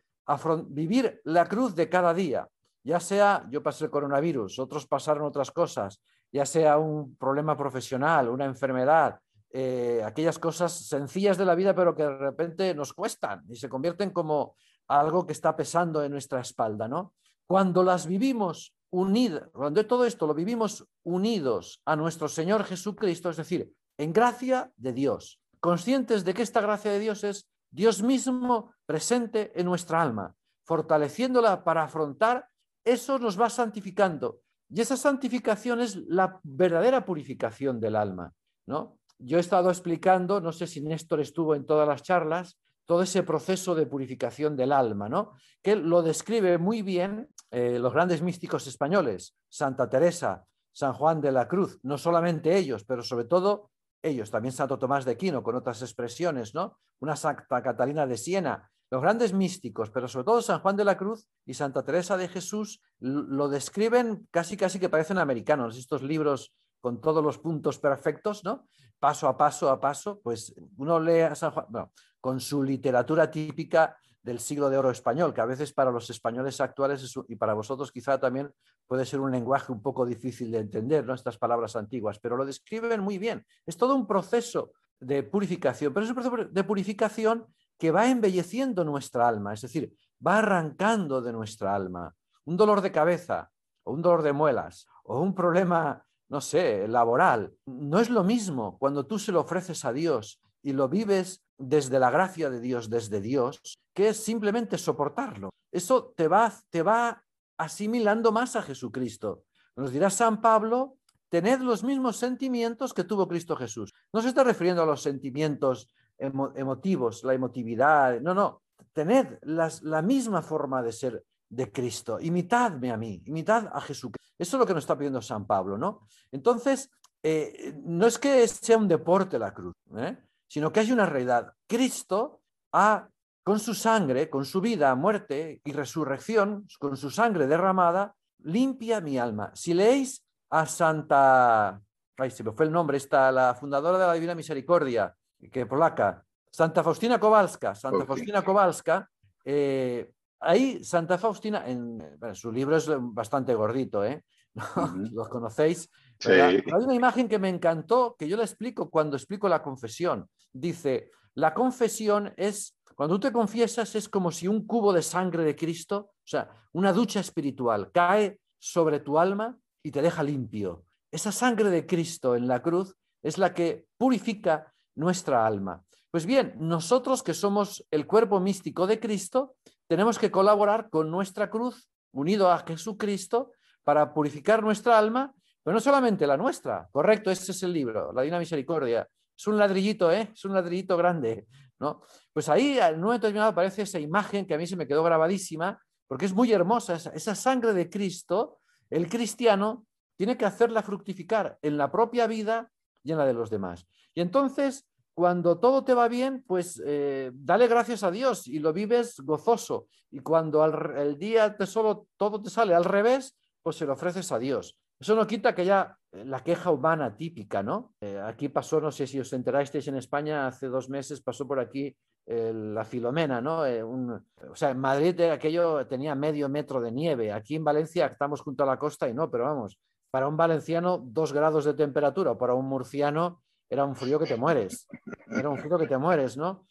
vivir 0.68 1.22
la 1.24 1.48
cruz 1.48 1.74
de 1.74 1.90
cada 1.90 2.14
día, 2.14 2.48
ya 2.84 3.00
sea 3.00 3.48
yo 3.50 3.64
pasé 3.64 3.86
el 3.86 3.90
coronavirus, 3.90 4.60
otros 4.60 4.86
pasaron 4.86 5.24
otras 5.24 5.50
cosas, 5.50 6.04
ya 6.32 6.46
sea 6.46 6.78
un 6.78 7.16
problema 7.16 7.58
profesional, 7.58 8.30
una 8.30 8.46
enfermedad, 8.46 9.20
eh, 9.50 10.04
aquellas 10.06 10.38
cosas 10.38 10.72
sencillas 10.88 11.36
de 11.36 11.46
la 11.46 11.56
vida, 11.56 11.74
pero 11.74 11.96
que 11.96 12.04
de 12.04 12.16
repente 12.16 12.76
nos 12.76 12.94
cuestan 12.94 13.44
y 13.50 13.56
se 13.56 13.68
convierten 13.68 14.12
como 14.12 14.56
algo 14.88 15.26
que 15.26 15.34
está 15.34 15.56
pesando 15.56 16.04
en 16.04 16.12
nuestra 16.12 16.42
espalda, 16.42 16.88
¿no? 16.88 17.14
Cuando 17.46 17.84
las 17.84 18.08
vivimos 18.08 18.74
unidos, 18.90 19.50
cuando 19.54 19.86
todo 19.86 20.06
esto 20.06 20.28
lo 20.28 20.34
vivimos 20.34 20.86
unidos 21.04 21.82
a 21.86 21.96
nuestro 21.96 22.28
Señor 22.28 22.64
Jesucristo, 22.64 23.30
es 23.30 23.38
decir, 23.38 23.72
en 23.98 24.14
gracia 24.14 24.72
de 24.76 24.94
Dios, 24.94 25.40
conscientes 25.60 26.24
de 26.24 26.34
que 26.34 26.42
esta 26.42 26.62
gracia 26.62 26.92
de 26.92 27.00
Dios 27.00 27.24
es 27.24 27.50
Dios 27.70 28.02
mismo 28.02 28.72
presente 28.86 29.52
en 29.60 29.66
nuestra 29.66 30.02
alma, 30.02 30.36
fortaleciéndola 30.66 31.64
para 31.64 31.84
afrontar, 31.84 32.48
eso 32.86 33.20
nos 33.20 33.40
va 33.40 33.50
santificando. 33.50 34.40
Y 34.70 34.82
esa 34.82 34.98
santificación 34.98 35.80
es 35.82 35.96
la 35.96 36.40
verdadera 36.44 37.06
purificación 37.06 37.80
del 37.80 37.96
alma, 37.96 38.34
¿no? 38.66 38.98
Yo 39.20 39.38
he 39.38 39.42
estado 39.42 39.70
explicando, 39.70 40.42
no 40.42 40.52
sé 40.52 40.68
si 40.68 40.82
Néstor 40.82 41.22
estuvo 41.22 41.56
en 41.56 41.66
todas 41.66 41.88
las 41.88 42.04
charlas, 42.04 42.58
todo 42.88 43.04
ese 43.04 43.22
proceso 43.22 43.76
de 43.76 43.86
purificación 43.86 44.56
del 44.56 44.72
alma, 44.72 45.08
¿no? 45.10 45.34
que 45.62 45.76
lo 45.76 46.02
describe 46.02 46.58
muy 46.58 46.82
bien 46.82 47.30
eh, 47.52 47.78
los 47.78 47.94
grandes 47.94 48.22
místicos 48.22 48.66
españoles, 48.66 49.36
Santa 49.50 49.90
Teresa, 49.90 50.46
San 50.72 50.94
Juan 50.94 51.20
de 51.22 51.32
la 51.32 51.48
Cruz, 51.48 51.80
no 51.84 51.98
solamente 51.98 52.56
ellos, 52.56 52.86
pero 52.86 53.04
sobre 53.04 53.26
todo 53.26 53.72
ellos, 54.02 54.32
también 54.32 54.54
Santo 54.54 54.80
Tomás 54.80 55.06
de 55.06 55.18
Quino, 55.18 55.44
con 55.44 55.56
otras 55.56 55.82
expresiones, 55.82 56.56
¿no? 56.56 56.80
Una 57.00 57.16
Santa 57.16 57.62
Catalina 57.62 58.08
de 58.08 58.16
Siena, 58.16 58.72
los 58.90 59.02
grandes 59.02 59.34
místicos, 59.34 59.90
pero 59.90 60.08
sobre 60.08 60.26
todo 60.26 60.42
San 60.42 60.62
Juan 60.62 60.78
de 60.78 60.86
la 60.86 60.98
Cruz 60.98 61.28
y 61.46 61.56
Santa 61.56 61.84
Teresa 61.84 62.16
de 62.16 62.30
Jesús 62.30 62.82
lo 63.00 63.50
describen 63.50 64.28
casi 64.32 64.56
casi 64.56 64.80
que 64.80 64.88
parecen 64.88 65.18
americanos, 65.18 65.78
estos 65.78 66.04
libros 66.04 66.56
con 66.80 67.02
todos 67.02 67.24
los 67.24 67.40
puntos 67.40 67.80
perfectos, 67.80 68.46
¿no? 68.46 68.68
Paso 69.00 69.28
a 69.28 69.38
paso 69.38 69.70
a 69.70 69.82
paso, 69.82 70.22
pues 70.24 70.56
uno 70.78 71.00
lee 71.00 71.22
a 71.22 71.36
San 71.36 71.52
Juan, 71.52 71.90
con 72.20 72.40
su 72.40 72.64
literatura 72.64 73.30
típica 73.30 73.98
del 74.28 74.40
siglo 74.40 74.70
de 74.70 74.78
oro 74.78 74.92
español, 74.92 75.34
que 75.34 75.42
a 75.42 75.46
veces 75.46 75.72
para 75.72 75.90
los 75.90 76.10
españoles 76.10 76.60
actuales 76.60 77.18
y 77.30 77.36
para 77.38 77.54
vosotros 77.54 77.92
quizá 77.92 78.20
también 78.20 78.52
puede 78.86 79.06
ser 79.06 79.22
un 79.22 79.32
lenguaje 79.32 79.72
un 79.72 79.82
poco 79.82 80.06
difícil 80.06 80.52
de 80.52 80.60
entender, 80.60 81.06
¿no? 81.06 81.14
estas 81.14 81.38
palabras 81.38 81.76
antiguas, 81.78 82.20
pero 82.20 82.36
lo 82.36 82.46
describen 82.46 83.00
muy 83.00 83.18
bien. 83.18 83.46
Es 83.66 83.78
todo 83.78 83.96
un 83.96 84.06
proceso 84.06 84.74
de 85.00 85.24
purificación, 85.24 85.94
pero 85.94 86.04
es 86.04 86.10
un 86.10 86.16
proceso 86.16 86.50
de 86.52 86.64
purificación 86.64 87.46
que 87.78 87.92
va 87.92 88.10
embelleciendo 88.10 88.84
nuestra 88.84 89.28
alma, 89.28 89.54
es 89.54 89.62
decir, 89.62 89.94
va 90.26 90.40
arrancando 90.40 91.22
de 91.22 91.32
nuestra 91.32 91.74
alma 91.74 92.14
un 92.46 92.58
dolor 92.58 92.82
de 92.82 92.92
cabeza 92.92 93.52
o 93.84 93.94
un 93.94 94.02
dolor 94.02 94.24
de 94.24 94.34
muelas 94.34 94.88
o 95.04 95.22
un 95.22 95.36
problema, 95.36 96.04
no 96.30 96.42
sé, 96.42 96.88
laboral. 96.88 97.54
No 97.66 98.00
es 98.00 98.10
lo 98.10 98.24
mismo 98.24 98.78
cuando 98.78 99.06
tú 99.06 99.20
se 99.20 99.32
lo 99.32 99.42
ofreces 99.42 99.86
a 99.86 99.94
Dios 99.94 100.42
y 100.68 100.74
lo 100.74 100.90
vives 100.90 101.46
desde 101.58 101.98
la 101.98 102.12
gracia 102.12 102.50
de 102.50 102.60
Dios, 102.60 102.90
desde 102.90 103.22
Dios, 103.22 103.62
que 103.94 104.10
es 104.10 104.18
simplemente 104.18 104.78
soportarlo. 104.78 105.50
Eso 105.72 106.14
te 106.14 106.28
va, 106.28 106.54
te 106.70 106.82
va 106.82 107.24
asimilando 107.58 108.34
más 108.34 108.58
a 108.58 108.62
Jesucristo. 108.62 109.46
Nos 109.78 109.94
dirá 109.94 110.10
San 110.10 110.42
Pablo, 110.42 110.98
tened 111.30 111.62
los 111.62 111.86
mismos 111.86 112.18
sentimientos 112.18 112.94
que 112.94 113.06
tuvo 113.06 113.30
Cristo 113.30 113.56
Jesús. 113.56 113.94
No 114.12 114.22
se 114.22 114.28
está 114.28 114.44
refiriendo 114.44 114.84
a 114.84 114.86
los 114.86 115.02
sentimientos 115.02 115.88
emotivos, 116.18 117.24
la 117.24 117.34
emotividad, 117.34 118.20
no, 118.20 118.34
no, 118.34 118.64
tened 118.92 119.40
la 119.44 120.02
misma 120.02 120.42
forma 120.42 120.84
de 120.84 120.92
ser 120.92 121.24
de 121.48 121.72
Cristo, 121.72 122.20
imitadme 122.20 122.92
a 122.92 122.98
mí, 122.98 123.22
imitad 123.26 123.70
a 123.72 123.80
Jesucristo. 123.80 124.34
Eso 124.38 124.58
es 124.58 124.60
lo 124.60 124.66
que 124.66 124.74
nos 124.74 124.84
está 124.84 124.98
pidiendo 124.98 125.22
San 125.22 125.48
Pablo, 125.48 125.78
¿no? 125.78 126.10
Entonces, 126.30 126.92
eh, 127.24 127.74
no 127.86 128.06
es 128.06 128.20
que 128.20 128.46
sea 128.50 128.78
un 128.78 128.90
deporte 128.90 129.40
la 129.40 129.54
cruz, 129.54 129.74
¿eh? 129.96 130.18
Sino 130.48 130.72
que 130.72 130.80
hay 130.80 130.92
una 130.92 131.06
realidad. 131.06 131.54
Cristo 131.68 132.42
ha, 132.74 133.10
con 133.44 133.60
su 133.60 133.74
sangre, 133.74 134.30
con 134.30 134.46
su 134.46 134.62
vida, 134.62 134.94
muerte 134.96 135.62
y 135.64 135.72
resurrección, 135.72 136.68
con 136.80 136.98
su 136.98 137.10
sangre 137.10 137.48
derramada, 137.48 138.16
limpia 138.40 139.02
mi 139.02 139.18
alma. 139.18 139.52
Si 139.54 139.74
leéis 139.74 140.26
a 140.50 140.66
Santa, 140.66 141.82
ay, 142.18 142.32
se 142.32 142.44
me 142.44 142.52
fue 142.52 142.66
el 142.66 142.72
nombre, 142.72 142.98
está 142.98 143.32
la 143.32 143.56
fundadora 143.56 143.98
de 143.98 144.08
la 144.08 144.14
Divina 144.14 144.36
Misericordia, 144.36 145.16
que 145.52 145.66
polaca, 145.66 146.24
Santa 146.50 146.84
Faustina 146.84 147.20
Kowalska, 147.20 147.76
Santa 147.76 148.06
Faustina 148.06 148.42
Kowalska, 148.42 149.10
eh, 149.46 150.12
ahí 150.40 150.84
Santa 150.84 151.18
Faustina, 151.18 151.68
en, 151.68 152.18
su 152.34 152.52
libro 152.52 152.78
es 152.78 152.90
bastante 152.90 153.54
gordito, 153.54 154.04
¿eh? 154.04 154.24
Los 155.12 155.30
conocéis, 155.30 155.90
hay 156.26 156.64
una 156.72 156.96
imagen 156.96 157.28
que 157.28 157.40
me 157.40 157.50
encantó, 157.50 158.16
que 158.18 158.28
yo 158.28 158.38
la 158.38 158.44
explico 158.44 158.90
cuando 158.90 159.18
explico 159.18 159.48
la 159.48 159.62
confesión. 159.62 160.30
Dice, 160.52 161.12
la 161.36 161.54
confesión 161.54 162.34
es, 162.38 162.78
cuando 162.96 163.16
tú 163.16 163.28
te 163.28 163.34
confiesas, 163.34 163.96
es 163.96 164.10
como 164.10 164.32
si 164.32 164.48
un 164.48 164.66
cubo 164.66 164.94
de 164.94 165.02
sangre 165.02 165.44
de 165.44 165.56
Cristo, 165.56 166.12
o 166.14 166.28
sea, 166.28 166.50
una 166.74 166.94
ducha 166.94 167.20
espiritual, 167.20 167.92
cae 167.92 168.40
sobre 168.58 169.00
tu 169.00 169.20
alma 169.20 169.58
y 169.84 169.92
te 169.92 170.02
deja 170.02 170.24
limpio. 170.24 170.84
Esa 171.12 171.32
sangre 171.32 171.70
de 171.70 171.86
Cristo 171.86 172.36
en 172.36 172.48
la 172.48 172.62
cruz 172.62 172.96
es 173.22 173.38
la 173.38 173.54
que 173.54 173.86
purifica 173.98 174.74
nuestra 174.96 175.46
alma. 175.46 175.84
Pues 176.12 176.26
bien, 176.26 176.56
nosotros 176.58 177.22
que 177.22 177.34
somos 177.34 177.86
el 177.92 178.08
cuerpo 178.08 178.40
místico 178.40 178.88
de 178.88 179.00
Cristo, 179.00 179.56
tenemos 179.88 180.18
que 180.18 180.32
colaborar 180.32 180.90
con 180.90 181.12
nuestra 181.12 181.50
cruz, 181.50 181.90
unido 182.12 182.52
a 182.52 182.60
Jesucristo, 182.60 183.52
para 183.84 184.14
purificar 184.14 184.64
nuestra 184.64 184.98
alma 184.98 185.34
pero 185.68 185.76
no 185.76 185.82
solamente 185.82 186.26
la 186.26 186.38
nuestra, 186.38 186.88
correcto, 186.94 187.30
ese 187.30 187.52
es 187.52 187.62
el 187.62 187.74
libro, 187.74 188.14
La 188.14 188.22
Divina 188.22 188.40
Misericordia. 188.40 189.06
Es 189.38 189.48
un 189.48 189.58
ladrillito, 189.58 190.10
¿eh? 190.10 190.32
Es 190.34 190.46
un 190.46 190.54
ladrillito 190.54 190.96
grande, 190.96 191.46
¿no? 191.78 192.04
Pues 192.32 192.48
ahí, 192.48 192.80
en 192.80 192.96
un 192.96 193.02
momento 193.02 193.28
determinado, 193.28 193.52
aparece 193.52 193.82
esa 193.82 194.00
imagen 194.00 194.46
que 194.46 194.54
a 194.54 194.58
mí 194.58 194.66
se 194.66 194.78
me 194.78 194.88
quedó 194.88 195.04
grabadísima, 195.04 195.78
porque 196.08 196.24
es 196.24 196.34
muy 196.34 196.54
hermosa, 196.54 196.96
esa, 196.96 197.36
sangre 197.36 197.74
de 197.74 197.90
Cristo, 197.90 198.60
el 198.90 199.10
cristiano 199.10 199.86
tiene 200.16 200.38
que 200.38 200.46
hacerla 200.46 200.84
fructificar 200.84 201.60
en 201.62 201.78
la 201.78 201.92
propia 201.92 202.28
vida 202.28 202.72
y 203.04 203.12
en 203.12 203.18
la 203.18 203.26
de 203.26 203.34
los 203.34 203.50
demás. 203.50 203.90
Y 204.16 204.22
entonces, 204.22 204.88
cuando 205.14 205.60
todo 205.60 205.84
te 205.84 205.94
va 205.94 206.08
bien, 206.08 206.46
pues 206.48 206.82
eh, 206.86 207.30
dale 207.34 207.68
gracias 207.68 208.04
a 208.04 208.12
Dios 208.12 208.48
y 208.48 208.60
lo 208.60 208.72
vives 208.72 209.20
gozoso. 209.20 209.90
Y 210.12 210.20
cuando 210.20 210.64
el 210.64 211.18
día 211.18 211.58
te 211.58 211.66
solo 211.66 212.08
todo 212.16 212.42
te 212.42 212.50
sale 212.50 212.74
al 212.74 212.86
revés, 212.86 213.38
pues 213.62 213.76
se 213.76 213.86
lo 213.86 213.92
ofreces 213.92 214.32
a 214.32 214.40
Dios. 214.40 214.80
Eso 215.00 215.16
no 215.16 215.28
quita 215.28 215.54
que 215.54 215.66
ya 215.66 215.96
eh, 216.12 216.26
la 216.26 216.44
queja 216.44 216.72
humana 216.72 217.16
típica, 217.16 217.62
¿no? 217.62 217.94
Eh, 218.02 218.20
aquí 218.24 218.50
pasó, 218.50 218.82
no 218.82 218.92
sé 218.92 219.06
si 219.06 219.20
os 219.20 219.32
enterasteis 219.34 219.88
en 219.88 219.98
España, 219.98 220.48
hace 220.48 220.68
dos 220.68 220.90
meses 220.90 221.22
pasó 221.22 221.48
por 221.48 221.60
aquí 221.60 221.96
la 222.30 222.84
Filomena, 222.84 223.40
¿no? 223.40 223.66
Eh, 223.66 223.82
o 223.82 224.22
sea, 224.54 224.72
en 224.72 224.80
Madrid 224.80 225.22
aquello 225.22 225.88
tenía 225.88 226.14
medio 226.14 226.50
metro 226.50 226.82
de 226.82 226.92
nieve. 226.92 227.32
Aquí 227.32 227.56
en 227.56 227.64
Valencia 227.64 228.08
estamos 228.08 228.42
junto 228.42 228.64
a 228.64 228.66
la 228.66 228.78
costa 228.78 229.08
y 229.08 229.14
no, 229.14 229.32
pero 229.32 229.46
vamos, 229.46 229.80
para 230.12 230.28
un 230.28 230.36
valenciano 230.36 230.98
dos 230.98 231.32
grados 231.32 231.64
de 231.64 231.74
temperatura, 231.74 232.32
o 232.32 232.38
para 232.38 232.54
un 232.54 232.66
murciano 232.66 233.44
era 233.70 233.86
un 233.86 233.96
frío 233.96 234.20
que 234.20 234.26
te 234.26 234.36
mueres. 234.36 234.90
Era 235.28 235.48
un 235.48 235.58
frío 235.58 235.78
que 235.78 235.88
te 235.88 235.98
mueres, 235.98 236.36
¿no? 236.36 236.66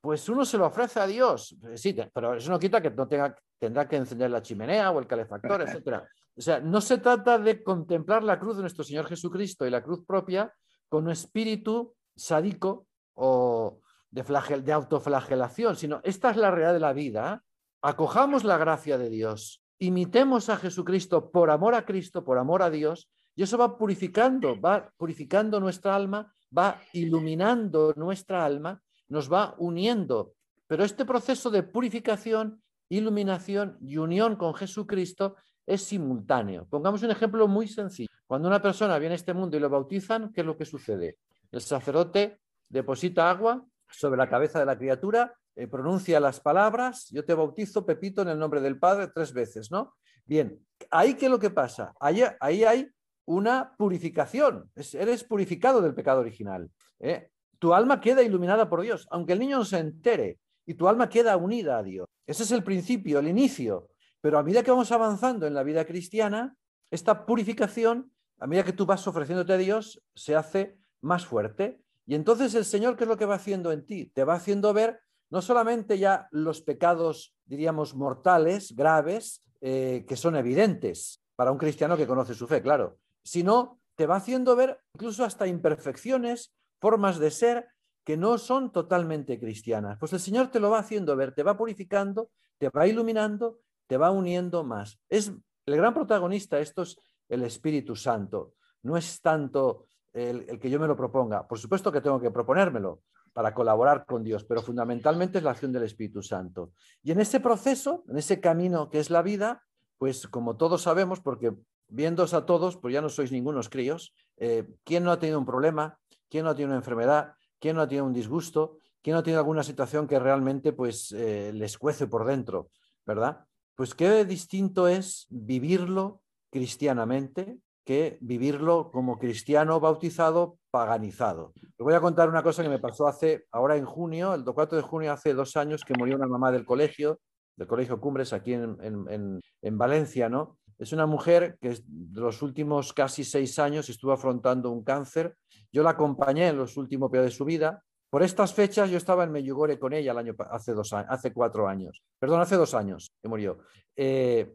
pues 0.00 0.28
uno 0.28 0.44
se 0.44 0.58
lo 0.58 0.66
ofrece 0.66 1.00
a 1.00 1.06
Dios. 1.06 1.56
Sí, 1.74 1.96
pero 2.12 2.34
eso 2.34 2.50
no 2.50 2.58
quita 2.58 2.80
que 2.80 2.90
no 2.90 3.08
tenga 3.08 3.34
tendrá 3.58 3.88
que 3.88 3.96
encender 3.96 4.30
la 4.30 4.42
chimenea 4.42 4.90
o 4.90 4.98
el 4.98 5.06
calefactor, 5.06 5.62
etc. 5.68 6.02
O 6.36 6.42
sea, 6.42 6.60
no 6.60 6.80
se 6.80 6.98
trata 6.98 7.38
de 7.38 7.62
contemplar 7.62 8.22
la 8.22 8.38
cruz 8.38 8.56
de 8.56 8.62
nuestro 8.62 8.84
Señor 8.84 9.06
Jesucristo 9.06 9.66
y 9.66 9.70
la 9.70 9.82
cruz 9.82 10.04
propia 10.06 10.52
con 10.88 11.04
un 11.04 11.10
espíritu 11.10 11.94
sádico 12.14 12.86
o 13.14 13.80
de, 14.10 14.22
de 14.62 14.72
autoflagelación, 14.72 15.76
sino 15.76 16.00
esta 16.04 16.30
es 16.30 16.36
la 16.36 16.50
realidad 16.50 16.74
de 16.74 16.80
la 16.80 16.92
vida. 16.92 17.42
Acojamos 17.80 18.44
la 18.44 18.58
gracia 18.58 18.98
de 18.98 19.08
Dios, 19.08 19.62
imitemos 19.78 20.48
a 20.48 20.56
Jesucristo 20.56 21.30
por 21.30 21.50
amor 21.50 21.74
a 21.74 21.86
Cristo, 21.86 22.24
por 22.24 22.38
amor 22.38 22.62
a 22.62 22.70
Dios, 22.70 23.10
y 23.34 23.42
eso 23.42 23.58
va 23.58 23.78
purificando, 23.78 24.60
va 24.60 24.90
purificando 24.96 25.60
nuestra 25.60 25.94
alma, 25.94 26.32
va 26.56 26.80
iluminando 26.92 27.92
nuestra 27.96 28.44
alma, 28.44 28.80
nos 29.08 29.30
va 29.32 29.54
uniendo. 29.58 30.32
Pero 30.66 30.84
este 30.84 31.04
proceso 31.04 31.50
de 31.50 31.62
purificación, 31.62 32.62
iluminación 32.88 33.76
y 33.80 33.98
unión 33.98 34.36
con 34.36 34.54
Jesucristo 34.54 35.36
es 35.66 35.82
simultáneo. 35.82 36.66
Pongamos 36.70 37.02
un 37.02 37.10
ejemplo 37.10 37.48
muy 37.48 37.66
sencillo. 37.66 38.08
Cuando 38.26 38.48
una 38.48 38.62
persona 38.62 38.98
viene 38.98 39.14
a 39.14 39.16
este 39.16 39.34
mundo 39.34 39.56
y 39.56 39.60
lo 39.60 39.68
bautizan, 39.68 40.32
¿qué 40.32 40.40
es 40.40 40.46
lo 40.46 40.56
que 40.56 40.64
sucede? 40.64 41.18
El 41.50 41.60
sacerdote 41.60 42.38
deposita 42.68 43.30
agua 43.30 43.64
sobre 43.88 44.16
la 44.16 44.28
cabeza 44.28 44.58
de 44.58 44.66
la 44.66 44.76
criatura, 44.76 45.34
eh, 45.54 45.66
pronuncia 45.66 46.20
las 46.20 46.40
palabras, 46.40 47.08
yo 47.10 47.24
te 47.24 47.34
bautizo, 47.34 47.86
Pepito, 47.86 48.22
en 48.22 48.28
el 48.28 48.38
nombre 48.38 48.60
del 48.60 48.78
Padre, 48.78 49.08
tres 49.14 49.32
veces, 49.32 49.70
¿no? 49.70 49.94
Bien, 50.24 50.58
ahí 50.90 51.14
qué 51.14 51.26
es 51.26 51.30
lo 51.30 51.38
que 51.38 51.50
pasa? 51.50 51.94
Ahí, 52.00 52.22
ahí 52.40 52.64
hay 52.64 52.90
una 53.26 53.74
purificación, 53.76 54.70
eres 54.74 55.24
purificado 55.24 55.80
del 55.80 55.94
pecado 55.94 56.20
original. 56.20 56.70
¿eh? 57.00 57.30
Tu 57.58 57.72
alma 57.72 58.00
queda 58.00 58.22
iluminada 58.22 58.68
por 58.68 58.82
Dios, 58.82 59.06
aunque 59.10 59.32
el 59.32 59.38
niño 59.38 59.58
no 59.58 59.64
se 59.64 59.78
entere, 59.78 60.38
y 60.66 60.74
tu 60.74 60.88
alma 60.88 61.08
queda 61.08 61.36
unida 61.36 61.78
a 61.78 61.82
Dios. 61.82 62.06
Ese 62.26 62.42
es 62.42 62.50
el 62.50 62.64
principio, 62.64 63.20
el 63.20 63.28
inicio. 63.28 63.88
Pero 64.26 64.40
a 64.40 64.42
medida 64.42 64.64
que 64.64 64.72
vamos 64.72 64.90
avanzando 64.90 65.46
en 65.46 65.54
la 65.54 65.62
vida 65.62 65.84
cristiana, 65.84 66.56
esta 66.90 67.26
purificación, 67.26 68.10
a 68.40 68.48
medida 68.48 68.64
que 68.64 68.72
tú 68.72 68.84
vas 68.84 69.06
ofreciéndote 69.06 69.52
a 69.52 69.56
Dios, 69.56 70.02
se 70.16 70.34
hace 70.34 70.80
más 71.00 71.24
fuerte. 71.24 71.80
Y 72.06 72.16
entonces 72.16 72.52
el 72.56 72.64
Señor, 72.64 72.96
¿qué 72.96 73.04
es 73.04 73.08
lo 73.08 73.16
que 73.16 73.24
va 73.24 73.36
haciendo 73.36 73.70
en 73.70 73.86
ti? 73.86 74.06
Te 74.06 74.24
va 74.24 74.34
haciendo 74.34 74.72
ver 74.72 74.98
no 75.30 75.42
solamente 75.42 76.00
ya 76.00 76.26
los 76.32 76.60
pecados, 76.60 77.36
diríamos, 77.44 77.94
mortales, 77.94 78.74
graves, 78.74 79.44
eh, 79.60 80.04
que 80.08 80.16
son 80.16 80.34
evidentes 80.34 81.22
para 81.36 81.52
un 81.52 81.58
cristiano 81.58 81.96
que 81.96 82.08
conoce 82.08 82.34
su 82.34 82.48
fe, 82.48 82.60
claro, 82.60 82.98
sino 83.22 83.78
te 83.94 84.06
va 84.06 84.16
haciendo 84.16 84.56
ver 84.56 84.80
incluso 84.94 85.24
hasta 85.24 85.46
imperfecciones, 85.46 86.52
formas 86.80 87.20
de 87.20 87.30
ser 87.30 87.68
que 88.02 88.16
no 88.16 88.38
son 88.38 88.72
totalmente 88.72 89.38
cristianas. 89.38 89.98
Pues 90.00 90.12
el 90.14 90.18
Señor 90.18 90.48
te 90.48 90.58
lo 90.58 90.70
va 90.70 90.80
haciendo 90.80 91.14
ver, 91.14 91.32
te 91.32 91.44
va 91.44 91.56
purificando, 91.56 92.32
te 92.58 92.70
va 92.70 92.88
iluminando 92.88 93.60
te 93.86 93.96
va 93.96 94.10
uniendo 94.10 94.64
más. 94.64 94.98
Es 95.08 95.32
el 95.66 95.76
gran 95.76 95.94
protagonista, 95.94 96.58
esto 96.58 96.82
es 96.82 96.98
el 97.28 97.42
Espíritu 97.42 97.96
Santo. 97.96 98.54
No 98.82 98.96
es 98.96 99.20
tanto 99.20 99.86
el, 100.12 100.58
que 100.58 100.70
yo 100.70 100.78
me 100.80 100.86
lo 100.86 100.96
proponga. 100.96 101.46
Por 101.46 101.58
supuesto 101.58 101.92
que 101.92 102.00
tengo 102.00 102.20
que 102.20 102.30
proponérmelo 102.30 103.02
para 103.32 103.52
colaborar 103.52 104.06
con 104.06 104.24
Dios, 104.24 104.44
pero 104.44 104.62
fundamentalmente 104.62 105.38
es 105.38 105.44
la 105.44 105.50
acción 105.50 105.72
del 105.72 105.82
Espíritu 105.82 106.22
Santo. 106.22 106.72
Y 107.02 107.12
en 107.12 107.20
ese 107.20 107.40
proceso, 107.40 108.04
en 108.08 108.16
ese 108.16 108.40
camino 108.40 108.88
que 108.88 108.98
es 108.98 109.10
la 109.10 109.22
vida, 109.22 109.62
pues 109.98 110.26
como 110.26 110.56
todos 110.56 110.82
sabemos, 110.82 111.20
porque 111.20 111.52
viéndos 111.88 112.32
a 112.34 112.46
todos, 112.46 112.76
pues 112.76 112.94
ya 112.94 113.02
no 113.02 113.08
sois 113.08 113.32
ningunos 113.32 113.68
críos, 113.68 114.14
eh, 114.38 114.66
¿quién 114.84 115.04
no 115.04 115.12
ha 115.12 115.18
tenido 115.18 115.38
un 115.38 115.46
problema? 115.46 115.98
¿Quién 116.30 116.44
no 116.44 116.50
ha 116.50 116.54
tenido 116.54 116.70
una 116.70 116.78
enfermedad? 116.78 117.34
¿Quién 117.58 117.76
no 117.76 117.82
ha 117.82 117.88
tenido 117.88 118.06
un 118.06 118.12
disgusto? 118.12 118.78
¿Quién 119.02 119.14
no 119.14 119.20
ha 119.20 119.22
tenido 119.22 119.40
alguna 119.40 119.62
situación 119.62 120.06
que 120.06 120.18
realmente 120.18 120.72
pues 120.72 121.12
eh, 121.12 121.52
les 121.54 121.78
cuece 121.78 122.06
por 122.06 122.24
dentro? 122.24 122.70
¿Verdad? 123.04 123.44
Pues 123.76 123.94
qué 123.94 124.24
distinto 124.24 124.88
es 124.88 125.26
vivirlo 125.28 126.22
cristianamente 126.50 127.58
que 127.84 128.16
vivirlo 128.22 128.90
como 128.90 129.18
cristiano 129.18 129.78
bautizado 129.80 130.58
paganizado. 130.70 131.52
Les 131.54 131.84
voy 131.84 131.92
a 131.92 132.00
contar 132.00 132.28
una 132.30 132.42
cosa 132.42 132.62
que 132.62 132.70
me 132.70 132.78
pasó 132.78 133.06
hace, 133.06 133.44
ahora 133.52 133.76
en 133.76 133.84
junio, 133.84 134.34
el 134.34 134.44
4 134.44 134.76
de 134.78 134.82
junio, 134.82 135.12
hace 135.12 135.34
dos 135.34 135.56
años, 135.56 135.84
que 135.84 135.94
murió 135.96 136.16
una 136.16 136.26
mamá 136.26 136.50
del 136.50 136.64
colegio, 136.64 137.20
del 137.54 137.68
Colegio 137.68 138.00
Cumbres, 138.00 138.32
aquí 138.32 138.54
en, 138.54 139.40
Valencia, 139.62 140.28
¿no? 140.28 140.58
Es 140.78 140.92
una 140.92 141.06
mujer 141.06 141.58
que 141.60 141.78
los 142.12 142.42
últimos 142.42 142.92
casi 142.92 143.24
seis 143.24 143.58
años 143.58 143.88
estuvo 143.88 144.12
afrontando 144.12 144.70
un 144.70 144.84
cáncer. 144.84 145.36
Yo 145.70 145.82
la 145.82 145.90
acompañé 145.90 146.48
en 146.48 146.56
los 146.56 146.76
últimos 146.76 147.10
periodos 147.10 147.32
de 147.32 147.36
su 147.36 147.44
vida 147.44 147.82
por 148.10 148.22
estas 148.22 148.54
fechas 148.54 148.90
yo 148.90 148.96
estaba 148.96 149.24
en 149.24 149.32
Meyugore 149.32 149.78
con 149.78 149.92
ella 149.92 150.12
el 150.12 150.18
año, 150.18 150.34
hace, 150.50 150.72
dos, 150.72 150.92
hace 150.92 151.32
cuatro 151.32 151.68
años, 151.68 152.02
perdón, 152.18 152.40
hace 152.40 152.56
dos 152.56 152.74
años 152.74 153.12
que 153.22 153.28
murió. 153.28 153.58
Eh, 153.96 154.54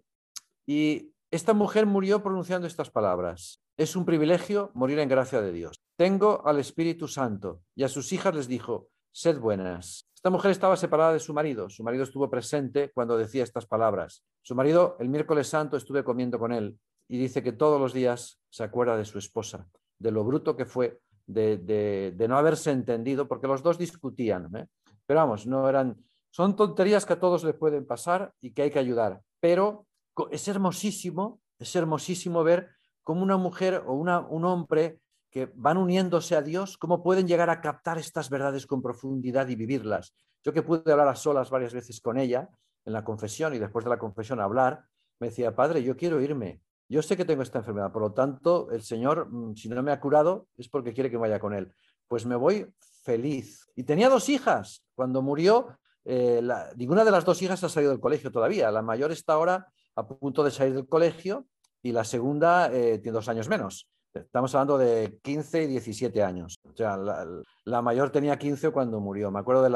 y 0.65 1.11
esta 1.31 1.53
mujer 1.53 1.85
murió 1.85 2.21
pronunciando 2.21 2.67
estas 2.67 2.89
palabras. 2.89 3.61
Es 3.77 3.95
un 3.95 4.05
privilegio 4.05 4.71
morir 4.73 4.99
en 4.99 5.09
gracia 5.09 5.41
de 5.41 5.51
Dios. 5.51 5.81
Tengo 5.97 6.45
al 6.45 6.59
Espíritu 6.59 7.07
Santo 7.07 7.61
y 7.75 7.83
a 7.83 7.87
sus 7.87 8.11
hijas 8.13 8.35
les 8.35 8.47
dijo, 8.47 8.89
sed 9.11 9.39
buenas. 9.39 10.07
Esta 10.13 10.29
mujer 10.29 10.51
estaba 10.51 10.77
separada 10.77 11.13
de 11.13 11.19
su 11.19 11.33
marido. 11.33 11.69
Su 11.69 11.83
marido 11.83 12.03
estuvo 12.03 12.29
presente 12.29 12.91
cuando 12.93 13.17
decía 13.17 13.43
estas 13.43 13.65
palabras. 13.65 14.23
Su 14.43 14.55
marido, 14.55 14.97
el 14.99 15.09
miércoles 15.09 15.47
santo, 15.47 15.77
estuve 15.77 16.03
comiendo 16.03 16.37
con 16.37 16.51
él 16.51 16.77
y 17.07 17.17
dice 17.17 17.41
que 17.41 17.53
todos 17.53 17.79
los 17.79 17.91
días 17.91 18.39
se 18.49 18.63
acuerda 18.63 18.97
de 18.97 19.05
su 19.05 19.17
esposa, 19.17 19.67
de 19.99 20.11
lo 20.11 20.23
bruto 20.23 20.55
que 20.55 20.65
fue, 20.65 20.99
de, 21.33 22.25
no 22.27 22.37
haberse 22.37 22.71
entendido, 22.71 23.27
porque 23.27 23.47
los 23.47 23.63
dos 23.63 23.77
discutían, 23.77 24.55
¿eh? 24.55 24.67
pero 25.05 25.21
vamos, 25.21 25.47
no 25.47 25.67
eran, 25.67 25.97
son 26.29 26.55
tonterías 26.55 27.05
que 27.05 27.13
a 27.13 27.19
todos 27.19 27.43
les 27.43 27.55
pueden 27.55 27.85
pasar 27.85 28.33
y 28.41 28.53
que 28.53 28.63
hay 28.63 28.71
que 28.71 28.79
ayudar, 28.79 29.21
pero 29.39 29.85
es 30.31 30.47
hermosísimo, 30.47 31.41
es 31.59 31.75
hermosísimo 31.75 32.43
ver 32.43 32.69
cómo 33.03 33.23
una 33.23 33.37
mujer 33.37 33.83
o 33.85 33.93
una, 33.93 34.19
un 34.19 34.45
hombre 34.45 34.99
que 35.29 35.51
van 35.55 35.77
uniéndose 35.77 36.35
a 36.35 36.41
Dios, 36.41 36.77
cómo 36.77 37.01
pueden 37.01 37.27
llegar 37.27 37.49
a 37.49 37.61
captar 37.61 37.97
estas 37.97 38.29
verdades 38.29 38.67
con 38.67 38.81
profundidad 38.81 39.47
y 39.47 39.55
vivirlas. 39.55 40.13
Yo 40.43 40.51
que 40.51 40.61
pude 40.61 40.91
hablar 40.91 41.07
a 41.07 41.15
solas 41.15 41.49
varias 41.49 41.73
veces 41.73 42.01
con 42.01 42.17
ella 42.17 42.49
en 42.83 42.93
la 42.93 43.03
confesión 43.03 43.53
y 43.53 43.59
después 43.59 43.85
de 43.85 43.91
la 43.91 43.99
confesión 43.99 44.41
hablar, 44.41 44.83
me 45.19 45.27
decía, 45.27 45.55
padre, 45.55 45.83
yo 45.83 45.95
quiero 45.95 46.19
irme, 46.19 46.61
yo 46.91 47.01
sé 47.01 47.15
que 47.15 47.25
tengo 47.25 47.41
esta 47.41 47.59
enfermedad, 47.59 47.91
por 47.91 48.01
lo 48.01 48.11
tanto, 48.11 48.69
el 48.71 48.83
Señor, 48.83 49.27
mm, 49.31 49.55
si 49.55 49.69
no 49.69 49.81
me 49.81 49.91
ha 49.91 49.99
curado, 49.99 50.47
es 50.57 50.67
porque 50.67 50.93
quiere 50.93 51.09
que 51.09 51.17
vaya 51.17 51.39
con 51.39 51.53
Él. 51.53 51.73
Pues 52.07 52.25
me 52.25 52.35
voy 52.35 52.67
feliz. 53.03 53.65
Y 53.75 53.83
tenía 53.83 54.09
dos 54.09 54.27
hijas. 54.27 54.83
Cuando 54.93 55.21
murió, 55.21 55.77
eh, 56.03 56.41
ninguna 56.75 57.05
de 57.05 57.11
las 57.11 57.23
dos 57.23 57.41
hijas 57.41 57.63
ha 57.63 57.69
salido 57.69 57.91
del 57.91 58.01
colegio 58.01 58.29
todavía. 58.29 58.69
La 58.71 58.81
mayor 58.81 59.11
está 59.11 59.33
ahora 59.33 59.71
a 59.95 60.05
punto 60.05 60.43
de 60.43 60.51
salir 60.51 60.73
del 60.73 60.87
colegio 60.87 61.45
y 61.81 61.93
la 61.93 62.03
segunda 62.03 62.71
eh, 62.73 62.99
tiene 62.99 63.15
dos 63.15 63.29
años 63.29 63.47
menos. 63.47 63.87
Estamos 64.13 64.53
hablando 64.53 64.77
de 64.77 65.17
15 65.23 65.63
y 65.63 65.67
17 65.67 66.21
años. 66.21 66.59
O 66.63 66.75
sea, 66.75 66.97
la, 66.97 67.81
mayor 67.81 68.09
tenía 68.09 68.37
15 68.37 68.71
cuando 68.71 68.99
murió. 68.99 69.31
Me 69.31 69.39
acuerdo 69.39 69.63
de 69.63 69.69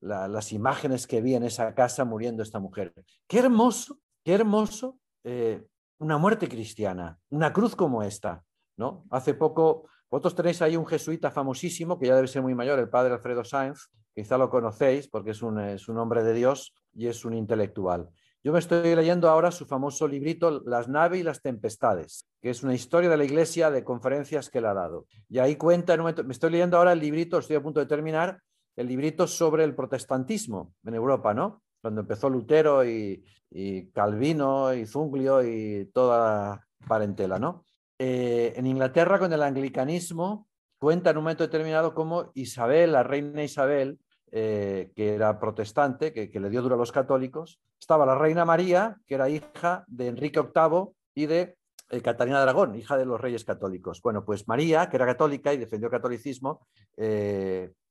las 0.00 0.52
imágenes 0.52 1.06
que 1.06 1.22
vi 1.22 1.34
en 1.34 1.44
esa 1.44 1.74
casa 1.74 2.04
muriendo 2.04 2.42
esta 2.42 2.58
mujer. 2.58 2.92
Qué 3.26 3.38
hermoso, 3.38 3.98
qué 4.22 4.34
hermoso 4.34 4.98
eh, 5.24 5.66
una 6.00 6.16
muerte 6.18 6.48
cristiana, 6.48 7.18
una 7.28 7.52
cruz 7.52 7.76
como 7.76 8.02
esta. 8.02 8.42
¿no? 8.76 9.04
Hace 9.10 9.34
poco, 9.34 9.88
vosotros 10.10 10.34
tenéis 10.34 10.62
ahí 10.62 10.76
un 10.76 10.86
jesuita 10.86 11.30
famosísimo, 11.30 11.98
que 11.98 12.06
ya 12.06 12.16
debe 12.16 12.26
ser 12.26 12.42
muy 12.42 12.54
mayor, 12.54 12.78
el 12.78 12.88
padre 12.88 13.12
Alfredo 13.12 13.44
Sáenz, 13.44 13.90
quizá 14.14 14.38
lo 14.38 14.48
conocéis 14.48 15.08
porque 15.08 15.30
es 15.30 15.42
un, 15.42 15.60
es 15.60 15.88
un 15.88 15.98
hombre 15.98 16.24
de 16.24 16.32
Dios 16.32 16.74
y 16.94 17.06
es 17.06 17.24
un 17.24 17.34
intelectual. 17.34 18.08
Yo 18.42 18.54
me 18.54 18.58
estoy 18.58 18.96
leyendo 18.96 19.28
ahora 19.28 19.50
su 19.50 19.66
famoso 19.66 20.08
librito 20.08 20.62
Las 20.64 20.88
naves 20.88 21.20
y 21.20 21.22
las 21.22 21.42
tempestades, 21.42 22.26
que 22.40 22.48
es 22.48 22.62
una 22.62 22.74
historia 22.74 23.10
de 23.10 23.18
la 23.18 23.24
iglesia 23.24 23.70
de 23.70 23.84
conferencias 23.84 24.48
que 24.48 24.58
él 24.58 24.66
ha 24.66 24.72
dado. 24.72 25.06
Y 25.28 25.38
ahí 25.38 25.56
cuenta, 25.56 25.94
me 25.98 26.32
estoy 26.32 26.50
leyendo 26.50 26.78
ahora 26.78 26.94
el 26.94 27.00
librito, 27.00 27.38
estoy 27.38 27.56
a 27.56 27.62
punto 27.62 27.80
de 27.80 27.86
terminar, 27.86 28.40
el 28.76 28.88
librito 28.88 29.26
sobre 29.26 29.64
el 29.64 29.74
protestantismo 29.74 30.72
en 30.84 30.94
Europa, 30.94 31.34
¿no? 31.34 31.62
Cuando 31.80 32.02
empezó 32.02 32.28
Lutero 32.28 32.84
y, 32.84 33.24
Calvino 33.92 34.72
y 34.74 34.86
Zunglio 34.86 35.42
y 35.42 35.90
toda 35.92 36.66
parentela, 36.86 37.38
¿no? 37.38 37.64
Eh, 37.98 38.52
en 38.56 38.66
Inglaterra, 38.66 39.18
con 39.18 39.32
el 39.32 39.42
anglicanismo, 39.42 40.48
cuenta 40.78 41.10
en 41.10 41.18
un 41.18 41.24
momento 41.24 41.44
determinado 41.44 41.94
cómo 41.94 42.30
Isabel, 42.34 42.92
la 42.92 43.02
reina 43.02 43.42
Isabel, 43.42 43.98
eh, 44.30 44.92
que 44.94 45.14
era 45.14 45.38
protestante, 45.40 46.12
que, 46.12 46.40
le 46.40 46.48
dio 46.48 46.62
duro 46.62 46.76
a 46.76 46.78
los 46.78 46.92
católicos, 46.92 47.60
estaba 47.78 48.06
la 48.06 48.14
reina 48.14 48.44
María, 48.44 48.96
que 49.06 49.16
era 49.16 49.28
hija 49.28 49.84
de 49.88 50.06
Enrique 50.06 50.40
VIII 50.40 50.94
y 51.14 51.26
de 51.26 51.56
eh, 51.90 52.00
Catalina 52.00 52.38
de 52.38 52.44
Aragón, 52.44 52.76
hija 52.76 52.96
de 52.96 53.04
los 53.04 53.20
reyes 53.20 53.44
católicos. 53.44 54.00
Bueno, 54.00 54.24
pues 54.24 54.46
María, 54.46 54.88
que 54.88 54.96
era 54.96 55.06
católica 55.06 55.52
y 55.52 55.58
defendió 55.58 55.88
el 55.88 55.92
catolicismo, 55.92 56.66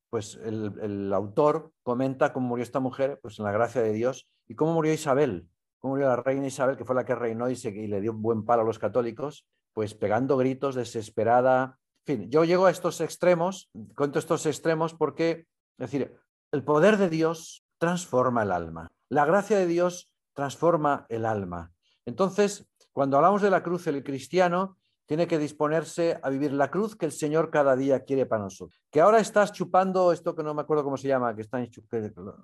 pues 0.10 0.40
el, 0.44 1.12
autor 1.14 1.72
comenta 1.84 2.34
cómo 2.34 2.48
murió 2.48 2.64
esta 2.64 2.80
mujer, 2.80 3.20
pues 3.22 3.40
en 3.40 3.46
la 3.46 3.52
gracia 3.52 3.82
de 3.82 3.94
Dios, 3.94 4.28
y 4.48 4.56
cómo 4.56 4.74
murió 4.74 4.94
Isabel, 4.94 5.48
cómo 5.78 5.94
murió 5.94 6.08
la 6.08 6.16
reina 6.16 6.48
Isabel, 6.48 6.78
que 6.78 6.86
fue 6.86 6.96
la 6.96 7.06
que 7.06 7.16
reinó 7.16 7.50
y, 7.50 7.54
y 7.54 7.88
le 7.88 8.02
dio 8.02 8.12
un 8.12 8.22
buen 8.22 8.46
palo 8.46 8.64
a 8.64 8.66
los 8.66 8.80
católicos, 8.80 9.46
pues 9.74 9.94
pegando 9.94 10.38
gritos, 10.38 10.76
desesperada. 10.76 11.78
En 12.06 12.22
fin, 12.22 12.32
yo 12.32 12.44
llego 12.44 12.66
a 12.66 12.72
estos 12.72 13.02
extremos, 13.02 13.70
cuento 13.96 14.20
estos 14.20 14.46
extremos 14.46 14.94
porque, 14.94 15.48
es 15.78 15.92
decir, 15.92 16.16
el 16.52 16.64
poder 16.64 16.98
de 16.98 17.10
Dios 17.10 17.64
transforma 17.78 18.44
el 18.44 18.52
alma. 18.52 18.92
La 19.10 19.26
gracia 19.26 19.58
de 19.58 19.68
Dios 19.68 20.12
transforma 20.34 21.06
el 21.10 21.26
alma. 21.26 21.72
Entonces, 22.06 22.68
cuando 22.92 23.18
hablamos 23.18 23.42
de 23.42 23.52
la 23.52 23.62
cruz, 23.62 23.86
el 23.88 24.04
cristiano 24.04 24.79
tiene 25.10 25.26
que 25.26 25.40
disponerse 25.40 26.20
a 26.22 26.30
vivir 26.30 26.54
la 26.54 26.70
cruz 26.70 26.96
que 26.96 27.08
el 27.08 27.12
Señor 27.12 27.50
cada 27.50 27.76
día 27.76 28.06
quiere 28.06 28.28
para 28.28 28.44
nosotros. 28.44 28.80
Que 28.92 29.02
ahora 29.02 29.18
estás 29.18 29.52
chupando 29.52 30.14
esto 30.14 30.36
que 30.36 30.44
no 30.44 30.54
me 30.54 30.62
acuerdo 30.62 30.84
cómo 30.84 30.98
se 30.98 31.08
llama, 31.08 31.36
que, 31.36 31.42
están, 31.42 31.68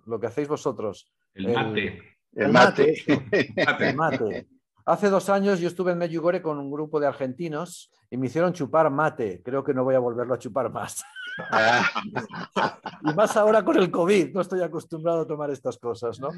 lo 0.08 0.20
que 0.20 0.26
hacéis 0.26 0.48
vosotros. 0.48 1.14
El 1.36 1.54
mate. 1.54 2.02
El, 2.34 2.52
mate. 2.52 2.96
El 3.08 3.96
mate. 3.96 4.48
Hace 4.84 5.12
dos 5.12 5.30
años 5.30 5.60
yo 5.60 5.68
estuve 5.68 5.92
en 5.92 6.00
Medjugorje 6.00 6.42
con 6.42 6.58
un 6.58 6.72
grupo 6.72 7.00
de 7.00 7.06
argentinos 7.06 7.92
y 8.10 8.18
me 8.18 8.26
hicieron 8.26 8.52
chupar 8.52 8.90
mate. 8.90 9.44
Creo 9.46 9.64
que 9.64 9.76
no 9.76 9.84
voy 9.84 9.94
a 9.94 10.00
volverlo 10.00 10.34
a 10.34 10.40
chupar 10.40 10.72
más. 10.72 11.04
Ah. 11.52 11.88
y 13.04 13.14
más 13.14 13.38
ahora 13.38 13.64
con 13.64 13.78
el 13.78 13.92
COVID, 13.92 14.34
no 14.34 14.42
estoy 14.42 14.64
acostumbrado 14.64 15.22
a 15.22 15.28
tomar 15.28 15.52
estas 15.52 15.78
cosas, 15.78 16.20
¿no? 16.20 16.32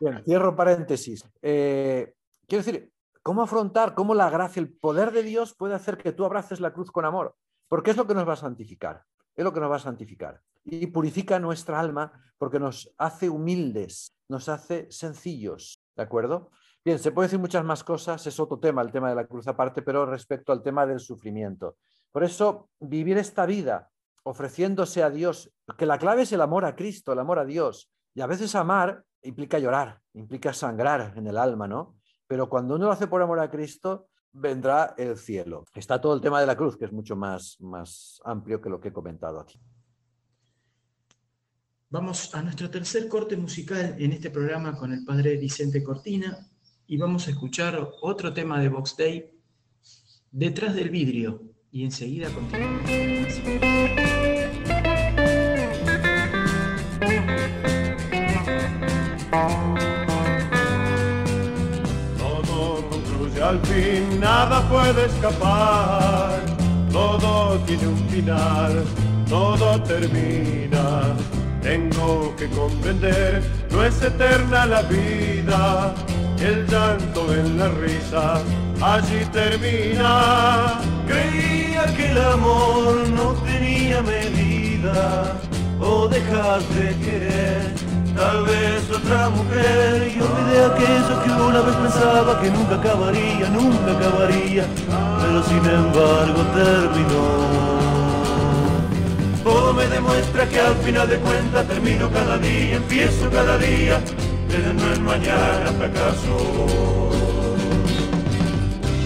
Bien, 0.00 0.20
cierro 0.24 0.56
paréntesis. 0.56 1.24
Eh, 1.40 2.12
quiero 2.48 2.64
decir, 2.64 2.90
¿Cómo 3.24 3.40
afrontar, 3.40 3.94
cómo 3.94 4.14
la 4.14 4.28
gracia, 4.28 4.60
el 4.60 4.70
poder 4.70 5.10
de 5.10 5.22
Dios 5.22 5.54
puede 5.54 5.74
hacer 5.74 5.96
que 5.96 6.12
tú 6.12 6.26
abraces 6.26 6.60
la 6.60 6.74
cruz 6.74 6.90
con 6.90 7.06
amor? 7.06 7.34
Porque 7.68 7.90
es 7.90 7.96
lo 7.96 8.06
que 8.06 8.12
nos 8.12 8.28
va 8.28 8.34
a 8.34 8.36
santificar, 8.36 9.02
es 9.34 9.42
lo 9.42 9.50
que 9.50 9.60
nos 9.60 9.70
va 9.70 9.76
a 9.76 9.78
santificar. 9.78 10.42
Y 10.62 10.88
purifica 10.88 11.38
nuestra 11.38 11.80
alma 11.80 12.12
porque 12.36 12.58
nos 12.58 12.94
hace 12.98 13.30
humildes, 13.30 14.14
nos 14.28 14.50
hace 14.50 14.88
sencillos, 14.90 15.82
¿de 15.96 16.02
acuerdo? 16.02 16.50
Bien, 16.84 16.98
se 16.98 17.12
puede 17.12 17.28
decir 17.28 17.38
muchas 17.38 17.64
más 17.64 17.82
cosas, 17.82 18.26
es 18.26 18.38
otro 18.38 18.58
tema, 18.58 18.82
el 18.82 18.92
tema 18.92 19.08
de 19.08 19.14
la 19.14 19.26
cruz 19.26 19.48
aparte, 19.48 19.80
pero 19.80 20.04
respecto 20.04 20.52
al 20.52 20.62
tema 20.62 20.84
del 20.84 21.00
sufrimiento. 21.00 21.78
Por 22.12 22.24
eso, 22.24 22.68
vivir 22.78 23.16
esta 23.16 23.46
vida 23.46 23.90
ofreciéndose 24.24 25.02
a 25.02 25.08
Dios, 25.08 25.50
que 25.78 25.86
la 25.86 25.96
clave 25.96 26.22
es 26.22 26.32
el 26.32 26.42
amor 26.42 26.66
a 26.66 26.76
Cristo, 26.76 27.14
el 27.14 27.20
amor 27.20 27.38
a 27.38 27.46
Dios. 27.46 27.90
Y 28.14 28.20
a 28.20 28.26
veces 28.26 28.54
amar 28.54 29.02
implica 29.22 29.58
llorar, 29.58 30.02
implica 30.12 30.52
sangrar 30.52 31.14
en 31.16 31.26
el 31.26 31.38
alma, 31.38 31.66
¿no? 31.66 31.96
Pero 32.34 32.48
cuando 32.48 32.74
uno 32.74 32.86
lo 32.86 32.90
hace 32.90 33.06
por 33.06 33.22
amor 33.22 33.38
a 33.38 33.48
Cristo, 33.48 34.08
vendrá 34.32 34.96
el 34.98 35.16
cielo. 35.16 35.64
Está 35.72 36.00
todo 36.00 36.16
el 36.16 36.20
tema 36.20 36.40
de 36.40 36.48
la 36.48 36.56
cruz, 36.56 36.76
que 36.76 36.84
es 36.84 36.90
mucho 36.90 37.14
más, 37.14 37.56
más 37.60 38.20
amplio 38.24 38.60
que 38.60 38.68
lo 38.68 38.80
que 38.80 38.88
he 38.88 38.92
comentado 38.92 39.38
aquí. 39.38 39.56
Vamos 41.90 42.34
a 42.34 42.42
nuestro 42.42 42.68
tercer 42.68 43.06
corte 43.06 43.36
musical 43.36 43.94
en 44.00 44.10
este 44.10 44.30
programa 44.30 44.76
con 44.76 44.92
el 44.92 45.04
padre 45.04 45.36
Vicente 45.36 45.84
Cortina 45.84 46.50
y 46.88 46.96
vamos 46.96 47.28
a 47.28 47.30
escuchar 47.30 47.88
otro 48.02 48.34
tema 48.34 48.58
de 48.58 48.68
Box 48.68 48.96
Day, 48.96 49.30
Detrás 50.32 50.74
del 50.74 50.90
vidrio, 50.90 51.40
y 51.70 51.84
enseguida 51.84 52.30
continuamos. 52.30 54.33
Al 63.54 63.60
fin 63.66 64.20
nada 64.20 64.60
puede 64.68 65.06
escapar, 65.06 66.40
todo 66.90 67.58
tiene 67.66 67.86
un 67.86 68.08
final, 68.08 68.84
todo 69.28 69.80
termina. 69.82 71.14
Tengo 71.62 72.34
que 72.36 72.48
comprender, 72.50 73.42
no 73.70 73.84
es 73.84 74.02
eterna 74.02 74.66
la 74.66 74.82
vida, 74.82 75.94
el 76.40 76.66
llanto 76.66 77.32
en 77.32 77.58
la 77.58 77.68
risa, 77.68 78.42
allí 78.80 79.24
termina. 79.32 80.80
Creía 81.06 81.84
que 81.96 82.10
el 82.10 82.18
amor 82.18 83.08
no 83.18 83.32
tenía 83.50 84.02
medida, 84.02 85.32
o 85.80 86.08
dejar 86.08 86.60
de 86.78 86.88
querer 87.04 87.83
Tal 88.16 88.44
vez 88.44 88.88
otra 88.90 89.28
mujer 89.28 90.12
y 90.16 90.20
olvidé 90.20 90.64
aquello 90.64 91.22
que 91.24 91.30
una 91.30 91.60
vez 91.62 91.74
pensaba 91.74 92.40
que 92.40 92.50
nunca 92.50 92.76
acabaría, 92.76 93.48
nunca 93.48 93.90
acabaría, 93.90 94.64
pero 95.20 95.42
sin 95.42 95.58
embargo 95.58 96.42
terminó. 96.54 97.74
Todo 99.42 99.74
me 99.74 99.86
demuestra 99.88 100.48
que 100.48 100.60
al 100.60 100.76
final 100.76 101.08
de 101.08 101.16
cuentas 101.18 101.66
termino 101.66 102.08
cada 102.10 102.38
día, 102.38 102.76
empiezo 102.76 103.28
cada 103.30 103.58
día, 103.58 104.00
no 104.76 104.92
el 104.92 105.00
mañana 105.00 105.72
fracaso. 105.76 107.08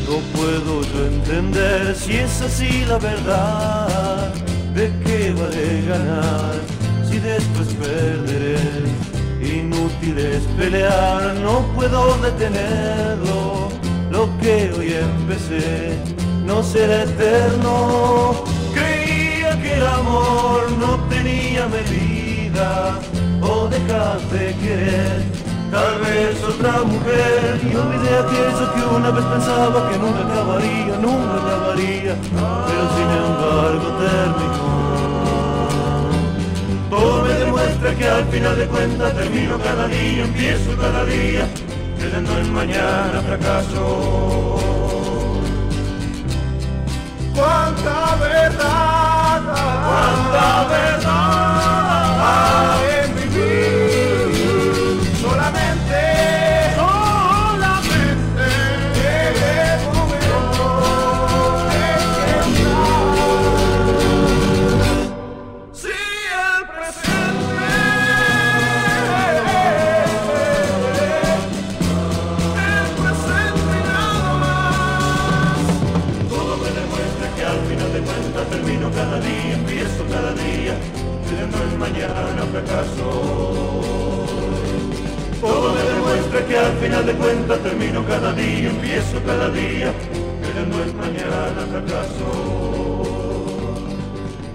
No 0.06 0.18
puedo 0.36 0.82
yo 0.82 1.06
entender 1.06 1.96
si 1.96 2.18
es 2.18 2.42
así 2.42 2.84
la 2.86 2.98
verdad, 2.98 4.34
de 4.74 4.92
qué 5.04 5.32
vale 5.32 5.86
ganar 5.88 6.67
y 7.18 7.20
después 7.20 7.68
perderé. 7.74 8.58
Inútil 9.40 10.18
es 10.18 10.42
pelear, 10.58 11.34
no 11.42 11.62
puedo 11.74 12.16
detenerlo. 12.18 13.68
Lo 14.10 14.28
que 14.38 14.72
hoy 14.76 14.94
empecé 14.94 15.98
no 16.44 16.62
será 16.62 17.02
eterno. 17.02 18.44
Creía 18.72 19.50
que 19.62 19.74
el 19.74 19.86
amor 19.86 20.70
no 20.78 20.92
tenía 21.08 21.66
medida 21.68 22.98
o 23.42 23.68
dejaste 23.68 24.54
querer. 24.62 25.22
Tal 25.70 26.00
vez 26.00 26.42
otra 26.42 26.82
mujer 26.82 27.60
y 27.62 27.76
olvidé 27.76 28.12
aquello 28.24 28.64
que 28.74 28.96
una 28.96 29.10
vez 29.10 29.24
pensaba 29.24 29.90
que 29.90 29.98
nunca 29.98 30.20
acabaría, 30.26 30.96
nunca 31.06 31.34
acabaría, 31.42 32.14
pero 32.66 32.84
sin 32.96 33.10
embargo 33.22 33.88
terminó. 34.02 35.07
Todo 36.90 37.22
me 37.24 37.34
demuestra 37.34 37.94
que 37.94 38.08
al 38.08 38.24
final 38.26 38.56
de 38.56 38.66
cuentas 38.66 39.14
termino 39.14 39.58
cada 39.58 39.86
día, 39.88 40.24
empiezo 40.24 40.76
cada 40.76 41.04
día, 41.04 41.46
creyendo 41.98 42.38
en 42.38 42.52
mañana 42.52 43.22
fracaso. 43.26 44.58
Cuánta 47.34 48.16
verdad, 48.16 49.42
cuánta 49.84 50.64
verdad 50.68 51.68
fracaso. 82.58 83.80
Todo 85.40 85.74
me 85.74 85.82
demuestra 85.82 86.46
que 86.46 86.58
al 86.58 86.72
final 86.78 87.06
de 87.06 87.12
cuentas 87.12 87.58
termino 87.60 88.04
cada 88.06 88.32
día, 88.32 88.70
empiezo 88.70 89.22
cada 89.24 89.48
día, 89.50 89.92
pero 90.42 90.66
no 90.66 90.82
es 90.84 90.94
mañana 90.94 91.62
fracaso. 91.70 92.28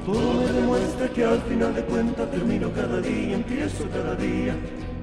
Todo 0.06 0.34
me 0.34 0.52
demuestra 0.52 1.08
que 1.10 1.24
al 1.24 1.42
final 1.44 1.74
de 1.74 1.84
cuentas 1.84 2.32
termino 2.32 2.72
cada 2.74 3.00
día, 3.00 3.36
empiezo 3.36 3.86
cada 3.90 4.16
día, 4.16 4.56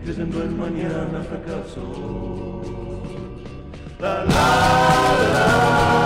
creyendo 0.04 0.42
en 0.42 0.58
mañana 0.58 1.22
fracaso. 1.22 2.62
la 3.98 4.24
la 4.24 4.46
la 5.32 5.99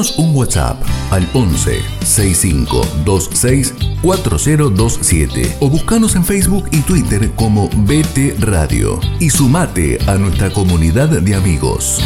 Mandanos 0.00 0.18
un 0.18 0.34
WhatsApp 0.34 0.82
al 1.10 1.28
11 1.34 1.82
6526 2.06 3.74
4027 4.02 5.58
o 5.60 5.68
buscanos 5.68 6.16
en 6.16 6.24
Facebook 6.24 6.64
y 6.72 6.80
Twitter 6.82 7.30
como 7.36 7.68
BT 7.68 8.40
Radio 8.40 8.98
y 9.20 9.28
sumate 9.28 9.98
a 10.08 10.16
nuestra 10.16 10.50
comunidad 10.50 11.10
de 11.10 11.34
amigos. 11.34 11.98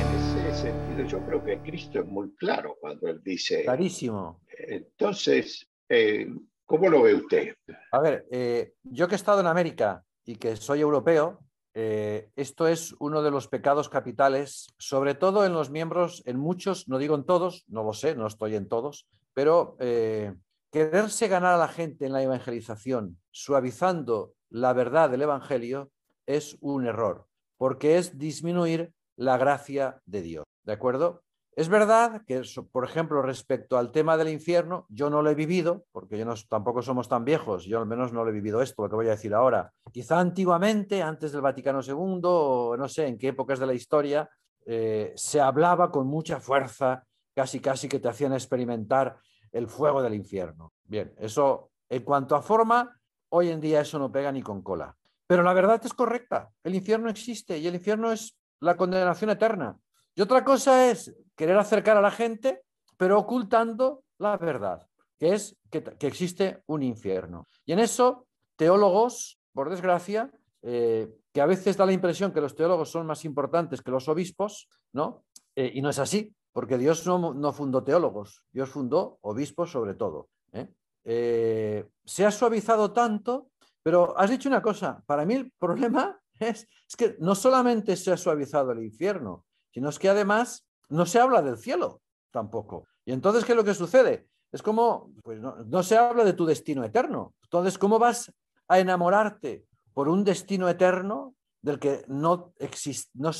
En 0.00 0.08
ese 0.16 0.52
sentido, 0.62 1.06
yo 1.06 1.20
creo 1.26 1.44
que 1.44 1.58
Cristo 1.60 2.00
es 2.00 2.06
muy 2.06 2.34
claro 2.34 2.76
cuando 2.80 3.06
él 3.06 3.20
dice. 3.22 3.62
Clarísimo. 3.62 4.40
Entonces, 4.58 5.68
eh, 5.88 6.26
¿cómo 6.66 6.88
lo 6.88 7.02
ve 7.02 7.14
usted? 7.14 7.54
A 7.92 8.00
ver, 8.00 8.26
eh, 8.32 8.72
yo 8.82 9.06
que 9.06 9.14
he 9.14 9.16
estado 9.16 9.40
en 9.40 9.46
América 9.46 10.04
y 10.24 10.34
que 10.34 10.56
soy 10.56 10.80
europeo, 10.80 11.38
eh, 11.80 12.28
esto 12.34 12.66
es 12.66 12.96
uno 12.98 13.22
de 13.22 13.30
los 13.30 13.46
pecados 13.46 13.88
capitales, 13.88 14.74
sobre 14.78 15.14
todo 15.14 15.46
en 15.46 15.52
los 15.52 15.70
miembros, 15.70 16.24
en 16.26 16.36
muchos, 16.36 16.88
no 16.88 16.98
digo 16.98 17.14
en 17.14 17.22
todos, 17.22 17.64
no 17.68 17.84
lo 17.84 17.92
sé, 17.92 18.16
no 18.16 18.26
estoy 18.26 18.56
en 18.56 18.66
todos, 18.66 19.06
pero 19.32 19.76
eh, 19.78 20.34
quererse 20.72 21.28
ganar 21.28 21.54
a 21.54 21.58
la 21.58 21.68
gente 21.68 22.06
en 22.06 22.14
la 22.14 22.22
evangelización, 22.24 23.20
suavizando 23.30 24.34
la 24.50 24.72
verdad 24.72 25.08
del 25.08 25.22
Evangelio, 25.22 25.92
es 26.26 26.58
un 26.60 26.84
error, 26.84 27.28
porque 27.58 27.96
es 27.96 28.18
disminuir 28.18 28.92
la 29.14 29.38
gracia 29.38 30.02
de 30.04 30.22
Dios. 30.22 30.44
¿De 30.64 30.72
acuerdo? 30.72 31.22
Es 31.58 31.68
verdad 31.68 32.22
que, 32.24 32.42
por 32.70 32.84
ejemplo, 32.84 33.20
respecto 33.20 33.78
al 33.78 33.90
tema 33.90 34.16
del 34.16 34.28
infierno, 34.28 34.86
yo 34.88 35.10
no 35.10 35.22
lo 35.22 35.30
he 35.30 35.34
vivido, 35.34 35.86
porque 35.90 36.16
yo 36.16 36.24
no, 36.24 36.34
tampoco 36.48 36.82
somos 36.82 37.08
tan 37.08 37.24
viejos, 37.24 37.64
yo 37.64 37.80
al 37.80 37.86
menos 37.86 38.12
no 38.12 38.22
lo 38.22 38.30
he 38.30 38.32
vivido 38.32 38.62
esto, 38.62 38.84
lo 38.84 38.88
que 38.88 38.94
voy 38.94 39.08
a 39.08 39.16
decir 39.16 39.34
ahora. 39.34 39.72
Quizá 39.90 40.20
antiguamente, 40.20 41.02
antes 41.02 41.32
del 41.32 41.40
Vaticano 41.40 41.80
II, 41.82 42.20
o 42.22 42.76
no 42.78 42.86
sé 42.86 43.08
en 43.08 43.18
qué 43.18 43.30
épocas 43.30 43.58
de 43.58 43.66
la 43.66 43.74
historia, 43.74 44.30
eh, 44.66 45.12
se 45.16 45.40
hablaba 45.40 45.90
con 45.90 46.06
mucha 46.06 46.38
fuerza, 46.38 47.02
casi 47.34 47.58
casi 47.58 47.88
que 47.88 47.98
te 47.98 48.08
hacían 48.08 48.34
experimentar 48.34 49.18
el 49.50 49.66
fuego 49.66 50.00
del 50.00 50.14
infierno. 50.14 50.74
Bien, 50.84 51.12
eso 51.18 51.72
en 51.88 52.04
cuanto 52.04 52.36
a 52.36 52.42
forma, 52.42 53.00
hoy 53.30 53.50
en 53.50 53.60
día 53.60 53.80
eso 53.80 53.98
no 53.98 54.12
pega 54.12 54.30
ni 54.30 54.42
con 54.42 54.62
cola. 54.62 54.94
Pero 55.26 55.42
la 55.42 55.54
verdad 55.54 55.80
es 55.84 55.92
correcta, 55.92 56.52
el 56.62 56.76
infierno 56.76 57.10
existe 57.10 57.58
y 57.58 57.66
el 57.66 57.74
infierno 57.74 58.12
es 58.12 58.38
la 58.60 58.76
condenación 58.76 59.30
eterna. 59.30 59.76
Y 60.18 60.20
otra 60.20 60.44
cosa 60.44 60.90
es 60.90 61.14
querer 61.36 61.56
acercar 61.56 61.96
a 61.96 62.00
la 62.00 62.10
gente, 62.10 62.64
pero 62.96 63.20
ocultando 63.20 64.02
la 64.18 64.36
verdad, 64.36 64.84
que 65.16 65.34
es 65.34 65.56
que, 65.70 65.84
existe 66.00 66.64
un 66.66 66.82
infierno. 66.82 67.46
Y 67.64 67.72
en 67.72 67.78
eso, 67.78 68.26
teólogos, 68.56 69.38
por 69.52 69.70
desgracia, 69.70 70.28
eh, 70.62 71.08
que 71.32 71.40
a 71.40 71.46
veces 71.46 71.76
da 71.76 71.86
la 71.86 71.92
impresión 71.92 72.32
que 72.32 72.40
los 72.40 72.56
teólogos 72.56 72.90
son 72.90 73.06
más 73.06 73.24
importantes 73.24 73.80
que 73.80 73.92
los 73.92 74.08
obispos, 74.08 74.68
¿no? 74.92 75.22
Eh, 75.54 75.70
y 75.74 75.82
no 75.82 75.90
es 75.90 76.00
así, 76.00 76.34
porque 76.52 76.78
Dios 76.78 77.06
no, 77.06 77.52
fundó 77.52 77.84
teólogos, 77.84 78.42
Dios 78.50 78.70
fundó 78.70 79.18
obispos 79.20 79.70
sobre 79.70 79.94
todo. 79.94 80.30
¿eh? 80.52 81.86
se 82.04 82.26
ha 82.26 82.32
suavizado 82.32 82.92
tanto, 82.92 83.52
pero 83.84 84.18
has 84.18 84.30
dicho 84.30 84.48
una 84.48 84.62
cosa, 84.62 85.00
para 85.06 85.24
mí 85.24 85.34
el 85.34 85.52
problema 85.52 86.20
es, 86.40 86.66
es 86.88 86.96
que 86.96 87.14
no 87.20 87.36
solamente 87.36 87.94
se 87.94 88.10
ha 88.10 88.16
suavizado 88.16 88.72
el 88.72 88.82
infierno, 88.82 89.44
sino 89.78 89.90
es 89.90 90.00
que 90.00 90.08
además 90.08 90.66
no 90.88 91.06
se 91.06 91.20
habla 91.20 91.40
del 91.40 91.56
cielo 91.56 92.02
tampoco. 92.32 92.88
Y 93.04 93.12
entonces, 93.12 93.44
¿qué 93.44 93.52
es 93.52 93.56
lo 93.56 93.62
que 93.62 93.74
sucede? 93.74 94.26
Es 94.50 94.60
como, 94.60 95.12
pues 95.22 95.38
no, 95.40 95.82
se 95.84 95.96
habla 95.96 96.24
de 96.24 96.32
tu 96.32 96.46
destino 96.46 96.82
eterno. 96.82 97.32
Entonces, 97.44 97.78
¿cómo 97.78 97.96
vas 98.00 98.32
a 98.66 98.80
enamorarte 98.80 99.66
por 99.94 100.08
un 100.08 100.24
destino 100.24 100.68
eterno 100.68 101.36
del 101.62 101.78
que 101.78 102.04
no 102.08 102.52
existe, 102.58 103.08
no, 103.14 103.30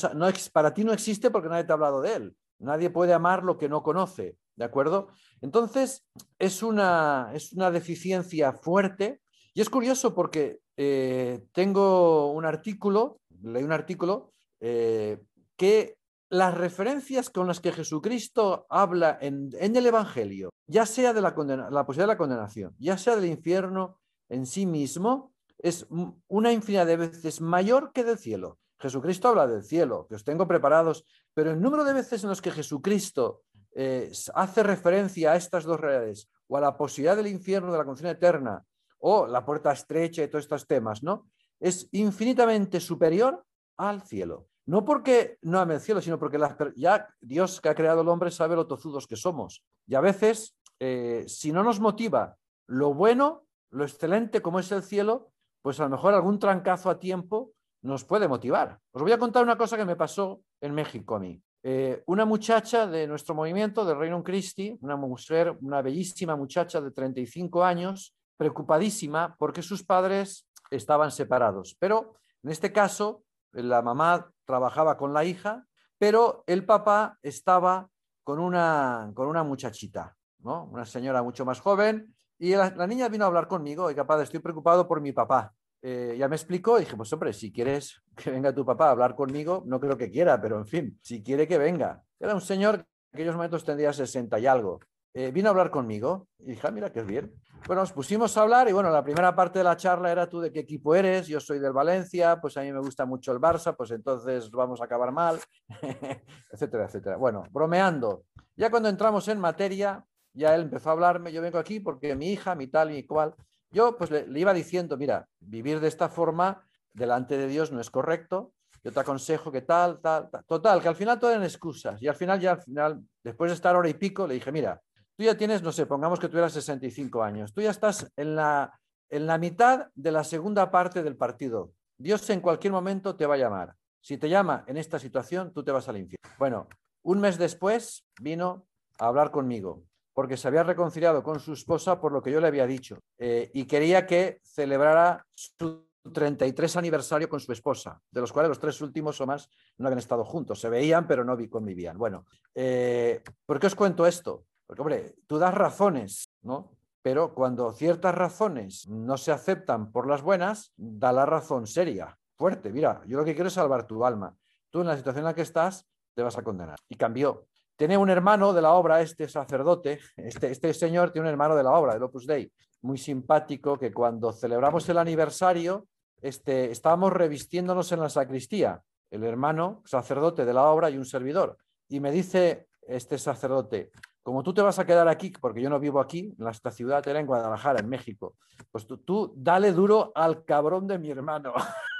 para 0.53 0.73
ti 0.73 0.85
no 0.85 0.93
existe 0.93 1.29
porque 1.29 1.49
nadie 1.49 1.65
te 1.65 1.73
ha 1.73 1.75
hablado 1.75 1.99
de 1.99 2.13
él? 2.13 2.37
Nadie 2.59 2.89
puede 2.89 3.11
amar 3.11 3.43
lo 3.43 3.57
que 3.57 3.67
no 3.67 3.83
conoce, 3.83 4.37
¿de 4.55 4.63
acuerdo? 4.63 5.09
Entonces, 5.41 6.05
es 6.37 6.63
una, 6.63 7.31
es 7.33 7.51
una 7.51 7.69
deficiencia 7.69 8.53
fuerte 8.53 9.19
y 9.53 9.59
es 9.59 9.69
curioso 9.69 10.15
porque 10.15 10.61
eh, 10.77 11.43
tengo 11.51 12.31
un 12.31 12.45
artículo, 12.45 13.19
leí 13.41 13.65
un 13.65 13.73
artículo 13.73 14.31
eh, 14.61 15.19
que 15.57 15.98
las 16.29 16.55
referencias 16.55 17.29
con 17.29 17.47
las 17.47 17.59
que 17.59 17.71
Jesucristo 17.71 18.67
habla 18.69 19.17
en, 19.19 19.51
el 19.53 19.85
Evangelio, 19.85 20.51
ya 20.67 20.85
sea 20.85 21.13
de 21.13 21.21
la, 21.21 21.33
posibilidad 21.33 22.03
de 22.03 22.07
la 22.07 22.17
condenación, 22.17 22.75
ya 22.77 22.97
sea 22.97 23.15
del 23.15 23.25
infierno 23.25 23.97
en 24.29 24.45
sí 24.45 24.65
mismo, 24.65 25.33
es 25.57 25.87
una 26.27 26.53
infinidad 26.53 26.85
de 26.85 26.97
veces 26.97 27.41
mayor 27.41 27.91
que 27.91 28.03
del 28.03 28.17
cielo. 28.17 28.59
Jesucristo 28.79 29.27
habla 29.27 29.47
del 29.47 29.63
cielo, 29.63 30.05
que 30.07 30.15
os 30.15 30.23
tengo 30.23 30.47
preparados, 30.47 31.03
pero 31.33 31.51
el 31.51 31.59
número 31.59 31.83
de 31.83 31.93
veces 31.93 32.23
en 32.23 32.29
los 32.29 32.41
que 32.41 32.51
Jesucristo 32.51 33.41
eh, 33.75 34.11
hace 34.35 34.63
referencia 34.63 35.33
a 35.33 35.35
estas 35.35 35.65
dos 35.65 35.79
realidades, 35.79 36.29
o 36.47 36.57
a 36.57 36.61
la 36.61 36.77
posibilidad 36.77 37.17
del 37.17 37.27
infierno, 37.27 37.71
de 37.71 37.77
la 37.77 37.85
condición 37.85 38.11
eterna, 38.11 38.63
o 38.99 39.27
la 39.27 39.43
puerta 39.43 39.71
estrecha 39.71 40.23
y 40.23 40.27
todos 40.27 40.45
estos 40.45 40.67
temas, 40.67 41.03
¿no? 41.03 41.27
Es 41.59 41.87
infinitamente 41.91 42.79
superior 42.79 43.43
al 43.77 44.01
cielo. 44.03 44.47
No 44.69 44.85
porque 44.85 45.39
no 45.41 45.59
ame 45.59 45.73
el 45.73 45.79
cielo, 45.79 45.99
sino 45.99 46.19
porque 46.19 46.39
ya 46.75 47.09
Dios 47.21 47.59
que 47.59 47.69
ha 47.69 47.73
creado 47.73 48.01
el 48.01 48.07
hombre 48.07 48.29
sabe 48.29 48.55
lo 48.55 48.67
tozudos 48.67 49.07
que 49.07 49.15
somos. 49.15 49.63
Y 49.87 49.95
a 49.95 49.99
veces, 49.99 50.55
eh, 50.79 51.23
si 51.27 51.51
no 51.51 51.63
nos 51.63 51.79
motiva 51.79 52.37
lo 52.67 52.93
bueno, 52.93 53.47
lo 53.71 53.83
excelente 53.83 54.43
como 54.43 54.59
es 54.59 54.71
el 54.71 54.83
cielo, 54.83 55.31
pues 55.63 55.79
a 55.79 55.85
lo 55.85 55.89
mejor 55.89 56.13
algún 56.13 56.37
trancazo 56.37 56.91
a 56.91 56.99
tiempo 56.99 57.51
nos 57.81 58.05
puede 58.05 58.27
motivar. 58.27 58.77
Os 58.91 59.01
voy 59.01 59.11
a 59.11 59.17
contar 59.17 59.41
una 59.41 59.57
cosa 59.57 59.75
que 59.75 59.85
me 59.85 59.95
pasó 59.95 60.43
en 60.61 60.75
México 60.75 61.15
a 61.15 61.19
mí. 61.19 61.41
Eh, 61.63 62.03
una 62.05 62.25
muchacha 62.25 62.85
de 62.85 63.07
nuestro 63.07 63.33
movimiento, 63.33 63.83
del 63.83 63.97
Reino 63.97 64.23
Christi, 64.23 64.77
una 64.81 64.95
mujer, 64.95 65.57
una 65.61 65.81
bellísima 65.81 66.35
muchacha 66.35 66.79
de 66.79 66.91
35 66.91 67.63
años, 67.63 68.15
preocupadísima 68.37 69.35
porque 69.39 69.63
sus 69.63 69.83
padres 69.83 70.47
estaban 70.69 71.09
separados. 71.09 71.75
Pero 71.79 72.17
en 72.43 72.51
este 72.51 72.71
caso, 72.71 73.23
la 73.51 73.81
mamá 73.81 74.31
trabajaba 74.49 74.97
con 74.97 75.13
la 75.13 75.25
hija, 75.25 75.67
pero 75.99 76.43
el 76.47 76.65
papá 76.65 77.19
estaba 77.21 77.87
con 78.23 78.39
una, 78.39 79.11
con 79.13 79.27
una 79.27 79.43
muchachita, 79.43 80.17
¿no? 80.39 80.63
una 80.71 80.85
señora 80.85 81.21
mucho 81.21 81.45
más 81.45 81.59
joven, 81.59 82.15
y 82.39 82.55
la, 82.55 82.87
niña 82.87 83.09
vino 83.09 83.25
a 83.25 83.27
hablar 83.27 83.47
conmigo, 83.47 83.91
y 83.91 83.95
capaz, 83.95 84.23
estoy 84.23 84.39
preocupado 84.39 84.87
por 84.87 85.01
mi 85.01 85.11
papá. 85.11 85.53
Eh, 85.83 86.15
ya 86.17 86.27
me 86.27 86.35
explicó 86.35 86.77
y 86.77 86.81
dije, 86.81 86.97
pues 86.97 87.13
hombre, 87.13 87.31
si 87.31 87.51
quieres 87.51 88.01
que 88.15 88.31
venga 88.31 88.51
tu 88.51 88.65
papá 88.65 88.87
a 88.87 88.91
hablar 88.91 89.13
conmigo, 89.13 89.61
no 89.67 89.79
creo 89.79 89.95
que 89.95 90.09
quiera, 90.09 90.41
pero 90.41 90.57
en 90.57 90.65
fin, 90.65 90.99
si 91.03 91.21
quiere 91.21 91.47
que 91.47 91.59
venga. 91.59 92.01
Era 92.19 92.33
un 92.33 92.41
señor 92.41 92.77
que 92.77 92.81
en 92.81 93.17
aquellos 93.19 93.35
momentos 93.35 93.63
tendría 93.63 93.93
60 93.93 94.39
y 94.39 94.47
algo. 94.47 94.79
Eh, 95.13 95.31
vino 95.31 95.47
a 95.47 95.51
hablar 95.51 95.71
conmigo 95.71 96.27
y 96.39 96.51
dije, 96.51 96.67
ah, 96.67 96.71
mira, 96.71 96.91
que 96.91 97.01
bien. 97.01 97.33
Bueno, 97.65 97.81
nos 97.81 97.91
pusimos 97.91 98.37
a 98.37 98.41
hablar 98.41 98.69
y 98.69 98.71
bueno, 98.71 98.89
la 98.89 99.03
primera 99.03 99.35
parte 99.35 99.59
de 99.59 99.63
la 99.63 99.75
charla 99.75 100.11
era 100.11 100.29
tú 100.29 100.39
de 100.39 100.51
qué 100.51 100.59
equipo 100.59 100.95
eres, 100.95 101.27
yo 101.27 101.39
soy 101.39 101.59
del 101.59 101.73
Valencia, 101.73 102.39
pues 102.39 102.55
a 102.57 102.61
mí 102.61 102.71
me 102.71 102.79
gusta 102.79 103.05
mucho 103.05 103.31
el 103.31 103.39
Barça, 103.39 103.75
pues 103.75 103.91
entonces 103.91 104.49
vamos 104.51 104.81
a 104.81 104.85
acabar 104.85 105.11
mal, 105.11 105.39
etcétera, 106.51 106.85
etcétera. 106.85 107.17
Bueno, 107.17 107.43
bromeando. 107.51 108.23
Ya 108.55 108.69
cuando 108.69 108.87
entramos 108.87 109.27
en 109.27 109.39
materia, 109.39 110.05
ya 110.33 110.55
él 110.55 110.61
empezó 110.61 110.89
a 110.89 110.93
hablarme, 110.93 111.31
yo 111.31 111.41
vengo 111.41 111.57
aquí 111.57 111.79
porque 111.79 112.15
mi 112.15 112.31
hija, 112.31 112.55
mi 112.55 112.67
tal, 112.67 112.91
mi 112.91 113.03
cual, 113.03 113.35
yo 113.71 113.97
pues 113.97 114.11
le, 114.11 114.27
iba 114.39 114.53
diciendo, 114.53 114.95
mira, 114.95 115.27
vivir 115.39 115.79
de 115.79 115.87
esta 115.87 116.09
forma 116.09 116.63
delante 116.93 117.37
de 117.37 117.47
Dios 117.47 117.71
no 117.71 117.81
es 117.81 117.89
correcto, 117.89 118.53
yo 118.83 118.91
te 118.91 118.99
aconsejo 118.99 119.51
que 119.51 119.61
tal, 119.61 119.99
tal, 119.99 120.29
tal. 120.29 120.45
Total, 120.45 120.81
que 120.81 120.87
al 120.87 120.95
final 120.95 121.19
todo 121.19 121.31
eran 121.31 121.43
excusas. 121.43 122.01
Y 122.01 122.07
al 122.07 122.15
final, 122.15 122.39
ya 122.39 122.51
al 122.51 122.61
final, 122.61 123.03
después 123.21 123.51
de 123.51 123.55
estar 123.55 123.75
hora 123.75 123.89
y 123.89 123.93
pico, 123.93 124.25
le 124.25 124.35
dije, 124.35 124.51
mira, 124.51 124.81
Tú 125.19 125.25
ya 125.25 125.35
tienes, 125.35 125.61
no 125.61 125.73
sé, 125.73 125.85
pongamos 125.85 126.17
que 126.17 126.29
tuvieras 126.29 126.53
65 126.53 127.21
años. 127.21 127.51
Tú 127.51 127.59
ya 127.59 127.71
estás 127.71 128.09
en 128.15 128.37
la, 128.37 128.79
en 129.09 129.27
la 129.27 129.37
mitad 129.37 129.87
de 129.93 130.13
la 130.13 130.23
segunda 130.23 130.71
parte 130.71 131.03
del 131.03 131.17
partido. 131.17 131.73
Dios 131.97 132.29
en 132.29 132.39
cualquier 132.39 132.71
momento 132.71 133.17
te 133.17 133.25
va 133.25 133.35
a 133.35 133.37
llamar. 133.37 133.75
Si 133.99 134.17
te 134.17 134.29
llama 134.29 134.63
en 134.65 134.77
esta 134.77 134.97
situación, 134.97 135.51
tú 135.51 135.61
te 135.61 135.73
vas 135.73 135.89
al 135.89 135.97
infierno. 135.97 136.29
Bueno, 136.37 136.67
un 137.03 137.19
mes 137.19 137.37
después 137.37 138.05
vino 138.21 138.65
a 138.97 139.07
hablar 139.07 139.29
conmigo 139.29 139.83
porque 140.13 140.37
se 140.37 140.47
había 140.47 140.63
reconciliado 140.63 141.21
con 141.21 141.41
su 141.41 141.51
esposa 141.51 141.99
por 141.99 142.13
lo 142.13 142.21
que 142.21 142.31
yo 142.31 142.39
le 142.39 142.47
había 142.47 142.65
dicho 142.65 142.99
eh, 143.17 143.51
y 143.53 143.65
quería 143.65 144.07
que 144.07 144.39
celebrara 144.45 145.25
su 145.33 145.85
33 146.13 146.77
aniversario 146.77 147.27
con 147.27 147.41
su 147.41 147.51
esposa, 147.51 148.01
de 148.09 148.21
los 148.21 148.31
cuales 148.31 148.47
los 148.47 148.59
tres 148.59 148.79
últimos 148.79 149.19
o 149.19 149.27
más 149.27 149.49
no 149.77 149.87
habían 149.87 149.99
estado 149.99 150.23
juntos, 150.23 150.61
se 150.61 150.69
veían 150.69 151.07
pero 151.07 151.25
no 151.25 151.37
convivían. 151.49 151.97
Bueno, 151.97 152.25
eh, 152.55 153.21
¿por 153.45 153.59
qué 153.59 153.67
os 153.67 153.75
cuento 153.75 154.07
esto? 154.07 154.45
Porque, 154.69 154.81
hombre, 154.83 155.15
tú 155.25 155.39
das 155.39 155.55
razones, 155.55 156.29
¿no? 156.43 156.77
Pero 157.01 157.33
cuando 157.33 157.71
ciertas 157.71 158.13
razones 158.13 158.87
no 158.87 159.17
se 159.17 159.31
aceptan 159.31 159.91
por 159.91 160.07
las 160.07 160.21
buenas, 160.21 160.73
da 160.77 161.11
la 161.11 161.25
razón 161.25 161.65
seria, 161.65 162.15
fuerte. 162.35 162.71
Mira, 162.71 163.01
yo 163.07 163.17
lo 163.17 163.25
que 163.25 163.33
quiero 163.33 163.47
es 163.47 163.55
salvar 163.55 163.87
tu 163.87 164.05
alma. 164.05 164.37
Tú 164.69 164.81
en 164.81 164.87
la 164.87 164.95
situación 164.95 165.21
en 165.21 165.25
la 165.25 165.33
que 165.33 165.41
estás 165.41 165.87
te 166.13 166.21
vas 166.21 166.37
a 166.37 166.43
condenar. 166.43 166.77
Y 166.87 166.97
cambió. 166.97 167.47
Tiene 167.75 167.97
un 167.97 168.11
hermano 168.11 168.53
de 168.53 168.61
la 168.61 168.73
obra, 168.73 169.01
este 169.01 169.27
sacerdote, 169.27 169.99
este, 170.15 170.51
este 170.51 170.71
señor 170.75 171.09
tiene 171.09 171.29
un 171.29 171.31
hermano 171.31 171.55
de 171.55 171.63
la 171.63 171.71
obra, 171.71 171.93
del 171.93 172.03
Opus 172.03 172.27
Dei, 172.27 172.53
muy 172.83 172.99
simpático, 172.99 173.75
que 173.79 173.91
cuando 173.91 174.31
celebramos 174.31 174.87
el 174.87 174.99
aniversario, 174.99 175.87
este, 176.21 176.69
estábamos 176.69 177.11
revistiéndonos 177.11 177.91
en 177.91 178.01
la 178.01 178.09
sacristía, 178.09 178.83
el 179.09 179.23
hermano 179.23 179.81
sacerdote 179.83 180.45
de 180.45 180.53
la 180.53 180.65
obra 180.65 180.91
y 180.91 180.97
un 180.99 181.05
servidor. 181.05 181.57
Y 181.87 181.99
me 182.01 182.11
dice 182.11 182.67
este 182.83 183.17
sacerdote, 183.17 183.89
como 184.23 184.43
tú 184.43 184.53
te 184.53 184.61
vas 184.61 184.79
a 184.79 184.85
quedar 184.85 185.07
aquí, 185.07 185.31
porque 185.39 185.61
yo 185.61 185.69
no 185.69 185.79
vivo 185.79 185.99
aquí, 185.99 186.35
en 186.37 186.47
esta 186.47 186.71
ciudad 186.71 187.07
era 187.07 187.19
en 187.19 187.25
Guadalajara, 187.25 187.79
en 187.79 187.89
México, 187.89 188.35
pues 188.71 188.85
tú, 188.85 189.33
dale 189.35 189.71
duro 189.71 190.11
al 190.15 190.43
cabrón 190.45 190.87
de 190.87 190.99
mi 190.99 191.09
hermano. 191.09 191.53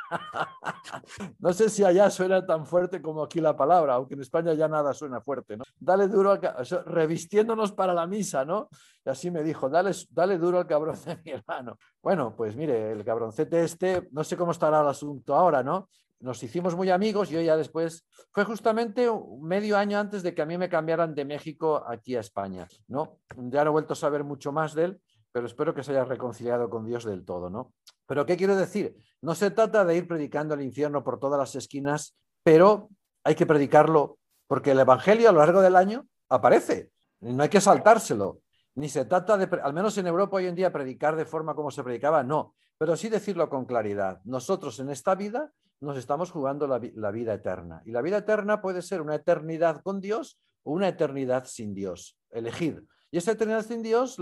no 1.39 1.53
sé 1.53 1.69
si 1.69 1.83
allá 1.83 2.09
suena 2.09 2.45
tan 2.45 2.65
fuerte 2.65 3.01
como 3.01 3.23
aquí 3.23 3.39
la 3.39 3.55
palabra, 3.55 3.93
aunque 3.95 4.15
en 4.15 4.21
España 4.21 4.53
ya 4.53 4.67
nada 4.67 4.93
suena 4.93 5.21
fuerte, 5.21 5.57
¿no? 5.57 5.63
Dale 5.79 6.07
duro 6.07 6.31
al 6.31 6.41
revistiéndonos 6.85 7.71
para 7.71 7.93
la 7.93 8.07
misa, 8.07 8.45
¿no? 8.45 8.69
Y 9.05 9.09
así 9.09 9.31
me 9.31 9.43
dijo, 9.43 9.69
dale, 9.69 9.91
dale 10.11 10.37
duro 10.37 10.59
al 10.59 10.67
cabrón 10.67 10.97
de 11.05 11.17
mi 11.23 11.31
hermano. 11.31 11.77
Bueno, 12.01 12.35
pues 12.35 12.55
mire, 12.55 12.91
el 12.91 13.03
cabroncete 13.03 13.63
este, 13.63 14.09
no 14.11 14.23
sé 14.23 14.37
cómo 14.37 14.51
estará 14.51 14.81
el 14.81 14.87
asunto 14.87 15.35
ahora, 15.35 15.63
¿no? 15.63 15.89
Nos 16.21 16.43
hicimos 16.43 16.75
muy 16.75 16.89
amigos 16.89 17.29
yo 17.29 17.39
ya 17.39 17.55
después, 17.55 18.05
fue 18.31 18.43
justamente 18.43 19.09
medio 19.41 19.77
año 19.77 19.97
antes 19.97 20.21
de 20.21 20.33
que 20.33 20.41
a 20.41 20.45
mí 20.45 20.57
me 20.57 20.67
cambiaran 20.67 21.15
de 21.15 21.23
México 21.23 21.83
aquí 21.87 22.15
a 22.15 22.19
España, 22.19 22.67
¿no? 22.87 23.19
Ya 23.37 23.63
no 23.63 23.69
he 23.69 23.71
vuelto 23.71 23.93
a 23.93 23.95
saber 23.95 24.25
mucho 24.25 24.51
más 24.51 24.73
de 24.73 24.85
él, 24.85 25.01
pero 25.31 25.45
espero 25.45 25.73
que 25.73 25.83
se 25.83 25.91
haya 25.91 26.03
reconciliado 26.03 26.69
con 26.69 26.85
Dios 26.85 27.05
del 27.05 27.23
todo, 27.23 27.49
¿no? 27.49 27.73
Pero 28.05 28.25
¿qué 28.25 28.35
quiero 28.35 28.55
decir? 28.55 28.97
No 29.21 29.33
se 29.33 29.51
trata 29.51 29.85
de 29.85 29.95
ir 29.95 30.07
predicando 30.07 30.55
el 30.55 30.61
infierno 30.61 31.03
por 31.03 31.19
todas 31.19 31.39
las 31.39 31.55
esquinas, 31.55 32.17
pero 32.43 32.89
hay 33.23 33.35
que 33.35 33.45
predicarlo 33.45 34.17
porque 34.47 34.71
el 34.71 34.79
Evangelio 34.79 35.29
a 35.29 35.31
lo 35.31 35.39
largo 35.39 35.61
del 35.61 35.75
año 35.75 36.07
aparece, 36.27 36.91
no 37.21 37.43
hay 37.43 37.49
que 37.49 37.61
saltárselo. 37.61 38.41
Ni 38.75 38.89
se 38.89 39.05
trata 39.05 39.37
de, 39.37 39.47
al 39.61 39.73
menos 39.73 39.97
en 39.97 40.07
Europa 40.07 40.37
hoy 40.37 40.47
en 40.47 40.55
día, 40.55 40.71
predicar 40.71 41.15
de 41.15 41.25
forma 41.25 41.53
como 41.53 41.69
se 41.69 41.83
predicaba, 41.83 42.23
no, 42.23 42.55
pero 42.77 42.95
sí 42.95 43.09
decirlo 43.09 43.49
con 43.49 43.65
claridad. 43.65 44.21
Nosotros 44.23 44.79
en 44.79 44.89
esta 44.89 45.15
vida 45.15 45.51
nos 45.81 45.97
estamos 45.97 46.31
jugando 46.31 46.67
la, 46.67 47.11
vida 47.11 47.33
eterna. 47.33 47.81
Y 47.85 47.91
la 47.91 48.01
vida 48.01 48.17
eterna 48.17 48.61
puede 48.61 48.81
ser 48.81 49.01
una 49.01 49.15
eternidad 49.15 49.81
con 49.81 50.01
Dios 50.01 50.39
o 50.63 50.73
una 50.73 50.87
eternidad 50.87 51.45
sin 51.45 51.73
Dios. 51.73 52.17
Elegid. 52.29 52.79
Y 53.11 53.17
esa 53.17 53.31
eternidad 53.31 53.65
sin 53.65 53.81
Dios, 53.81 54.17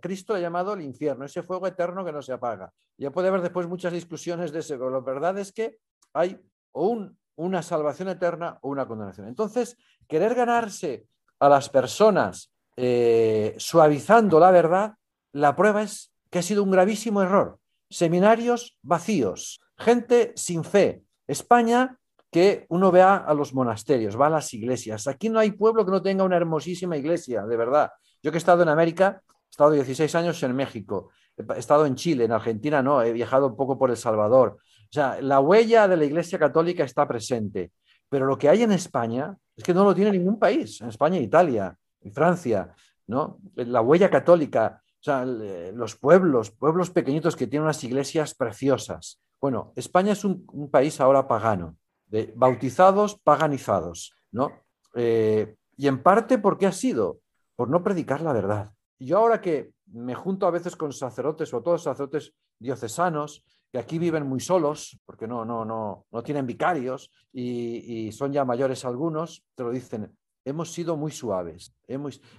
Cristo 0.00 0.34
ha 0.34 0.38
llamado 0.38 0.72
el 0.72 0.82
infierno, 0.82 1.24
ese 1.24 1.42
fuego 1.42 1.66
eterno 1.66 2.04
que 2.04 2.12
no 2.12 2.22
se 2.22 2.32
apaga. 2.32 2.72
Ya 2.96 3.10
puede 3.10 3.28
haber 3.28 3.42
después 3.42 3.66
muchas 3.66 3.92
discusiones 3.92 4.52
de 4.52 4.60
eso, 4.60 4.74
pero 4.78 4.90
la 4.90 5.00
verdad 5.00 5.36
es 5.38 5.52
que 5.52 5.78
hay 6.14 6.40
o 6.72 7.08
una 7.36 7.62
salvación 7.62 8.08
eterna 8.08 8.58
o 8.62 8.70
una 8.70 8.86
condenación. 8.86 9.28
Entonces, 9.28 9.76
querer 10.08 10.34
ganarse 10.34 11.06
a 11.38 11.48
las 11.48 11.68
personas 11.68 12.54
eh, 12.76 13.54
suavizando 13.58 14.40
la 14.40 14.50
verdad, 14.50 14.94
la 15.32 15.54
prueba 15.54 15.82
es 15.82 16.12
que 16.30 16.38
ha 16.38 16.42
sido 16.42 16.62
un 16.62 16.70
gravísimo 16.70 17.22
error. 17.22 17.58
Seminarios 17.90 18.78
vacíos, 18.82 19.60
gente 19.76 20.32
sin 20.36 20.64
fe. 20.64 21.02
España 21.26 21.98
que 22.30 22.66
uno 22.68 22.90
vea 22.90 23.16
a 23.16 23.32
los 23.32 23.54
monasterios, 23.54 24.20
va 24.20 24.26
a 24.26 24.30
las 24.30 24.52
iglesias. 24.52 25.06
Aquí 25.06 25.28
no 25.28 25.38
hay 25.38 25.52
pueblo 25.52 25.84
que 25.84 25.92
no 25.92 26.02
tenga 26.02 26.24
una 26.24 26.36
hermosísima 26.36 26.96
iglesia, 26.96 27.46
de 27.46 27.56
verdad. 27.56 27.92
Yo 28.22 28.32
que 28.32 28.38
he 28.38 28.38
estado 28.38 28.64
en 28.64 28.68
América, 28.68 29.22
he 29.28 29.50
estado 29.50 29.70
16 29.70 30.12
años 30.16 30.42
en 30.42 30.56
México, 30.56 31.10
he 31.36 31.58
estado 31.58 31.86
en 31.86 31.94
Chile, 31.94 32.24
en 32.24 32.32
Argentina 32.32 32.82
no, 32.82 33.02
he 33.02 33.12
viajado 33.12 33.46
un 33.46 33.56
poco 33.56 33.78
por 33.78 33.90
El 33.90 33.96
Salvador. 33.96 34.56
O 34.58 34.92
sea, 34.92 35.20
la 35.20 35.38
huella 35.38 35.86
de 35.86 35.96
la 35.96 36.04
Iglesia 36.04 36.36
Católica 36.36 36.82
está 36.82 37.06
presente, 37.06 37.70
pero 38.08 38.26
lo 38.26 38.36
que 38.36 38.48
hay 38.48 38.64
en 38.64 38.72
España 38.72 39.36
es 39.54 39.62
que 39.62 39.72
no 39.72 39.84
lo 39.84 39.94
tiene 39.94 40.10
ningún 40.10 40.38
país, 40.38 40.80
en 40.80 40.88
España, 40.88 41.20
Italia, 41.20 41.76
en 42.00 42.12
Francia, 42.12 42.74
¿no? 43.06 43.38
La 43.54 43.80
huella 43.80 44.10
católica, 44.10 44.82
o 44.82 45.02
sea, 45.02 45.24
los 45.24 45.94
pueblos, 45.96 46.50
pueblos 46.50 46.90
pequeñitos 46.90 47.36
que 47.36 47.46
tienen 47.46 47.64
unas 47.64 47.84
iglesias 47.84 48.34
preciosas. 48.34 49.20
Bueno, 49.44 49.74
España 49.76 50.12
es 50.12 50.24
un, 50.24 50.70
país 50.70 51.02
ahora 51.02 51.28
pagano, 51.28 51.76
de 52.06 52.32
bautizados, 52.34 53.20
paganizados, 53.22 54.14
¿no? 54.32 54.50
Eh, 54.94 55.56
y 55.76 55.86
en 55.86 56.02
parte, 56.02 56.38
¿por 56.38 56.56
qué 56.56 56.66
ha 56.66 56.72
sido? 56.72 57.20
por 57.54 57.68
no 57.68 57.82
predicar 57.82 58.22
la 58.22 58.32
verdad. 58.32 58.72
Yo 58.98 59.18
ahora 59.18 59.42
que 59.42 59.74
me 59.92 60.14
junto 60.14 60.46
a 60.46 60.50
veces 60.50 60.76
con 60.76 60.94
sacerdotes, 60.94 61.52
o 61.52 61.62
todos 61.62 61.82
sacerdotes 61.82 62.32
diocesanos, 62.58 63.44
que 63.70 63.78
aquí 63.78 63.98
viven 63.98 64.26
muy 64.26 64.40
solos, 64.40 64.98
porque 65.04 65.28
no, 65.28 65.44
no, 65.44 65.66
no, 65.66 66.06
no 66.10 66.22
tienen 66.22 66.46
vicarios 66.46 67.10
y, 67.30 68.10
son 68.12 68.32
ya 68.32 68.46
mayores 68.46 68.86
algunos, 68.86 69.44
te 69.54 69.62
lo 69.62 69.72
dicen, 69.72 70.10
hemos 70.42 70.72
sido 70.72 70.96
muy 70.96 71.12
suaves. 71.12 71.74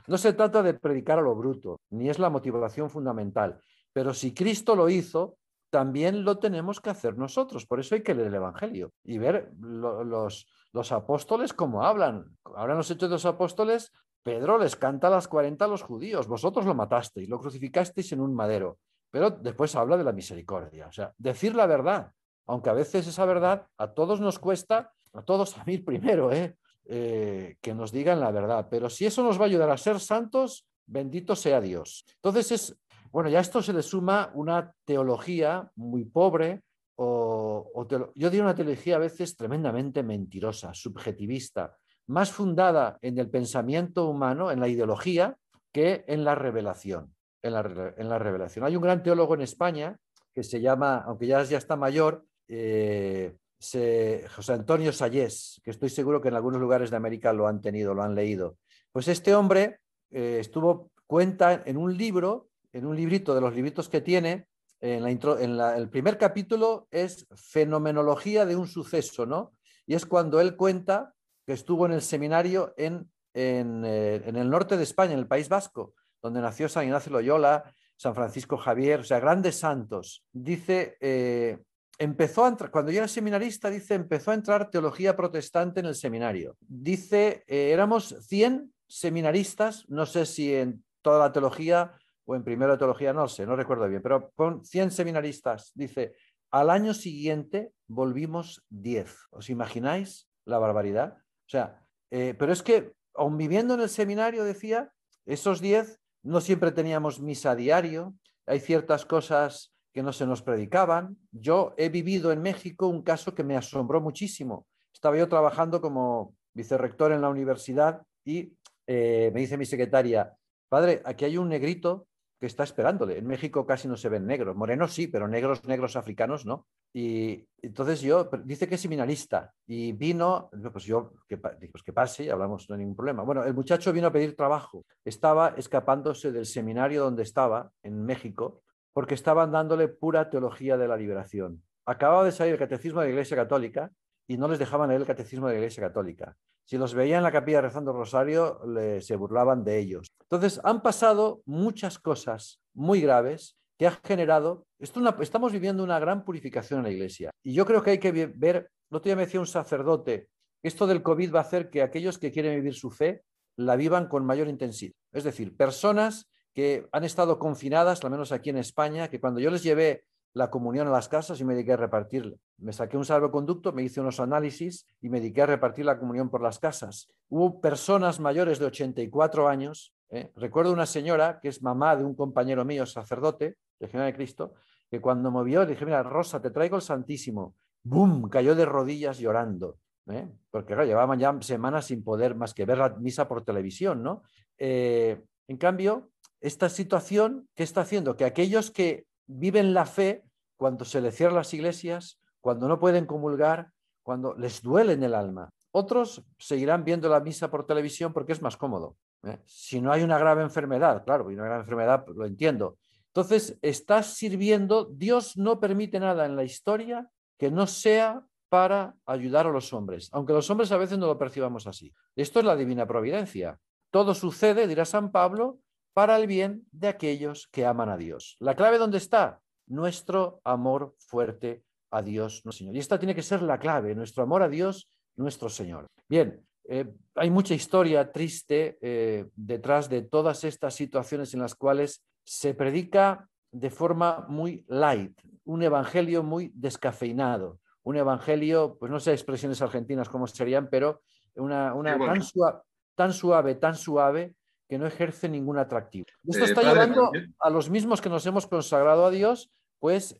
No 0.07 0.17
se 0.17 0.33
trata 0.33 0.63
de 0.63 0.73
predicar 0.73 1.19
a 1.19 1.21
lo 1.21 1.35
bruto, 1.35 1.79
ni 1.91 2.09
es 2.09 2.17
la 2.17 2.31
motivación 2.31 2.89
fundamental, 2.89 3.61
pero 3.93 4.11
si 4.11 4.33
Cristo 4.33 4.75
lo 4.75 4.89
hizo, 4.89 5.37
también 5.69 6.23
lo 6.23 6.39
tenemos 6.39 6.79
que 6.79 6.89
hacer 6.89 7.17
nosotros. 7.17 7.65
Por 7.65 7.79
eso 7.79 7.95
hay 7.95 8.03
que 8.03 8.13
leer 8.13 8.27
el 8.27 8.35
Evangelio 8.35 8.91
y 9.03 9.17
ver 9.17 9.51
los, 9.59 10.47
los 10.71 10.91
apóstoles 10.91 11.53
cómo 11.53 11.83
hablan. 11.83 12.37
Hablan 12.55 12.77
los 12.77 12.91
hechos 12.91 13.09
de 13.09 13.15
los 13.15 13.25
apóstoles 13.25 13.91
Pedro 14.25 14.57
les 14.57 14.75
canta 14.75 15.05
a 15.05 15.11
las 15.11 15.27
40 15.27 15.63
a 15.63 15.67
los 15.67 15.83
judíos, 15.83 16.27
vosotros 16.27 16.65
lo 16.65 16.73
matasteis, 16.73 17.29
lo 17.29 17.39
crucificasteis 17.39 18.11
en 18.11 18.21
un 18.21 18.33
madero, 18.33 18.79
pero 19.11 19.29
después 19.29 19.75
habla 19.75 19.97
de 19.97 20.03
la 20.03 20.13
misericordia, 20.13 20.87
o 20.87 20.91
sea, 20.91 21.13
decir 21.19 21.55
la 21.55 21.67
verdad, 21.67 22.11
aunque 22.47 22.71
a 22.71 22.73
veces 22.73 23.05
esa 23.05 23.23
verdad 23.25 23.67
a 23.77 23.93
todos 23.93 24.19
nos 24.19 24.39
cuesta, 24.39 24.91
a 25.13 25.21
todos 25.21 25.55
a 25.59 25.63
mí 25.65 25.77
primero, 25.77 26.31
¿eh? 26.31 26.57
Eh, 26.87 27.57
que 27.61 27.75
nos 27.75 27.91
digan 27.91 28.19
la 28.19 28.31
verdad, 28.31 28.65
pero 28.67 28.89
si 28.89 29.05
eso 29.05 29.21
nos 29.21 29.39
va 29.39 29.43
a 29.43 29.45
ayudar 29.45 29.69
a 29.69 29.77
ser 29.77 29.99
santos, 29.99 30.65
bendito 30.87 31.35
sea 31.35 31.61
Dios. 31.61 32.03
Entonces 32.15 32.51
es, 32.51 32.77
bueno, 33.15 33.29
ya 33.29 33.39
esto 33.39 33.61
se 33.61 33.71
le 33.71 33.81
suma 33.81 34.29
una 34.33 34.73
teología 34.83 35.71
muy 35.77 36.03
pobre, 36.03 36.63
o, 36.97 37.71
o 37.73 37.87
yo 37.87 38.29
diría 38.29 38.43
una 38.43 38.55
teología 38.55 38.97
a 38.97 38.99
veces 38.99 39.37
tremendamente 39.37 40.03
mentirosa, 40.03 40.73
subjetivista, 40.73 41.77
más 42.07 42.33
fundada 42.33 42.99
en 43.01 43.17
el 43.17 43.29
pensamiento 43.29 44.09
humano, 44.09 44.51
en 44.51 44.59
la 44.59 44.67
ideología, 44.67 45.37
que 45.71 46.03
en 46.09 46.25
la 46.25 46.35
revelación. 46.35 47.15
En 47.41 47.53
la, 47.53 48.19
revelación. 48.19 48.65
Hay 48.65 48.75
un 48.75 48.81
gran 48.81 49.01
teólogo 49.01 49.33
en 49.35 49.43
España 49.43 49.97
que 50.33 50.43
se 50.43 50.59
llama, 50.59 50.97
aunque 51.05 51.27
ya, 51.27 51.41
ya 51.43 51.57
está 51.57 51.77
mayor, 51.77 52.25
eh, 52.49 53.37
José 53.61 54.27
Antonio 54.49 54.91
Sayés, 54.91 55.61
que 55.63 55.71
estoy 55.71 55.87
seguro 55.87 56.19
que 56.19 56.27
en 56.27 56.35
algunos 56.35 56.59
lugares 56.59 56.91
de 56.91 56.97
América 56.97 57.31
lo 57.31 57.47
han 57.47 57.61
tenido, 57.61 57.93
lo 57.93 58.03
han 58.03 58.13
leído. 58.13 58.57
Pues 58.91 59.07
este 59.07 59.33
hombre 59.33 59.79
eh, 60.11 60.39
estuvo, 60.41 60.91
cuenta 61.07 61.63
en 61.65 61.77
un 61.77 61.95
libro, 61.95 62.49
en 62.75 62.85
un 62.85 62.95
librito 62.95 63.33
de 63.33 63.39
los 63.39 63.55
libritos 63.55 63.87
que 63.87 64.01
tiene, 64.01 64.47
en, 64.81 65.57
la 65.57 65.77
el 65.77 65.89
primer 65.89 66.17
capítulo 66.17 66.87
es 66.91 67.25
Fenomenología 67.33 68.45
de 68.45 68.57
un 68.57 68.67
suceso, 68.67 69.25
¿no? 69.25 69.53
Y 69.87 69.95
es 69.95 70.05
cuando 70.05 70.41
él 70.41 70.57
cuenta 70.57 71.13
que 71.45 71.53
estuvo 71.53 71.85
en 71.85 71.93
el 71.93 72.01
seminario 72.01 72.73
en, 72.75 73.09
eh, 73.33 74.21
en, 74.25 74.35
el 74.35 74.49
norte 74.49 74.75
de 74.75 74.83
España, 74.83 75.13
en 75.13 75.19
el 75.19 75.27
País 75.27 75.47
Vasco, 75.47 75.93
donde 76.21 76.41
nació 76.41 76.67
San 76.67 76.83
Ignacio 76.83 77.13
Loyola, 77.13 77.63
San 77.95 78.13
Francisco 78.13 78.57
Javier, 78.57 78.99
o 78.99 79.03
sea, 79.05 79.21
grandes 79.21 79.57
santos. 79.57 80.25
Dice, 80.33 80.97
eh, 80.99 81.57
empezó 81.97 82.43
a 82.43 82.49
entrar, 82.49 82.71
cuando 82.71 82.91
yo 82.91 82.97
era 82.97 83.07
seminarista, 83.07 83.69
dice, 83.69 83.93
empezó 83.93 84.31
a 84.31 84.35
entrar 84.35 84.69
teología 84.69 85.15
protestante 85.15 85.79
en 85.79 85.85
el 85.85 85.95
seminario. 85.95 86.57
Dice, 86.59 87.45
eh, 87.47 87.71
éramos 87.71 88.15
100 88.27 88.73
seminaristas, 88.85 89.85
no 89.87 90.05
sé 90.05 90.25
si 90.25 90.53
en 90.53 90.83
toda 91.01 91.19
la 91.19 91.31
teología 91.31 91.93
o 92.25 92.35
en 92.35 92.43
primero 92.43 92.73
de 92.73 92.77
teología, 92.77 93.13
no 93.13 93.27
sé, 93.27 93.45
no 93.45 93.55
recuerdo 93.55 93.87
bien, 93.87 94.01
pero 94.01 94.31
con 94.35 94.65
100 94.65 94.91
seminaristas. 94.91 95.71
Dice, 95.75 96.15
al 96.51 96.69
año 96.69 96.93
siguiente 96.93 97.71
volvimos 97.87 98.63
10. 98.69 99.15
¿Os 99.31 99.49
imagináis 99.49 100.29
la 100.45 100.57
barbaridad? 100.57 101.17
O 101.17 101.49
sea, 101.49 101.81
eh, 102.11 102.33
pero 102.37 102.51
es 102.51 102.63
que, 102.63 102.93
aun 103.13 103.37
viviendo 103.37 103.73
en 103.75 103.81
el 103.81 103.89
seminario, 103.89 104.43
decía, 104.43 104.91
esos 105.25 105.61
diez 105.61 105.99
no 106.23 106.41
siempre 106.41 106.71
teníamos 106.71 107.19
misa 107.21 107.51
a 107.51 107.55
diario, 107.55 108.15
hay 108.47 108.59
ciertas 108.59 109.05
cosas 109.05 109.73
que 109.93 110.03
no 110.03 110.11
se 110.11 110.25
nos 110.25 110.41
predicaban. 110.41 111.17
Yo 111.31 111.73
he 111.77 111.89
vivido 111.89 112.31
en 112.31 112.41
México 112.41 112.87
un 112.87 113.01
caso 113.01 113.33
que 113.33 113.43
me 113.43 113.55
asombró 113.55 114.01
muchísimo. 114.01 114.67
Estaba 114.93 115.17
yo 115.17 115.29
trabajando 115.29 115.81
como 115.81 116.35
vicerrector 116.53 117.11
en 117.11 117.21
la 117.21 117.29
universidad 117.29 118.01
y 118.25 118.53
eh, 118.87 119.31
me 119.33 119.41
dice 119.41 119.57
mi 119.57 119.65
secretaria, 119.65 120.33
padre, 120.69 121.01
aquí 121.05 121.25
hay 121.25 121.37
un 121.37 121.49
negrito 121.49 122.07
que 122.39 122.47
está 122.47 122.63
esperándole. 122.63 123.17
En 123.17 123.27
México 123.27 123.65
casi 123.65 123.87
no 123.87 123.97
se 123.97 124.09
ven 124.09 124.25
negros, 124.25 124.55
morenos 124.55 124.93
sí, 124.93 125.07
pero 125.07 125.27
negros, 125.27 125.63
negros 125.65 125.95
africanos 125.95 126.45
no. 126.45 126.67
Y 126.93 127.47
entonces 127.61 128.01
yo, 128.01 128.29
dice 128.43 128.67
que 128.67 128.75
es 128.75 128.81
seminarista 128.81 129.53
y 129.67 129.91
vino, 129.93 130.49
pues 130.71 130.85
yo, 130.85 131.13
que, 131.27 131.37
pues 131.37 131.83
que 131.83 131.93
pase 131.93 132.25
y 132.25 132.29
hablamos, 132.29 132.69
no 132.69 132.75
hay 132.75 132.79
ningún 132.79 132.95
problema. 132.95 133.23
Bueno, 133.23 133.43
el 133.43 133.53
muchacho 133.53 133.93
vino 133.93 134.07
a 134.07 134.11
pedir 134.11 134.35
trabajo, 134.35 134.85
estaba 135.03 135.49
escapándose 135.57 136.31
del 136.31 136.45
seminario 136.45 137.03
donde 137.03 137.23
estaba, 137.23 137.71
en 137.83 138.05
México, 138.05 138.61
porque 138.93 139.15
estaban 139.15 139.51
dándole 139.51 139.87
pura 139.87 140.29
teología 140.29 140.77
de 140.77 140.87
la 140.87 140.97
liberación. 140.97 141.61
Acababa 141.85 142.23
de 142.23 142.31
salir 142.31 142.53
el 142.53 142.59
catecismo 142.59 143.01
de 143.01 143.07
la 143.07 143.11
Iglesia 143.11 143.37
Católica 143.37 143.91
y 144.27 144.37
no 144.37 144.47
les 144.47 144.59
dejaban 144.59 144.89
leer 144.89 145.01
el 145.01 145.07
catecismo 145.07 145.47
de 145.47 145.53
la 145.53 145.59
Iglesia 145.59 145.83
Católica. 145.83 146.35
Si 146.63 146.77
los 146.77 146.93
veían 146.93 147.19
en 147.19 147.23
la 147.23 147.31
capilla 147.31 147.61
rezando 147.61 147.91
el 147.91 147.97
rosario, 147.97 148.59
se 148.99 149.15
burlaban 149.15 149.63
de 149.63 149.77
ellos. 149.77 150.07
Entonces, 150.21 150.59
han 150.63 150.81
pasado 150.81 151.41
muchas 151.45 151.99
cosas 151.99 152.59
muy 152.73 153.01
graves 153.01 153.57
que 153.77 153.87
ha 153.87 153.91
generado, 153.91 154.65
esto 154.79 155.01
estamos 155.21 155.51
viviendo 155.51 155.83
una 155.83 155.99
gran 155.99 156.23
purificación 156.23 156.79
en 156.79 156.85
la 156.85 156.91
iglesia. 156.91 157.31
Y 157.43 157.53
yo 157.53 157.65
creo 157.65 157.83
que 157.83 157.91
hay 157.91 157.99
que 157.99 158.11
ver, 158.27 158.71
no 158.89 159.01
te 159.01 159.15
me 159.15 159.25
decía 159.25 159.39
un 159.39 159.47
sacerdote, 159.47 160.29
esto 160.63 160.87
del 160.87 161.03
COVID 161.03 161.35
va 161.35 161.39
a 161.39 161.43
hacer 161.43 161.69
que 161.69 161.83
aquellos 161.83 162.17
que 162.17 162.31
quieren 162.31 162.55
vivir 162.55 162.73
su 162.73 162.89
fe 162.89 163.23
la 163.57 163.75
vivan 163.75 164.07
con 164.07 164.25
mayor 164.25 164.47
intensidad. 164.47 164.93
Es 165.11 165.23
decir, 165.23 165.55
personas 165.55 166.29
que 166.53 166.87
han 166.91 167.03
estado 167.03 167.37
confinadas, 167.37 168.03
al 168.03 168.11
menos 168.11 168.31
aquí 168.31 168.49
en 168.49 168.57
España, 168.57 169.09
que 169.09 169.19
cuando 169.19 169.39
yo 169.39 169.51
les 169.51 169.61
llevé 169.61 170.05
la 170.35 170.51
comunión 170.51 170.87
a 170.87 170.91
las 170.91 171.09
casas 171.09 171.39
y 171.39 171.45
me 171.45 171.55
dediqué 171.55 171.73
a 171.73 171.77
repartir 171.77 172.37
me 172.57 172.71
saqué 172.71 172.97
un 172.97 173.05
salvoconducto, 173.05 173.73
me 173.73 173.83
hice 173.83 173.99
unos 173.99 174.19
análisis 174.19 174.87
y 175.01 175.09
me 175.09 175.19
dediqué 175.19 175.41
a 175.41 175.45
repartir 175.45 175.85
la 175.85 175.99
comunión 175.99 176.29
por 176.29 176.41
las 176.41 176.59
casas. 176.59 177.09
Hubo 177.29 177.59
personas 177.59 178.19
mayores 178.19 178.59
de 178.59 178.65
84 178.65 179.47
años. 179.49 179.93
¿eh? 180.09 180.31
Recuerdo 180.35 180.71
una 180.71 180.85
señora 180.85 181.39
que 181.41 181.49
es 181.49 181.61
mamá 181.61 181.95
de 181.95 182.05
un 182.05 182.15
compañero 182.15 182.63
mío, 182.63 182.85
sacerdote, 182.85 183.57
de 183.79 183.87
General 183.87 184.11
de 184.11 184.15
Cristo, 184.15 184.53
que 184.89 185.01
cuando 185.01 185.31
me 185.31 185.43
vio 185.43 185.61
le 185.61 185.71
dije, 185.71 185.85
mira, 185.85 186.01
Rosa, 186.03 186.41
te 186.41 186.51
traigo 186.51 186.77
el 186.77 186.81
Santísimo. 186.81 187.55
¡Bum! 187.83 188.29
Cayó 188.29 188.55
de 188.55 188.65
rodillas 188.65 189.19
llorando. 189.19 189.77
¿eh? 190.07 190.27
Porque 190.49 190.73
claro, 190.73 190.85
llevaban 190.85 191.19
ya 191.19 191.37
semanas 191.41 191.85
sin 191.85 192.03
poder 192.03 192.35
más 192.35 192.53
que 192.53 192.65
ver 192.65 192.77
la 192.77 192.89
misa 192.89 193.27
por 193.27 193.43
televisión, 193.43 194.01
¿no? 194.01 194.23
Eh, 194.57 195.21
en 195.47 195.57
cambio, 195.57 196.09
esta 196.39 196.69
situación, 196.69 197.49
¿qué 197.53 197.63
está 197.63 197.81
haciendo? 197.81 198.15
Que 198.15 198.25
aquellos 198.25 198.71
que 198.71 199.05
viven 199.27 199.73
la 199.73 199.85
fe, 199.85 200.23
cuando 200.57 200.85
se 200.85 201.01
les 201.01 201.15
cierran 201.15 201.35
las 201.35 201.53
iglesias, 201.53 202.19
cuando 202.41 202.67
no 202.67 202.79
pueden 202.79 203.05
comulgar, 203.05 203.71
cuando 204.03 204.35
les 204.35 204.61
duele 204.61 204.93
en 204.93 205.03
el 205.03 205.15
alma. 205.15 205.49
Otros 205.71 206.23
seguirán 206.37 206.85
viendo 206.85 207.09
la 207.09 207.19
misa 207.19 207.49
por 207.49 207.65
televisión 207.65 208.13
porque 208.13 208.31
es 208.31 208.41
más 208.41 208.55
cómodo. 208.55 208.97
¿eh? 209.23 209.39
Si 209.45 209.81
no 209.81 209.91
hay 209.91 210.03
una 210.03 210.17
grave 210.17 210.43
enfermedad, 210.43 211.03
claro, 211.03 211.25
una 211.25 211.43
grave 211.43 211.61
enfermedad 211.61 212.05
lo 212.15 212.25
entiendo. 212.25 212.77
Entonces, 213.07 213.57
estás 213.61 214.13
sirviendo, 214.13 214.85
Dios 214.85 215.37
no 215.37 215.59
permite 215.59 215.99
nada 215.99 216.25
en 216.25 216.35
la 216.35 216.43
historia 216.43 217.09
que 217.37 217.49
no 217.49 217.65
sea 217.67 218.25
para 218.49 218.95
ayudar 219.05 219.47
a 219.47 219.51
los 219.51 219.73
hombres, 219.73 220.09
aunque 220.13 220.33
los 220.33 220.49
hombres 220.49 220.71
a 220.71 220.77
veces 220.77 220.97
no 220.97 221.07
lo 221.07 221.17
percibamos 221.17 221.67
así. 221.67 221.91
Esto 222.15 222.39
es 222.39 222.45
la 222.45 222.55
divina 222.55 222.85
providencia. 222.85 223.59
Todo 223.89 224.13
sucede, 224.13 224.67
dirá 224.67 224.85
San 224.85 225.11
Pablo, 225.11 225.59
para 225.95 226.17
el 226.17 226.27
bien 226.27 226.67
de 226.73 226.89
aquellos 226.89 227.47
que 227.47 227.65
aman 227.65 227.87
a 227.87 227.95
Dios. 227.95 228.35
¿La 228.41 228.53
clave 228.53 228.77
dónde 228.77 228.97
está? 228.97 229.39
Nuestro 229.65 230.41
amor 230.43 230.93
fuerte 230.99 231.63
a 231.89 232.01
Dios, 232.01 232.41
nuestro 232.43 232.51
Señor. 232.51 232.75
Y 232.75 232.79
esta 232.79 232.99
tiene 232.99 233.15
que 233.15 233.21
ser 233.21 233.41
la 233.41 233.57
clave, 233.57 233.95
nuestro 233.95 234.21
amor 234.21 234.43
a 234.43 234.49
Dios, 234.49 234.89
nuestro 235.15 235.47
Señor. 235.47 235.85
Bien, 236.09 236.45
eh, 236.65 236.85
hay 237.15 237.29
mucha 237.29 237.53
historia 237.53 238.11
triste 238.11 238.77
eh, 238.81 239.27
detrás 239.37 239.87
de 239.87 240.01
todas 240.01 240.43
estas 240.43 240.75
situaciones 240.75 241.33
en 241.33 241.39
las 241.39 241.55
cuales 241.55 242.03
se 242.25 242.53
predica 242.53 243.29
de 243.49 243.69
forma 243.69 244.25
muy 244.27 244.65
light, 244.67 245.17
un 245.45 245.63
evangelio 245.63 246.23
muy 246.23 246.51
descafeinado, 246.53 247.59
un 247.83 247.95
evangelio, 247.95 248.75
pues 248.77 248.91
no 248.91 248.99
sé 248.99 249.13
expresiones 249.13 249.61
argentinas 249.61 250.09
cómo 250.09 250.27
serían, 250.27 250.67
pero 250.69 250.99
una, 251.35 251.73
tan, 251.97 252.21
suave, 252.21 252.59
tan 252.95 253.13
suave, 253.13 253.55
tan 253.55 253.75
suave, 253.75 254.35
que 254.67 254.77
no 254.77 254.87
ejerce 254.87 255.29
ningún 255.29 255.57
atractivo. 255.57 256.05
Esto 256.25 256.43
eh, 256.43 256.47
está 256.47 256.61
llevando 256.61 257.11
a 257.39 257.49
los 257.49 257.69
mismos 257.69 258.01
que 258.01 258.09
nos 258.09 258.25
hemos 258.25 258.47
consagrado 258.47 259.05
a 259.05 259.11
Dios, 259.11 259.51
pues 259.79 260.17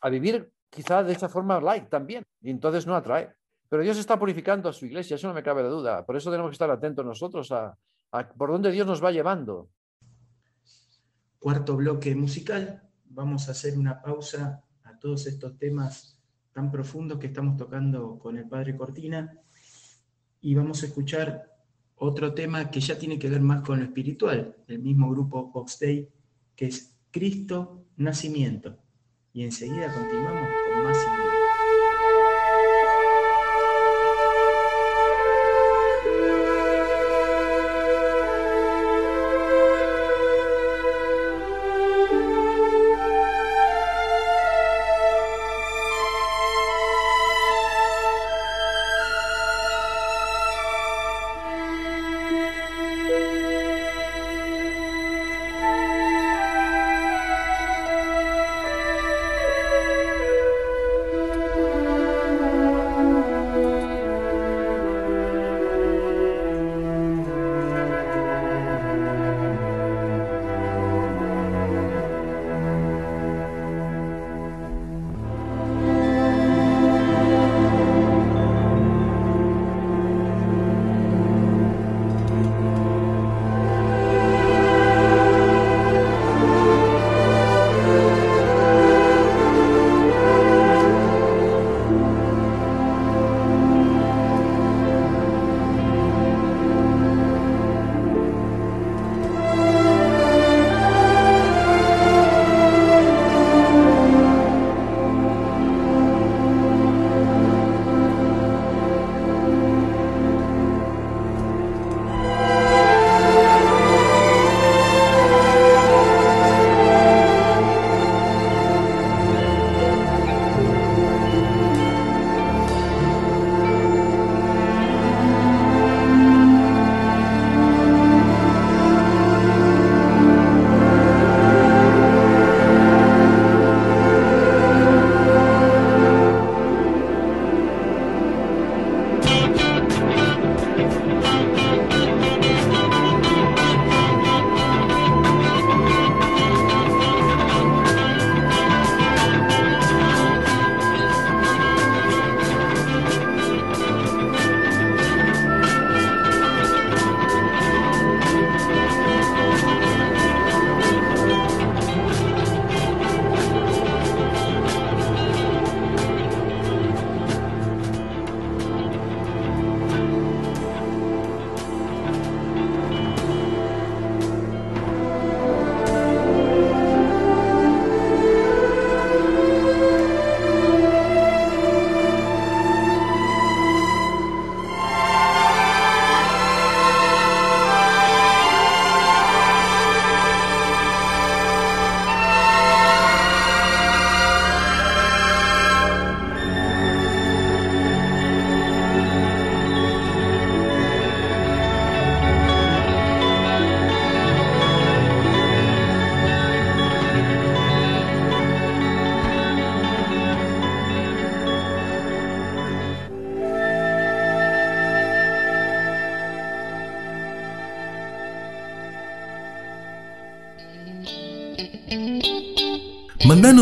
a 0.00 0.08
vivir 0.08 0.50
quizá 0.70 1.04
de 1.04 1.12
esa 1.12 1.28
forma 1.28 1.60
light 1.60 1.88
también, 1.88 2.24
y 2.42 2.50
entonces 2.50 2.86
no 2.86 2.96
atrae. 2.96 3.32
Pero 3.68 3.82
Dios 3.82 3.98
está 3.98 4.18
purificando 4.18 4.68
a 4.68 4.72
su 4.72 4.86
iglesia, 4.86 5.16
eso 5.16 5.28
no 5.28 5.34
me 5.34 5.42
cabe 5.42 5.62
de 5.62 5.68
duda. 5.68 6.04
Por 6.04 6.16
eso 6.16 6.30
tenemos 6.30 6.50
que 6.50 6.54
estar 6.54 6.70
atentos 6.70 7.04
nosotros 7.04 7.50
a, 7.52 7.76
por 8.36 8.50
dónde 8.50 8.70
Dios 8.70 8.86
nos 8.86 9.02
va 9.02 9.10
llevando. 9.10 9.70
Cuarto 11.38 11.76
bloque 11.76 12.14
musical, 12.14 12.82
vamos 13.04 13.48
a 13.48 13.52
hacer 13.52 13.78
una 13.78 14.00
pausa 14.00 14.62
a 14.84 14.98
todos 14.98 15.26
estos 15.26 15.58
temas 15.58 16.20
tan 16.52 16.70
profundos 16.70 17.18
que 17.18 17.26
estamos 17.26 17.56
tocando 17.56 18.18
con 18.18 18.38
el 18.38 18.48
Padre 18.48 18.76
Cortina 18.76 19.40
y 20.40 20.54
vamos 20.54 20.82
a 20.82 20.86
escuchar 20.86 21.53
otro 22.04 22.34
tema 22.34 22.70
que 22.70 22.80
ya 22.80 22.98
tiene 22.98 23.18
que 23.18 23.28
ver 23.28 23.40
más 23.40 23.62
con 23.62 23.78
lo 23.78 23.84
espiritual, 23.84 24.56
el 24.68 24.78
mismo 24.78 25.10
grupo 25.10 25.50
Box 25.52 25.78
Day, 25.80 26.08
que 26.54 26.66
es 26.66 26.96
Cristo 27.10 27.86
Nacimiento. 27.96 28.76
Y 29.32 29.42
enseguida 29.42 29.92
continuamos 29.92 30.48
con 30.70 30.84
más 30.84 30.98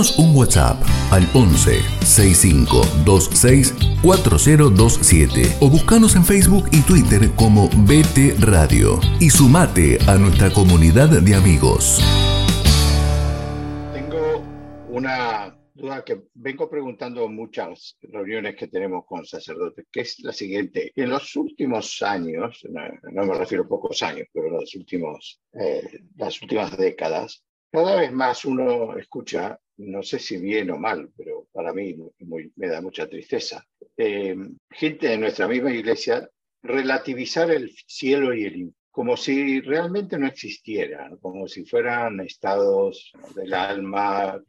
Mandanos 0.03 0.19
un 0.19 0.35
WhatsApp 0.37 0.83
al 1.13 1.23
11 1.33 1.81
6526 2.05 3.73
4027 4.03 5.59
o 5.61 5.71
buscanos 5.71 6.17
en 6.17 6.25
Facebook 6.25 6.65
y 6.73 6.83
Twitter 6.83 7.31
como 7.37 7.69
BT 7.69 8.41
Radio 8.41 8.99
y 9.21 9.31
sumate 9.31 9.99
a 10.09 10.17
nuestra 10.17 10.51
comunidad 10.51 11.09
de 11.09 11.37
amigos. 11.37 12.01
Tengo 13.93 14.43
una 14.89 15.57
duda 15.73 16.05
que 16.05 16.23
vengo 16.35 16.69
preguntando 16.69 17.25
en 17.27 17.37
muchas 17.37 17.97
reuniones 18.03 18.57
que 18.57 18.67
tenemos 18.67 19.05
con 19.07 19.25
sacerdotes, 19.25 19.87
que 19.93 20.01
es 20.01 20.19
la 20.21 20.33
siguiente. 20.33 20.91
En 20.97 21.11
los 21.11 21.37
últimos 21.37 22.03
años, 22.03 22.67
no, 22.69 23.25
me 23.25 23.35
refiero 23.35 23.63
a 23.63 23.69
pocos 23.69 24.03
años, 24.03 24.27
pero 24.33 24.49
en 24.49 24.55
los 24.55 24.75
últimos, 24.75 25.41
eh, 25.53 26.01
las 26.17 26.43
últimas 26.43 26.77
décadas, 26.77 27.45
cada 27.71 27.97
vez 27.97 28.13
más 28.13 28.45
uno 28.45 28.97
escucha, 28.99 29.59
no 29.79 30.03
sé 30.03 30.19
si 30.19 30.39
bien 30.39 30.71
o 30.71 30.79
mal, 30.79 31.11
pero 31.17 31.47
para 31.53 31.73
mí 31.73 31.97
me 32.57 32.67
da 32.69 32.81
mucha 32.81 33.09
tristeza, 33.09 33.67
eh, 33.97 34.37
gente 34.71 35.09
de 35.09 35.19
nuestra 35.19 35.49
misma 35.49 35.73
iglesia 35.73 36.29
relativizar 36.63 37.51
el 37.51 37.75
cielo 37.87 38.35
y 38.35 38.45
el 38.45 38.57
infierno 38.57 38.83
como 38.93 39.17
si 39.17 39.63
realmente 39.63 40.19
no 40.19 40.27
existieran, 40.27 41.17
como 41.17 41.49
si 41.49 41.65
fueran 41.65 42.21
estados 42.21 43.11
del 43.35 43.55
alma. 43.55 44.41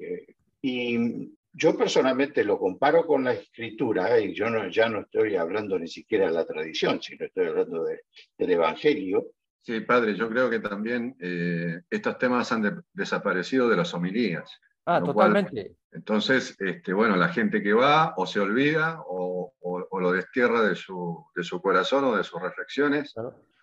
y 0.62 1.32
yo 1.54 1.78
personalmente 1.78 2.44
lo 2.44 2.60
comparo 2.60 3.06
con 3.06 3.24
la 3.24 3.34
escritura, 3.34 4.20
y 4.20 4.34
yo 4.34 4.50
no, 4.50 4.68
ya 4.70 4.90
no 4.90 5.02
estoy 5.02 5.36
hablando 5.36 5.80
ni 5.80 5.88
siquiera 5.88 6.26
de 6.26 6.34
la 6.34 6.46
tradición, 6.46 7.02
sino 7.02 7.26
estoy 7.26 7.46
hablando 7.46 7.86
del 7.86 8.52
Evangelio, 8.52 9.32
Sí, 9.66 9.80
padre, 9.80 10.14
yo 10.14 10.28
creo 10.28 10.50
que 10.50 10.60
también 10.60 11.16
eh, 11.22 11.84
estos 11.90 12.18
temas 12.18 12.52
han 12.52 12.84
desaparecido 12.92 13.70
de 13.70 13.78
las 13.78 13.94
homilías. 13.94 14.60
Ah, 14.86 15.02
totalmente. 15.02 15.78
entonces, 15.92 16.56
este, 16.60 16.94
bueno, 16.94 17.16
la 17.16 17.30
gente 17.30 17.64
que 17.64 17.74
va 17.74 18.14
o 18.18 18.26
se 18.26 18.40
olvida 18.40 19.02
o, 19.08 19.54
lo 20.00 20.12
destierra 20.12 20.62
de 20.62 20.76
su, 20.76 21.26
de 21.36 21.44
su, 21.44 21.62
corazón 21.62 22.04
o 22.04 22.16
de 22.18 22.24
sus 22.24 22.42
reflexiones. 22.42 23.14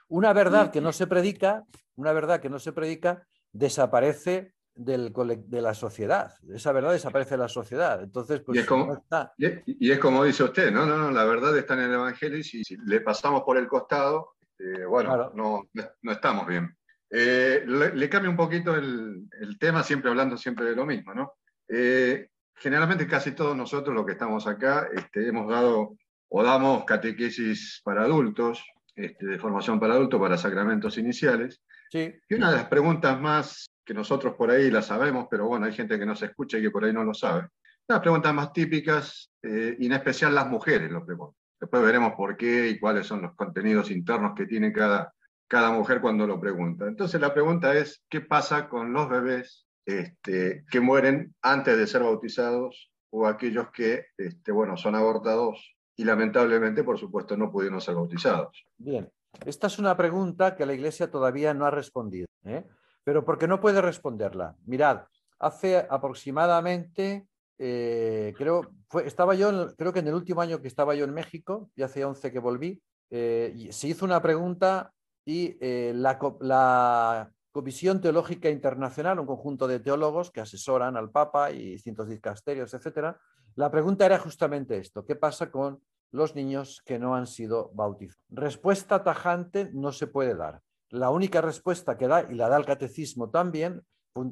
Una 0.09 0.33
verdad 0.33 0.71
que 0.71 0.81
no 0.81 0.93
se 0.93 1.07
predica, 1.07 1.65
una 1.97 2.13
verdad 2.13 2.41
que 2.41 2.49
no 2.49 2.59
se 2.59 2.73
predica, 2.73 3.27
desaparece 3.53 4.55
del, 4.75 5.13
de 5.47 5.61
la 5.61 5.75
sociedad. 5.75 6.33
Esa 6.49 6.73
verdad 6.73 6.93
desaparece 6.93 7.33
de 7.33 7.39
la 7.39 7.49
sociedad. 7.49 8.03
Entonces, 8.03 8.41
pues, 8.41 8.57
y, 8.57 8.61
es 8.61 8.67
como, 8.67 9.05
y, 9.37 9.91
es, 9.91 9.99
como 9.99 10.25
dice 10.25 10.45
usted, 10.45 10.73
no, 10.73 10.87
no, 10.87 10.97
no, 10.97 11.11
la 11.11 11.25
verdad 11.25 11.57
está 11.59 11.75
en 11.75 11.81
el 11.81 11.93
Evangelio 11.93 12.39
y 12.39 12.45
si 12.45 12.77
le 12.87 13.01
pasamos 13.03 13.43
por 13.43 13.59
el 13.59 13.69
costado, 13.69 14.37
este, 14.61 14.85
bueno, 14.87 15.31
no, 15.35 15.69
no, 16.03 16.13
estamos 16.13 16.47
bien. 16.47 16.77
Eh, 17.11 17.65
le, 17.67 18.09
cambio 18.09 18.31
un 18.31 18.37
poquito 18.37 18.75
el, 18.75 19.29
el, 19.41 19.59
tema, 19.59 19.83
siempre 19.83 20.11
hablando 20.11 20.37
siempre 20.37 20.65
de 20.67 20.77
lo 20.77 20.87
mismo, 20.87 21.13
¿no? 21.13 21.33
Eh, 21.69 22.29
generalmente 22.55 23.07
casi 23.07 23.33
todos 23.33 23.57
nosotros 23.57 23.95
los 23.95 24.07
que 24.07 24.13
estamos 24.13 24.47
acá 24.47 24.89
este, 24.95 25.29
hemos 25.29 25.49
dado 25.49 25.97
o 26.29 26.43
damos 26.43 26.85
catequesis 26.85 27.81
para 27.83 28.03
adultos, 28.03 28.65
este, 28.95 29.27
de 29.27 29.39
formación 29.39 29.81
para 29.81 29.95
adultos, 29.95 30.21
para 30.21 30.39
sacramentos 30.39 30.99
iniciales. 30.99 31.63
Sí. 31.91 32.15
Y 32.29 32.35
una 32.35 32.51
de 32.51 32.59
las 32.59 32.67
preguntas 32.67 33.21
más 33.21 33.71
que 33.85 33.95
nosotros 33.95 34.35
por 34.37 34.51
ahí 34.51 34.71
la 34.71 34.83
sabemos, 34.83 35.27
pero 35.29 35.49
bueno, 35.49 35.67
hay 35.67 35.73
gente 35.73 35.99
que 35.99 36.07
no 36.07 36.15
se 36.15 36.27
escucha 36.27 36.59
y 36.59 36.63
que 36.63 36.71
por 36.71 36.85
ahí 36.85 36.93
no 36.93 37.03
lo 37.03 37.15
sabe. 37.15 37.49
Las 37.89 38.01
preguntas 38.01 38.33
más 38.33 38.53
típicas, 38.53 39.33
eh, 39.43 39.77
y 39.77 39.87
en 39.87 39.93
especial 39.93 40.33
las 40.33 40.47
mujeres 40.47 40.93
lo 40.93 41.05
preguntan. 41.05 41.35
Después 41.59 41.83
veremos 41.83 42.13
por 42.15 42.37
qué 42.37 42.69
y 42.69 42.79
cuáles 42.79 43.07
son 43.07 43.23
los 43.23 43.35
contenidos 43.35 43.91
internos 43.91 44.33
que 44.37 44.47
tiene 44.47 44.73
cada, 44.73 45.13
cada 45.51 45.73
mujer 45.73 46.01
cuando 46.01 46.29
lo 46.29 46.41
pregunta. 46.41 46.87
Entonces 46.87 47.21
la 47.21 47.35
pregunta 47.35 47.75
es, 47.75 48.05
¿qué 48.09 48.21
pasa 48.21 48.69
con 48.69 48.93
los 48.93 49.09
bebés 49.09 49.67
este, 49.85 50.65
que 50.71 50.81
mueren 50.81 51.35
antes 51.43 51.77
de 51.77 51.89
ser 51.89 52.05
bautizados 52.05 52.93
o 53.11 53.27
aquellos 53.27 53.71
que 53.73 54.07
este, 54.17 54.53
bueno, 54.53 54.77
son 54.77 54.95
abortados 54.95 55.75
y 55.97 56.05
lamentablemente, 56.05 56.85
por 56.85 57.01
supuesto, 57.01 57.37
no 57.37 57.51
pudieron 57.51 57.81
ser 57.81 57.97
bautizados? 57.97 58.65
Bien, 58.79 59.11
esta 59.45 59.67
es 59.67 59.81
una 59.81 59.97
pregunta 59.97 60.55
que 60.55 60.65
la 60.65 60.73
Iglesia 60.73 61.11
todavía 61.11 61.53
no 61.53 61.67
ha 61.67 61.73
respondido, 61.73 62.29
¿eh? 62.45 62.65
pero 63.03 63.25
porque 63.25 63.49
no 63.49 63.61
puede 63.61 63.83
responderla. 63.83 64.55
Mirad, 64.67 65.03
hace 65.41 65.85
aproximadamente 65.91 67.27
eh, 67.59 68.35
creo, 68.37 68.71
estaba 69.05 69.35
yo, 69.35 69.75
creo 69.75 69.93
que 69.93 69.99
en 69.99 70.07
el 70.07 70.15
último 70.15 70.43
año 70.43 70.63
que 70.63 70.69
estaba 70.69 70.95
yo 70.95 71.05
en 71.05 71.13
México, 71.13 71.73
ya 71.75 71.87
hace 71.87 72.05
11 72.05 72.31
que 72.31 72.39
volví, 72.39 72.81
eh, 73.11 73.69
se 73.73 73.89
hizo 73.89 74.05
una 74.05 74.23
pregunta 74.23 74.93
y 75.25 75.57
eh, 75.61 75.93
la, 75.95 77.31
Comisión 77.53 78.01
Teológica 78.01 78.49
Internacional, 78.49 79.19
un 79.19 79.27
conjunto 79.27 79.67
de 79.67 79.81
teólogos 79.81 80.31
que 80.31 80.41
asesoran 80.41 80.97
al 80.97 81.11
Papa 81.11 81.51
y 81.51 81.73
distintos 81.73 82.09
dicasterios, 82.09 82.73
etcétera, 82.75 83.19
la 83.57 83.73
pregunta 83.73 84.07
era 84.07 84.21
justamente 84.21 84.79
esto, 84.79 85.05
¿qué 85.05 85.17
pasa 85.17 85.51
con 85.51 85.83
los 86.13 86.37
niños 86.37 86.81
que 86.85 87.01
no 87.01 87.17
han 87.17 87.27
sido 87.27 87.73
bautizados? 87.75 88.25
Respuesta 88.29 89.03
tajante 89.03 89.69
no 89.73 89.91
se 89.91 90.07
puede 90.07 90.37
dar. 90.37 90.61
La 90.91 91.11
única 91.11 91.41
respuesta 91.41 91.99
que 91.99 92.07
da, 92.07 92.23
y 92.31 92.37
la 92.37 92.49
da 92.49 92.57
el 92.57 92.65
catecismo 92.65 93.31
también, 93.31 93.83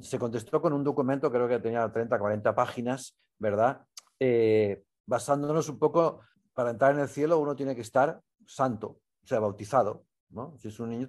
se 0.01 0.19
contestó 0.19 0.60
con 0.60 0.73
un 0.73 0.85
documento, 0.85 1.31
creo 1.31 1.48
que 1.48 1.59
tenía 1.59 1.90
30, 1.90 2.19
40 2.19 2.55
páginas, 2.55 3.16
¿verdad? 3.39 3.81
Eh, 4.20 4.82
basándonos 5.06 5.69
un 5.69 5.78
poco, 5.78 6.20
para 6.55 6.70
entrar 6.70 6.94
en 6.94 7.01
el 7.01 7.09
cielo 7.09 7.39
uno 7.39 7.56
tiene 7.56 7.74
que 7.74 7.82
estar 7.82 8.20
santo, 8.47 8.98
o 9.23 9.27
sea, 9.27 9.40
bautizado, 9.40 10.05
¿no? 10.30 10.56
Si 10.59 10.68
es 10.68 10.80
un 10.80 10.90
niño, 10.90 11.09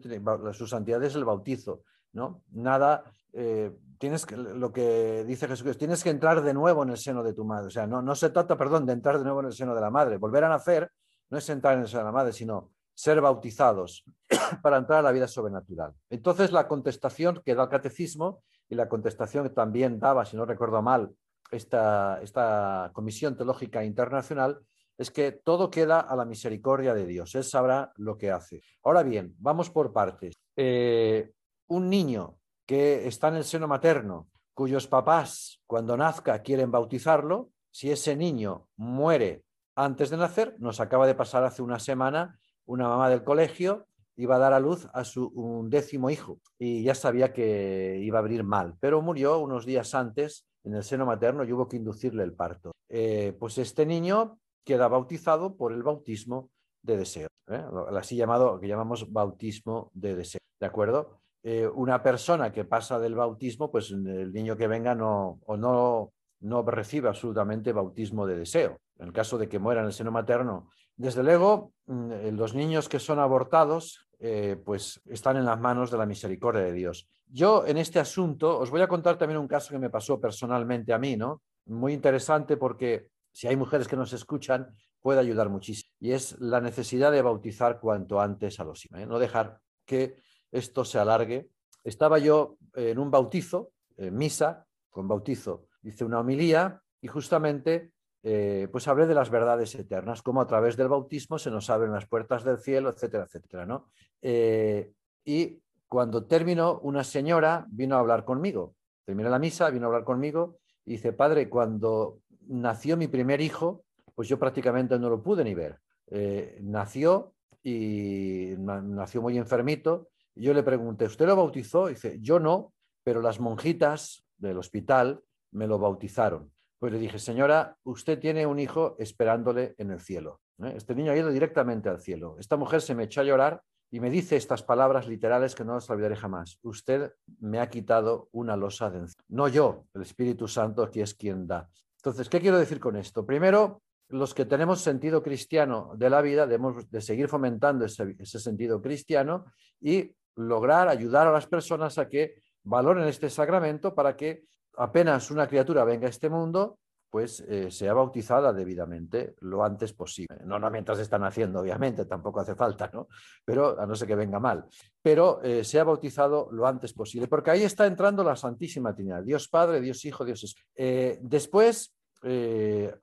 su 0.53 0.67
santidad 0.67 1.03
es 1.03 1.15
el 1.15 1.25
bautizo, 1.25 1.83
¿no? 2.13 2.43
Nada, 2.51 3.03
eh, 3.33 3.71
tienes 3.97 4.25
que, 4.25 4.37
lo 4.37 4.71
que 4.71 5.23
dice 5.25 5.47
Jesús, 5.47 5.77
tienes 5.77 6.03
que 6.03 6.09
entrar 6.09 6.41
de 6.41 6.53
nuevo 6.53 6.83
en 6.83 6.89
el 6.89 6.97
seno 6.97 7.23
de 7.23 7.33
tu 7.33 7.45
madre, 7.45 7.67
o 7.67 7.71
sea, 7.71 7.85
no, 7.87 8.01
no 8.01 8.15
se 8.15 8.29
trata, 8.29 8.57
perdón, 8.57 8.85
de 8.85 8.93
entrar 8.93 9.17
de 9.17 9.23
nuevo 9.23 9.41
en 9.41 9.47
el 9.47 9.53
seno 9.53 9.75
de 9.75 9.81
la 9.81 9.89
madre, 9.89 10.17
volver 10.17 10.43
a 10.43 10.49
nacer 10.49 10.91
no 11.29 11.37
es 11.37 11.49
entrar 11.49 11.75
en 11.75 11.81
el 11.81 11.87
seno 11.87 11.99
de 11.99 12.05
la 12.05 12.11
madre, 12.11 12.33
sino 12.33 12.71
ser 12.93 13.21
bautizados 13.21 14.03
para 14.61 14.77
entrar 14.77 14.99
a 14.99 15.03
la 15.03 15.11
vida 15.11 15.27
sobrenatural. 15.27 15.93
Entonces, 16.09 16.51
la 16.51 16.67
contestación 16.67 17.41
que 17.45 17.55
da 17.55 17.63
el 17.63 17.69
catecismo 17.69 18.43
y 18.67 18.75
la 18.75 18.89
contestación 18.89 19.43
que 19.47 19.53
también 19.53 19.99
daba, 19.99 20.25
si 20.25 20.35
no 20.35 20.45
recuerdo 20.45 20.81
mal, 20.81 21.11
esta, 21.51 22.19
esta 22.21 22.91
Comisión 22.93 23.35
Teológica 23.35 23.83
Internacional, 23.83 24.59
es 24.99 25.11
que 25.11 25.31
todo 25.31 25.71
queda 25.71 26.01
a 26.01 26.15
la 26.17 26.26
misericordia 26.26 26.93
de 26.93 27.05
Dios. 27.05 27.34
Él 27.34 27.45
sabrá 27.45 27.93
lo 27.95 28.17
que 28.17 28.31
hace. 28.31 28.61
Ahora 28.84 29.01
bien, 29.01 29.34
vamos 29.39 29.69
por 29.69 29.93
partes. 29.93 30.35
Eh, 30.57 31.31
un 31.67 31.89
niño 31.89 32.38
que 32.65 33.07
está 33.07 33.30
en 33.30 33.35
el 33.35 33.45
seno 33.45 33.67
materno, 33.67 34.27
cuyos 34.53 34.88
papás 34.88 35.61
cuando 35.65 35.95
nazca 35.95 36.41
quieren 36.41 36.69
bautizarlo, 36.69 37.49
si 37.71 37.89
ese 37.89 38.17
niño 38.17 38.67
muere 38.76 39.45
antes 39.76 40.09
de 40.09 40.17
nacer, 40.17 40.57
nos 40.59 40.81
acaba 40.81 41.07
de 41.07 41.15
pasar 41.15 41.45
hace 41.45 41.61
una 41.61 41.80
semana 41.80 42.38
una 42.65 42.89
mamá 42.89 43.09
del 43.09 43.23
colegio 43.23 43.88
iba 44.17 44.35
a 44.35 44.39
dar 44.39 44.51
a 44.51 44.59
luz 44.59 44.85
a 44.93 45.05
su 45.05 45.27
un 45.27 45.69
décimo 45.69 46.09
hijo 46.09 46.41
y 46.57 46.84
ya 46.84 46.93
sabía 46.93 47.31
que 47.31 47.99
iba 48.01 48.19
a 48.19 48.21
abrir 48.21 48.43
mal, 48.43 48.76
pero 48.81 49.01
murió 49.01 49.39
unos 49.39 49.65
días 49.65 49.95
antes 49.95 50.45
en 50.65 50.76
el 50.76 50.84
seno 50.84 51.05
materno 51.05 51.45
y 51.45 51.53
hubo 51.53 51.69
que 51.69 51.77
inducirle 51.77 52.23
el 52.23 52.34
parto. 52.34 52.73
Eh, 52.89 53.34
pues 53.39 53.57
este 53.57 53.85
niño 53.85 54.38
queda 54.64 54.88
bautizado 54.88 55.56
por 55.56 55.73
el 55.73 55.84
bautismo 55.84 56.49
de 56.81 56.98
deseo, 56.98 57.27
¿eh? 57.48 57.64
así 57.98 58.15
llamado, 58.15 58.60
que 58.60 58.68
llamamos 58.68 59.11
bautismo 59.11 59.91
de 59.94 60.15
deseo, 60.15 60.41
¿de 60.60 60.65
acuerdo? 60.65 61.19
Eh, 61.44 61.68
una 61.68 62.03
persona 62.03 62.52
que 62.52 62.65
pasa 62.65 62.99
del 62.99 63.15
bautismo, 63.15 63.72
pues 63.72 63.91
el 63.91 64.31
niño 64.34 64.57
que 64.57 64.68
venga 64.68 64.94
no, 64.95 65.40
o 65.45 65.57
no, 65.57 66.11
no 66.41 66.64
recibe 66.64 67.07
absolutamente 67.07 67.72
bautismo 67.72 68.26
de 68.26 68.38
deseo. 68.38 68.77
En 68.98 69.07
el 69.07 69.14
caso 69.14 69.38
de 69.38 69.48
que 69.48 69.60
muera 69.60 69.80
en 69.80 69.88
el 69.88 69.94
seno 69.94 70.11
materno 70.11 70.68
desde 70.99 71.23
luego, 71.23 71.72
mm, 71.86 72.11
eh, 72.11 72.31
los 72.34 72.53
niños 72.53 72.90
que 72.90 72.99
son 72.99 73.19
abortados, 73.19 74.06
eh, 74.19 74.57
pues 74.65 74.99
están 75.06 75.38
en 75.38 75.45
las 75.45 75.57
manos 75.57 75.90
de 75.91 75.98
la 75.98 76.06
misericordia 76.06 76.61
de 76.61 76.73
Dios. 76.73 77.07
Yo 77.26 77.65
en 77.65 77.77
este 77.77 77.99
asunto 77.99 78.60
os 78.60 78.69
voy 78.69 78.81
a 78.81 78.88
contar 78.90 79.18
también 79.18 79.40
un 79.40 79.48
caso 79.48 79.72
que 79.72 79.80
me 79.80 79.90
pasó 79.90 80.19
personalmente 80.19 80.91
a 80.91 80.98
mí, 80.98 81.15
¿no? 81.15 81.41
Muy 81.68 81.94
interesante 81.94 82.57
porque 82.57 83.07
si 83.40 83.48
hay 83.48 83.56
mujeres 83.56 83.88
que 83.88 83.95
nos 83.95 84.11
escuchan, 84.11 84.76
puede 84.99 85.22
ayudar 85.22 85.48
muchísimo. 85.48 85.94
Y 86.02 86.11
es 86.11 86.38
la 86.41 86.60
necesidad 86.60 87.10
de 87.10 87.22
bautizar 87.22 87.80
cuanto 87.80 88.20
antes 88.20 88.60
a 88.60 88.66
los 88.66 88.84
hijos, 88.84 88.99
¿eh? 88.99 89.06
no 89.06 89.18
dejar 89.18 89.61
que 89.86 90.18
esto 90.52 90.84
se 90.84 90.99
alargue. 90.99 91.49
Estaba 91.86 92.20
yo 92.20 92.57
en 92.76 92.99
un 92.99 93.10
bautizo, 93.10 93.72
en 93.95 94.18
misa, 94.18 94.68
con 94.90 95.07
bautizo, 95.07 95.68
hice 95.84 96.03
una 96.03 96.20
homilía 96.20 96.82
y 96.99 97.07
justamente 97.07 97.94
eh, 98.24 98.68
pues 98.74 98.90
hablé 98.90 99.07
de 99.07 99.16
las 99.16 99.30
verdades 99.30 99.74
eternas, 99.74 100.22
como 100.22 100.41
a 100.41 100.48
través 100.48 100.76
del 100.76 100.90
bautismo 100.90 101.40
se 101.40 101.49
nos 101.49 101.70
abren 101.70 101.94
las 101.94 102.07
puertas 102.07 102.44
del 102.44 102.57
cielo, 102.57 102.90
etcétera, 102.90 103.24
etcétera. 103.24 103.66
¿no? 103.66 103.88
Eh, 104.22 104.91
y 105.24 105.61
cuando 105.88 106.26
terminó, 106.26 106.80
una 106.80 107.06
señora 107.06 107.66
vino 107.70 107.95
a 107.95 107.99
hablar 107.99 108.26
conmigo. 108.26 108.76
Terminé 109.06 109.30
la 109.30 109.40
misa, 109.40 109.70
vino 109.70 109.86
a 109.86 109.88
hablar 109.88 110.03
conmigo 110.03 110.57
y 110.84 110.91
dice, 110.91 111.14
padre, 111.14 111.48
cuando 111.48 112.20
nació 112.49 112.97
mi 112.97 113.07
primer 113.07 113.41
hijo, 113.41 113.85
pues 114.15 114.27
yo 114.27 114.38
prácticamente 114.38 114.99
no 114.99 115.09
lo 115.09 115.23
pude 115.23 115.43
ni 115.43 115.53
ver. 115.53 115.80
Eh, 116.07 116.59
nació 116.61 117.34
y 117.63 118.53
nació 118.57 119.21
muy 119.21 119.38
enfermito. 119.38 120.09
Y 120.35 120.43
yo 120.43 120.53
le 120.53 120.63
pregunté, 120.63 121.05
¿usted 121.05 121.26
lo 121.26 121.35
bautizó? 121.35 121.88
dice, 121.88 122.17
yo 122.19 122.39
no, 122.39 122.73
pero 123.03 123.21
las 123.21 123.39
monjitas 123.39 124.23
del 124.38 124.57
hospital, 124.57 125.21
me 125.51 125.67
lo 125.67 125.80
bautizaron. 125.80 126.51
Pues 126.80 126.93
le 126.93 126.99
dije, 126.99 127.19
señora, 127.19 127.77
usted 127.84 128.19
tiene 128.19 128.45
un 128.45 128.59
hijo 128.59 128.95
esperándole 128.99 129.76
en 129.77 129.91
el 129.91 129.99
cielo. 129.99 130.41
¿eh? 130.63 130.73
Este 130.76 130.95
niño 130.95 131.11
ha 131.11 131.17
ido 131.17 131.30
directamente 131.30 131.89
al 131.89 131.99
cielo. 131.99 132.38
Esta 132.39 132.55
mujer 132.55 132.81
se 132.81 132.95
me 132.95 133.03
echó 133.03 133.21
a 133.21 133.26
llorar 133.26 133.61
y 133.91 133.99
me 133.99 134.09
dice 134.09 134.35
estas 134.35 134.63
palabras 134.63 135.07
literales 135.07 135.55
que 135.55 135.65
no 135.65 135.73
las 135.73 135.89
olvidaré 135.89 136.15
jamás. 136.15 136.59
Usted 136.61 137.11
me 137.39 137.59
ha 137.59 137.69
quitado 137.69 138.30
una 138.31 138.55
losa 138.55 138.89
de 138.89 138.99
encima. 138.99 139.23
No 139.27 139.47
yo, 139.47 139.85
el 139.93 140.03
Espíritu 140.03 140.47
Santo 140.47 140.89
que 140.89 141.01
es 141.01 141.13
quien 141.15 141.47
da. 141.47 141.69
Entonces, 141.99 142.30
¿qué 142.30 142.39
quiero 142.39 142.57
decir 142.57 142.80
con 142.80 142.95
esto? 142.95 143.26
Primero, 143.26 143.81
los 144.07 144.34
que 144.34 144.45
tenemos 144.45 144.81
sentido 144.81 145.21
cristiano 145.21 145.91
de 145.95 146.09
la 146.09 146.21
vida 146.21 146.47
debemos 146.47 146.89
de 146.89 147.01
seguir 147.01 147.27
fomentando 147.27 147.85
ese, 147.85 148.15
ese 148.17 148.39
sentido 148.39 148.81
cristiano 148.81 149.45
y 149.81 150.15
lograr 150.35 150.88
ayudar 150.88 151.27
a 151.27 151.31
las 151.31 151.47
personas 151.47 151.97
a 151.97 152.07
que 152.07 152.41
valoren 152.63 153.07
este 153.07 153.30
sacramento 153.30 153.93
para 153.93 154.15
que 154.15 154.43
apenas 154.77 155.30
una 155.30 155.47
criatura 155.47 155.84
venga 155.84 156.07
a 156.07 156.09
este 156.09 156.30
mundo, 156.30 156.80
pues 157.10 157.41
eh, 157.41 157.72
sea 157.72 157.94
bautizada 157.94 158.53
debidamente 158.53 159.36
lo 159.40 159.64
antes 159.64 159.94
posible. 159.94 160.38
No, 160.45 160.60
no 160.60 160.69
mientras 160.69 160.99
están 160.99 161.23
haciendo, 161.23 161.60
obviamente, 161.60 162.06
tampoco 162.06 162.40
hace 162.40 162.56
falta, 162.56 162.90
¿no? 162.94 163.07
Pero 163.44 163.80
a 163.80 163.86
no 163.86 163.95
ser 163.95 164.07
que 164.07 164.15
venga 164.15 164.40
mal. 164.40 164.65
Pero 165.02 165.41
eh, 165.44 165.64
sea 165.64 165.84
bautizado 165.84 166.49
lo 166.52 166.68
antes 166.68 166.94
posible, 166.94 167.27
porque 167.27 167.52
ahí 167.52 167.64
está 167.64 167.88
entrando 167.88 168.23
la 168.23 168.36
Santísima 168.36 168.94
Trinidad, 168.94 169.23
Dios 169.23 169.48
Padre, 169.48 169.81
Dios 169.81 170.03
Hijo, 170.06 170.23
Dios 170.23 170.44
Espíritu. 170.44 170.69
Eh, 170.76 171.19
después, 171.22 171.95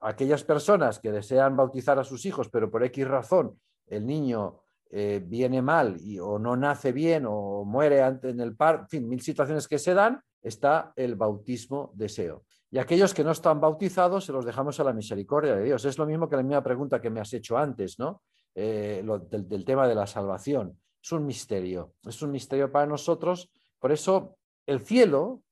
aquellas 0.01 0.43
personas 0.43 0.99
que 0.99 1.11
desean 1.11 1.57
bautizar 1.57 1.97
a 1.97 2.03
sus 2.03 2.23
hijos, 2.27 2.49
pero 2.49 2.69
por 2.69 2.83
X 2.83 3.07
razón 3.07 3.59
el 3.87 4.05
niño 4.05 4.61
viene 4.91 5.59
mal 5.63 5.97
o 6.21 6.37
no 6.37 6.55
nace 6.55 6.91
bien 6.91 7.25
o 7.27 7.65
muere 7.65 7.97
en 7.97 8.39
el 8.39 8.55
par, 8.55 8.81
en 8.81 8.87
fin, 8.87 9.09
mil 9.09 9.19
situaciones 9.19 9.67
que 9.67 9.79
se 9.79 9.95
dan, 9.95 10.21
está 10.43 10.93
el 10.95 11.15
bautismo 11.15 11.91
deseo. 11.95 12.43
Y 12.69 12.79
aquellos 12.79 13.13
que 13.13 13.23
no 13.23 13.31
están 13.31 13.61
bautizados 13.61 14.25
se 14.25 14.33
los 14.33 14.45
dejamos 14.45 14.79
a 14.79 14.83
la 14.83 14.93
misericordia 14.93 15.55
de 15.55 15.63
Dios. 15.63 15.85
Es 15.85 15.97
lo 15.97 16.05
mismo 16.05 16.27
que 16.27 16.35
la 16.35 16.43
misma 16.43 16.63
pregunta 16.63 17.01
que 17.01 17.09
me 17.09 17.21
has 17.21 17.33
hecho 17.33 17.57
antes, 17.57 17.97
¿no? 17.97 18.21
Eh, 18.55 19.05
del, 19.29 19.65
tema 19.65 19.87
de 19.87 19.95
la 19.95 20.07
salvación. 20.07 20.79
Es 21.01 21.11
un 21.11 21.25
misterio, 21.25 21.93
es 22.03 22.21
un 22.21 22.31
misterio 22.31 22.71
para 22.71 22.85
nosotros. 22.85 23.49
Por 23.79 23.91
eso 23.91 24.37
el 24.65 24.81
cielo, 24.81 25.43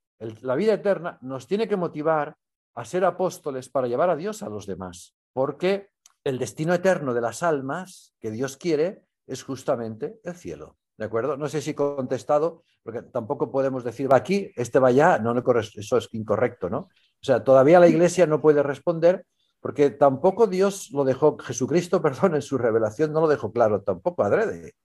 la 0.41 0.55
vida 0.55 0.73
eterna, 0.73 1.17
nos 1.21 1.47
tiene 1.47 1.67
que 1.67 1.77
motivar 1.77 2.35
a 2.73 2.83
ser 2.83 3.05
apóstoles 3.05 3.69
para 3.69 3.87
llevar 3.87 4.09
a 4.09 4.15
Dios 4.15 4.43
a 4.43 4.49
los 4.49 4.65
demás. 4.65 5.15
Porque 5.31 5.89
el 6.23 6.39
destino 6.39 6.73
eterno 6.73 7.13
de 7.13 7.21
las 7.21 7.43
almas 7.43 8.13
que 8.19 8.31
Dios 8.31 8.57
quiere 8.57 9.03
es 9.27 9.43
justamente 9.43 10.19
el 10.23 10.35
cielo. 10.35 10.77
¿De 10.97 11.05
acuerdo? 11.05 11.35
No 11.37 11.47
sé 11.47 11.61
si 11.61 11.71
he 11.71 11.75
contestado, 11.75 12.63
porque 12.81 13.01
tampoco 13.01 13.51
podemos 13.51 13.83
decir 13.83 14.11
va 14.11 14.17
aquí, 14.17 14.51
este 14.55 14.79
va 14.79 14.89
allá, 14.89 15.19
no, 15.19 15.33
no, 15.33 15.43
eso 15.59 15.97
es 15.97 16.09
incorrecto, 16.13 16.69
¿no? 16.69 16.89
O 17.25 17.33
sea, 17.33 17.43
todavía 17.43 17.79
la 17.79 17.87
Iglesia 17.87 18.27
no 18.27 18.39
puede 18.39 18.61
responder 18.61 19.25
porque 19.59 19.89
tampoco 19.89 20.45
Dios 20.45 20.91
lo 20.91 21.03
dejó, 21.03 21.39
Jesucristo, 21.39 21.99
perdón, 22.03 22.35
en 22.35 22.43
su 22.43 22.55
revelación 22.55 23.11
no 23.11 23.21
lo 23.21 23.27
dejó 23.27 23.51
claro, 23.51 23.81
tampoco 23.81 24.23
adrede. 24.23 24.75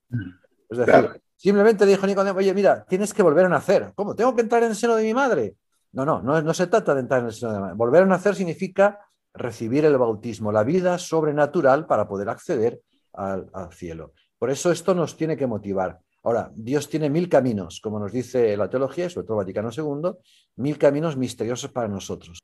Es 0.71 0.79
decir, 0.79 1.21
simplemente 1.37 1.85
dijo 1.85 2.07
Nicodemo, 2.07 2.39
oye, 2.39 2.55
mira, 2.55 2.87
tienes 2.89 3.12
que 3.12 3.23
volver 3.23 3.45
a 3.45 3.51
nacer. 3.51 3.93
¿Cómo? 3.95 4.15
¿Tengo 4.15 4.35
que 4.35 4.41
entrar 4.41 4.62
en 4.62 4.71
el 4.71 4.75
seno 4.75 4.97
de 4.97 5.03
mi 5.03 5.12
madre? 5.12 5.57
No, 5.93 6.07
no, 6.07 6.23
no, 6.23 6.41
no 6.41 6.55
se 6.55 6.67
trata 6.67 6.95
de 6.95 7.01
entrar 7.01 7.21
en 7.21 7.27
el 7.27 7.35
seno 7.35 7.53
de 7.53 7.59
mi 7.59 7.62
madre. 7.62 7.77
Volver 7.77 8.05
a 8.05 8.07
nacer 8.07 8.35
significa 8.35 9.01
recibir 9.35 9.85
el 9.85 9.99
bautismo, 9.99 10.51
la 10.51 10.65
vida 10.65 10.97
sobrenatural 10.97 11.87
para 11.87 12.09
poder 12.09 12.31
acceder 12.31 12.81
al 13.12 13.51
cielo. 13.73 14.15
Por 14.39 14.49
eso 14.49 14.73
esto 14.73 14.95
nos 14.95 15.15
tiene 15.15 15.37
que 15.37 15.47
motivar. 15.47 16.01
Ahora, 16.23 16.51
Dios 16.55 16.89
tiene 16.89 17.09
mil 17.09 17.29
caminos, 17.29 17.81
como 17.81 17.99
nos 17.99 18.13
dice 18.13 18.57
la 18.57 18.69
teología, 18.69 19.09
sobre 19.09 19.27
todo 19.27 19.39
Vaticano 19.39 19.71
II, 19.75 20.11
mil 20.57 20.77
caminos 20.77 21.17
misteriosos 21.17 21.71
para 21.71 21.89
nosotros. 21.89 22.41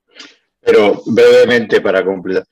Pero 0.61 1.03
brevemente 1.07 1.81
para 1.81 2.05
completar, 2.05 2.45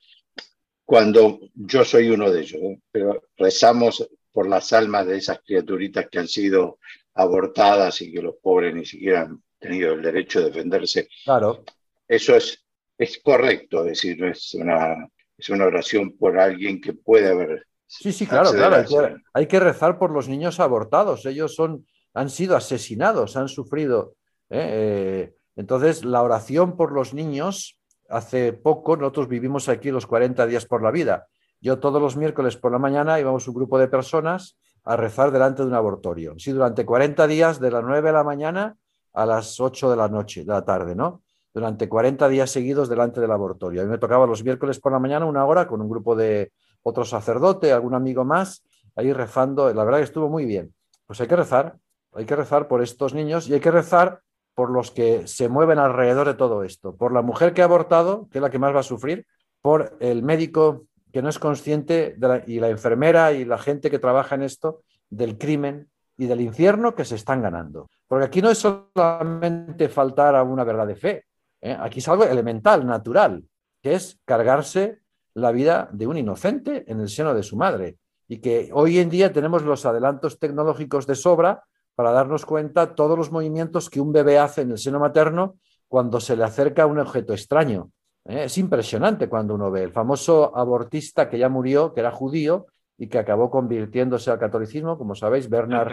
cuando 0.84 1.40
yo 1.54 1.84
soy 1.84 2.10
uno 2.10 2.30
de 2.30 2.40
ellos, 2.40 2.62
¿eh? 2.62 2.80
pero 2.90 3.22
rezamos 3.36 4.06
por 4.30 4.48
las 4.48 4.72
almas 4.72 5.06
de 5.06 5.16
esas 5.16 5.40
criaturitas 5.44 6.08
que 6.10 6.18
han 6.18 6.28
sido 6.28 6.78
abortadas 7.14 8.02
y 8.02 8.12
que 8.12 8.20
los 8.20 8.36
pobres 8.42 8.74
ni 8.74 8.84
siquiera 8.84 9.22
han 9.22 9.42
tenido 9.58 9.94
el 9.94 10.02
derecho 10.02 10.40
de 10.40 10.46
defenderse. 10.46 11.08
Claro. 11.24 11.64
Eso 12.06 12.36
es, 12.36 12.62
es 12.98 13.18
correcto, 13.18 13.80
es 13.80 14.02
decir, 14.02 14.22
es 14.24 14.52
una, 14.54 15.08
es 15.38 15.48
una 15.48 15.64
oración 15.64 16.16
por 16.18 16.38
alguien 16.38 16.80
que 16.80 16.92
puede 16.92 17.28
haber 17.28 17.66
Sí, 18.00 18.12
sí, 18.12 18.26
claro, 18.26 18.50
claro. 18.50 19.16
Hay 19.32 19.46
que, 19.46 19.60
rezar 19.60 19.98
por 19.98 20.10
los 20.10 20.28
niños 20.28 20.58
abortados. 20.58 21.24
Ellos 21.26 21.54
son, 21.54 21.86
han 22.12 22.28
sido 22.28 22.56
asesinados, 22.56 23.36
han 23.36 23.48
sufrido. 23.48 24.14
¿eh? 24.50 25.30
Eh, 25.30 25.34
entonces, 25.56 26.04
la 26.04 26.22
oración 26.22 26.76
por 26.76 26.92
los 26.92 27.14
niños, 27.14 27.78
hace 28.08 28.52
poco 28.52 28.96
nosotros 28.96 29.28
vivimos 29.28 29.68
aquí 29.68 29.90
los 29.90 30.06
40 30.06 30.46
días 30.46 30.66
por 30.66 30.82
la 30.82 30.90
vida. 30.90 31.28
Yo 31.60 31.78
todos 31.78 32.02
los 32.02 32.16
miércoles 32.16 32.56
por 32.56 32.72
la 32.72 32.78
mañana 32.78 33.20
íbamos 33.20 33.46
un 33.48 33.54
grupo 33.54 33.78
de 33.78 33.88
personas 33.88 34.58
a 34.82 34.96
rezar 34.96 35.30
delante 35.30 35.62
de 35.62 35.68
un 35.68 35.74
abortorio. 35.74 36.34
Sí, 36.36 36.50
durante 36.52 36.84
40 36.84 37.26
días, 37.26 37.60
de 37.60 37.70
las 37.70 37.82
9 37.82 38.08
de 38.08 38.12
la 38.12 38.24
mañana 38.24 38.76
a 39.12 39.24
las 39.24 39.60
8 39.60 39.90
de 39.90 39.96
la 39.96 40.08
noche, 40.08 40.40
de 40.44 40.52
la 40.52 40.64
tarde, 40.64 40.94
¿no? 40.94 41.22
Durante 41.54 41.88
40 41.88 42.28
días 42.28 42.50
seguidos 42.50 42.88
delante 42.88 43.20
del 43.20 43.30
abortorio. 43.30 43.80
A 43.80 43.84
mí 43.84 43.90
me 43.90 43.98
tocaba 43.98 44.26
los 44.26 44.42
miércoles 44.42 44.80
por 44.80 44.92
la 44.92 44.98
mañana 44.98 45.24
una 45.24 45.46
hora 45.46 45.66
con 45.68 45.80
un 45.80 45.88
grupo 45.88 46.16
de, 46.16 46.52
otro 46.84 47.04
sacerdote, 47.04 47.72
algún 47.72 47.94
amigo 47.94 48.24
más, 48.24 48.62
ahí 48.94 49.12
rezando. 49.12 49.72
La 49.74 49.82
verdad 49.82 49.98
que 49.98 50.04
estuvo 50.04 50.28
muy 50.28 50.44
bien. 50.44 50.72
Pues 51.06 51.20
hay 51.20 51.26
que 51.26 51.36
rezar, 51.36 51.76
hay 52.12 52.24
que 52.24 52.36
rezar 52.36 52.68
por 52.68 52.82
estos 52.82 53.14
niños 53.14 53.48
y 53.48 53.54
hay 53.54 53.60
que 53.60 53.70
rezar 53.70 54.20
por 54.54 54.70
los 54.70 54.92
que 54.92 55.26
se 55.26 55.48
mueven 55.48 55.78
alrededor 55.78 56.28
de 56.28 56.34
todo 56.34 56.62
esto, 56.62 56.94
por 56.94 57.12
la 57.12 57.22
mujer 57.22 57.52
que 57.52 57.62
ha 57.62 57.64
abortado, 57.64 58.28
que 58.30 58.38
es 58.38 58.42
la 58.42 58.50
que 58.50 58.60
más 58.60 58.74
va 58.74 58.80
a 58.80 58.84
sufrir, 58.84 59.26
por 59.60 59.96
el 59.98 60.22
médico 60.22 60.86
que 61.12 61.22
no 61.22 61.28
es 61.28 61.38
consciente 61.38 62.16
y 62.46 62.60
la 62.60 62.68
enfermera 62.68 63.32
y 63.32 63.44
la 63.44 63.58
gente 63.58 63.90
que 63.90 63.98
trabaja 63.98 64.34
en 64.34 64.42
esto 64.42 64.82
del 65.10 65.38
crimen 65.38 65.88
y 66.16 66.26
del 66.26 66.40
infierno 66.40 66.94
que 66.94 67.04
se 67.04 67.16
están 67.16 67.42
ganando. 67.42 67.88
Porque 68.06 68.26
aquí 68.26 68.42
no 68.42 68.50
es 68.50 68.58
solamente 68.58 69.88
faltar 69.88 70.36
a 70.36 70.42
una 70.42 70.64
verdad 70.64 70.86
de 70.86 70.96
fe, 70.96 71.24
¿eh? 71.60 71.76
aquí 71.78 71.98
es 71.98 72.08
algo 72.08 72.24
elemental, 72.24 72.86
natural, 72.86 73.44
que 73.82 73.94
es 73.94 74.20
cargarse 74.24 75.00
la 75.34 75.52
vida 75.52 75.88
de 75.92 76.06
un 76.06 76.16
inocente 76.16 76.84
en 76.86 77.00
el 77.00 77.08
seno 77.08 77.34
de 77.34 77.42
su 77.42 77.56
madre 77.56 77.98
y 78.28 78.38
que 78.38 78.70
hoy 78.72 78.98
en 78.98 79.10
día 79.10 79.32
tenemos 79.32 79.62
los 79.62 79.84
adelantos 79.84 80.38
tecnológicos 80.38 81.06
de 81.06 81.14
sobra 81.14 81.64
para 81.94 82.12
darnos 82.12 82.46
cuenta 82.46 82.94
todos 82.94 83.18
los 83.18 83.30
movimientos 83.30 83.90
que 83.90 84.00
un 84.00 84.12
bebé 84.12 84.38
hace 84.38 84.62
en 84.62 84.72
el 84.72 84.78
seno 84.78 84.98
materno 84.98 85.56
cuando 85.88 86.20
se 86.20 86.36
le 86.36 86.44
acerca 86.44 86.84
a 86.84 86.86
un 86.86 86.98
objeto 86.98 87.32
extraño. 87.32 87.90
¿eh? 88.24 88.44
Es 88.44 88.58
impresionante 88.58 89.28
cuando 89.28 89.54
uno 89.54 89.70
ve 89.70 89.82
el 89.82 89.92
famoso 89.92 90.56
abortista 90.56 91.28
que 91.28 91.38
ya 91.38 91.48
murió, 91.48 91.92
que 91.92 92.00
era 92.00 92.10
judío 92.10 92.66
y 92.96 93.08
que 93.08 93.18
acabó 93.18 93.50
convirtiéndose 93.50 94.30
al 94.30 94.38
catolicismo, 94.38 94.96
como 94.96 95.14
sabéis, 95.14 95.48
Bernard 95.50 95.92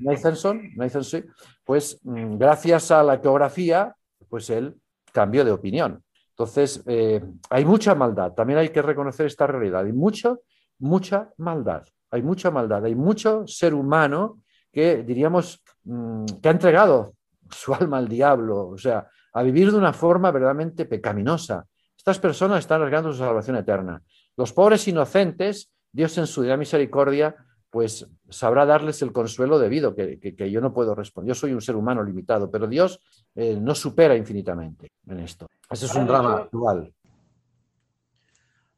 Nathanson, 0.00 0.70
Nathanson 0.76 1.26
pues 1.64 1.98
mm, 2.02 2.36
gracias 2.36 2.90
a 2.90 3.02
la 3.02 3.14
ecografía, 3.14 3.96
pues 4.28 4.50
él 4.50 4.76
cambió 5.12 5.44
de 5.44 5.52
opinión. 5.52 6.03
Entonces, 6.36 6.82
eh, 6.86 7.24
hay 7.48 7.64
mucha 7.64 7.94
maldad, 7.94 8.32
también 8.32 8.58
hay 8.58 8.70
que 8.70 8.82
reconocer 8.82 9.26
esta 9.26 9.46
realidad, 9.46 9.84
hay 9.84 9.92
mucha, 9.92 10.36
mucha 10.80 11.30
maldad, 11.36 11.84
hay 12.10 12.22
mucha 12.22 12.50
maldad, 12.50 12.84
hay 12.84 12.96
mucho 12.96 13.46
ser 13.46 13.72
humano 13.72 14.40
que 14.72 15.04
diríamos 15.04 15.62
mm, 15.84 16.24
que 16.42 16.48
ha 16.48 16.50
entregado 16.50 17.14
su 17.48 17.72
alma 17.72 17.98
al 17.98 18.08
diablo, 18.08 18.68
o 18.68 18.78
sea, 18.78 19.08
a 19.32 19.42
vivir 19.44 19.70
de 19.70 19.78
una 19.78 19.92
forma 19.92 20.32
verdaderamente 20.32 20.86
pecaminosa. 20.86 21.64
Estas 21.96 22.18
personas 22.18 22.58
están 22.58 22.80
arriesgando 22.80 23.12
su 23.12 23.18
salvación 23.18 23.56
eterna. 23.56 24.02
Los 24.36 24.52
pobres 24.52 24.88
inocentes, 24.88 25.70
Dios 25.92 26.18
en 26.18 26.26
su 26.26 26.42
misericordia, 26.56 27.36
pues 27.74 28.06
sabrá 28.30 28.64
darles 28.64 29.02
el 29.02 29.10
consuelo 29.10 29.58
debido, 29.58 29.96
que, 29.96 30.20
que, 30.20 30.48
yo 30.48 30.60
no 30.60 30.72
puedo 30.72 30.94
responder. 30.94 31.34
Yo 31.34 31.34
soy 31.34 31.52
un 31.52 31.60
ser 31.60 31.74
humano 31.74 32.04
limitado, 32.04 32.48
pero 32.48 32.68
Dios 32.68 33.00
eh, 33.34 33.58
no 33.60 33.74
supera 33.74 34.16
infinitamente 34.16 34.92
en 35.08 35.18
esto. 35.18 35.48
Ese 35.68 35.86
es 35.86 35.94
un 35.96 36.06
drama 36.06 36.36
actual. 36.36 36.94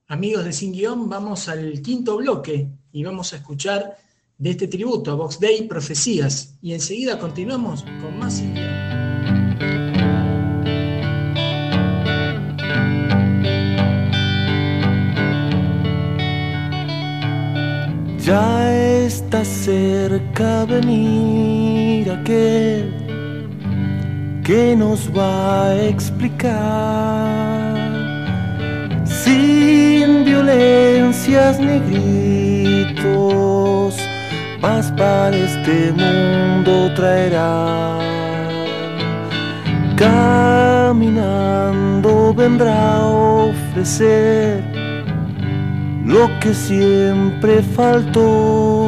Amigos 0.08 0.46
de 0.46 0.52
Sin 0.54 0.72
Guión, 0.72 1.10
vamos 1.10 1.46
al 1.50 1.82
quinto 1.82 2.16
bloque 2.16 2.70
y 2.90 3.04
vamos 3.04 3.34
a 3.34 3.36
escuchar 3.36 3.98
de 4.38 4.50
este 4.50 4.66
tributo 4.66 5.12
a 5.12 5.14
Vox 5.14 5.38
Day 5.40 5.68
Profecías 5.68 6.56
y 6.62 6.72
enseguida 6.72 7.18
continuamos 7.18 7.82
con 8.00 8.18
más 8.18 8.38
Sin 8.38 8.54
Ya 18.24 18.75
está 19.06 19.44
cerca 19.44 20.64
venir 20.64 22.10
aquel 22.10 22.92
que 24.42 24.74
nos 24.74 25.08
va 25.16 25.68
a 25.68 25.84
explicar 25.84 27.76
sin 29.04 30.24
violencias 30.24 31.60
ni 31.60 31.78
gritos, 31.88 33.94
paz 34.60 34.92
para 34.96 35.36
este 35.36 35.92
mundo 35.92 36.92
traerá. 36.96 38.00
caminando 39.96 42.34
vendrá 42.34 42.96
a 42.96 43.06
ofrecer 43.06 44.76
lo 46.06 46.28
que 46.40 46.54
siempre 46.54 47.62
faltó. 47.62 48.85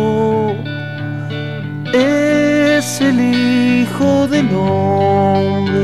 Es 1.93 3.01
el 3.01 3.19
Hijo 3.19 4.27
del 4.29 4.49
Hombre, 4.55 5.83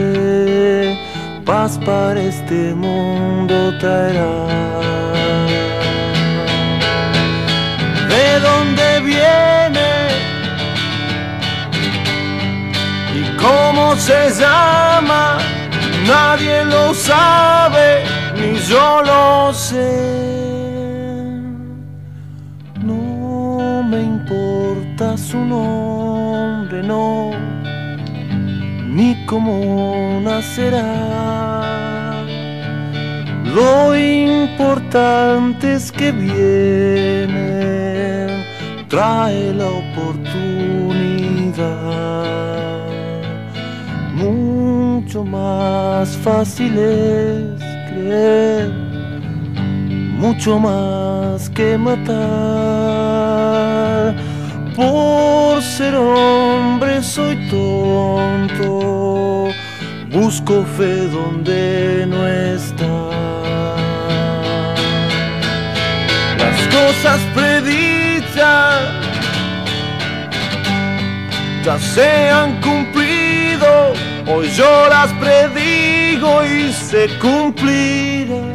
paz 1.46 1.78
para 1.84 2.20
este 2.20 2.74
mundo 2.74 3.72
traerá. 3.78 4.46
¿De 8.08 8.40
dónde 8.40 9.00
viene? 9.00 9.90
¿Y 13.14 13.24
cómo 13.38 13.96
se 13.96 14.30
llama? 14.38 15.38
Nadie 16.06 16.66
lo 16.66 16.92
sabe, 16.92 18.04
ni 18.36 18.58
yo 18.58 19.00
lo 19.02 19.54
sé. 19.54 20.43
Su 25.16 25.38
nombre, 25.38 26.82
no, 26.82 27.30
ni 28.88 29.24
cómo 29.26 30.20
nacerá. 30.22 30.82
Lo 33.54 33.96
importante 33.96 35.74
es 35.74 35.92
que 35.92 36.10
viene, 36.12 37.34
trae 38.88 39.54
la 39.54 39.66
oportunidad 39.66 40.74
mucho 44.14 45.24
más 45.24 46.16
fácil 46.16 46.76
es 46.78 47.60
creer, 47.88 48.70
mucho 50.18 50.58
más 50.58 51.48
que 51.50 51.78
matar. 51.78 52.14
Por 54.74 55.62
ser 55.62 55.94
hombre 55.94 57.02
soy 57.02 57.36
tonto, 57.48 59.48
busco 60.10 60.64
fe 60.76 61.08
donde 61.08 62.06
no 62.08 62.26
está. 62.26 62.92
Las 66.38 66.60
cosas 66.76 67.20
predichas 67.34 68.80
ya 71.64 71.78
se 71.78 72.30
han 72.30 72.60
cumplido 72.60 73.14
Hoy 74.26 74.48
yo 74.56 74.88
las 74.88 75.12
predigo 75.14 76.44
y 76.46 76.72
se 76.72 77.08
cumplirán. 77.18 78.53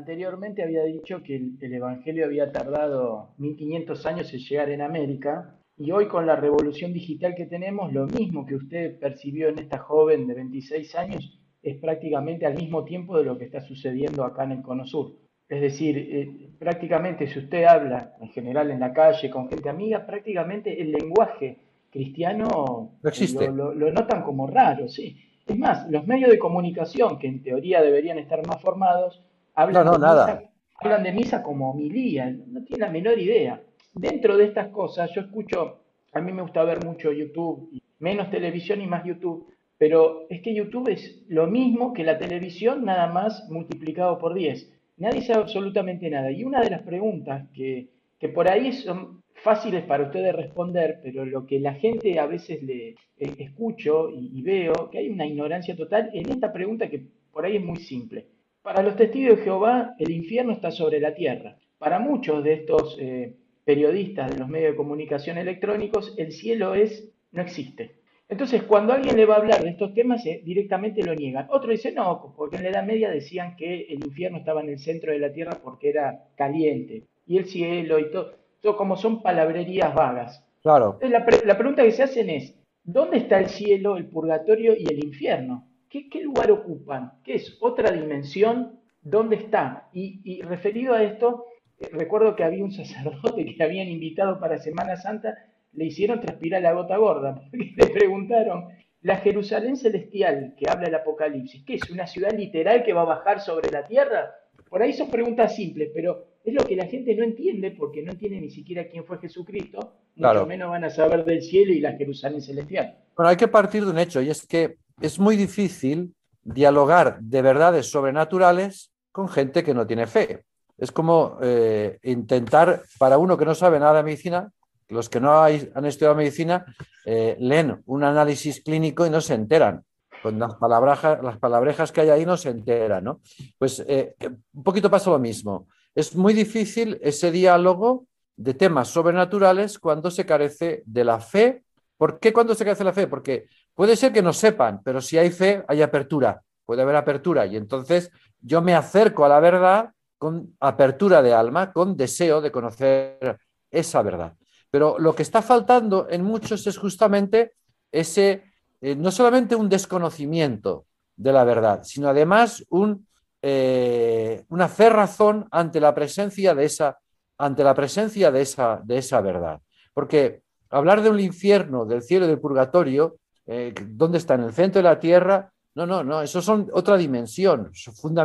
Anteriormente 0.00 0.62
había 0.62 0.84
dicho 0.84 1.22
que 1.22 1.36
el, 1.36 1.52
el 1.60 1.74
Evangelio 1.74 2.24
había 2.24 2.50
tardado 2.52 3.28
1500 3.38 4.06
años 4.06 4.32
en 4.32 4.40
llegar 4.40 4.70
en 4.70 4.80
América 4.80 5.56
y 5.76 5.92
hoy 5.92 6.08
con 6.08 6.26
la 6.26 6.36
revolución 6.36 6.92
digital 6.92 7.34
que 7.34 7.46
tenemos, 7.46 7.92
lo 7.92 8.06
mismo 8.06 8.44
que 8.46 8.56
usted 8.56 8.98
percibió 8.98 9.48
en 9.48 9.58
esta 9.58 9.78
joven 9.78 10.26
de 10.26 10.34
26 10.34 10.94
años 10.96 11.38
es 11.62 11.76
prácticamente 11.76 12.46
al 12.46 12.54
mismo 12.54 12.84
tiempo 12.84 13.18
de 13.18 13.24
lo 13.24 13.36
que 13.38 13.44
está 13.44 13.60
sucediendo 13.60 14.24
acá 14.24 14.44
en 14.44 14.52
el 14.52 14.62
Cono 14.62 14.86
Sur. 14.86 15.12
Es 15.48 15.60
decir, 15.60 15.98
eh, 15.98 16.50
prácticamente 16.58 17.26
si 17.26 17.38
usted 17.38 17.64
habla 17.64 18.14
en 18.20 18.28
general 18.28 18.70
en 18.70 18.80
la 18.80 18.92
calle 18.92 19.30
con 19.30 19.48
gente 19.48 19.68
amiga, 19.68 20.06
prácticamente 20.06 20.80
el 20.80 20.92
lenguaje 20.92 21.58
cristiano 21.90 22.92
No 23.02 23.08
existe. 23.08 23.46
Lo, 23.46 23.52
lo- 23.52 23.74
lo 23.74 23.92
notan 23.92 24.22
como 24.22 24.46
raro, 24.46 24.88
sí. 24.88 25.16
Es 25.46 25.58
más, 25.58 25.90
los 25.90 26.06
medios 26.06 26.30
de 26.30 26.38
comunicación, 26.38 27.18
que 27.18 27.26
en 27.26 27.42
teoría 27.42 27.82
deberían 27.82 28.18
estar 28.18 28.46
más 28.46 28.62
formados, 28.62 29.20
hablan, 29.62 29.84
No, 29.84 29.92
no, 29.92 29.98
de, 29.98 30.06
nada. 30.06 30.26
Misa, 30.26 30.50
hablan 30.76 31.02
de 31.02 31.12
misa 31.12 31.42
como 31.42 31.70
homilía, 31.70 32.30
no 32.30 32.62
tienen 32.64 32.80
la 32.80 32.90
menor 32.90 33.18
idea. 33.18 33.62
Dentro 33.92 34.36
de 34.36 34.44
estas 34.44 34.68
cosas, 34.68 35.10
yo 35.14 35.22
escucho, 35.22 35.80
a 36.12 36.20
mí 36.20 36.32
me 36.32 36.42
gusta 36.42 36.64
ver 36.64 36.84
mucho 36.84 37.12
YouTube, 37.12 37.70
menos 37.98 38.30
televisión 38.30 38.80
y 38.80 38.86
más 38.86 39.04
YouTube, 39.04 39.52
pero 39.78 40.26
es 40.28 40.42
que 40.42 40.54
YouTube 40.54 40.88
es 40.88 41.22
lo 41.28 41.46
mismo 41.46 41.92
que 41.92 42.04
la 42.04 42.18
televisión, 42.18 42.84
nada 42.84 43.12
más 43.12 43.48
multiplicado 43.48 44.18
por 44.18 44.34
10. 44.34 44.70
Nadie 44.98 45.22
sabe 45.22 45.40
absolutamente 45.40 46.10
nada. 46.10 46.30
Y 46.30 46.44
una 46.44 46.60
de 46.60 46.70
las 46.70 46.82
preguntas 46.82 47.48
que, 47.54 47.88
que 48.18 48.28
por 48.28 48.50
ahí 48.50 48.72
son 48.72 49.22
fáciles 49.34 49.84
para 49.84 50.04
ustedes 50.04 50.34
responder, 50.34 51.00
pero 51.02 51.24
lo 51.24 51.46
que 51.46 51.58
la 51.60 51.74
gente 51.74 52.18
a 52.18 52.26
veces 52.26 52.62
le 52.62 52.90
eh, 52.90 53.34
escucho 53.38 54.10
y, 54.10 54.38
y 54.38 54.42
veo, 54.42 54.90
que 54.90 54.98
hay 54.98 55.08
una 55.08 55.26
ignorancia 55.26 55.74
total 55.74 56.10
en 56.12 56.30
esta 56.30 56.52
pregunta 56.52 56.90
que 56.90 57.06
por 57.32 57.44
ahí 57.44 57.56
es 57.56 57.64
muy 57.64 57.78
simple. 57.78 58.26
Para 58.62 58.82
los 58.82 58.96
testigos 58.96 59.38
de 59.38 59.44
Jehová, 59.44 59.94
el 59.98 60.10
infierno 60.10 60.52
está 60.52 60.70
sobre 60.70 61.00
la 61.00 61.14
tierra. 61.14 61.56
Para 61.78 61.98
muchos 61.98 62.44
de 62.44 62.52
estos 62.52 62.96
eh, 63.00 63.36
periodistas 63.64 64.30
de 64.30 64.38
los 64.38 64.48
medios 64.48 64.72
de 64.72 64.76
comunicación 64.76 65.38
electrónicos, 65.38 66.14
el 66.18 66.32
cielo 66.32 66.74
es, 66.74 67.10
no 67.32 67.40
existe. 67.40 67.96
Entonces, 68.28 68.62
cuando 68.62 68.92
alguien 68.92 69.16
le 69.16 69.24
va 69.26 69.34
a 69.34 69.38
hablar 69.38 69.62
de 69.62 69.70
estos 69.70 69.94
temas, 69.94 70.24
eh, 70.26 70.42
directamente 70.44 71.02
lo 71.02 71.14
niegan. 71.14 71.46
Otro 71.50 71.70
dice, 71.70 71.90
no, 71.90 72.34
porque 72.36 72.56
en 72.56 72.64
la 72.64 72.68
Edad 72.68 72.84
Media 72.84 73.10
decían 73.10 73.56
que 73.56 73.86
el 73.88 74.04
infierno 74.04 74.38
estaba 74.38 74.60
en 74.60 74.68
el 74.68 74.78
centro 74.78 75.10
de 75.12 75.18
la 75.18 75.32
tierra 75.32 75.58
porque 75.62 75.88
era 75.88 76.28
caliente. 76.36 77.04
Y 77.26 77.38
el 77.38 77.46
cielo 77.46 77.98
y 77.98 78.10
todo, 78.10 78.34
todo 78.60 78.76
como 78.76 78.96
son 78.96 79.22
palabrerías 79.22 79.94
vagas. 79.94 80.44
Claro. 80.62 80.98
Entonces, 81.00 81.10
la, 81.10 81.24
pre- 81.24 81.46
la 81.46 81.56
pregunta 81.56 81.82
que 81.82 81.92
se 81.92 82.02
hacen 82.02 82.28
es, 82.28 82.54
¿dónde 82.84 83.16
está 83.16 83.38
el 83.38 83.46
cielo, 83.46 83.96
el 83.96 84.06
purgatorio 84.06 84.74
y 84.76 84.84
el 84.84 85.02
infierno? 85.02 85.66
¿Qué, 85.90 86.08
qué 86.08 86.22
lugar 86.22 86.50
ocupan? 86.52 87.14
¿Qué 87.24 87.34
es? 87.34 87.58
¿Otra 87.60 87.90
dimensión? 87.90 88.78
¿Dónde 89.02 89.36
está? 89.36 89.88
Y, 89.92 90.20
y 90.24 90.40
referido 90.42 90.94
a 90.94 91.02
esto, 91.02 91.46
eh, 91.80 91.88
recuerdo 91.92 92.36
que 92.36 92.44
había 92.44 92.62
un 92.64 92.70
sacerdote 92.72 93.44
que 93.44 93.62
habían 93.62 93.88
invitado 93.88 94.38
para 94.38 94.58
Semana 94.58 94.96
Santa, 94.96 95.36
le 95.72 95.86
hicieron 95.86 96.20
transpirar 96.20 96.62
la 96.62 96.72
gota 96.74 96.96
gorda, 96.96 97.34
porque 97.50 97.72
le 97.76 97.86
preguntaron, 97.88 98.68
la 99.02 99.16
Jerusalén 99.16 99.76
celestial 99.76 100.54
que 100.56 100.70
habla 100.70 100.88
el 100.88 100.94
Apocalipsis, 100.94 101.64
¿qué 101.64 101.74
es? 101.74 101.90
¿Una 101.90 102.06
ciudad 102.06 102.32
literal 102.32 102.84
que 102.84 102.92
va 102.92 103.02
a 103.02 103.06
bajar 103.16 103.40
sobre 103.40 103.70
la 103.70 103.84
tierra? 103.86 104.30
Por 104.68 104.82
ahí 104.82 104.92
son 104.92 105.10
preguntas 105.10 105.56
simples, 105.56 105.90
pero 105.92 106.26
es 106.44 106.54
lo 106.54 106.62
que 106.64 106.76
la 106.76 106.86
gente 106.86 107.14
no 107.16 107.24
entiende 107.24 107.72
porque 107.72 108.02
no 108.02 108.12
entiende 108.12 108.40
ni 108.40 108.50
siquiera 108.50 108.86
quién 108.86 109.04
fue 109.04 109.18
Jesucristo, 109.18 109.78
mucho 109.78 109.94
Claro. 110.16 110.46
menos 110.46 110.70
van 110.70 110.84
a 110.84 110.90
saber 110.90 111.24
del 111.24 111.42
cielo 111.42 111.72
y 111.72 111.80
la 111.80 111.94
Jerusalén 111.96 112.42
celestial. 112.42 112.98
Bueno, 113.16 113.30
hay 113.30 113.36
que 113.36 113.48
partir 113.48 113.84
de 113.84 113.90
un 113.90 113.98
hecho, 113.98 114.20
y 114.20 114.30
es 114.30 114.46
que 114.46 114.76
es 115.00 115.18
muy 115.18 115.36
difícil 115.36 116.14
dialogar 116.42 117.20
de 117.20 117.42
verdades 117.42 117.90
sobrenaturales 117.90 118.92
con 119.12 119.28
gente 119.28 119.62
que 119.62 119.74
no 119.74 119.86
tiene 119.86 120.06
fe. 120.06 120.44
Es 120.78 120.92
como 120.92 121.38
eh, 121.42 121.98
intentar, 122.02 122.82
para 122.98 123.18
uno 123.18 123.36
que 123.36 123.44
no 123.44 123.54
sabe 123.54 123.78
nada 123.78 123.98
de 123.98 124.02
medicina, 124.04 124.50
los 124.88 125.08
que 125.08 125.20
no 125.20 125.42
han 125.42 125.84
estudiado 125.84 126.16
medicina 126.16 126.64
eh, 127.04 127.36
leen 127.38 127.82
un 127.86 128.04
análisis 128.04 128.62
clínico 128.62 129.06
y 129.06 129.10
no 129.10 129.20
se 129.20 129.34
enteran. 129.34 129.84
Con 130.22 130.38
las, 130.38 130.54
palabrejas, 130.56 131.22
las 131.22 131.38
palabrejas 131.38 131.92
que 131.92 132.02
hay 132.02 132.10
ahí 132.10 132.26
no 132.26 132.36
se 132.36 132.50
enteran, 132.50 133.04
¿no? 133.04 133.20
Pues 133.56 133.82
eh, 133.86 134.16
un 134.52 134.62
poquito 134.62 134.90
pasa 134.90 135.10
lo 135.10 135.18
mismo. 135.18 135.66
Es 135.94 136.14
muy 136.14 136.34
difícil 136.34 136.98
ese 137.02 137.30
diálogo 137.30 138.06
de 138.36 138.54
temas 138.54 138.88
sobrenaturales 138.88 139.78
cuando 139.78 140.10
se 140.10 140.26
carece 140.26 140.82
de 140.84 141.04
la 141.04 141.20
fe. 141.20 141.62
¿Por 141.96 142.18
qué 142.18 142.32
cuando 142.32 142.54
se 142.54 142.64
carece 142.64 142.80
de 142.80 142.90
la 142.90 142.92
fe? 142.92 143.06
Porque 143.06 143.46
puede 143.80 143.96
ser 143.96 144.12
que 144.12 144.20
no 144.20 144.34
sepan, 144.34 144.82
pero 144.84 145.00
si 145.00 145.16
hay 145.16 145.30
fe, 145.30 145.64
hay 145.66 145.80
apertura. 145.80 146.42
Puede 146.66 146.82
haber 146.82 146.96
apertura 146.96 147.46
y 147.46 147.56
entonces 147.56 148.10
yo 148.38 148.60
me 148.60 148.74
acerco 148.74 149.24
a 149.24 149.28
la 149.30 149.40
verdad 149.40 149.94
con 150.18 150.54
apertura 150.60 151.22
de 151.22 151.32
alma, 151.32 151.72
con 151.72 151.96
deseo 151.96 152.42
de 152.42 152.52
conocer 152.52 153.38
esa 153.70 154.02
verdad. 154.02 154.34
Pero 154.70 154.98
lo 154.98 155.14
que 155.14 155.22
está 155.22 155.40
faltando 155.40 156.08
en 156.10 156.22
muchos 156.22 156.66
es 156.66 156.76
justamente 156.76 157.54
ese, 157.90 158.44
eh, 158.82 158.94
no 158.96 159.10
solamente 159.10 159.56
un 159.56 159.70
desconocimiento 159.70 160.84
de 161.16 161.32
la 161.32 161.44
verdad, 161.44 161.82
sino 161.82 162.10
además 162.10 162.62
un, 162.68 163.08
eh, 163.40 164.44
una 164.50 164.68
cerrazón 164.68 165.48
ante 165.50 165.80
la 165.80 165.94
presencia 165.94 166.54
de 166.54 166.66
esa, 166.66 166.98
ante 167.38 167.64
la 167.64 167.72
presencia 167.72 168.30
de 168.30 168.42
esa, 168.42 168.82
de 168.84 168.98
esa 168.98 169.22
verdad. 169.22 169.58
Porque 169.94 170.42
hablar 170.68 171.00
de 171.00 171.08
un 171.08 171.18
infierno, 171.18 171.86
del 171.86 172.02
cielo 172.02 172.26
y 172.26 172.28
del 172.28 172.40
purgatorio, 172.40 173.16
eh, 173.52 173.74
¿dónde 173.88 174.18
está? 174.18 174.34
¿En 174.34 174.42
el 174.44 174.52
centro 174.52 174.78
de 174.80 174.88
la 174.88 175.00
tierra? 175.00 175.52
No, 175.74 175.84
no, 175.86 176.04
no, 176.04 176.22
eso 176.22 176.40
son 176.40 176.68
otra 176.72 176.96
dimensión. 176.96 177.70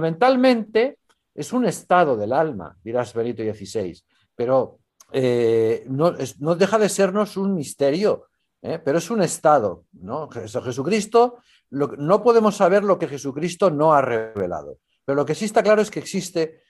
Fundamentalmente 0.06 1.00
es 1.34 1.52
un 1.54 1.66
estado 1.66 2.16
del 2.16 2.32
alma, 2.34 2.78
dirás 2.84 3.14
Benito 3.14 3.42
XVI, 3.44 4.00
pero 4.36 4.80
eh, 5.12 5.84
no, 5.90 6.14
no 6.40 6.56
deja 6.56 6.78
de 6.78 6.90
sernos 6.90 7.38
un 7.38 7.54
misterio, 7.56 8.28
¿eh? 8.62 8.80
pero 8.84 8.98
es 9.00 9.10
un 9.10 9.22
estado. 9.22 9.86
¿no? 9.94 10.30
Jes- 10.30 10.62
Jesucristo, 10.64 11.38
lo- 11.72 11.88
no 11.98 12.22
podemos 12.24 12.56
saber 12.56 12.84
lo 12.84 12.98
que 13.00 13.08
Jesucristo 13.08 13.70
no 13.72 13.94
ha 13.94 14.02
revelado, 14.02 14.78
pero 15.04 15.16
lo 15.16 15.26
que 15.26 15.36
sí 15.36 15.46
está 15.46 15.64
claro 15.64 15.82
es 15.82 15.90
que 15.92 16.00
existe 16.00 16.62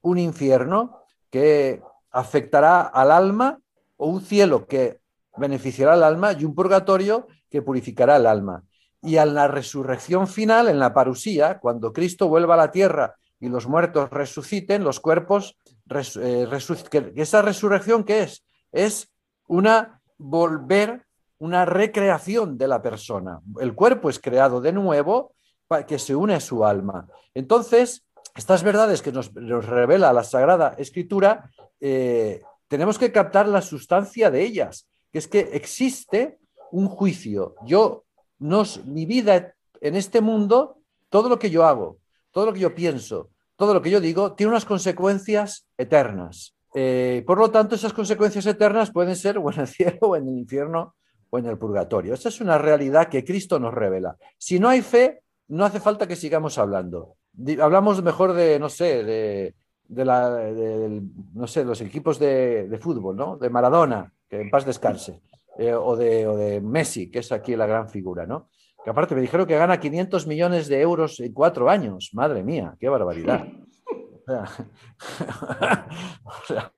un 0.00 0.16
infierno 0.18 1.00
que 1.30 1.82
afectará 2.10 2.80
al 2.82 3.10
alma, 3.10 3.58
o 3.98 4.06
un 4.08 4.22
cielo 4.22 4.66
que 4.66 5.00
beneficiará 5.36 5.92
al 5.92 6.02
alma 6.04 6.32
y 6.32 6.44
un 6.46 6.54
purgatorio 6.54 7.26
que 7.52 7.62
purificará 7.62 8.16
el 8.16 8.26
alma. 8.26 8.64
Y 9.02 9.16
en 9.16 9.34
la 9.34 9.46
resurrección 9.46 10.26
final, 10.26 10.68
en 10.68 10.78
la 10.78 10.94
parusía, 10.94 11.58
cuando 11.60 11.92
Cristo 11.92 12.28
vuelva 12.28 12.54
a 12.54 12.56
la 12.56 12.70
tierra 12.70 13.14
y 13.38 13.48
los 13.48 13.68
muertos 13.68 14.08
resuciten, 14.10 14.82
los 14.82 15.00
cuerpos, 15.00 15.58
eh, 16.20 16.48
¿esa 17.16 17.42
resurrección 17.42 18.04
qué 18.04 18.22
es? 18.22 18.44
Es 18.72 19.12
una 19.48 20.00
volver, 20.16 21.04
una 21.38 21.66
recreación 21.66 22.56
de 22.56 22.68
la 22.68 22.80
persona. 22.80 23.40
El 23.60 23.74
cuerpo 23.74 24.08
es 24.08 24.18
creado 24.18 24.60
de 24.60 24.72
nuevo 24.72 25.34
para 25.68 25.84
que 25.84 25.98
se 25.98 26.14
une 26.14 26.34
a 26.34 26.40
su 26.40 26.64
alma. 26.64 27.06
Entonces, 27.34 28.06
estas 28.34 28.62
verdades 28.62 29.02
que 29.02 29.12
nos, 29.12 29.34
revela 29.34 30.12
la 30.12 30.24
Sagrada 30.24 30.74
Escritura, 30.78 31.50
eh, 31.80 32.40
tenemos 32.68 32.98
que 32.98 33.12
captar 33.12 33.46
la 33.48 33.60
sustancia 33.60 34.30
de 34.30 34.42
ellas, 34.42 34.88
que 35.12 35.18
es 35.18 35.28
que 35.28 35.40
existe 35.52 36.38
un 36.72 36.88
juicio. 36.88 37.54
Yo, 37.64 38.04
no, 38.38 38.64
mi 38.84 39.06
vida 39.06 39.54
en 39.80 39.96
este 39.96 40.20
mundo, 40.20 40.78
todo 41.08 41.28
lo 41.28 41.38
que 41.38 41.50
yo 41.50 41.64
hago, 41.64 41.98
todo 42.32 42.46
lo 42.46 42.52
que 42.52 42.60
yo 42.60 42.74
pienso, 42.74 43.30
todo 43.56 43.74
lo 43.74 43.82
que 43.82 43.90
yo 43.90 44.00
digo, 44.00 44.32
tiene 44.32 44.50
unas 44.50 44.64
consecuencias 44.64 45.66
eternas. 45.78 46.54
Eh, 46.74 47.22
por 47.26 47.38
lo 47.38 47.50
tanto, 47.50 47.74
esas 47.74 47.92
consecuencias 47.92 48.46
eternas 48.46 48.90
pueden 48.90 49.14
ser 49.14 49.38
o 49.38 49.52
en 49.52 49.60
el 49.60 49.66
cielo 49.68 49.98
o 50.00 50.16
en 50.16 50.28
el 50.28 50.38
infierno 50.38 50.94
o 51.30 51.38
en 51.38 51.46
el 51.46 51.58
purgatorio. 51.58 52.14
Esa 52.14 52.28
es 52.28 52.40
una 52.40 52.58
realidad 52.58 53.08
que 53.08 53.24
Cristo 53.24 53.58
nos 53.58 53.72
revela. 53.72 54.16
Si 54.38 54.58
no 54.58 54.68
hay 54.68 54.82
fe, 54.82 55.22
no 55.48 55.64
hace 55.64 55.80
falta 55.80 56.06
que 56.06 56.16
sigamos 56.16 56.58
hablando. 56.58 57.16
Hablamos 57.60 58.02
mejor 58.02 58.32
de, 58.32 58.58
no 58.58 58.68
sé, 58.68 59.04
de, 59.04 59.54
los 59.88 61.80
equipos 61.80 62.18
de, 62.18 62.78
fútbol, 62.80 63.16
¿no? 63.16 63.36
De 63.36 63.50
Maradona, 63.50 64.12
que 64.28 64.40
en 64.40 64.50
paz 64.50 64.64
descanse, 64.66 65.20
eh, 65.58 65.74
o, 65.74 65.96
de, 65.96 66.26
o 66.26 66.36
de 66.36 66.60
Messi, 66.60 67.10
que 67.10 67.20
es 67.20 67.32
aquí 67.32 67.56
la 67.56 67.66
gran 67.66 67.88
figura, 67.88 68.26
¿no? 68.26 68.50
Que 68.82 68.90
aparte 68.90 69.14
me 69.14 69.20
dijeron 69.20 69.46
que 69.46 69.56
gana 69.56 69.78
500 69.78 70.26
millones 70.26 70.66
de 70.68 70.80
euros 70.80 71.20
en 71.20 71.32
cuatro 71.32 71.70
años. 71.70 72.10
Madre 72.14 72.42
mía, 72.42 72.74
qué 72.80 72.88
barbaridad. 72.88 73.46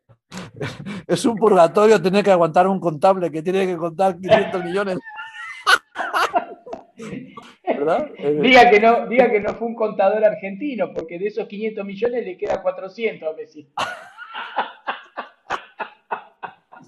es 1.06 1.24
un 1.24 1.36
purgatorio 1.36 2.02
tener 2.02 2.24
que 2.24 2.30
aguantar 2.30 2.66
un 2.66 2.80
contable 2.80 3.30
que 3.30 3.42
tiene 3.42 3.66
que 3.66 3.76
contar 3.76 4.18
500 4.18 4.64
millones. 4.64 4.98
¿Verdad? 7.66 8.10
Eh, 8.18 8.38
diga, 8.42 8.70
que 8.70 8.80
no, 8.80 9.06
diga 9.06 9.30
que 9.30 9.40
no 9.40 9.54
fue 9.54 9.68
un 9.68 9.74
contador 9.74 10.24
argentino, 10.24 10.92
porque 10.94 11.18
de 11.18 11.28
esos 11.28 11.46
500 11.46 11.84
millones 11.84 12.24
le 12.24 12.36
queda 12.36 12.62
400 12.62 13.28
a 13.28 13.32
Messi. 13.36 13.68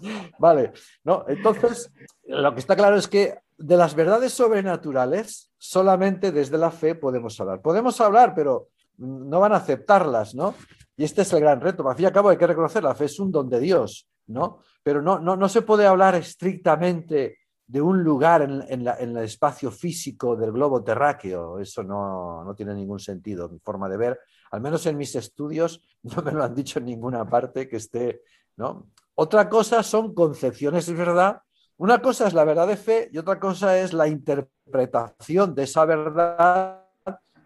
Vale, 0.38 0.72
no, 1.04 1.24
entonces 1.28 1.92
lo 2.24 2.52
que 2.54 2.60
está 2.60 2.76
claro 2.76 2.96
es 2.96 3.08
que 3.08 3.38
de 3.58 3.76
las 3.76 3.94
verdades 3.94 4.32
sobrenaturales 4.32 5.50
solamente 5.58 6.32
desde 6.32 6.58
la 6.58 6.70
fe 6.70 6.94
podemos 6.94 7.40
hablar. 7.40 7.62
Podemos 7.62 8.00
hablar, 8.00 8.34
pero 8.34 8.68
no 8.98 9.40
van 9.40 9.52
a 9.52 9.56
aceptarlas, 9.56 10.34
¿no? 10.34 10.54
Y 10.96 11.04
este 11.04 11.22
es 11.22 11.32
el 11.32 11.40
gran 11.40 11.60
reto. 11.60 11.88
Al 11.88 11.96
fin 11.96 12.04
y 12.04 12.06
al 12.06 12.12
cabo 12.12 12.30
hay 12.30 12.36
que 12.36 12.46
reconocer, 12.46 12.82
la 12.82 12.94
fe 12.94 13.06
es 13.06 13.18
un 13.18 13.30
don 13.30 13.48
de 13.48 13.60
Dios, 13.60 14.08
¿no? 14.26 14.60
Pero 14.82 15.02
no, 15.02 15.18
no, 15.18 15.36
no 15.36 15.48
se 15.48 15.62
puede 15.62 15.86
hablar 15.86 16.14
estrictamente 16.14 17.38
de 17.66 17.80
un 17.80 18.02
lugar 18.04 18.42
en, 18.42 18.62
en, 18.68 18.86
el 18.86 19.24
espacio 19.24 19.70
físico 19.70 20.36
del 20.36 20.52
globo 20.52 20.84
terráqueo. 20.84 21.58
Eso 21.58 21.82
no, 21.82 22.44
no, 22.44 22.54
tiene 22.54 22.74
ningún 22.74 23.00
sentido, 23.00 23.48
mi 23.48 23.58
forma 23.58 23.88
de 23.88 23.96
ver. 23.96 24.20
Al 24.52 24.60
menos 24.60 24.86
en 24.86 24.96
mis 24.96 25.14
estudios 25.16 25.82
no 26.02 26.22
me 26.22 26.32
lo 26.32 26.44
han 26.44 26.54
dicho 26.54 26.78
en 26.78 26.86
ninguna 26.86 27.28
parte 27.28 27.68
que 27.68 27.76
esté, 27.76 28.22
¿no? 28.56 28.86
Otra 29.18 29.48
cosa 29.48 29.82
son 29.82 30.14
concepciones, 30.14 30.88
es 30.88 30.96
verdad. 30.96 31.40
Una 31.78 32.00
cosa 32.00 32.26
es 32.26 32.34
la 32.34 32.44
verdad 32.44 32.68
de 32.68 32.76
fe 32.76 33.08
y 33.10 33.18
otra 33.18 33.40
cosa 33.40 33.78
es 33.78 33.94
la 33.94 34.08
interpretación 34.08 35.54
de 35.54 35.64
esa 35.64 35.86
verdad 35.86 36.84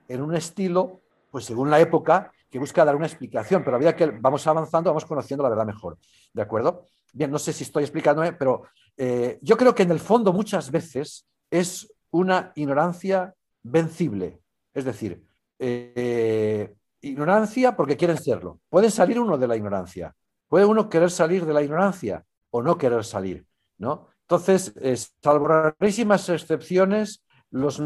en 0.09 0.21
un 0.21 0.35
estilo, 0.35 1.01
pues 1.31 1.45
según 1.45 1.71
la 1.71 1.79
época, 1.79 2.33
que 2.51 2.59
busca 2.59 2.85
dar 2.85 2.97
una 2.97 3.07
explicación, 3.07 3.63
pero 3.63 3.77
a 3.77 3.79
medida 3.79 3.95
que 3.95 4.07
vamos 4.07 4.45
avanzando, 4.49 4.91
vamos 4.91 5.05
conociendo 5.05 5.45
la 5.45 5.51
verdad 5.51 5.65
mejor. 5.65 5.97
¿De 6.33 6.43
acuerdo? 6.43 6.87
Bien, 7.13 7.31
no 7.31 7.39
sé 7.39 7.53
si 7.53 7.63
estoy 7.63 7.85
explicándome, 7.85 8.33
pero 8.33 8.65
eh, 8.97 9.39
yo 9.41 9.57
creo 9.57 9.73
que 9.73 9.85
en 9.85 9.93
el 9.93 10.01
fondo 10.01 10.33
muchas 10.33 10.73
veces 10.73 11.29
es 11.51 11.93
una 12.11 12.51
ignorancia 12.57 13.33
vencible. 13.63 14.41
Es 14.75 14.85
decir, 14.85 15.25
eh, 15.61 16.75
ignorancia 17.01 17.77
porque 17.77 17.97
quieren 17.97 18.19
serlo. 18.19 18.59
Pueden 18.69 18.91
salir 18.91 19.21
uno 19.21 19.39
de 19.39 19.47
la 19.47 19.57
ignorancia. 19.57 20.13
Puede 20.51 20.67
uno 20.67 20.89
querer 20.89 21.13
salir 21.13 21.47
de 21.47 21.55
la 21.55 21.63
ignorancia 21.63 22.27
o 22.51 22.61
no 22.61 22.77
querer 22.77 23.05
salir. 23.05 23.47
¿no? 23.79 24.09
Entonces, 24.23 24.75
salvo 25.23 25.47
rarísimas 25.47 26.29
excepciones, 26.29 27.25
los 27.51 27.81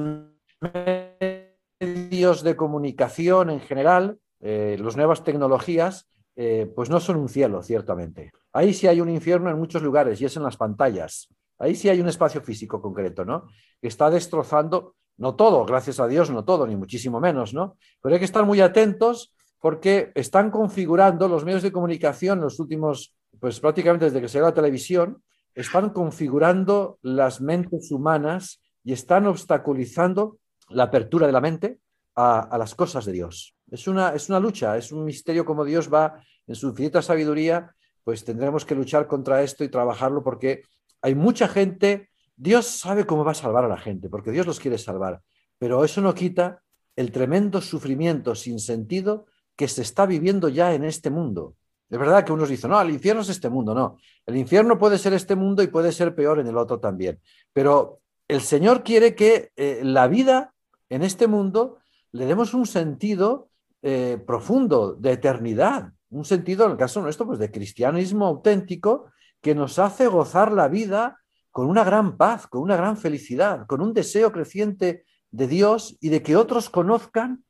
medios 1.81 2.43
de 2.43 2.57
comunicación 2.57 3.51
en 3.51 3.61
general 3.61 4.19
eh, 4.41 4.77
las 4.79 4.97
nuevas 4.97 5.25
tecnologías, 5.25 6.07
eh, 6.37 6.71
pues 6.75 6.91
no 6.91 7.01
son 7.01 7.17
un 7.17 7.29
cielo, 7.29 7.63
ciertamente. 7.63 8.33
Ahí 8.53 8.73
sí 8.75 8.87
hay 8.87 9.01
un 9.01 9.09
infierno 9.09 9.51
en 9.51 9.59
muchos 9.59 9.83
lugares 9.83 10.21
y 10.21 10.25
es 10.25 10.37
en 10.37 10.43
las 10.43 10.57
pantallas. 10.57 11.29
Ahí 11.59 11.75
sí 11.75 11.89
hay 11.89 12.01
un 12.01 12.09
espacio 12.09 12.41
físico 12.41 12.81
concreto, 12.81 13.25
¿no? 13.25 13.47
Que 13.81 13.89
está 13.89 14.11
destrozando, 14.11 14.97
no 15.17 15.35
todo, 15.35 15.65
gracias 15.67 16.01
a 16.01 16.07
Dios, 16.07 16.31
no 16.31 16.45
todo, 16.45 16.67
ni 16.67 16.77
muchísimo 16.77 17.21
menos, 17.21 17.53
¿no? 17.55 17.77
Pero 18.03 18.15
hay 18.15 18.19
que 18.19 18.25
estar 18.25 18.45
muy 18.45 18.61
atentos 18.63 19.34
porque 19.65 20.13
están 20.15 20.51
configurando 20.51 21.27
los 21.27 21.43
medios 21.43 21.63
de 21.63 21.73
comunicación 21.73 22.39
los 22.39 22.61
últimos, 22.61 23.17
pues 23.41 23.61
prácticamente 23.61 24.05
desde 24.05 24.21
que 24.21 24.29
se 24.29 24.39
la 24.39 24.53
televisión, 24.53 25.23
están 25.55 25.89
configurando 25.89 26.99
las 27.01 27.41
mentes 27.41 27.91
humanas 27.91 28.61
y 28.85 28.93
están 28.93 29.27
obstaculizando 29.27 30.37
la 30.69 30.83
apertura 30.83 31.27
de 31.27 31.33
la 31.33 31.41
mente 31.41 31.79
a 32.15 32.59
las 32.59 32.75
cosas 32.75 33.07
de 33.07 33.13
Dios. 33.13 33.57
Es 33.71 33.89
una, 33.89 34.11
es 34.11 34.29
una 34.29 34.39
lucha, 34.39 34.77
es 34.77 34.93
un 34.93 35.03
misterio 35.03 35.47
como 35.47 35.65
Dios 35.65 35.91
va 35.91 36.23
en 36.47 36.55
su 36.57 36.69
infinita 36.69 37.01
sabiduría, 37.01 37.75
pues 38.05 38.23
tendremos 38.23 38.67
que 38.67 38.75
luchar 38.75 39.07
contra 39.07 39.43
esto 39.43 39.65
y 39.65 39.71
trabajarlo 39.71 40.23
porque 40.23 40.61
hay 41.01 41.15
mucha 41.15 41.49
gente, 41.49 42.11
Dios 42.37 42.67
sabe 42.67 43.07
cómo 43.07 43.25
va 43.25 43.31
a 43.31 43.35
salvar 43.35 43.65
a 43.65 43.69
la 43.69 43.79
gente, 43.79 44.11
porque 44.11 44.31
Dios 44.31 44.47
los 44.47 44.61
quiere 44.61 44.77
salvar, 44.77 45.23
pero 45.57 45.87
eso 45.87 46.03
no 46.03 46.13
quita 46.13 46.61
el 46.97 47.11
tremendo 47.11 47.63
sufrimiento 47.63 48.35
sin 48.35 48.61
sentido 48.61 49.25
que 49.57 49.69
se 49.69 49.83
está 49.83 50.07
viviendo 50.07 50.49
ya 50.49 50.75
en 50.75 50.85
este 50.85 51.11
mundo. 51.11 51.55
De 51.89 51.99
verdad 51.99 52.25
que 52.25 52.33
unos 52.33 52.49
dicen, 52.49 52.71
no, 52.71 52.81
el 52.81 52.91
infierno 52.91 53.23
es 53.23 53.29
este 53.29 53.49
mundo, 53.49 53.75
no. 53.75 53.99
El 54.27 54.37
infierno 54.37 54.79
puede 54.79 54.99
ser 54.99 55.13
este 55.13 55.37
mundo 55.37 55.63
y 55.63 55.69
puede 55.69 55.93
ser 55.93 56.15
peor 56.15 56.41
en 56.41 56.47
el 56.47 56.57
otro 56.57 56.81
también. 56.81 57.21
Pero 57.53 58.01
el 58.27 58.41
Señor 58.41 58.83
quiere 58.83 59.15
que 59.15 59.53
eh, 59.57 59.81
la 59.83 60.09
vida 60.09 60.55
en 60.89 61.03
este 61.03 61.27
mundo 61.27 61.79
le 62.13 62.27
demos 62.27 62.55
un 62.55 62.67
sentido 62.67 63.49
eh, 63.83 64.19
profundo, 64.27 64.95
de 64.95 65.13
eternidad, 65.13 65.93
un 66.11 66.25
sentido, 66.25 66.65
en 66.65 66.73
el 66.73 66.77
caso 66.79 67.03
nuestro, 67.03 67.27
pues 67.27 67.39
de 67.39 67.51
cristianismo 67.51 68.27
auténtico 68.27 69.11
que 69.41 69.55
nos 69.55 69.79
hace 69.79 70.07
gozar 70.07 70.53
la 70.53 70.69
vida 70.69 71.21
con 71.51 71.67
una 71.67 71.85
gran 71.85 72.17
paz, 72.17 72.47
con 72.47 72.63
una 72.63 72.77
gran 72.77 72.97
felicidad, 72.97 73.67
con 73.67 73.81
un 73.81 73.93
deseo 73.93 74.33
creciente 74.33 75.05
de 75.31 75.47
Dios 75.47 75.97
y 76.01 76.09
de 76.09 76.23
que 76.23 76.37
otros 76.37 76.71
conozcan 76.71 77.44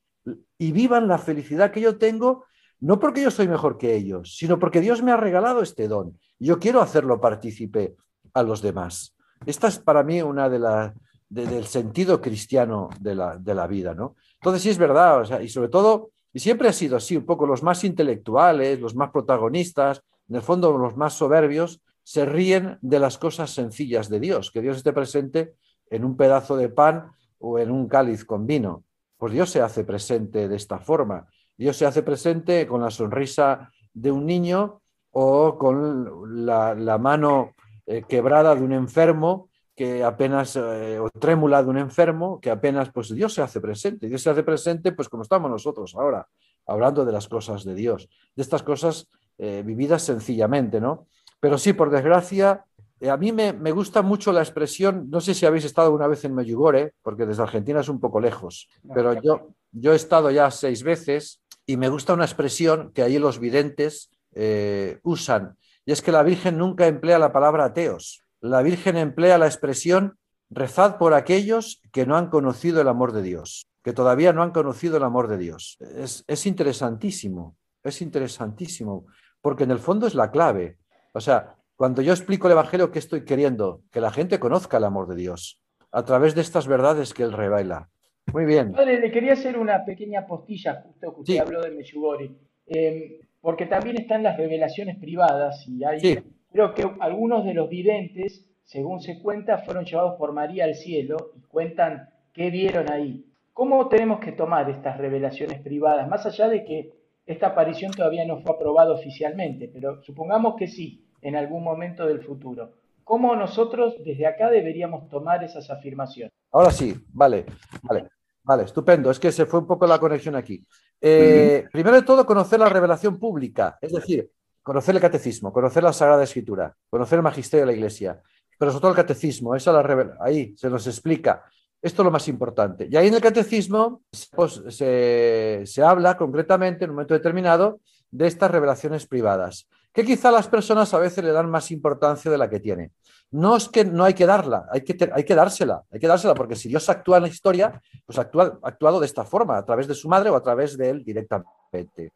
y 0.65 0.73
vivan 0.73 1.09
la 1.09 1.19
felicidad 1.19 1.71
que 1.71 1.83
yo 1.83 1.99
tengo, 1.99 2.47
no 2.81 2.99
porque 2.99 3.21
yo 3.21 3.31
soy 3.31 3.49
mejor 3.49 3.77
que 3.77 3.95
ellos, 3.95 4.35
sino 4.35 4.59
porque 4.59 4.81
Dios 4.81 5.03
me 5.03 5.13
ha 5.13 5.19
regalado 5.19 5.61
este 5.61 5.89
don. 5.89 6.19
Yo 6.39 6.59
quiero 6.59 6.81
hacerlo 6.81 7.21
partícipe 7.21 7.97
a 8.33 8.43
los 8.43 8.63
demás. 8.63 9.15
Esta 9.45 9.69
es 9.69 9.79
para 9.79 10.03
mí 10.03 10.23
una 10.23 10.49
de 10.49 10.59
las 10.59 10.95
del 11.29 11.67
sentido 11.67 12.19
cristiano 12.23 12.89
de 12.99 13.15
la, 13.15 13.37
de 13.37 13.55
la 13.55 13.67
vida, 13.67 13.95
¿no? 13.95 14.15
Entonces 14.37 14.63
sí 14.63 14.71
es 14.71 14.79
verdad, 14.79 15.39
y 15.41 15.49
sobre 15.49 15.69
todo 15.69 16.13
y 16.33 16.39
siempre 16.39 16.69
ha 16.69 16.73
sido 16.73 16.97
así, 16.97 17.15
un 17.15 17.27
poco 17.27 17.47
los 17.47 17.63
más 17.63 17.85
intelectuales, 17.85 18.81
los 18.81 18.95
más 18.95 19.11
protagonistas, 19.11 20.03
en 20.31 20.37
el 20.37 20.43
fondo 20.43 20.79
los 20.79 20.97
más 20.97 21.13
soberbios, 21.13 21.83
se 22.03 22.25
ríen 22.25 22.79
de 22.81 23.01
las 23.01 23.19
cosas 23.19 23.51
sencillas 23.51 24.09
de 24.09 24.19
Dios, 24.19 24.51
que 24.51 24.63
Dios 24.63 24.79
esté 24.79 24.95
presente 24.95 25.57
en 25.91 26.07
un 26.07 26.17
pedazo 26.17 26.57
de 26.57 26.71
pan 26.71 27.13
o 27.39 27.59
en 27.59 27.71
un 27.71 27.87
cáliz 27.87 28.25
con 28.25 28.47
vino. 28.47 28.85
Pues 29.25 29.33
Dios 29.33 29.49
se 29.49 29.63
hace 29.63 29.85
presente 29.85 30.49
de 30.49 30.57
esta 30.57 30.79
forma. 30.79 31.27
Dios 31.57 31.79
se 31.79 31.87
hace 31.87 32.03
presente 32.03 32.67
con 32.67 32.83
la 32.83 32.91
sonrisa 32.91 33.73
de 33.95 34.13
un 34.13 34.27
niño 34.27 34.83
o 35.13 35.57
con 35.57 36.45
la, 36.45 36.99
mano 36.99 37.55
eh, 37.87 38.05
quebrada 38.07 38.55
de 38.55 38.63
un 38.63 38.75
enfermo 38.75 39.49
que 39.75 40.05
apenas, 40.05 40.57
eh, 40.57 40.99
o 41.01 41.09
trémula 41.09 41.63
de 41.63 41.71
un 41.71 41.79
enfermo, 41.79 42.39
que 42.39 42.51
apenas, 42.51 42.91
pues 42.93 43.15
Dios 43.15 43.33
se 43.33 43.41
hace 43.41 43.63
presente. 43.63 44.09
Dios 44.09 44.21
se 44.21 44.29
hace 44.29 44.43
presente, 44.43 44.93
pues 44.93 45.09
como 45.09 45.23
estamos 45.23 45.51
nosotros 45.51 45.95
ahora, 45.95 46.29
hablando 46.67 47.07
de 47.07 47.13
las 47.13 47.27
cosas 47.27 47.65
de 47.65 47.75
Dios, 47.75 48.11
de 48.37 48.43
estas 48.43 48.63
cosas 48.63 49.09
eh, 49.39 49.63
vividas 49.65 50.03
sencillamente, 50.03 50.83
¿no? 50.83 51.07
Pero 51.41 51.57
sí, 51.57 51.73
por 51.73 51.89
desgracia, 51.89 52.67
a 53.09 53.17
mí 53.17 53.33
me, 53.33 53.53
me, 53.53 53.73
gusta 53.73 54.03
mucho 54.03 54.33
la 54.33 54.41
expresión, 54.41 55.11
no 55.11 55.21
sé 55.21 55.35
si 55.35 55.47
habéis 55.47 55.65
estado 55.65 55.93
una 55.93 56.07
vez 56.07 56.25
en 56.25 56.35
Medjugorje, 56.35 56.93
porque 57.03 57.27
desde 57.27 57.43
Argentina 57.43 57.81
es 57.81 57.89
un 57.89 58.01
poco 58.01 58.21
lejos, 58.21 58.69
pero 58.95 59.21
yo, 59.21 59.49
yo 59.73 59.93
he 59.93 59.97
estado 59.97 60.31
ya 60.31 60.51
seis 60.51 60.83
veces 60.83 61.43
y 61.67 61.77
me 61.77 61.89
gusta 61.89 62.15
una 62.15 62.25
expresión 62.25 62.93
que 62.93 63.03
ahí 63.03 63.19
los 63.19 63.39
videntes 63.39 64.11
eh, 64.35 65.01
usan, 65.03 65.57
y 65.87 65.93
es 65.93 66.03
que 66.03 66.13
la 66.13 66.23
Virgen 66.23 66.59
nunca 66.59 66.87
emplea 66.87 67.19
la 67.19 67.33
palabra 67.33 67.67
ateos. 67.67 68.23
La 68.41 68.63
Virgen 68.63 68.97
emplea 68.97 69.39
la 69.39 69.47
expresión 69.47 70.19
rezad 70.51 70.99
por 70.99 71.15
aquellos 71.15 71.83
que 71.93 72.07
no 72.07 72.17
han 72.17 72.29
conocido 72.29 72.81
el 72.81 72.89
amor 72.89 73.13
de 73.13 73.23
Dios, 73.23 73.67
que 73.83 73.93
todavía 73.93 74.33
no 74.33 74.43
han 74.43 74.53
conocido 74.53 74.97
el 74.97 75.03
amor 75.03 75.29
de 75.29 75.39
Dios. 75.39 75.77
Es, 75.81 76.25
es 76.27 76.47
interesantísimo, 76.47 77.57
es 77.83 78.01
interesantísimo, 78.01 79.07
porque 79.41 79.65
en 79.65 79.73
el 79.73 79.79
fondo 79.79 80.07
es 80.07 80.15
la 80.15 80.31
clave. 80.31 80.79
O 81.13 81.21
sea, 81.21 81.57
cuando 81.77 82.03
yo 82.03 82.13
explico 82.13 82.47
el 82.47 82.53
Evangelio, 82.53 82.91
¿qué 82.91 82.99
estoy 82.99 83.25
queriendo? 83.25 83.83
Que 83.91 84.01
la 84.01 84.11
gente 84.11 84.39
conozca 84.39 84.77
el 84.77 84.85
amor 84.85 85.09
de 85.09 85.17
Dios 85.17 85.61
a 85.91 86.05
través 86.05 86.35
de 86.35 86.41
estas 86.41 86.67
verdades 86.67 87.15
que 87.15 87.23
Él 87.23 87.33
revela. 87.33 87.89
Muy 88.33 88.47
bien. 88.47 88.73
Le 88.73 89.11
quería 89.11 89.35
hacer 89.35 89.59
una 89.59 89.85
pequeña 89.85 90.27
postilla, 90.27 90.83
justo 90.83 91.15
que 91.15 91.21
usted 91.21 91.39
habló 91.39 91.63
de 91.63 91.71
Meshugori, 91.71 92.37
em, 92.67 93.19
porque 93.41 93.67
también 93.67 93.99
están 93.99 94.23
las 94.23 94.37
revelaciones 94.37 94.99
privadas 94.99 95.67
y 95.69 95.85
hay, 95.85 96.23
creo 96.51 96.75
que 96.75 96.89
algunos 97.01 97.45
de 97.45 97.55
los 97.55 97.69
videntes, 97.69 98.47
según 98.65 99.01
se 99.01 99.21
cuenta, 99.21 99.59
fueron 99.59 99.85
llevados 99.85 100.17
por 100.17 100.33
María 100.33 100.65
al 100.65 100.75
cielo 100.75 101.33
y 101.37 101.43
cuentan 101.43 102.09
qué 102.33 102.51
vieron 102.51 102.91
ahí. 102.91 103.27
¿Cómo 103.53 103.89
tenemos 103.89 104.21
que 104.21 104.33
tomar 104.33 104.69
estas 104.71 104.97
revelaciones 104.99 105.61
privadas? 105.61 106.09
Más 106.09 106.25
allá 106.27 106.49
de 106.49 106.65
que 106.65 106.93
esta 107.27 107.49
aparición 107.49 107.93
todavía 107.93 108.25
no 108.25 108.41
fue 108.41 108.55
aprobada 108.55 108.93
oficialmente, 108.93 109.71
pero 109.73 110.03
supongamos 110.03 110.57
que 110.57 110.67
sí, 110.67 111.04
en 111.25 111.35
algún 111.35 111.65
momento 111.65 112.07
del 112.07 112.23
futuro. 112.23 112.75
¿Cómo 113.03 113.35
nosotros 113.35 113.97
desde 114.05 114.27
acá 114.27 114.51
deberíamos 114.51 115.09
tomar 115.09 115.43
esas 115.43 115.69
afirmaciones? 115.71 116.33
Ahora 116.53 116.71
sí, 116.71 116.95
vale, 117.13 117.47
vale. 117.83 118.09
Vale, 118.45 118.65
estupendo. 118.65 119.11
Es 119.11 119.19
que 119.19 119.33
se 119.33 119.47
fue 119.47 119.61
un 119.61 119.67
poco 119.67 119.87
la 119.87 119.99
conexión 119.99 120.37
aquí. 120.37 120.63
Eh, 121.01 121.65
primero 121.73 121.97
de 121.97 122.03
todo, 122.03 122.27
conocer 122.27 122.61
la 122.61 122.69
revelación 122.69 123.19
pública, 123.19 123.79
es 123.81 123.93
decir, 123.93 124.31
conocer 124.63 124.95
el 124.95 125.01
catecismo, 125.01 125.51
conocer 125.53 125.83
la 125.83 125.95
Sagrada 125.95 126.25
Escritura, 126.25 126.75
conocer 126.91 127.19
el 127.19 127.23
magisterio 127.23 127.65
de 127.65 127.73
la 127.73 127.77
Iglesia, 127.77 128.21
pero 128.59 128.71
sobre 128.71 128.83
todo 128.83 128.91
el 128.91 128.97
catecismo, 128.97 129.55
eso 129.55 129.73
la 129.73 130.17
ahí 130.21 130.55
se 130.57 130.69
nos 130.69 130.87
explica. 130.87 131.43
Esto 131.81 132.03
es 132.03 132.05
lo 132.05 132.11
más 132.11 132.29
importante. 132.29 132.87
Y 132.91 132.97
ahí 132.97 133.09
en 133.09 133.15
el 133.15 133.21
catecismo 133.21 134.03
pues, 134.35 134.63
se, 134.69 135.63
se 135.65 135.83
habla 135.83 136.17
concretamente 136.17 136.85
en 136.85 136.91
un 136.91 136.97
momento 136.97 137.15
determinado 137.15 137.81
de 138.11 138.27
estas 138.27 138.51
revelaciones 138.51 139.07
privadas, 139.07 139.69
que 139.95 140.05
quizá 140.05 140.31
las 140.33 140.49
personas 140.49 140.93
a 140.93 140.99
veces 140.99 141.23
le 141.25 141.31
dan 141.31 141.49
más 141.49 141.71
importancia 141.71 142.29
de 142.29 142.37
la 142.37 142.51
que 142.51 142.59
tiene. 142.59 142.91
No 143.31 143.57
es 143.57 143.69
que 143.69 143.85
no 143.85 144.03
hay 144.03 144.13
que 144.13 144.27
darla, 144.27 144.67
hay 144.73 144.81
que, 144.83 144.97
hay 145.13 145.23
que 145.23 145.35
dársela, 145.37 145.85
hay 145.89 146.01
que 146.01 146.09
dársela, 146.09 146.35
porque 146.35 146.57
si 146.57 146.69
Dios 146.69 146.89
actúa 146.91 147.19
en 147.19 147.23
la 147.23 147.29
historia, 147.29 147.81
pues 148.05 148.19
actúa, 148.19 148.59
ha 148.61 148.69
actuado 148.69 148.99
de 148.99 149.07
esta 149.07 149.25
forma, 149.25 149.57
a 149.57 149.65
través 149.65 149.87
de 149.87 149.95
su 149.95 150.09
madre 150.09 150.31
o 150.31 150.37
a 150.37 150.43
través 150.43 150.77
de 150.77 150.91
él 150.91 151.05
directamente. 151.05 152.13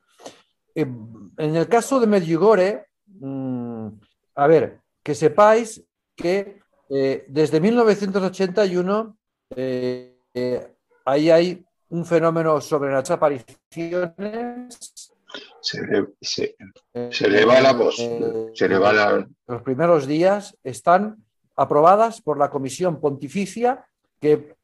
Eh, 0.75 0.87
en 1.37 1.57
el 1.57 1.69
caso 1.69 2.01
de 2.01 2.09
Medjugorje, 2.09 2.85
mm, 3.07 3.89
a 4.35 4.47
ver, 4.49 4.81
que 5.01 5.15
sepáis 5.15 5.81
que 6.17 6.59
eh, 6.91 7.27
desde 7.29 7.61
1981 7.61 9.17
eh, 9.55 10.19
ahí 11.05 11.31
hay 11.31 11.65
un 11.91 12.05
fenómeno 12.05 12.61
sobrenatural 12.61 13.17
apariciones 13.17 14.88
se 16.21 17.29
le, 17.29 17.45
va 17.45 17.61
la 17.61 17.73
voz, 17.73 17.97
se 17.97 18.69
le 18.69 18.79
va 18.79 18.93
la... 18.93 19.29
Los 19.47 19.63
primeros 19.63 20.07
días 20.07 20.57
están 20.63 21.25
aprobadas 21.57 22.23
por 22.23 22.39
la 22.39 22.51
Comisión 22.51 23.01
Pontificia 23.01 23.85
que 24.21 24.55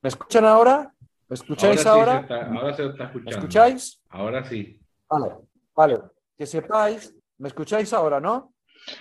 ¿Me 0.00 0.08
escuchan 0.08 0.44
ahora? 0.44 0.92
¿Me 1.28 1.34
escucháis 1.34 1.86
ahora? 1.86 2.26
ahora 2.28 2.74
se 2.74 2.86
está 2.86 3.04
escuchando. 3.04 3.30
¿Me 3.30 3.36
escucháis? 3.36 4.00
Ahora 4.08 4.44
sí. 4.44 4.80
Vale, 5.08 5.34
vale. 5.74 6.00
Que 6.36 6.46
sepáis, 6.46 7.14
¿me 7.38 7.48
escucháis 7.48 7.92
ahora, 7.92 8.20
no? 8.20 8.54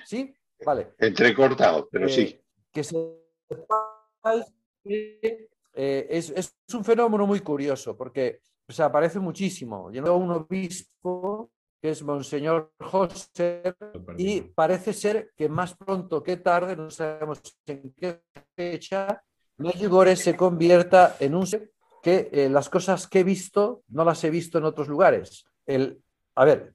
¿Sí? 0.05 0.33
Vale. 0.63 0.93
Entrecortado, 0.99 1.89
pero 1.91 2.07
sí. 2.07 2.21
Eh, 2.21 2.43
que 2.71 2.83
sepáis 2.83 4.45
que 4.83 5.49
eh, 5.73 6.07
es, 6.09 6.29
es 6.29 6.55
un 6.73 6.83
fenómeno 6.83 7.25
muy 7.25 7.39
curioso, 7.39 7.97
porque 7.97 8.41
o 8.71 8.73
sea, 8.73 8.85
aparece 8.85 9.19
muchísimo. 9.19 9.91
Yo 9.91 10.15
un 10.15 10.31
obispo 10.31 11.51
que 11.81 11.89
es 11.89 12.03
Monseñor 12.03 12.71
José, 12.79 13.75
y 14.17 14.41
parece 14.41 14.93
ser 14.93 15.31
que 15.35 15.49
más 15.49 15.75
pronto 15.75 16.21
que 16.21 16.37
tarde, 16.37 16.75
no 16.75 16.89
sabemos 16.89 17.41
en 17.65 17.93
qué 17.99 18.21
fecha, 18.55 19.23
Medjugorje 19.57 20.15
se 20.15 20.37
convierta 20.37 21.17
en 21.19 21.35
un 21.35 21.45
que 22.01 22.29
eh, 22.31 22.49
las 22.49 22.69
cosas 22.69 23.07
que 23.07 23.19
he 23.19 23.23
visto 23.23 23.83
no 23.89 24.05
las 24.05 24.23
he 24.23 24.29
visto 24.29 24.57
en 24.57 24.65
otros 24.65 24.87
lugares. 24.87 25.45
El, 25.65 26.01
a 26.35 26.45
ver, 26.45 26.73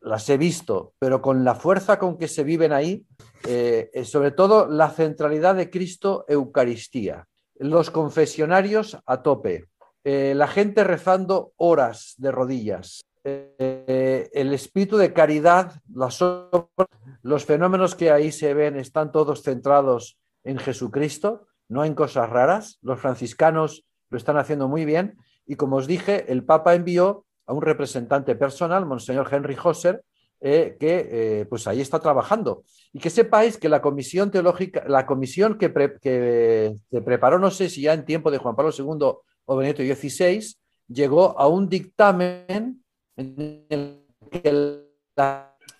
las 0.00 0.28
he 0.28 0.36
visto, 0.36 0.94
pero 0.98 1.22
con 1.22 1.44
la 1.44 1.54
fuerza 1.54 1.98
con 1.98 2.18
que 2.18 2.28
se 2.28 2.42
viven 2.42 2.72
ahí, 2.72 3.06
eh, 3.46 3.90
eh, 3.92 4.04
sobre 4.04 4.32
todo 4.32 4.66
la 4.66 4.90
centralidad 4.90 5.54
de 5.54 5.70
Cristo 5.70 6.24
Eucaristía, 6.28 7.26
los 7.56 7.90
confesionarios 7.90 8.98
a 9.06 9.22
tope, 9.22 9.69
eh, 10.02 10.32
la 10.34 10.48
gente 10.48 10.82
rezando 10.82 11.52
horas 11.56 12.14
de 12.16 12.32
rodillas, 12.32 13.02
eh, 13.22 14.30
el 14.32 14.54
espíritu 14.54 14.96
de 14.96 15.12
caridad, 15.12 15.74
los 15.92 17.44
fenómenos 17.44 17.94
que 17.94 18.10
ahí 18.10 18.32
se 18.32 18.54
ven 18.54 18.76
están 18.76 19.12
todos 19.12 19.42
centrados 19.42 20.18
en 20.42 20.58
Jesucristo, 20.58 21.46
no 21.68 21.84
en 21.84 21.94
cosas 21.94 22.30
raras. 22.30 22.78
Los 22.80 22.98
franciscanos 22.98 23.84
lo 24.08 24.16
están 24.16 24.38
haciendo 24.38 24.68
muy 24.68 24.86
bien 24.86 25.18
y 25.46 25.56
como 25.56 25.76
os 25.76 25.86
dije, 25.86 26.32
el 26.32 26.44
Papa 26.44 26.74
envió 26.74 27.26
a 27.46 27.52
un 27.52 27.60
representante 27.60 28.34
personal, 28.36 28.86
Monseñor 28.86 29.28
Henry 29.30 29.56
Hosser, 29.62 30.02
eh, 30.40 30.78
que 30.80 31.46
pues 31.50 31.66
ahí 31.66 31.82
está 31.82 32.00
trabajando. 32.00 32.64
Y 32.94 33.00
que 33.00 33.10
sepáis 33.10 33.58
que 33.58 33.68
la 33.68 33.82
comisión 33.82 34.30
teológica, 34.30 34.82
la 34.88 35.04
comisión 35.04 35.58
que, 35.58 35.70
que 36.00 36.74
se 36.90 37.02
preparó, 37.02 37.38
no 37.38 37.50
sé 37.50 37.68
si 37.68 37.82
ya 37.82 37.92
en 37.92 38.06
tiempo 38.06 38.30
de 38.30 38.38
Juan 38.38 38.56
Pablo 38.56 38.72
II 38.76 39.18
o 39.44 39.56
Benito 39.56 39.82
XVI, 39.82 40.56
llegó 40.88 41.38
a 41.38 41.46
un 41.48 41.68
dictamen 41.68 42.82
en 43.16 43.66
el 43.68 44.04
que, 44.30 44.84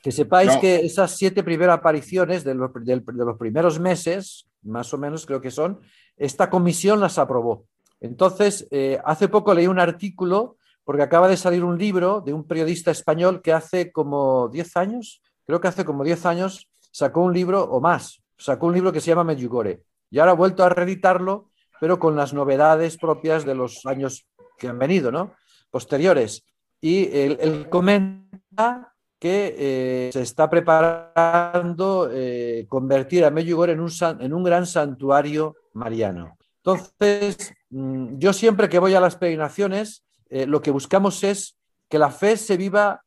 que 0.03 0.13
sepáis 0.13 0.57
que 0.57 0.77
esas 0.77 1.17
siete 1.17 1.43
primeras 1.43 1.79
apariciones 1.79 2.45
de 2.45 2.55
los, 2.55 2.73
de 2.73 3.25
los 3.25 3.37
primeros 3.39 3.79
meses, 3.79 4.47
más 4.63 4.93
o 4.95 4.99
menos 4.99 5.27
creo 5.27 5.41
que 5.41 5.51
son, 5.51 5.81
esta 6.17 6.51
comisión 6.51 7.01
las 7.01 7.19
aprobó. 7.19 7.67
Entonces, 8.01 8.67
eh, 8.71 8.99
hace 9.05 9.29
poco 9.29 9.55
leí 9.55 9.67
un 9.67 9.79
artículo, 9.79 10.57
porque 10.85 11.03
acaba 11.03 11.29
de 11.29 11.37
salir 11.37 11.63
un 11.65 11.79
libro 11.79 12.21
de 12.21 12.33
un 12.33 12.45
periodista 12.45 12.91
español 12.91 13.43
que 13.43 13.53
hace 13.53 13.93
como 13.93 14.49
10 14.49 14.77
años, 14.77 15.23
creo 15.47 15.61
que 15.61 15.69
hace 15.69 15.85
como 15.85 16.03
10 16.03 16.27
años, 16.27 16.69
sacó 16.91 17.21
un 17.21 17.33
libro 17.33 17.63
o 17.63 17.81
más, 17.81 18.23
sacó 18.39 18.67
un 18.67 18.75
libro 18.75 18.93
que 18.93 19.01
se 19.01 19.09
llama 19.09 19.25
Medjugorje. 19.25 19.83
Y 20.11 20.19
ahora 20.19 20.33
ha 20.33 20.35
vuelto 20.35 20.65
a 20.65 20.69
reeditarlo 20.71 21.50
pero 21.81 21.99
con 21.99 22.15
las 22.15 22.35
novedades 22.35 22.99
propias 22.99 23.45
de 23.45 23.55
los 23.55 23.87
años 23.87 24.27
que 24.59 24.69
han 24.69 24.79
venido, 24.79 25.11
¿no? 25.11 25.33
Posteriores. 25.71 26.45
Y 26.81 27.09
él, 27.17 27.69
comenta 27.69 28.95
que 29.19 29.55
eh, 29.59 30.11
se 30.13 30.23
está 30.23 30.49
preparando 30.49 32.09
eh, 32.13 32.67
convertir 32.69 33.25
a 33.25 33.31
Medjugorje 33.31 33.73
en 33.73 33.81
un, 33.81 33.91
en 34.21 34.33
un 34.33 34.45
gran 34.45 34.67
santuario 34.67 35.57
mariano. 35.73 36.37
Entonces, 36.63 37.53
mm, 37.71 38.19
yo 38.19 38.33
siempre 38.33 38.69
que 38.69 38.79
voy 38.79 38.95
a 38.95 39.01
las 39.01 39.17
peregrinaciones, 39.17 40.05
eh, 40.29 40.47
lo 40.47 40.61
que 40.61 40.71
buscamos 40.71 41.25
es 41.25 41.57
que 41.89 41.99
la 41.99 42.11
fe 42.11 42.37
se 42.37 42.57
viva 42.57 43.03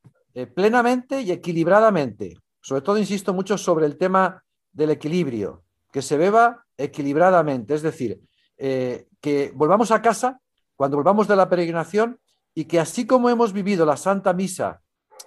plenamente 0.56 1.22
y 1.22 1.32
equilibradamente. 1.32 2.36
Sobre 2.60 2.82
todo, 2.82 2.98
insisto 2.98 3.36
mucho 3.36 3.56
sobre 3.56 3.86
el 3.86 3.98
tema 3.98 4.44
del 4.72 4.90
equilibrio, 4.90 5.64
que 5.92 6.02
se 6.02 6.18
beba 6.18 6.66
equilibradamente, 6.76 7.76
es 7.76 7.84
decir, 7.84 8.20
eh, 8.66 9.10
que 9.20 9.52
volvamos 9.54 9.92
a 9.92 10.02
casa 10.02 10.40
cuando 10.78 10.96
volvamos 10.96 11.28
de 11.28 11.36
la 11.36 11.50
peregrinación 11.50 12.22
y 12.56 12.64
que 12.64 12.80
así 12.80 13.06
como 13.06 13.30
hemos 13.30 13.52
vivido 13.52 13.86
la 13.86 13.98
Santa 13.98 14.32
Misa 14.32 14.82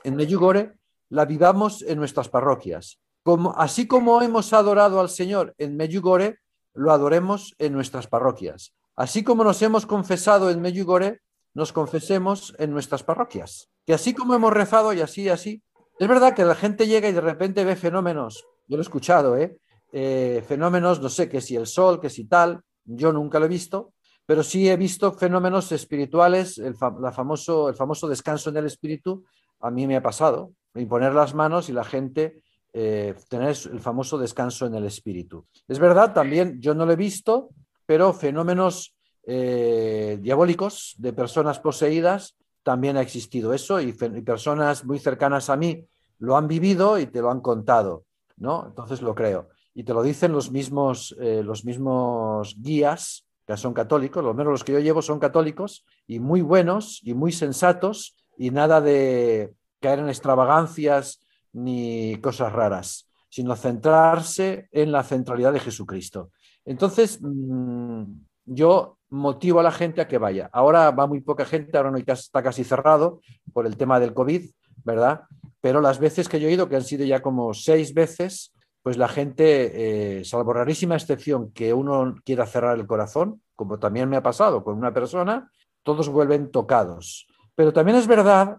en 0.04 0.16
Medjugorje, 0.16 0.72
la 1.10 1.26
vivamos 1.26 1.82
en 1.82 1.98
nuestras 1.98 2.30
parroquias. 2.30 2.98
Como, 3.22 3.54
así 3.58 3.86
como 3.86 4.22
hemos 4.22 4.54
adorado 4.54 5.00
al 5.00 5.10
Señor 5.10 5.54
en 5.58 5.76
Medjugorje, 5.76 6.38
lo 6.72 6.92
adoremos 6.92 7.54
en 7.58 7.74
nuestras 7.74 8.06
parroquias. 8.06 8.72
Así 8.96 9.22
como 9.22 9.44
nos 9.44 9.60
hemos 9.60 9.84
confesado 9.84 10.48
en 10.48 10.62
Medjugorje, 10.62 11.20
nos 11.52 11.74
confesemos 11.74 12.54
en 12.58 12.70
nuestras 12.70 13.02
parroquias. 13.02 13.68
Que 13.84 13.92
así 13.92 14.14
como 14.14 14.34
hemos 14.34 14.54
rezado 14.54 14.94
y 14.94 15.02
así 15.02 15.24
y 15.24 15.28
así, 15.28 15.62
es 15.98 16.08
verdad 16.08 16.34
que 16.34 16.46
la 16.46 16.54
gente 16.54 16.86
llega 16.86 17.06
y 17.06 17.12
de 17.12 17.20
repente 17.20 17.66
ve 17.66 17.76
fenómenos, 17.76 18.46
yo 18.66 18.78
lo 18.78 18.80
he 18.80 18.82
escuchado, 18.82 19.36
¿eh? 19.36 19.58
Eh, 19.92 20.42
fenómenos, 20.48 21.02
no 21.02 21.10
sé, 21.10 21.28
que 21.28 21.42
si 21.42 21.54
el 21.54 21.66
sol, 21.66 22.00
que 22.00 22.08
si 22.08 22.24
tal, 22.24 22.62
yo 22.86 23.12
nunca 23.12 23.38
lo 23.38 23.46
he 23.46 23.48
visto, 23.48 23.92
pero 24.24 24.42
sí 24.42 24.68
he 24.68 24.76
visto 24.76 25.12
fenómenos 25.12 25.70
espirituales, 25.72 26.58
el, 26.58 26.74
famoso, 26.76 27.68
el 27.68 27.74
famoso 27.74 28.08
descanso 28.08 28.50
en 28.50 28.56
el 28.56 28.66
espíritu, 28.66 29.24
a 29.60 29.70
mí 29.70 29.86
me 29.86 29.96
ha 29.96 30.02
pasado, 30.02 30.52
imponer 30.74 31.14
las 31.14 31.34
manos 31.34 31.68
y 31.68 31.72
la 31.72 31.84
gente 31.84 32.42
eh, 32.72 33.14
tener 33.28 33.56
el 33.72 33.80
famoso 33.80 34.18
descanso 34.18 34.66
en 34.66 34.74
el 34.74 34.84
espíritu. 34.84 35.46
Es 35.66 35.78
verdad, 35.78 36.12
también 36.12 36.60
yo 36.60 36.74
no 36.74 36.84
lo 36.84 36.92
he 36.92 36.96
visto, 36.96 37.50
pero 37.86 38.12
fenómenos 38.12 38.94
eh, 39.24 40.18
diabólicos 40.20 40.94
de 40.98 41.12
personas 41.12 41.58
poseídas, 41.58 42.36
también 42.62 42.96
ha 42.96 43.00
existido 43.00 43.54
eso 43.54 43.80
y, 43.80 43.92
personas 43.92 44.84
muy 44.84 44.98
cercanas 44.98 45.50
a 45.50 45.56
mí 45.56 45.86
lo 46.18 46.36
han 46.36 46.48
vivido 46.48 46.98
y 46.98 47.06
te 47.06 47.20
lo 47.20 47.30
han 47.30 47.40
contado, 47.40 48.04
¿no? 48.36 48.66
Entonces 48.66 49.02
lo 49.02 49.14
creo. 49.14 49.48
Y 49.78 49.84
te 49.84 49.92
lo 49.92 50.02
dicen 50.02 50.32
los 50.32 50.50
mismos, 50.50 51.14
eh, 51.20 51.42
los 51.44 51.66
mismos 51.66 52.56
guías 52.58 53.26
que 53.46 53.58
son 53.58 53.74
católicos, 53.74 54.24
lo 54.24 54.32
menos 54.32 54.50
los 54.50 54.64
que 54.64 54.72
yo 54.72 54.80
llevo 54.80 55.02
son 55.02 55.20
católicos 55.20 55.84
y 56.06 56.18
muy 56.18 56.40
buenos 56.40 57.00
y 57.04 57.12
muy 57.12 57.30
sensatos 57.30 58.16
y 58.38 58.50
nada 58.50 58.80
de 58.80 59.52
caer 59.80 59.98
en 59.98 60.08
extravagancias 60.08 61.20
ni 61.52 62.16
cosas 62.22 62.54
raras, 62.54 63.10
sino 63.28 63.54
centrarse 63.54 64.66
en 64.72 64.92
la 64.92 65.02
centralidad 65.02 65.52
de 65.52 65.60
Jesucristo. 65.60 66.30
Entonces, 66.64 67.20
mm, 67.20 68.04
yo 68.46 68.96
motivo 69.10 69.60
a 69.60 69.62
la 69.62 69.72
gente 69.72 70.00
a 70.00 70.08
que 70.08 70.16
vaya. 70.16 70.48
Ahora 70.54 70.90
va 70.90 71.06
muy 71.06 71.20
poca 71.20 71.44
gente, 71.44 71.76
ahora 71.76 71.90
no 71.90 71.98
está 71.98 72.42
casi 72.42 72.64
cerrado 72.64 73.20
por 73.52 73.66
el 73.66 73.76
tema 73.76 74.00
del 74.00 74.14
COVID, 74.14 74.42
¿verdad? 74.84 75.24
Pero 75.60 75.82
las 75.82 75.98
veces 75.98 76.30
que 76.30 76.40
yo 76.40 76.48
he 76.48 76.52
ido, 76.52 76.68
que 76.68 76.76
han 76.76 76.82
sido 76.82 77.04
ya 77.04 77.20
como 77.20 77.52
seis 77.52 77.92
veces, 77.92 78.55
pues 78.86 78.98
la 78.98 79.08
gente, 79.08 80.20
eh, 80.20 80.24
salvo 80.24 80.52
rarísima 80.52 80.94
excepción 80.94 81.50
que 81.50 81.74
uno 81.74 82.14
quiera 82.24 82.46
cerrar 82.46 82.78
el 82.78 82.86
corazón, 82.86 83.42
como 83.56 83.80
también 83.80 84.08
me 84.08 84.16
ha 84.16 84.22
pasado 84.22 84.62
con 84.62 84.78
una 84.78 84.94
persona, 84.94 85.50
todos 85.82 86.08
vuelven 86.08 86.52
tocados. 86.52 87.26
Pero 87.56 87.72
también 87.72 87.98
es 87.98 88.06
verdad 88.06 88.58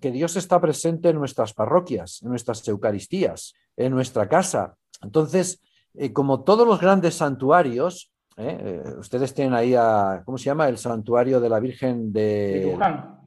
que 0.00 0.10
Dios 0.10 0.34
está 0.34 0.60
presente 0.60 1.10
en 1.10 1.18
nuestras 1.18 1.54
parroquias, 1.54 2.20
en 2.20 2.30
nuestras 2.30 2.66
Eucaristías, 2.66 3.54
en 3.76 3.92
nuestra 3.92 4.28
casa. 4.28 4.74
Entonces, 5.02 5.62
eh, 5.94 6.12
como 6.12 6.42
todos 6.42 6.66
los 6.66 6.80
grandes 6.80 7.14
santuarios, 7.14 8.10
eh, 8.38 8.82
ustedes 8.98 9.32
tienen 9.34 9.54
ahí 9.54 9.76
a, 9.76 10.24
¿cómo 10.24 10.36
se 10.36 10.46
llama? 10.46 10.68
El 10.68 10.78
santuario 10.78 11.38
de 11.38 11.48
la 11.48 11.60
Virgen 11.60 12.12
de, 12.12 12.76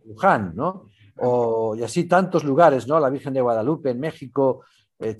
Luján, 0.06 0.52
¿no? 0.56 0.90
O, 1.20 1.74
y 1.78 1.84
así 1.84 2.03
tantos 2.03 2.44
lugares, 2.44 2.86
¿no? 2.86 2.99
La 2.99 3.10
Virgen 3.10 3.34
de 3.34 3.40
Guadalupe 3.40 3.91
en 3.91 4.02
México, 4.02 4.65
eh, 4.99 5.15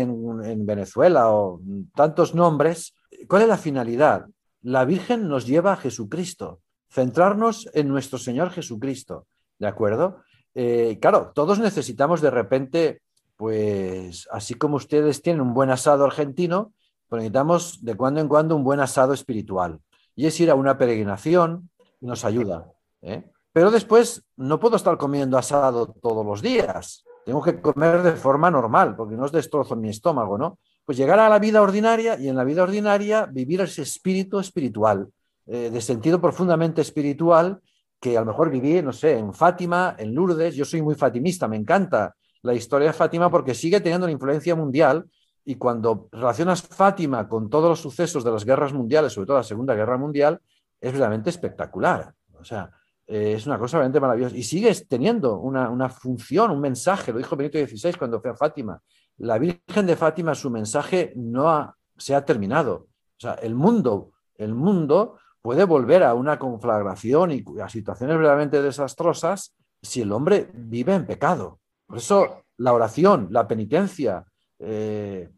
en, 0.00 0.66
Venezuela 0.66 1.30
o 1.30 1.60
tantos 1.94 2.34
nombres. 2.34 2.94
¿Cuál 3.28 3.42
es 3.42 3.48
la 3.48 3.56
finalidad? 3.56 4.26
La 4.62 4.84
Virgen 4.84 5.28
nos 5.28 5.46
lleva 5.46 5.72
a 5.72 5.76
Jesucristo, 5.76 6.60
centrarnos 6.90 7.68
en 7.74 7.88
nuestro 7.88 8.18
Señor 8.18 8.50
Jesucristo, 8.50 9.26
¿de 9.58 9.66
acuerdo? 9.66 10.22
Eh, 10.54 10.98
claro, 11.00 11.32
todos 11.34 11.58
necesitamos 11.58 12.20
de 12.20 12.30
repente, 12.30 13.02
pues 13.36 14.28
así 14.30 14.54
como 14.54 14.76
ustedes 14.76 15.22
tienen 15.22 15.42
un 15.42 15.54
buen 15.54 15.70
asado 15.70 16.04
argentino, 16.04 16.72
pues 17.08 17.20
necesitamos 17.20 17.84
de 17.84 17.96
cuando 17.96 18.20
en 18.20 18.28
cuando 18.28 18.56
un 18.56 18.64
buen 18.64 18.80
asado 18.80 19.12
espiritual. 19.12 19.80
Y 20.16 20.26
es 20.26 20.38
ir 20.40 20.50
a 20.50 20.54
una 20.54 20.78
peregrinación 20.78 21.70
nos 22.04 22.24
ayuda. 22.24 22.70
¿eh? 23.02 23.30
Pero 23.52 23.70
después 23.70 24.24
no 24.36 24.60
puedo 24.60 24.76
estar 24.76 24.96
comiendo 24.96 25.38
asado 25.38 25.86
todos 25.86 26.24
los 26.24 26.42
días. 26.42 27.04
Tengo 27.24 27.42
que 27.42 27.60
comer 27.60 28.02
de 28.02 28.12
forma 28.12 28.50
normal, 28.50 28.94
porque 28.96 29.16
no 29.16 29.26
es 29.26 29.32
destrozo 29.32 29.76
mi 29.76 29.88
estómago, 29.88 30.36
¿no? 30.36 30.58
Pues 30.84 30.98
llegar 30.98 31.18
a 31.18 31.28
la 31.28 31.38
vida 31.38 31.62
ordinaria 31.62 32.18
y 32.18 32.28
en 32.28 32.36
la 32.36 32.44
vida 32.44 32.62
ordinaria 32.62 33.26
vivir 33.26 33.62
ese 33.62 33.82
espíritu 33.82 34.38
espiritual, 34.38 35.08
eh, 35.46 35.70
de 35.70 35.80
sentido 35.80 36.20
profundamente 36.20 36.82
espiritual, 36.82 37.60
que 37.98 38.18
a 38.18 38.20
lo 38.20 38.26
mejor 38.26 38.50
viví, 38.50 38.82
no 38.82 38.92
sé, 38.92 39.18
en 39.18 39.32
Fátima, 39.32 39.96
en 39.98 40.14
Lourdes. 40.14 40.54
Yo 40.54 40.66
soy 40.66 40.82
muy 40.82 40.94
fatimista, 40.94 41.48
me 41.48 41.56
encanta 41.56 42.14
la 42.42 42.52
historia 42.52 42.88
de 42.88 42.92
Fátima 42.92 43.30
porque 43.30 43.54
sigue 43.54 43.80
teniendo 43.80 44.04
una 44.04 44.12
influencia 44.12 44.54
mundial 44.54 45.06
y 45.44 45.54
cuando 45.54 46.08
relacionas 46.12 46.60
Fátima 46.60 47.28
con 47.28 47.48
todos 47.48 47.70
los 47.70 47.80
sucesos 47.80 48.22
de 48.22 48.30
las 48.30 48.44
guerras 48.44 48.74
mundiales, 48.74 49.14
sobre 49.14 49.26
todo 49.26 49.38
la 49.38 49.42
Segunda 49.42 49.74
Guerra 49.74 49.96
Mundial, 49.96 50.40
es 50.80 50.94
realmente 50.94 51.30
espectacular. 51.30 52.12
O 52.38 52.44
sea, 52.44 52.70
eh, 53.06 53.34
es 53.36 53.46
una 53.46 53.58
cosa 53.58 53.78
realmente 53.78 54.00
maravillosa. 54.00 54.36
Y 54.36 54.42
sigues 54.42 54.88
teniendo 54.88 55.38
una, 55.38 55.88
función, 55.88 56.50
un 56.50 56.60
mensaje, 56.60 57.12
lo 57.12 57.18
dijo 57.18 57.36
Benito 57.36 57.58
XVI 57.58 57.94
cuando 57.94 58.20
fue 58.20 58.30
a 58.30 58.34
Fátima. 58.34 58.80
La 59.18 59.38
Virgen 59.38 59.86
de 59.86 59.96
Fátima, 59.96 60.34
su 60.34 60.50
mensaje 60.50 61.12
no 61.16 61.74
se 61.96 62.14
ha 62.14 62.24
terminado. 62.24 62.88
O 63.16 63.20
sea, 63.20 63.34
el 63.34 63.54
mundo, 63.54 64.12
el 64.36 64.54
mundo 64.54 65.18
puede 65.40 65.64
volver 65.64 66.02
a 66.02 66.14
una 66.14 66.38
conflagración 66.38 67.30
y 67.32 67.44
a 67.62 67.68
situaciones 67.68 68.16
verdaderamente 68.16 68.62
desastrosas 68.62 69.54
si 69.82 70.00
el 70.00 70.10
hombre 70.10 70.50
vive 70.54 70.94
en 70.94 71.06
pecado. 71.06 71.60
Por 71.86 71.98
eso 71.98 72.44
la 72.56 72.72
oración, 72.72 73.28
la 73.30 73.46
penitencia, 73.46 74.24
eh, 74.58 75.28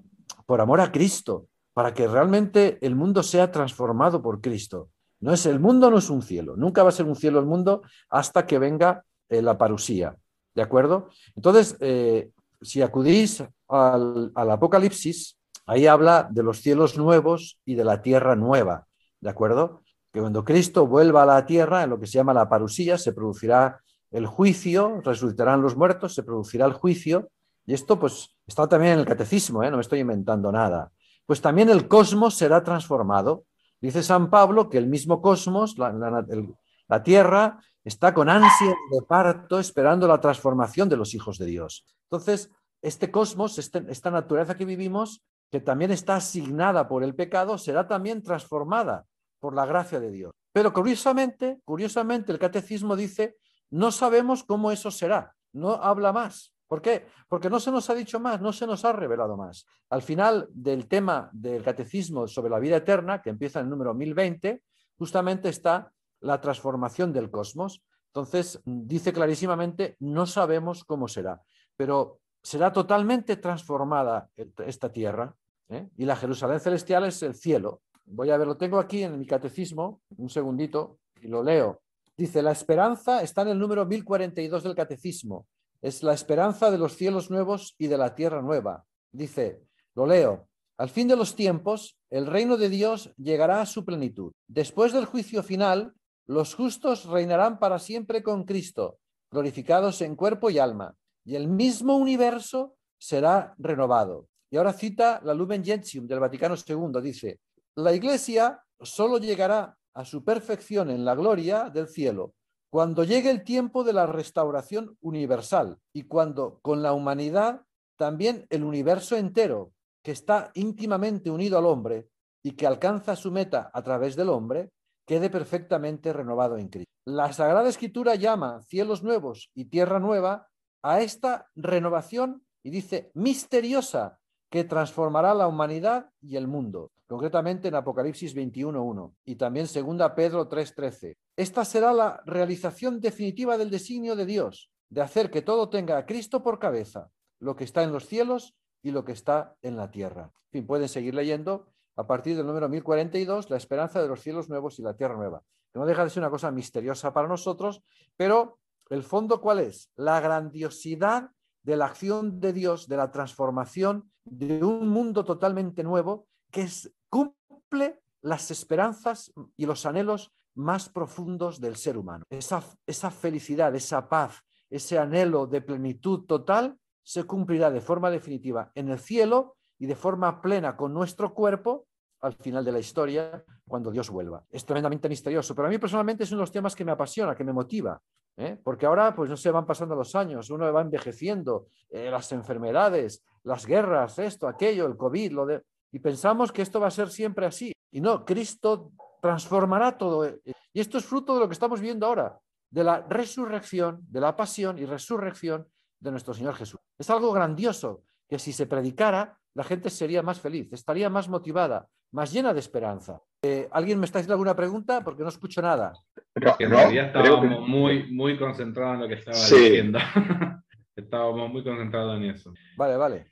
por 0.46 0.60
amor 0.60 0.80
a 0.80 0.92
Cristo, 0.92 1.48
para 1.74 1.92
que 1.92 2.06
realmente 2.06 2.78
el 2.80 2.94
mundo 2.94 3.22
sea 3.22 3.50
transformado 3.50 4.22
por 4.22 4.40
Cristo. 4.40 4.90
No 5.20 5.32
es, 5.32 5.46
el 5.46 5.60
mundo 5.60 5.90
no 5.90 5.98
es 5.98 6.10
un 6.10 6.22
cielo, 6.22 6.56
nunca 6.56 6.82
va 6.82 6.90
a 6.90 6.92
ser 6.92 7.06
un 7.06 7.16
cielo 7.16 7.38
el 7.38 7.46
mundo 7.46 7.82
hasta 8.10 8.46
que 8.46 8.58
venga 8.58 9.04
eh, 9.28 9.42
la 9.42 9.56
parusía. 9.56 10.16
¿De 10.54 10.62
acuerdo? 10.62 11.10
Entonces, 11.34 11.76
eh, 11.80 12.30
si 12.60 12.82
acudís 12.82 13.42
al, 13.68 14.32
Apocalipsis, 14.34 15.38
ahí 15.66 15.86
habla 15.86 16.28
de 16.30 16.42
los 16.42 16.60
cielos 16.60 16.96
nuevos 16.96 17.58
y 17.64 17.74
de 17.74 17.84
la 17.84 18.00
tierra 18.02 18.36
nueva. 18.36 18.86
¿De 19.20 19.30
acuerdo? 19.30 19.82
Que 20.12 20.20
cuando 20.20 20.44
Cristo 20.44 20.86
vuelva 20.86 21.22
a 21.22 21.26
la 21.26 21.46
tierra, 21.46 21.82
en 21.82 21.90
lo 21.90 21.98
que 21.98 22.06
se 22.06 22.14
llama 22.14 22.32
la 22.32 22.48
parusía, 22.48 22.96
se 22.98 23.12
producirá 23.12 23.80
el 24.10 24.26
juicio, 24.26 25.00
resucitarán 25.02 25.60
los 25.60 25.76
muertos, 25.76 26.14
se 26.14 26.22
producirá 26.22 26.66
el 26.66 26.72
juicio. 26.72 27.28
Y 27.66 27.74
esto, 27.74 27.98
pues, 27.98 28.36
está 28.46 28.68
también 28.68 28.94
en 28.94 29.00
el 29.00 29.06
catecismo, 29.06 29.62
¿eh? 29.62 29.70
no 29.70 29.76
me 29.76 29.82
estoy 29.82 30.00
inventando 30.00 30.52
nada. 30.52 30.90
Pues 31.26 31.40
también 31.40 31.68
el 31.68 31.88
cosmos 31.88 32.34
será 32.34 32.62
transformado 32.62 33.44
Dice 33.80 34.02
San 34.02 34.30
Pablo 34.30 34.68
que 34.68 34.78
el 34.78 34.86
mismo 34.86 35.20
cosmos, 35.20 35.76
la, 35.78 37.02
Tierra, 37.02 37.60
está 37.84 38.14
con 38.14 38.28
ansia 38.28 38.74
de 38.90 39.02
parto 39.02 39.58
esperando 39.58 40.08
la 40.08 40.20
transformación 40.20 40.88
de 40.88 40.96
los 40.96 41.14
hijos 41.14 41.38
de 41.38 41.46
Dios. 41.46 41.84
Entonces, 42.10 42.50
este 42.82 43.10
cosmos, 43.10 43.58
este, 43.58 43.84
esta 43.88 44.10
naturaleza 44.10 44.56
que 44.56 44.64
vivimos, 44.64 45.22
que 45.50 45.60
también 45.60 45.90
está 45.90 46.16
asignada 46.16 46.88
por 46.88 47.02
el 47.04 47.14
pecado, 47.14 47.58
será 47.58 47.86
también 47.86 48.22
transformada 48.22 49.04
por 49.38 49.54
la 49.54 49.66
gracia 49.66 50.00
de 50.00 50.10
Dios. 50.10 50.32
Pero 50.52 50.72
curiosamente, 50.72 51.60
curiosamente, 51.64 52.32
el 52.32 52.38
catecismo 52.38 52.96
dice, 52.96 53.36
no 53.70 53.92
sabemos 53.92 54.42
cómo 54.42 54.72
eso 54.72 54.90
será, 54.90 55.34
no 55.52 55.72
habla 55.74 56.12
más. 56.12 56.55
¿Por 56.68 56.82
qué? 56.82 57.06
Porque 57.28 57.48
no 57.48 57.60
se 57.60 57.70
nos 57.70 57.88
ha 57.90 57.94
dicho 57.94 58.18
más, 58.18 58.40
no 58.40 58.52
se 58.52 58.66
nos 58.66 58.84
ha 58.84 58.92
revelado 58.92 59.36
más. 59.36 59.66
Al 59.90 60.02
final 60.02 60.48
del 60.50 60.88
tema 60.88 61.30
del 61.32 61.62
catecismo 61.62 62.26
sobre 62.26 62.50
la 62.50 62.58
vida 62.58 62.76
eterna, 62.76 63.22
que 63.22 63.30
empieza 63.30 63.60
en 63.60 63.66
el 63.66 63.70
número 63.70 63.94
1020, 63.94 64.62
justamente 64.98 65.48
está 65.48 65.92
la 66.20 66.40
transformación 66.40 67.12
del 67.12 67.30
cosmos. 67.30 67.82
Entonces, 68.08 68.60
dice 68.64 69.12
clarísimamente, 69.12 69.96
no 70.00 70.26
sabemos 70.26 70.84
cómo 70.84 71.06
será, 71.06 71.40
pero 71.76 72.18
será 72.42 72.72
totalmente 72.72 73.36
transformada 73.36 74.28
esta 74.66 74.90
tierra 74.90 75.34
¿eh? 75.68 75.88
y 75.96 76.04
la 76.04 76.16
Jerusalén 76.16 76.60
celestial 76.60 77.04
es 77.04 77.22
el 77.22 77.34
cielo. 77.34 77.82
Voy 78.06 78.30
a 78.30 78.36
ver, 78.36 78.46
lo 78.46 78.56
tengo 78.56 78.78
aquí 78.78 79.02
en 79.02 79.18
mi 79.18 79.26
catecismo, 79.26 80.00
un 80.16 80.30
segundito, 80.30 80.98
y 81.20 81.28
lo 81.28 81.42
leo. 81.42 81.82
Dice, 82.16 82.40
la 82.42 82.52
esperanza 82.52 83.22
está 83.22 83.42
en 83.42 83.48
el 83.48 83.58
número 83.58 83.84
1042 83.84 84.62
del 84.62 84.74
catecismo 84.74 85.46
es 85.80 86.02
la 86.02 86.12
esperanza 86.14 86.70
de 86.70 86.78
los 86.78 86.96
cielos 86.96 87.30
nuevos 87.30 87.74
y 87.78 87.86
de 87.86 87.98
la 87.98 88.14
tierra 88.14 88.42
nueva. 88.42 88.84
Dice, 89.12 89.62
lo 89.94 90.06
leo, 90.06 90.48
al 90.78 90.90
fin 90.90 91.08
de 91.08 91.16
los 91.16 91.34
tiempos, 91.34 91.98
el 92.10 92.26
reino 92.26 92.56
de 92.56 92.68
Dios 92.68 93.14
llegará 93.16 93.60
a 93.60 93.66
su 93.66 93.84
plenitud. 93.84 94.32
Después 94.46 94.92
del 94.92 95.06
juicio 95.06 95.42
final, 95.42 95.94
los 96.26 96.54
justos 96.54 97.06
reinarán 97.06 97.58
para 97.58 97.78
siempre 97.78 98.22
con 98.22 98.44
Cristo, 98.44 98.98
glorificados 99.30 100.02
en 100.02 100.16
cuerpo 100.16 100.50
y 100.50 100.58
alma, 100.58 100.94
y 101.24 101.36
el 101.36 101.48
mismo 101.48 101.96
universo 101.96 102.76
será 102.98 103.54
renovado. 103.58 104.28
Y 104.50 104.56
ahora 104.56 104.72
cita 104.72 105.20
la 105.24 105.34
Lumen 105.34 105.64
Gentium 105.64 106.06
del 106.06 106.20
Vaticano 106.20 106.54
II, 106.56 107.00
dice, 107.02 107.40
la 107.74 107.92
Iglesia 107.92 108.62
solo 108.80 109.18
llegará 109.18 109.76
a 109.94 110.04
su 110.04 110.24
perfección 110.24 110.90
en 110.90 111.04
la 111.04 111.14
gloria 111.14 111.70
del 111.70 111.88
cielo 111.88 112.34
cuando 112.76 113.04
llegue 113.04 113.30
el 113.30 113.42
tiempo 113.42 113.84
de 113.84 113.94
la 113.94 114.04
restauración 114.04 114.98
universal 115.00 115.78
y 115.94 116.02
cuando 116.02 116.58
con 116.60 116.82
la 116.82 116.92
humanidad 116.92 117.62
también 117.96 118.46
el 118.50 118.64
universo 118.64 119.16
entero, 119.16 119.72
que 120.02 120.12
está 120.12 120.50
íntimamente 120.52 121.30
unido 121.30 121.56
al 121.56 121.64
hombre 121.64 122.10
y 122.42 122.50
que 122.50 122.66
alcanza 122.66 123.16
su 123.16 123.32
meta 123.32 123.70
a 123.72 123.80
través 123.80 124.14
del 124.14 124.28
hombre, 124.28 124.68
quede 125.06 125.30
perfectamente 125.30 126.12
renovado 126.12 126.58
en 126.58 126.68
Cristo. 126.68 126.92
La 127.06 127.32
Sagrada 127.32 127.66
Escritura 127.66 128.14
llama 128.14 128.60
cielos 128.60 129.02
nuevos 129.02 129.48
y 129.54 129.70
tierra 129.70 129.98
nueva 129.98 130.48
a 130.82 131.00
esta 131.00 131.48
renovación 131.54 132.44
y 132.62 132.68
dice 132.68 133.10
misteriosa 133.14 134.20
que 134.50 134.64
transformará 134.64 135.34
la 135.34 135.48
humanidad 135.48 136.10
y 136.20 136.36
el 136.36 136.46
mundo, 136.46 136.92
concretamente 137.06 137.68
en 137.68 137.74
Apocalipsis 137.74 138.34
21.1 138.34 139.14
y 139.24 139.36
también 139.36 139.66
2 139.66 140.10
Pedro 140.14 140.48
3.13. 140.48 141.16
Esta 141.36 141.64
será 141.64 141.92
la 141.92 142.22
realización 142.24 143.00
definitiva 143.00 143.58
del 143.58 143.70
designio 143.70 144.16
de 144.16 144.26
Dios, 144.26 144.70
de 144.88 145.02
hacer 145.02 145.30
que 145.30 145.42
todo 145.42 145.68
tenga 145.68 145.98
a 145.98 146.06
Cristo 146.06 146.42
por 146.42 146.58
cabeza, 146.58 147.10
lo 147.40 147.56
que 147.56 147.64
está 147.64 147.82
en 147.82 147.92
los 147.92 148.06
cielos 148.06 148.54
y 148.82 148.90
lo 148.90 149.04
que 149.04 149.12
está 149.12 149.56
en 149.62 149.76
la 149.76 149.90
tierra. 149.90 150.32
En 150.46 150.60
fin, 150.60 150.66
pueden 150.66 150.88
seguir 150.88 151.14
leyendo 151.14 151.66
a 151.96 152.06
partir 152.06 152.36
del 152.36 152.46
número 152.46 152.68
1042, 152.68 153.50
la 153.50 153.56
esperanza 153.56 154.00
de 154.00 154.08
los 154.08 154.20
cielos 154.20 154.48
nuevos 154.48 154.78
y 154.78 154.82
la 154.82 154.94
tierra 154.94 155.16
nueva. 155.16 155.42
que 155.72 155.78
no 155.78 155.86
deja 155.86 156.04
de 156.04 156.10
ser 156.10 156.22
una 156.22 156.30
cosa 156.30 156.50
misteriosa 156.50 157.12
para 157.12 157.26
nosotros, 157.26 157.82
pero 158.16 158.58
el 158.88 159.02
fondo 159.02 159.40
cuál 159.40 159.60
es? 159.60 159.90
La 159.96 160.20
grandiosidad 160.20 161.30
de 161.66 161.76
la 161.76 161.86
acción 161.86 162.38
de 162.38 162.52
Dios, 162.52 162.86
de 162.86 162.96
la 162.96 163.10
transformación 163.10 164.08
de 164.24 164.62
un 164.62 164.88
mundo 164.88 165.24
totalmente 165.24 165.82
nuevo 165.82 166.28
que 166.52 166.68
cumple 167.10 168.00
las 168.22 168.52
esperanzas 168.52 169.32
y 169.56 169.66
los 169.66 169.84
anhelos 169.84 170.32
más 170.54 170.88
profundos 170.88 171.60
del 171.60 171.74
ser 171.74 171.98
humano. 171.98 172.24
Esa, 172.30 172.62
esa 172.86 173.10
felicidad, 173.10 173.74
esa 173.74 174.08
paz, 174.08 174.44
ese 174.70 174.96
anhelo 174.96 175.48
de 175.48 175.60
plenitud 175.60 176.24
total 176.26 176.78
se 177.02 177.24
cumplirá 177.24 177.72
de 177.72 177.80
forma 177.80 178.12
definitiva 178.12 178.70
en 178.76 178.88
el 178.88 179.00
cielo 179.00 179.56
y 179.76 179.86
de 179.86 179.96
forma 179.96 180.40
plena 180.40 180.76
con 180.76 180.94
nuestro 180.94 181.34
cuerpo 181.34 181.88
al 182.26 182.34
final 182.34 182.64
de 182.64 182.72
la 182.72 182.78
historia, 182.78 183.44
cuando 183.66 183.90
Dios 183.90 184.10
vuelva. 184.10 184.44
Es 184.50 184.64
tremendamente 184.64 185.08
misterioso, 185.08 185.54
pero 185.54 185.68
a 185.68 185.70
mí 185.70 185.78
personalmente 185.78 186.24
es 186.24 186.30
uno 186.30 186.40
de 186.40 186.42
los 186.42 186.52
temas 186.52 186.74
que 186.74 186.84
me 186.84 186.92
apasiona, 186.92 187.34
que 187.34 187.44
me 187.44 187.52
motiva, 187.52 188.00
¿eh? 188.36 188.58
porque 188.62 188.86
ahora, 188.86 189.14
pues 189.14 189.30
no 189.30 189.36
se 189.36 189.50
van 189.50 189.66
pasando 189.66 189.94
los 189.94 190.14
años, 190.14 190.50
uno 190.50 190.72
va 190.72 190.80
envejeciendo, 190.80 191.68
eh, 191.90 192.10
las 192.10 192.30
enfermedades, 192.32 193.24
las 193.44 193.66
guerras, 193.66 194.18
esto, 194.18 194.48
aquello, 194.48 194.86
el 194.86 194.96
COVID, 194.96 195.32
lo 195.32 195.46
de... 195.46 195.62
y 195.92 195.98
pensamos 195.98 196.52
que 196.52 196.62
esto 196.62 196.80
va 196.80 196.88
a 196.88 196.90
ser 196.90 197.08
siempre 197.08 197.46
así. 197.46 197.72
Y 197.90 198.00
no, 198.00 198.24
Cristo 198.24 198.92
transformará 199.22 199.96
todo. 199.96 200.28
Y 200.72 200.80
esto 200.80 200.98
es 200.98 201.04
fruto 201.04 201.34
de 201.34 201.40
lo 201.40 201.48
que 201.48 201.54
estamos 201.54 201.80
viendo 201.80 202.06
ahora, 202.06 202.38
de 202.70 202.84
la 202.84 203.00
resurrección, 203.00 204.00
de 204.08 204.20
la 204.20 204.36
pasión 204.36 204.78
y 204.78 204.84
resurrección 204.84 205.66
de 206.00 206.10
nuestro 206.10 206.34
Señor 206.34 206.54
Jesús. 206.54 206.80
Es 206.98 207.08
algo 207.10 207.32
grandioso 207.32 208.02
que 208.28 208.38
si 208.38 208.52
se 208.52 208.66
predicara, 208.66 209.38
la 209.54 209.64
gente 209.64 209.88
sería 209.88 210.22
más 210.22 210.40
feliz, 210.40 210.72
estaría 210.72 211.08
más 211.08 211.28
motivada, 211.28 211.88
más 212.12 212.32
llena 212.32 212.52
de 212.52 212.60
esperanza. 212.60 213.20
Eh, 213.42 213.68
¿Alguien 213.70 213.98
me 213.98 214.06
está 214.06 214.18
haciendo 214.18 214.34
alguna 214.34 214.56
pregunta? 214.56 215.02
Porque 215.04 215.22
no 215.22 215.28
escucho 215.28 215.62
nada. 215.62 215.92
en 216.34 216.70
realidad 216.70 217.06
estábamos 217.06 217.68
muy, 217.68 218.10
muy 218.12 218.38
concentrados 218.38 218.94
en 218.94 219.00
lo 219.00 219.08
que 219.08 219.14
estaba 219.14 219.36
diciendo. 219.36 219.98
estábamos 220.96 221.52
muy 221.52 221.62
concentrados 221.62 222.16
en 222.16 222.24
eso. 222.24 222.52
Vale, 222.76 222.96
vale. 222.96 223.26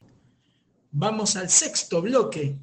Vamos 0.90 1.36
al 1.36 1.48
sexto 1.48 2.00
bloque 2.02 2.56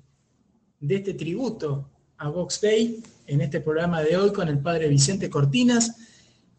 de 0.79 0.95
este 0.95 1.13
tributo 1.13 1.89
a 2.17 2.29
Vox 2.29 2.61
Day 2.61 3.03
en 3.27 3.41
este 3.41 3.59
programa 3.59 4.01
de 4.01 4.15
hoy 4.15 4.31
con 4.31 4.47
el 4.47 4.59
padre 4.59 4.88
Vicente 4.88 5.29
Cortinas 5.29 5.97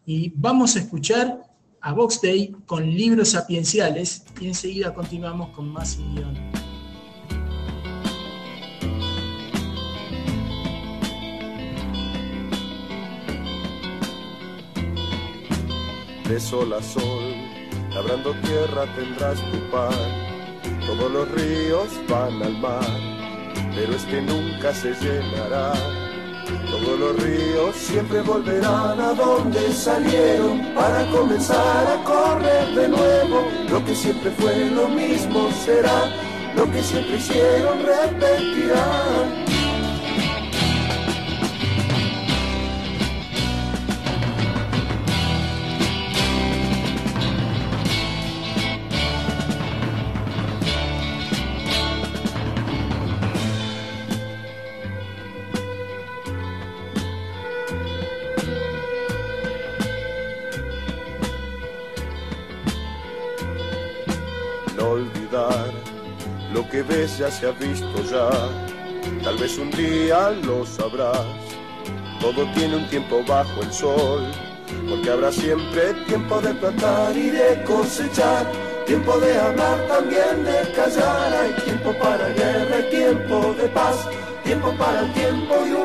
y 0.04 0.32
vamos 0.34 0.76
a 0.76 0.80
escuchar 0.80 1.40
a 1.80 1.92
Vox 1.92 2.20
Day 2.20 2.54
con 2.66 2.84
libros 2.84 3.30
sapienciales 3.30 4.24
y 4.40 4.48
enseguida 4.48 4.92
continuamos 4.94 5.50
con 5.50 5.68
más 5.68 5.98
guion. 5.98 6.61
De 16.32 16.40
sol 16.40 16.72
a 16.72 16.80
sol, 16.80 17.34
labrando 17.90 18.32
tierra 18.40 18.86
tendrás 18.96 19.38
tu 19.50 19.58
pan. 19.70 19.92
Todos 20.86 21.12
los 21.12 21.30
ríos 21.32 21.88
van 22.08 22.42
al 22.42 22.56
mar, 22.58 22.90
pero 23.74 23.94
es 23.94 24.02
que 24.04 24.22
nunca 24.22 24.72
se 24.72 24.94
llenará. 24.94 25.74
Todos 26.70 26.98
los 26.98 27.22
ríos 27.22 27.76
siempre 27.76 28.22
volverán 28.22 28.98
a 28.98 29.12
donde 29.12 29.72
salieron 29.74 30.74
para 30.74 31.06
comenzar 31.10 31.86
a 31.86 32.02
correr 32.02 32.66
de 32.76 32.88
nuevo. 32.88 33.46
Lo 33.70 33.84
que 33.84 33.94
siempre 33.94 34.30
fue 34.30 34.70
lo 34.70 34.88
mismo 34.88 35.50
será, 35.66 36.08
lo 36.56 36.64
que 36.72 36.82
siempre 36.82 37.16
hicieron 37.16 37.78
repetirán. 37.84 39.41
Ya 67.22 67.30
se 67.30 67.46
ha 67.46 67.52
visto 67.52 68.02
ya, 68.10 68.30
tal 69.22 69.36
vez 69.38 69.56
un 69.56 69.70
día 69.70 70.30
lo 70.44 70.66
sabrás. 70.66 71.24
Todo 72.20 72.44
tiene 72.52 72.74
un 72.78 72.88
tiempo 72.88 73.22
bajo 73.28 73.62
el 73.62 73.72
sol, 73.72 74.22
porque 74.88 75.08
habrá 75.08 75.30
siempre 75.30 75.94
tiempo 76.08 76.40
de 76.40 76.52
plantar 76.54 77.16
y 77.16 77.30
de 77.30 77.62
cosechar, 77.62 78.44
tiempo 78.86 79.20
de 79.20 79.38
hablar 79.38 79.86
también 79.86 80.42
de 80.44 80.72
callar, 80.74 81.32
hay 81.32 81.52
tiempo 81.64 81.92
para 82.02 82.28
guerra 82.30 82.80
y 82.80 82.90
tiempo 82.90 83.54
de 83.54 83.68
paz, 83.68 84.08
tiempo 84.42 84.72
para 84.72 85.02
el 85.02 85.12
tiempo 85.12 85.54
y 85.64 85.72
un 85.74 85.81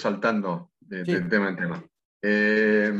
saltando 0.00 0.72
de, 0.80 1.04
tema 1.04 1.48
en 1.48 1.56
tema. 1.56 1.84
Eh, 2.22 2.92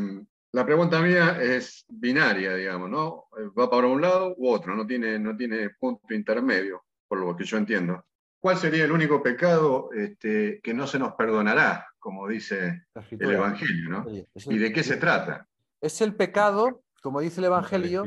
la 0.53 0.67
pregunta 0.67 1.01
mía 1.01 1.41
es 1.41 1.85
binaria, 1.89 2.55
digamos, 2.55 2.91
¿no? 2.91 3.27
Va 3.59 3.71
para 3.71 3.87
un 3.87 4.01
lado 4.01 4.35
u 4.37 4.49
otro, 4.49 4.75
no 4.75 4.87
tiene, 4.87 5.19
no 5.19 5.37
tiene 5.37 5.71
punto 5.71 6.13
intermedio, 6.13 6.85
por 7.07 7.21
lo 7.21 7.37
que 7.37 7.45
yo 7.45 7.57
entiendo. 7.57 8.05
¿Cuál 8.41 8.57
sería 8.57 8.85
el 8.85 8.93
único 8.93 9.23
pecado 9.23 9.91
este, 9.93 10.61
que 10.63 10.75
no 10.75 10.87
se 10.87 10.99
nos 10.99 11.13
perdonará, 11.13 11.87
como 11.99 12.27
dice 12.27 12.87
el 13.11 13.31
Evangelio, 13.31 13.91
¿no? 13.91 14.07
¿Y 14.35 14.59
de 14.59 14.73
qué 14.73 14.83
se 14.83 14.97
trata? 14.97 15.47
Es 15.81 16.01
el 16.01 16.15
pecado, 16.15 16.83
como 17.03 17.21
dice 17.21 17.41
el 17.41 17.47
Evangelio, 17.47 18.05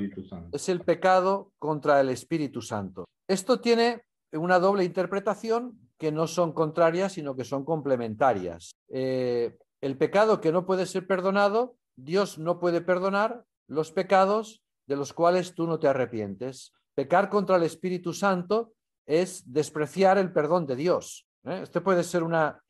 es 0.52 0.70
el 0.70 0.82
pecado 0.82 1.52
contra 1.60 2.02
el 2.02 2.10
Espíritu 2.10 2.61
Santo. 2.61 3.06
Esto 3.28 3.61
tiene 3.61 4.03
una 4.34 4.60
doble 4.60 4.84
interpretación 4.84 5.80
que 6.04 6.12
no 6.12 6.28
son 6.28 6.52
contrarias, 6.52 7.14
sino 7.14 7.34
que 7.34 7.46
son 7.46 7.64
complementarias. 7.64 8.76
Eh, 8.90 9.56
el 9.80 9.98
pecado 9.98 10.42
que 10.42 10.52
no 10.52 10.66
puede 10.66 10.86
ser 10.86 11.08
perdonado, 11.08 11.78
Dios 11.96 12.38
no 12.38 12.60
puede 12.60 12.82
perdonar 12.82 13.46
los 13.70 13.94
pecados 13.94 14.62
de 14.86 14.98
los 14.98 15.14
cuales 15.14 15.56
tú 15.56 15.66
no 15.66 15.80
te 15.80 15.88
arrepientes. 15.88 16.74
Pecar 16.94 17.30
contra 17.30 17.56
el 17.56 17.64
Espíritu 17.64 18.12
Santo 18.12 18.74
es 19.06 19.50
despreciar 19.50 20.18
el 20.18 20.34
perdón 20.34 20.68
de 20.68 20.76
Dios. 20.76 21.26
¿eh? 21.46 21.62
Esto 21.64 21.82
puede 21.82 22.04
ser 22.04 22.22
una... 22.22 22.62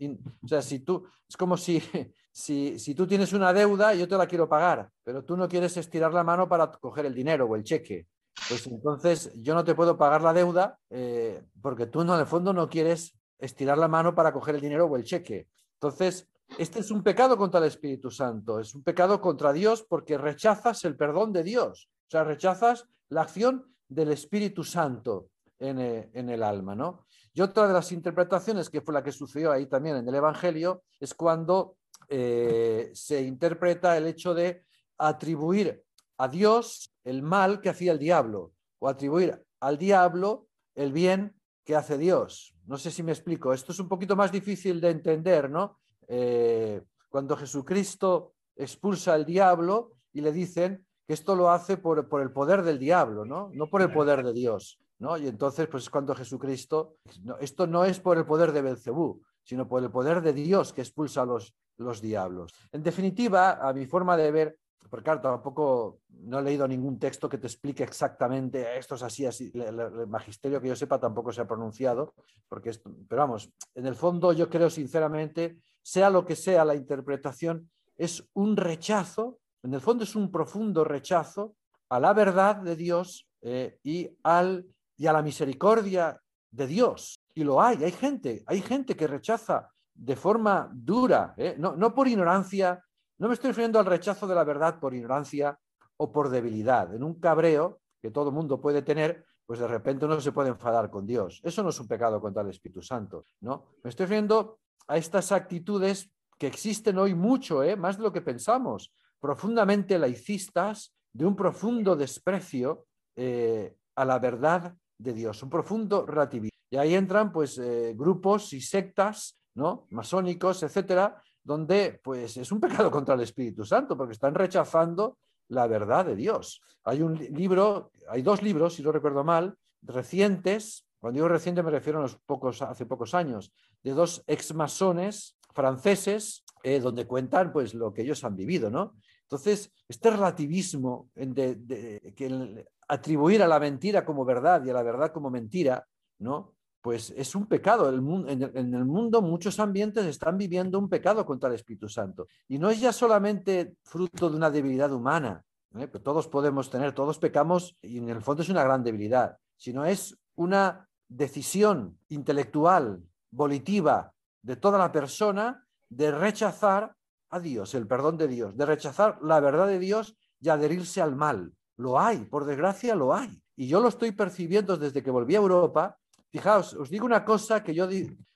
O 0.44 0.48
sea, 0.48 0.62
si 0.62 0.82
tú... 0.82 1.08
Es 1.28 1.36
como 1.36 1.58
si, 1.58 1.82
si, 2.32 2.78
si 2.78 2.94
tú 2.94 3.08
tienes 3.08 3.34
una 3.34 3.52
deuda 3.52 3.96
yo 3.96 4.08
te 4.08 4.16
la 4.16 4.28
quiero 4.28 4.48
pagar, 4.48 4.92
pero 5.04 5.26
tú 5.26 5.36
no 5.36 5.48
quieres 5.48 5.76
estirar 5.76 6.14
la 6.14 6.24
mano 6.24 6.48
para 6.48 6.70
coger 6.70 7.08
el 7.08 7.16
dinero 7.16 7.48
o 7.48 7.56
el 7.56 7.64
cheque. 7.64 8.06
Pues 8.48 8.68
entonces 8.68 9.32
yo 9.42 9.56
no 9.56 9.64
te 9.64 9.74
puedo 9.74 9.98
pagar 9.98 10.22
la 10.22 10.34
deuda 10.34 10.78
eh, 10.92 11.42
porque 11.64 11.88
tú 11.88 12.02
en 12.02 12.10
el 12.12 12.28
fondo 12.28 12.54
no 12.54 12.70
quieres 12.70 13.16
estirar 13.38 13.78
la 13.78 13.88
mano 13.88 14.16
para 14.16 14.32
coger 14.32 14.56
el 14.56 14.62
dinero 14.62 14.86
o 14.86 14.96
el 14.96 15.04
cheque. 15.04 15.48
Entonces, 15.76 16.28
este 16.58 16.80
es 16.80 16.92
un 16.92 17.04
pecado 17.04 17.38
contra 17.38 17.60
el 17.60 17.66
Espíritu 17.66 18.12
Santo, 18.12 18.60
es 18.60 18.76
un 18.76 18.84
pecado 18.84 19.20
contra 19.20 19.52
Dios 19.52 19.84
porque 19.84 20.18
rechazas 20.18 20.86
el 20.86 20.96
perdón 20.96 21.34
de 21.34 21.44
Dios, 21.44 21.90
o 22.08 22.10
sea, 22.10 22.24
rechazas 22.24 22.88
la 23.10 23.22
acción 23.22 23.66
del 23.88 24.12
Espíritu 24.12 24.64
Santo 24.64 25.30
en, 25.60 25.80
eh, 25.80 26.12
el 26.14 26.44
alma, 26.44 26.76
¿no? 26.76 27.06
Y 27.34 27.42
otra 27.42 27.68
de 27.68 27.74
las 27.74 27.92
interpretaciones, 27.92 28.70
que 28.70 28.82
fue 28.82 28.94
la 28.94 29.04
que 29.04 29.12
sucedió 29.12 29.52
ahí 29.52 29.66
también 29.66 29.98
en 29.98 30.08
el 30.08 30.16
Evangelio, 30.16 30.84
es 31.00 31.14
cuando 31.14 31.78
eh, 32.10 32.92
se 32.94 33.22
interpreta 33.24 33.98
el 33.98 34.06
hecho 34.08 34.34
de 34.34 34.66
atribuir 34.98 35.84
a 36.18 36.28
Dios 36.28 36.94
el 37.04 37.24
mal 37.24 37.62
que 37.62 37.70
hacía 37.70 37.92
el 37.92 38.00
diablo 38.00 38.54
o 38.80 38.88
atribuir 38.88 39.44
al 39.60 39.78
diablo 39.78 40.48
el 40.76 40.94
bien 40.94 41.36
que 41.64 41.76
hace 41.76 41.98
Dios. 41.98 42.56
No 42.65 42.77
sé 42.77 42.91
si 42.91 43.03
me 43.03 43.11
explico. 43.11 43.53
Esto 43.53 43.72
es 43.72 43.80
un 43.80 43.88
poquito 43.88 44.15
más 44.15 44.31
difícil 44.31 44.80
de 44.81 44.90
entender, 44.90 45.49
¿no? 45.49 45.80
Eh, 46.07 46.81
cuando 47.10 47.35
Jesucristo 47.38 48.34
expulsa 48.56 49.14
al 49.14 49.26
diablo 49.26 49.91
y 50.11 50.22
le 50.22 50.31
dicen 50.31 50.85
que 51.07 51.14
esto 51.14 51.35
lo 51.35 51.49
hace 51.49 51.77
por, 51.77 51.99
el 52.22 52.31
poder 52.31 52.64
del 52.64 52.80
diablo, 52.80 53.26
¿no? 53.26 53.49
No 53.53 53.69
por 53.69 53.81
el 53.81 53.91
poder 53.91 54.23
de 54.23 54.34
Dios, 54.34 54.80
¿no? 54.99 55.18
Y 55.18 55.27
entonces, 55.27 55.68
pues 55.68 55.84
es 55.84 55.90
cuando 55.90 56.15
Jesucristo, 56.15 56.95
esto 57.40 57.68
no 57.68 57.85
es 57.85 57.99
por 57.99 58.18
el 58.18 58.26
poder 58.26 58.52
de 58.52 58.61
Belcebú, 58.61 59.22
sino 59.44 59.68
por 59.68 59.84
el 59.84 59.91
poder 59.91 60.22
de 60.22 60.34
Dios 60.34 60.72
que 60.72 60.81
expulsa 60.81 61.22
a 61.23 61.26
los, 61.26 61.53
los 61.77 62.02
diablos. 62.02 62.53
En 62.72 62.84
definitiva, 62.84 63.68
a 63.68 63.73
mi 63.73 63.85
forma 63.85 64.15
de 64.15 64.31
ver, 64.31 64.57
porque 64.90 65.04
claro, 65.04 65.22
tampoco 65.22 66.02
no 66.10 66.40
he 66.40 66.44
leído 66.44 66.68
ningún 66.68 67.00
texto 67.00 67.30
que 67.30 67.38
te 67.38 67.48
explique 67.48 67.84
exactamente 67.84 68.78
esto 68.78 68.96
es 68.96 69.04
así, 69.04 69.26
así. 69.26 69.52
El, 69.54 70.08
magisterio 70.08 70.62
que 70.62 70.68
yo 70.68 70.76
sepa 70.76 71.00
tampoco 71.00 71.32
se 71.32 71.42
ha 71.42 71.48
pronunciado, 71.48 72.14
porque 72.48 72.72
pero 73.08 73.22
vamos, 73.22 73.52
en 73.76 73.86
el 73.86 73.96
fondo 73.96 74.34
yo 74.34 74.50
creo 74.50 74.70
sinceramente, 74.70 75.60
sea 75.82 76.10
lo 76.10 76.26
que 76.26 76.36
sea 76.36 76.66
la 76.66 76.76
interpretación, 76.76 77.70
es 77.98 78.28
un 78.34 78.58
rechazo, 78.58 79.40
en 79.64 79.74
el 79.74 79.82
fondo 79.82 80.04
es 80.04 80.16
un 80.16 80.32
profundo 80.32 80.84
rechazo 80.84 81.56
a 81.90 82.00
la 82.00 82.14
verdad 82.14 82.58
de 82.58 82.76
Dios 82.76 83.28
eh, 83.42 83.78
y, 83.84 84.10
al, 84.24 84.66
y 84.98 85.08
a 85.08 85.14
la 85.14 85.22
misericordia 85.22 86.20
de 86.52 86.68
Dios. 86.68 87.20
Y 87.36 87.44
lo 87.44 87.62
hay, 87.62 87.84
hay 87.84 87.92
gente, 87.92 88.44
hay 88.46 88.62
gente 88.62 88.96
que 88.96 89.08
rechaza 89.08 89.70
de 89.94 90.16
forma 90.16 90.70
dura, 90.74 91.34
eh, 91.38 91.56
no, 91.58 91.76
no 91.76 91.94
por 91.94 92.08
ignorancia, 92.08 92.84
no 93.19 93.27
me 93.27 93.34
estoy 93.34 93.49
refiriendo 93.49 93.80
al 93.80 93.85
rechazo 93.85 94.27
de 94.27 94.35
la 94.35 94.44
verdad 94.44 94.80
por 94.80 94.94
ignorancia 94.94 95.57
o 95.98 96.11
por 96.11 96.30
debilidad. 96.30 96.94
En 96.94 97.03
un 97.03 97.19
cabreo 97.19 97.80
que 98.02 98.11
todo 98.11 98.31
mundo 98.31 98.60
puede 98.60 98.81
tener, 98.81 99.26
pues 99.45 99.60
de 99.60 99.68
repente 99.68 100.06
uno 100.06 100.19
se 100.19 100.31
puede 100.31 100.49
enfadar 100.49 100.90
con 100.90 101.06
Dios. 101.06 101.40
Eso 101.44 101.64
no 101.64 101.69
es 101.69 101.80
un 101.80 101.88
pecado 101.88 102.19
contra 102.19 102.41
el 102.41 102.49
Espíritu 102.49 102.81
Santo, 102.81 103.26
¿no? 103.41 103.65
Me 103.84 103.90
estoy 103.90 104.06
refiriendo 104.06 104.60
a 104.88 104.98
estas 104.98 105.31
actitudes 105.31 106.11
que 106.38 106.48
existen 106.48 106.98
hoy 106.98 107.15
mucho, 107.15 107.64
¿eh? 107.64 107.76
más 107.76 107.98
de 107.98 108.03
lo 108.03 108.11
que 108.11 108.22
pensamos, 108.22 108.94
profundamente 109.19 109.98
laicistas, 109.98 110.94
de 111.14 111.26
un 111.26 111.35
profundo 111.35 111.95
desprecio 111.95 112.88
eh, 113.15 113.76
a 113.95 114.03
la 114.03 114.19
verdad 114.19 114.76
de 114.98 115.14
Dios, 115.14 115.44
un 115.44 115.49
profundo 115.49 116.06
relativismo. 116.06 116.57
Y 116.72 116.77
ahí 116.77 116.95
entran 116.95 117.31
pues 117.31 117.57
eh, 117.60 117.94
grupos 117.95 118.52
y 118.53 118.61
sectas, 118.61 119.40
¿no? 119.53 119.85
masónicos, 119.91 120.64
etcétera, 120.64 121.22
donde 121.44 121.99
pues 122.03 122.38
es 122.38 122.52
un 122.52 122.60
pecado 122.60 122.90
contra 122.91 123.15
el 123.15 123.22
Espíritu 123.22 123.65
Santo, 123.65 123.98
porque 123.98 124.14
están 124.14 124.36
rechazando 124.36 125.18
la 125.49 125.68
verdad 125.68 126.06
de 126.06 126.15
Dios. 126.15 126.61
Hay 126.84 127.02
un 127.02 127.15
libro, 127.15 127.91
hay 128.10 128.22
dos 128.22 128.41
libros, 128.41 128.76
si 128.76 128.84
no 128.84 128.91
recuerdo 128.91 129.24
mal, 129.24 129.56
recientes, 129.82 130.86
cuando 130.99 131.18
digo 131.18 131.28
reciente 131.28 131.64
me 131.64 131.72
refiero 131.72 131.99
a 131.99 132.03
los 132.03 132.18
pocos, 132.26 132.61
hace 132.61 132.86
pocos 132.86 133.14
años, 133.14 133.53
de 133.84 133.91
dos 133.91 134.24
exmasones 134.28 135.38
franceses, 135.53 136.44
eh, 136.64 136.80
donde 136.80 137.06
cuentan 137.06 137.52
pues 137.52 137.74
lo 137.74 137.94
que 137.94 138.03
ellos 138.03 138.24
han 138.24 138.36
vivido, 138.36 138.70
¿no? 138.70 138.95
Entonces, 139.24 139.72
este 139.88 140.11
relativismo 140.11 141.10
de, 141.15 142.14
que 142.15 142.65
atribuir 142.88 143.41
a 143.41 143.48
la 143.48 143.60
mentira 143.60 144.06
como 144.06 144.26
verdad 144.26 144.64
y 144.64 144.70
a 144.70 144.74
la 144.74 144.84
verdad 144.84 145.11
como 145.11 145.30
mentira, 145.30 145.86
¿no? 146.20 146.53
Pues 146.84 147.14
es 147.16 147.34
un 147.34 147.46
pecado. 147.46 147.88
en, 147.88 148.42
el, 148.44 148.86
mundo 148.86 149.22
muchos 149.22 149.58
ambientes 149.62 150.06
están 150.06 150.38
viviendo 150.38 150.78
un 150.78 150.90
pecado 150.90 151.26
contra 151.26 151.48
el 151.48 151.56
Espíritu 151.56 151.88
Santo. 151.88 152.28
Y 152.50 152.60
no 152.60 152.70
es 152.70 152.82
ya 152.82 152.92
solamente 152.92 153.78
fruto 153.84 154.30
de 154.30 154.36
una 154.36 154.52
debilidad 154.52 154.92
humana, 154.92 155.46
¿eh? 155.78 155.90
que 155.90 156.00
todos 156.00 156.28
podemos 156.28 156.70
tener, 156.70 156.92
todos 156.92 157.20
pecamos 157.20 157.78
y 157.82 158.00
en 158.00 158.10
el 158.10 158.22
fondo 158.22 158.44
es 158.44 158.50
una 158.50 158.66
gran 158.66 158.84
debilidad, 158.84 159.38
sino 159.56 159.86
es 159.86 160.20
una 160.36 160.90
decisión 161.08 161.98
intelectual, 162.10 163.02
volitiva 163.32 164.14
de 164.42 164.58
toda 164.58 164.78
la 164.78 164.92
persona 164.92 165.66
de 165.88 166.12
rechazar 166.12 166.98
a 167.30 167.40
Dios, 167.40 167.76
el 167.76 167.88
perdón 167.88 168.18
de 168.18 168.28
Dios, 168.28 168.58
de 168.58 168.66
rechazar 168.66 169.20
la 169.22 169.40
verdad 169.40 169.68
de 169.68 169.80
Dios 169.80 170.18
y 170.42 170.50
adherirse 170.50 171.02
al 171.02 171.16
mal. 171.16 171.54
Lo 171.78 171.98
hay, 171.98 172.26
por 172.26 172.44
desgracia 172.44 172.94
lo 172.94 173.14
hay. 173.14 173.42
Y 173.56 173.68
yo 173.68 173.80
lo 173.80 173.88
estoy 173.88 174.12
percibiendo 174.12 174.76
desde 174.76 175.02
que 175.02 175.12
volví 175.12 175.36
a 175.36 175.40
Europa 175.40 175.98
Fijaos, 176.34 176.74
os 176.74 176.90
digo 176.90 177.06
una 177.06 177.24
cosa 177.24 177.64
que 177.64 177.76
yo, 177.76 177.88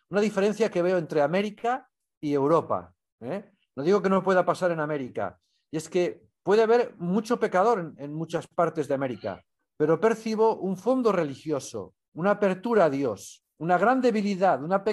una 0.09 0.21
diferencia 0.21 0.69
que 0.69 0.83
veo 0.83 0.99
entre 0.99 1.23
América 1.23 1.89
y 2.21 2.31
Europa. 2.31 2.93
¿eh? 3.21 3.51
No 3.75 3.81
digo 3.81 4.03
que 4.03 4.09
no 4.09 4.23
pueda 4.23 4.45
pasar 4.45 4.69
en 4.69 4.79
América, 4.79 5.39
y 5.71 5.77
es 5.77 5.89
que 5.89 6.21
puede 6.43 6.61
haber 6.61 6.95
mucho 6.97 7.39
pecador 7.39 7.95
en, 7.97 8.13
muchas 8.13 8.45
partes 8.45 8.87
de 8.87 8.93
América, 8.93 9.43
pero 9.77 9.99
percibo 9.99 10.57
un 10.57 10.77
fondo 10.77 11.11
religioso, 11.11 11.95
una 12.13 12.31
apertura 12.31 12.85
a 12.85 12.89
Dios, 12.91 13.43
una 13.57 13.79
gran 13.79 13.99
debilidad, 13.99 14.63
una 14.63 14.83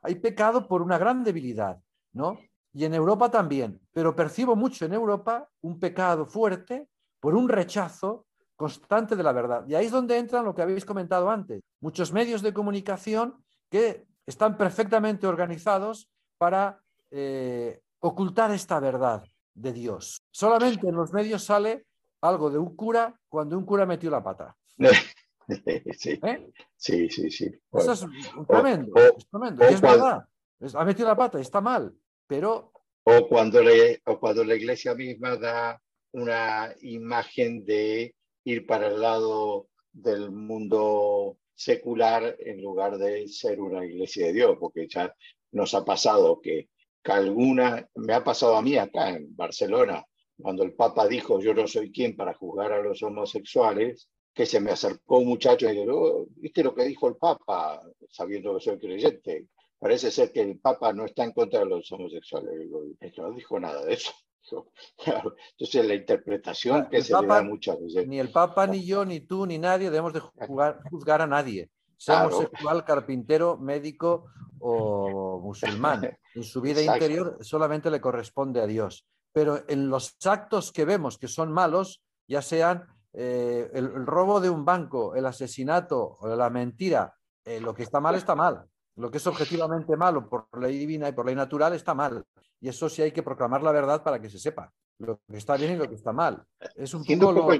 hay 0.00 0.14
pecado 0.14 0.66
por 0.66 0.80
una 0.80 0.96
gran 0.96 1.22
debilidad, 1.22 1.78
¿no? 2.14 2.38
Y 2.72 2.86
en 2.86 2.94
Europa 2.94 3.30
también, 3.30 3.78
pero 3.92 4.16
percibo 4.16 4.56
mucho 4.56 4.86
en 4.86 4.94
Europa 4.94 5.46
un 5.60 5.78
pecado 5.78 6.24
fuerte 6.24 6.88
por 7.20 7.34
un 7.34 7.46
rechazo 7.46 8.26
constante 8.58 9.14
de 9.14 9.22
la 9.22 9.32
verdad. 9.32 9.64
Y 9.68 9.76
ahí 9.76 9.86
es 9.86 9.92
donde 9.92 10.18
entran 10.18 10.44
lo 10.44 10.54
que 10.54 10.62
habéis 10.62 10.84
comentado 10.84 11.30
antes, 11.30 11.62
muchos 11.80 12.12
medios 12.12 12.42
de 12.42 12.52
comunicación 12.52 13.42
que 13.70 14.04
están 14.26 14.58
perfectamente 14.58 15.28
organizados 15.28 16.10
para 16.38 16.82
eh, 17.12 17.80
ocultar 18.00 18.50
esta 18.50 18.80
verdad 18.80 19.24
de 19.54 19.72
Dios. 19.72 20.20
Solamente 20.32 20.88
en 20.88 20.96
los 20.96 21.12
medios 21.12 21.44
sale 21.44 21.86
algo 22.20 22.50
de 22.50 22.58
un 22.58 22.74
cura 22.74 23.18
cuando 23.28 23.56
un 23.56 23.64
cura 23.64 23.86
metió 23.86 24.10
la 24.10 24.24
pata. 24.24 24.56
sí. 25.96 26.18
¿Eh? 26.20 26.50
sí, 26.76 27.08
sí, 27.08 27.30
sí. 27.30 27.50
Eso 27.72 27.92
es 27.92 28.06
tremendo, 28.48 28.92
es 28.96 29.28
tremendo. 29.30 29.64
es 29.64 29.80
verdad. 29.80 30.26
ha 30.74 30.84
metido 30.84 31.06
la 31.06 31.16
pata, 31.16 31.40
está 31.40 31.60
mal, 31.60 31.94
pero... 32.26 32.72
O 33.04 33.28
cuando, 33.28 33.62
le, 33.62 34.02
o 34.04 34.18
cuando 34.18 34.42
la 34.42 34.56
iglesia 34.56 34.96
misma 34.96 35.36
da 35.36 35.80
una 36.12 36.74
imagen 36.80 37.64
de 37.64 38.14
ir 38.48 38.66
para 38.66 38.88
el 38.88 39.00
lado 39.00 39.68
del 39.92 40.30
mundo 40.30 41.38
secular 41.54 42.36
en 42.38 42.62
lugar 42.62 42.96
de 42.98 43.28
ser 43.28 43.60
una 43.60 43.84
iglesia 43.84 44.26
de 44.26 44.32
Dios, 44.32 44.56
porque 44.58 44.88
ya 44.88 45.14
nos 45.52 45.74
ha 45.74 45.84
pasado 45.84 46.40
que, 46.40 46.68
alguna, 47.04 47.88
me 47.94 48.12
ha 48.12 48.22
pasado 48.22 48.56
a 48.56 48.62
mí 48.62 48.76
acá 48.76 49.10
en 49.10 49.34
Barcelona, 49.34 50.04
cuando 50.38 50.62
el 50.62 50.74
Papa 50.74 51.08
dijo 51.08 51.40
yo 51.40 51.54
no 51.54 51.66
soy 51.66 51.90
quien 51.90 52.14
para 52.14 52.34
juzgar 52.34 52.70
a 52.72 52.82
los 52.82 53.02
homosexuales, 53.02 54.10
que 54.34 54.44
se 54.44 54.60
me 54.60 54.70
acercó 54.70 55.18
un 55.18 55.28
muchacho 55.28 55.68
y 55.68 55.74
dijo, 55.74 55.94
oh, 55.94 56.26
¿viste 56.36 56.62
lo 56.62 56.74
que 56.74 56.84
dijo 56.84 57.08
el 57.08 57.16
Papa? 57.16 57.82
Sabiendo 58.10 58.54
que 58.54 58.64
soy 58.64 58.78
creyente. 58.78 59.46
Parece 59.78 60.10
ser 60.10 60.32
que 60.32 60.42
el 60.42 60.58
Papa 60.58 60.92
no 60.92 61.06
está 61.06 61.24
en 61.24 61.32
contra 61.32 61.60
de 61.60 61.66
los 61.66 61.90
homosexuales. 61.90 62.68
no 63.16 63.32
dijo 63.32 63.58
nada 63.58 63.84
de 63.84 63.94
eso. 63.94 64.12
Entonces 65.52 65.86
la 65.86 65.94
interpretación 65.94 66.88
que 66.88 67.02
se 67.02 67.20
le 67.20 67.26
da 67.26 67.42
muchas 67.42 67.80
veces. 67.80 68.06
Ni 68.06 68.18
el 68.18 68.30
Papa, 68.30 68.66
ni 68.66 68.84
yo, 68.84 69.04
ni 69.04 69.20
tú, 69.20 69.46
ni 69.46 69.58
nadie 69.58 69.90
debemos 69.90 70.12
de 70.12 70.20
juzgar 70.20 71.22
a 71.22 71.26
nadie. 71.26 71.70
Sea 71.96 72.26
homosexual, 72.26 72.84
carpintero, 72.84 73.56
médico 73.56 74.26
o 74.60 75.40
musulmán. 75.40 76.16
En 76.34 76.44
su 76.44 76.60
vida 76.60 76.80
interior 76.80 77.38
solamente 77.40 77.90
le 77.90 78.00
corresponde 78.00 78.60
a 78.60 78.66
Dios. 78.66 79.04
Pero 79.32 79.64
en 79.68 79.88
los 79.88 80.14
actos 80.24 80.70
que 80.70 80.84
vemos 80.84 81.18
que 81.18 81.26
son 81.26 81.50
malos, 81.50 82.00
ya 82.28 82.42
sean 82.42 82.86
eh, 83.12 83.68
el, 83.74 84.06
robo 84.06 84.40
de 84.40 84.48
un 84.48 84.64
banco, 84.64 85.16
el 85.16 85.26
asesinato 85.26 86.18
o 86.20 86.28
la 86.28 86.48
mentira, 86.48 87.16
eh, 87.44 87.60
lo 87.60 87.74
que 87.74 87.82
está 87.82 87.98
mal 87.98 88.14
está 88.14 88.36
mal. 88.36 88.68
Lo 88.98 89.10
que 89.10 89.18
es 89.18 89.26
objetivamente 89.26 89.96
malo 89.96 90.28
por 90.28 90.46
ley 90.60 90.76
divina 90.76 91.08
y 91.08 91.12
por 91.12 91.26
ley 91.26 91.34
natural 91.34 91.72
está 91.74 91.94
mal. 91.94 92.24
Y 92.60 92.68
eso 92.68 92.88
sí 92.88 93.02
hay 93.02 93.12
que 93.12 93.22
proclamar 93.22 93.62
la 93.62 93.72
verdad 93.72 94.02
para 94.02 94.20
que 94.20 94.28
se 94.28 94.38
sepa 94.38 94.72
lo 94.98 95.20
que 95.30 95.36
está 95.36 95.56
bien 95.56 95.72
y 95.72 95.76
lo 95.76 95.88
que 95.88 95.94
está 95.94 96.12
mal. 96.12 96.42
Es 96.74 96.92
un 96.94 97.04
poco, 97.04 97.52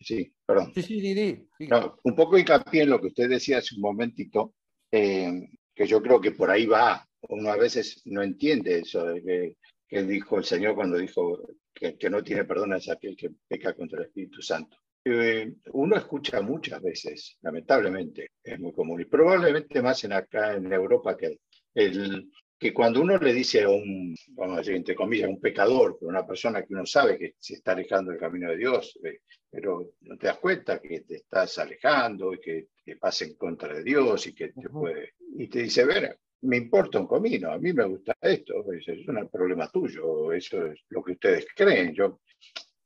sí, 0.00 0.34
perdón. 0.44 0.72
Sí, 0.74 0.82
sí, 0.82 1.48
un 2.02 2.16
poco 2.16 2.36
hincapié 2.36 2.82
en 2.82 2.90
lo 2.90 3.00
que 3.00 3.08
usted 3.08 3.28
decía 3.28 3.58
hace 3.58 3.76
un 3.76 3.82
momentito, 3.82 4.54
eh, 4.90 5.48
que 5.74 5.86
yo 5.86 6.02
creo 6.02 6.20
que 6.20 6.32
por 6.32 6.50
ahí 6.50 6.66
va. 6.66 7.06
Uno 7.28 7.50
a 7.50 7.56
veces 7.56 8.02
no 8.04 8.22
entiende 8.22 8.80
eso 8.80 9.04
de 9.04 9.22
que, 9.22 9.56
que 9.88 10.02
dijo 10.02 10.38
el 10.38 10.44
Señor 10.44 10.74
cuando 10.74 10.98
dijo 10.98 11.40
que, 11.72 12.10
no 12.10 12.22
tiene 12.22 12.44
perdón 12.44 12.74
es 12.74 12.88
aquel 12.88 13.16
que 13.16 13.30
peca 13.46 13.74
contra 13.74 14.00
el 14.00 14.06
Espíritu 14.06 14.42
Santo. 14.42 14.76
Eh, 15.08 15.52
uno 15.72 15.94
escucha 15.94 16.40
muchas 16.40 16.82
veces, 16.82 17.38
lamentablemente, 17.42 18.32
es 18.42 18.58
muy 18.58 18.72
común, 18.72 19.00
y 19.00 19.04
probablemente 19.04 19.80
más 19.80 20.02
en 20.02 20.12
acá 20.12 20.54
en 20.54 20.72
Europa 20.72 21.16
que 21.16 21.38
el, 21.74 22.28
que 22.58 22.74
cuando 22.74 23.02
uno 23.02 23.16
le 23.16 23.32
dice 23.32 23.62
a 23.62 23.68
un, 23.68 24.16
vamos 24.30 24.56
a 24.56 24.58
decir, 24.58 24.74
entre 24.74 24.96
comillas, 24.96 25.28
un 25.28 25.40
pecador, 25.40 25.96
una 26.00 26.26
persona 26.26 26.64
que 26.64 26.74
uno 26.74 26.84
sabe 26.84 27.18
que 27.18 27.34
se 27.38 27.54
está 27.54 27.70
alejando 27.70 28.10
del 28.10 28.18
camino 28.18 28.50
de 28.50 28.56
Dios, 28.56 28.98
eh, 29.04 29.20
pero 29.48 29.92
no 30.00 30.18
te 30.18 30.26
das 30.26 30.38
cuenta 30.38 30.80
que 30.80 31.02
te 31.02 31.14
estás 31.18 31.56
alejando 31.58 32.34
y 32.34 32.40
que, 32.40 32.66
que 32.84 32.96
pasa 32.96 33.26
en 33.26 33.36
contra 33.36 33.74
de 33.74 33.84
Dios 33.84 34.26
y 34.26 34.34
que 34.34 34.48
te 34.48 34.68
puede, 34.68 35.12
y 35.38 35.46
te 35.46 35.62
dice, 35.62 35.84
ver, 35.84 36.18
me 36.40 36.56
importa 36.56 36.98
un 36.98 37.06
comino, 37.06 37.52
a 37.52 37.58
mí 37.58 37.72
me 37.72 37.84
gusta 37.84 38.16
esto, 38.20 38.72
es, 38.72 38.88
es 38.88 39.06
un 39.06 39.28
problema 39.28 39.70
tuyo, 39.70 40.32
eso 40.32 40.66
es 40.66 40.80
lo 40.88 41.04
que 41.04 41.12
ustedes 41.12 41.46
creen. 41.54 41.94
Yo, 41.94 42.22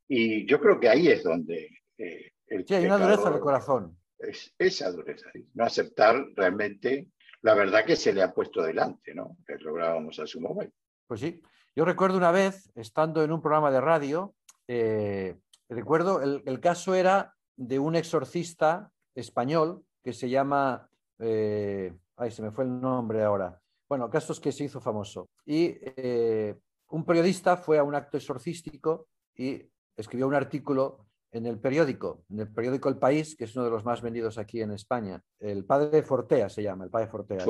y 0.06 0.44
yo 0.44 0.60
creo 0.60 0.78
que 0.78 0.90
ahí 0.90 1.08
es 1.08 1.22
donde... 1.22 1.79
Eh, 2.00 2.32
el 2.46 2.66
sí, 2.66 2.74
hay 2.74 2.86
una 2.86 2.98
dureza 2.98 3.30
del 3.30 3.40
corazón. 3.40 3.96
Es 4.18 4.54
esa 4.58 4.90
dureza, 4.90 5.30
no 5.54 5.64
aceptar 5.64 6.16
realmente 6.34 7.08
la 7.42 7.54
verdad 7.54 7.84
que 7.84 7.96
se 7.96 8.12
le 8.12 8.22
ha 8.22 8.34
puesto 8.34 8.62
delante, 8.62 9.14
¿no? 9.14 9.38
Que 9.46 9.56
lográbamos 9.56 10.18
a 10.18 10.26
su 10.26 10.40
momento. 10.40 10.76
Pues 11.06 11.20
sí, 11.20 11.42
yo 11.74 11.84
recuerdo 11.84 12.18
una 12.18 12.30
vez, 12.30 12.70
estando 12.74 13.22
en 13.22 13.32
un 13.32 13.40
programa 13.40 13.70
de 13.70 13.80
radio, 13.80 14.34
eh, 14.68 15.36
recuerdo, 15.68 16.20
el, 16.20 16.42
el, 16.44 16.60
caso 16.60 16.94
era 16.94 17.34
de 17.56 17.78
un 17.78 17.96
exorcista 17.96 18.90
español 19.14 19.84
que 20.02 20.12
se 20.12 20.28
llama... 20.28 20.88
Eh, 21.18 21.92
Ay, 22.20 22.30
se 22.30 22.42
me 22.42 22.50
fue 22.50 22.64
el 22.64 22.80
nombre 22.80 23.22
ahora. 23.22 23.58
Bueno, 23.88 24.04
el 24.04 24.10
caso 24.10 24.34
es 24.34 24.40
que 24.40 24.52
se 24.52 24.64
hizo 24.64 24.78
famoso. 24.78 25.30
Y 25.46 25.78
eh, 25.80 26.54
un 26.90 27.06
periodista 27.06 27.56
fue 27.56 27.78
a 27.78 27.82
un 27.82 27.94
acto 27.94 28.18
exorcístico 28.18 29.08
y 29.34 29.66
escribió 29.96 30.28
un 30.28 30.34
artículo 30.34 31.06
en 31.32 31.46
el 31.46 31.58
periódico, 31.58 32.24
en 32.30 32.40
el 32.40 32.48
periódico 32.52 32.88
El 32.88 32.98
País, 32.98 33.36
que 33.36 33.44
es 33.44 33.54
uno 33.54 33.64
de 33.64 33.70
los 33.70 33.84
más 33.84 34.02
vendidos 34.02 34.38
aquí 34.38 34.60
en 34.60 34.72
España. 34.72 35.22
El 35.38 35.64
padre 35.64 36.02
Fortea 36.02 36.48
se 36.48 36.62
llama, 36.62 36.84
el 36.84 36.90
padre 36.90 37.06
Fortea. 37.06 37.44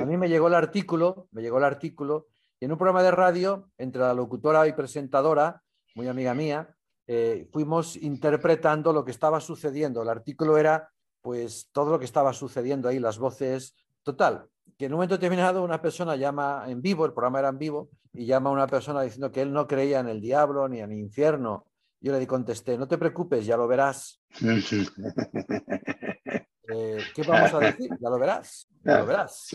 A 0.00 0.04
mí 0.06 0.16
me 0.16 0.28
llegó 0.28 0.48
el 0.48 0.54
artículo, 0.54 1.28
me 1.32 1.42
llegó 1.42 1.58
el 1.58 1.64
artículo, 1.64 2.28
y 2.58 2.64
en 2.64 2.72
un 2.72 2.78
programa 2.78 3.02
de 3.02 3.10
radio, 3.10 3.70
entre 3.78 4.00
la 4.00 4.14
locutora 4.14 4.66
y 4.66 4.72
presentadora, 4.72 5.62
muy 5.94 6.08
amiga 6.08 6.34
mía, 6.34 6.74
eh, 7.06 7.48
fuimos 7.52 7.96
interpretando 7.96 8.92
lo 8.92 9.04
que 9.04 9.10
estaba 9.10 9.40
sucediendo. 9.40 10.02
El 10.02 10.08
artículo 10.08 10.56
era, 10.56 10.90
pues, 11.20 11.68
todo 11.72 11.90
lo 11.90 11.98
que 11.98 12.06
estaba 12.06 12.32
sucediendo 12.32 12.88
ahí, 12.88 12.98
las 12.98 13.18
voces 13.18 13.74
Total, 14.04 14.46
que 14.76 14.84
en 14.84 14.92
un 14.92 14.98
momento 14.98 15.14
determinado 15.14 15.64
una 15.64 15.80
persona 15.80 16.14
llama 16.14 16.64
en 16.68 16.82
vivo, 16.82 17.06
el 17.06 17.14
programa 17.14 17.38
era 17.38 17.48
en 17.48 17.58
vivo, 17.58 17.88
y 18.12 18.26
llama 18.26 18.50
a 18.50 18.52
una 18.52 18.66
persona 18.66 19.00
diciendo 19.00 19.32
que 19.32 19.40
él 19.40 19.50
no 19.50 19.66
creía 19.66 19.98
en 19.98 20.08
el 20.08 20.20
diablo 20.20 20.68
ni 20.68 20.80
en 20.80 20.92
el 20.92 20.98
infierno. 20.98 21.64
Yo 22.04 22.12
le 22.12 22.26
contesté, 22.26 22.76
no 22.76 22.86
te 22.86 22.98
preocupes, 22.98 23.46
ya 23.46 23.56
lo 23.56 23.66
verás. 23.66 24.20
Eh, 26.66 26.98
¿Qué 27.14 27.22
vamos 27.24 27.52
a 27.52 27.58
decir? 27.58 27.90
Ya 28.00 28.08
lo 28.08 28.18
verás, 28.18 28.66
ya 28.82 28.98
lo 28.98 29.06
verás, 29.06 29.48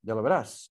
ya 0.00 0.14
lo 0.14 0.22
verás. 0.22 0.72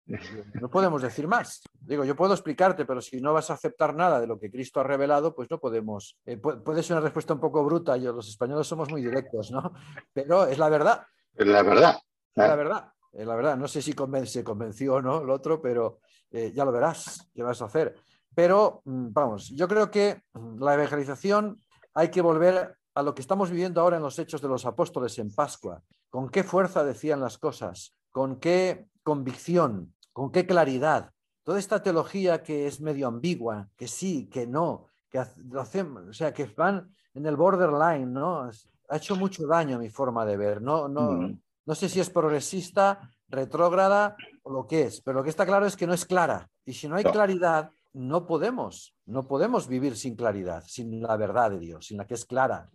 No 0.60 0.68
podemos 0.68 1.04
decir 1.04 1.28
más. 1.28 1.62
Digo, 1.80 2.04
yo 2.04 2.16
puedo 2.16 2.34
explicarte, 2.34 2.86
pero 2.86 3.02
si 3.02 3.22
no 3.22 3.34
vas 3.34 3.52
a 3.52 3.54
aceptar 3.54 3.94
nada 3.94 4.20
de 4.20 4.26
lo 4.26 4.40
que 4.40 4.50
Cristo 4.50 4.80
ha 4.80 4.84
revelado, 4.84 5.36
pues 5.36 5.50
no 5.50 5.60
podemos. 5.60 6.18
Eh, 6.26 6.38
puede 6.38 6.82
ser 6.82 6.98
una 6.98 7.06
respuesta 7.06 7.36
un 7.36 7.40
poco 7.40 7.64
bruta, 7.64 7.98
yo, 7.98 8.14
los 8.14 8.28
españoles 8.28 8.66
somos 8.66 8.90
muy 8.90 9.04
directos, 9.04 9.52
¿no? 9.52 9.74
Pero 10.12 10.48
es 10.48 10.58
la 10.58 10.70
verdad. 10.70 11.04
Es 11.36 11.46
la 11.46 11.62
verdad. 11.62 11.96
Es 12.36 12.48
la 12.48 12.56
verdad. 12.56 12.92
Eh, 13.14 13.24
la 13.24 13.36
verdad, 13.36 13.56
no 13.56 13.68
sé 13.68 13.82
si 13.82 13.94
se 14.26 14.44
convenció 14.44 14.96
o 14.96 15.02
no 15.02 15.22
el 15.22 15.30
otro, 15.30 15.62
pero 15.62 16.00
eh, 16.32 16.52
ya 16.54 16.66
lo 16.66 16.72
verás, 16.72 17.30
qué 17.34 17.44
vas 17.44 17.62
a 17.62 17.66
hacer. 17.66 17.96
Pero, 18.36 18.82
mm, 18.86 19.08
vamos, 19.12 19.50
yo 19.50 19.68
creo 19.68 19.90
que 19.90 20.22
mm, 20.34 20.62
la 20.62 20.74
evangelización 20.76 21.64
hay 21.94 22.10
que 22.10 22.22
volver 22.22 22.78
a 22.94 23.02
lo 23.02 23.16
que 23.16 23.22
estamos 23.22 23.50
viviendo 23.50 23.82
ahora 23.82 23.98
en 23.98 24.04
los 24.04 24.20
hechos 24.20 24.42
de 24.42 24.48
los 24.48 24.66
apóstoles 24.66 25.18
en 25.20 25.34
Pascua. 25.34 25.82
Con 26.10 26.30
qué 26.30 26.44
fuerza 26.44 26.84
decían 26.84 27.20
las 27.20 27.38
cosas, 27.38 27.94
con 28.12 28.38
qué 28.38 28.88
convicción, 29.04 29.94
con 30.14 30.32
qué 30.32 30.46
claridad. 30.46 31.12
Toda 31.44 31.60
esta 31.60 31.82
teología 31.82 32.44
que 32.44 32.68
es 32.68 32.82
medio 32.82 33.08
ambigua, 33.08 33.70
que 33.76 33.88
sí, 33.88 34.28
que 34.28 34.48
no, 34.48 34.88
que 35.10 35.22
lo 35.50 35.62
hacemos, 35.62 36.04
o 36.10 36.14
sea, 36.14 36.34
que 36.34 36.46
van 36.46 36.94
en 37.14 37.26
el 37.26 37.36
borderline, 37.36 38.12
¿no? 38.12 38.50
Ha 38.90 38.98
hecho 38.98 39.16
mucho 39.16 39.48
daño 39.48 39.78
a 39.78 39.80
mi 39.80 39.90
forma 39.90 40.26
de 40.26 40.38
ver. 40.38 40.62
No, 40.62 40.88
no, 40.88 41.12
mm. 41.12 41.40
No 41.66 41.74
sé 41.74 41.90
si 41.90 42.00
es 42.00 42.10
progresista, 42.10 43.10
retrógrada 43.28 44.16
o 44.44 44.52
lo 44.52 44.68
que 44.68 44.84
es, 44.84 45.02
pero 45.02 45.18
lo 45.18 45.24
que 45.24 45.32
está 45.32 45.46
claro 45.46 45.66
es 45.66 45.76
que 45.76 45.88
no 45.88 45.94
es 45.94 46.06
clara. 46.06 46.48
Y 46.64 46.74
si 46.74 46.88
no 46.88 46.96
hay 46.96 47.04
claridad, 47.04 47.72
no 47.96 48.28
podemos, 48.28 48.94
no 49.06 49.26
podemos 49.26 49.70
vivir 49.70 49.96
sin 49.96 50.16
claridad, 50.16 50.64
sin 50.68 51.02
la 51.02 51.16
verdad 51.16 51.52
de 51.52 51.60
Dios, 51.60 51.88
sin 51.88 51.98
la 51.98 52.06
que 52.06 52.16
es 52.16 52.26
clara. 52.26 52.70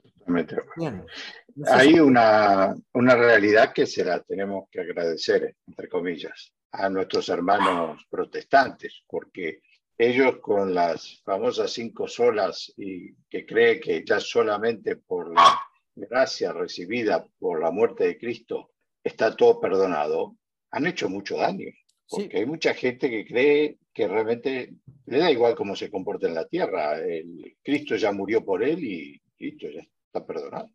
hay 1.66 2.00
una, 2.00 2.74
una 2.94 3.16
realidad 3.16 3.72
que 3.74 3.86
se 3.86 4.02
la 4.02 4.20
tenemos 4.20 4.68
que 4.70 4.80
agradecer, 4.80 5.56
entre 5.66 5.88
comillas, 5.90 6.54
a 6.72 6.88
nuestros 6.88 7.28
hermanos 7.28 8.06
protestantes, 8.08 9.02
porque 9.06 9.60
ellos 9.98 10.38
con 10.38 10.74
las 10.74 11.20
famosas 11.22 11.70
cinco 11.70 12.08
solas 12.08 12.72
y 12.78 13.14
que 13.28 13.44
cree 13.44 13.78
que 13.78 14.02
ya 14.02 14.20
solamente 14.20 14.96
por 14.96 15.34
la 15.34 15.60
gracia 15.94 16.54
recibida 16.54 17.26
por 17.38 17.60
la 17.60 17.70
muerte 17.70 18.04
de 18.04 18.18
Cristo 18.18 18.70
está 19.04 19.36
todo 19.36 19.60
perdonado, 19.60 20.36
han 20.70 20.86
hecho 20.86 21.10
mucho 21.10 21.36
daño. 21.36 21.68
Porque 22.10 22.38
hay 22.38 22.46
mucha 22.46 22.74
gente 22.74 23.08
que 23.08 23.26
cree 23.26 23.78
que 23.92 24.08
realmente 24.08 24.74
le 25.06 25.18
da 25.18 25.30
igual 25.30 25.54
cómo 25.54 25.76
se 25.76 25.90
comporta 25.90 26.26
en 26.26 26.34
la 26.34 26.46
tierra. 26.46 26.98
El 26.98 27.56
Cristo 27.62 27.96
ya 27.96 28.12
murió 28.12 28.44
por 28.44 28.62
él 28.62 28.82
y 28.82 29.20
Cristo 29.36 29.68
ya 29.72 29.80
está 29.80 30.26
perdonado. 30.26 30.68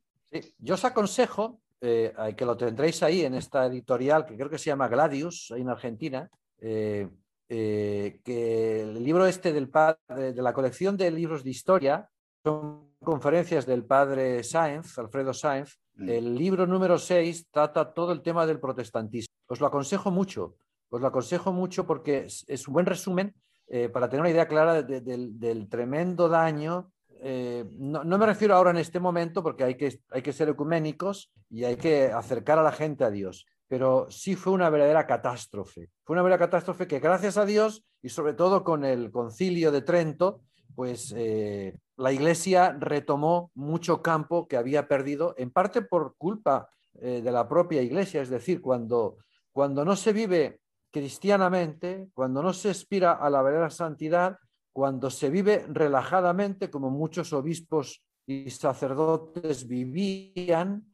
Yo 0.58 0.74
os 0.74 0.86
aconsejo, 0.86 1.62
eh, 1.82 2.14
que 2.36 2.46
lo 2.46 2.58
tendréis 2.58 3.04
ahí 3.04 3.24
en 3.24 3.36
esta 3.36 3.66
editorial 3.66 4.26
que 4.26 4.36
creo 4.36 4.50
que 4.50 4.58
se 4.58 4.70
llama 4.70 4.88
Gladius, 4.88 5.52
ahí 5.52 5.62
en 5.62 5.70
Argentina, 5.70 6.30
eh, 6.60 7.08
eh, 7.48 8.20
que 8.24 8.82
el 8.82 9.04
libro 9.04 9.26
este 9.28 9.54
del 9.54 9.70
padre, 9.70 10.34
de 10.34 10.42
la 10.42 10.54
colección 10.54 10.98
de 10.98 11.12
libros 11.12 11.44
de 11.44 11.52
historia 11.52 12.10
son 12.44 12.96
conferencias 13.00 13.66
del 13.66 13.86
padre 13.86 14.44
Sáenz, 14.44 14.98
Alfredo 14.98 15.34
Sáenz, 15.34 15.78
Mm. 15.98 16.10
El 16.10 16.36
libro 16.36 16.68
número 16.68 16.98
6 16.98 17.48
trata 17.52 17.94
todo 17.94 18.12
el 18.12 18.22
tema 18.22 18.46
del 18.46 18.60
protestantismo. 18.60 19.34
Os 19.48 19.60
lo 19.60 19.68
aconsejo 19.68 20.12
mucho, 20.12 20.56
os 20.90 21.02
lo 21.02 21.08
aconsejo 21.08 21.52
mucho 21.52 21.86
porque 21.86 22.26
es, 22.26 22.68
un 22.68 22.74
buen 22.74 22.86
resumen 22.86 23.34
eh, 23.68 23.90
para 23.90 24.10
tener 24.10 24.22
una 24.22 24.30
idea 24.30 24.48
clara 24.48 24.82
del 24.84 25.68
tremendo 25.70 26.30
daño 26.30 26.92
eh, 27.28 27.66
no, 27.72 28.04
me 28.04 28.26
refiero 28.26 28.56
ahora 28.56 28.72
en 28.72 28.78
este 28.78 29.00
momento 29.00 29.42
porque 29.42 29.64
hay 29.64 29.76
que, 29.76 30.00
hay 30.12 30.22
que 30.22 30.34
ser 30.34 30.50
ecuménicos 30.50 31.32
y 31.50 31.64
hay 31.64 31.76
que 31.76 32.12
acercar 32.12 32.60
a 32.60 32.64
la 32.64 32.72
gente 32.72 33.04
a 33.04 33.10
Dios, 33.10 33.46
pero 33.68 34.08
sí 34.10 34.36
fue 34.36 34.54
una 34.54 34.70
verdadera 34.70 35.08
catástrofe. 35.08 35.90
Fue 36.04 36.14
una 36.14 36.22
verdadera 36.22 36.46
catástrofe 36.46 36.88
que 36.88 37.00
gracias 37.00 37.38
a 37.38 37.46
Dios 37.46 37.84
y 38.02 38.10
sobre 38.10 38.34
todo 38.34 38.64
con 38.64 38.86
el 38.86 39.12
concilio 39.12 39.72
de 39.72 39.82
Trento, 39.82 40.42
pues 40.76 41.14
eh, 41.18 41.78
la 41.98 42.12
Iglesia 42.12 42.76
retomó 42.80 43.52
mucho 43.56 44.02
campo 44.02 44.48
que 44.48 44.58
había 44.58 44.88
perdido, 44.88 45.34
en 45.38 45.50
parte 45.50 45.82
por 45.82 46.16
culpa 46.18 46.70
eh, 47.00 47.22
de 47.24 47.32
la 47.32 47.48
propia 47.48 47.82
Iglesia, 47.82 48.22
es 48.22 48.30
decir, 48.30 48.62
cuando, 48.62 49.18
cuando 49.52 49.86
no 49.86 49.96
se 49.96 50.14
vive 50.14 50.60
cristianamente, 50.96 52.08
cuando 52.14 52.42
no 52.42 52.54
se 52.54 52.70
aspira 52.70 53.12
a 53.12 53.30
la 53.30 53.42
verdadera 53.42 53.70
santidad, 53.70 54.38
cuando 54.72 55.10
se 55.10 55.30
vive 55.30 55.66
relajadamente, 55.68 56.70
como 56.70 56.90
muchos 56.90 57.34
obispos 57.34 58.02
y 58.26 58.50
sacerdotes 58.50 59.68
vivían. 59.68 60.86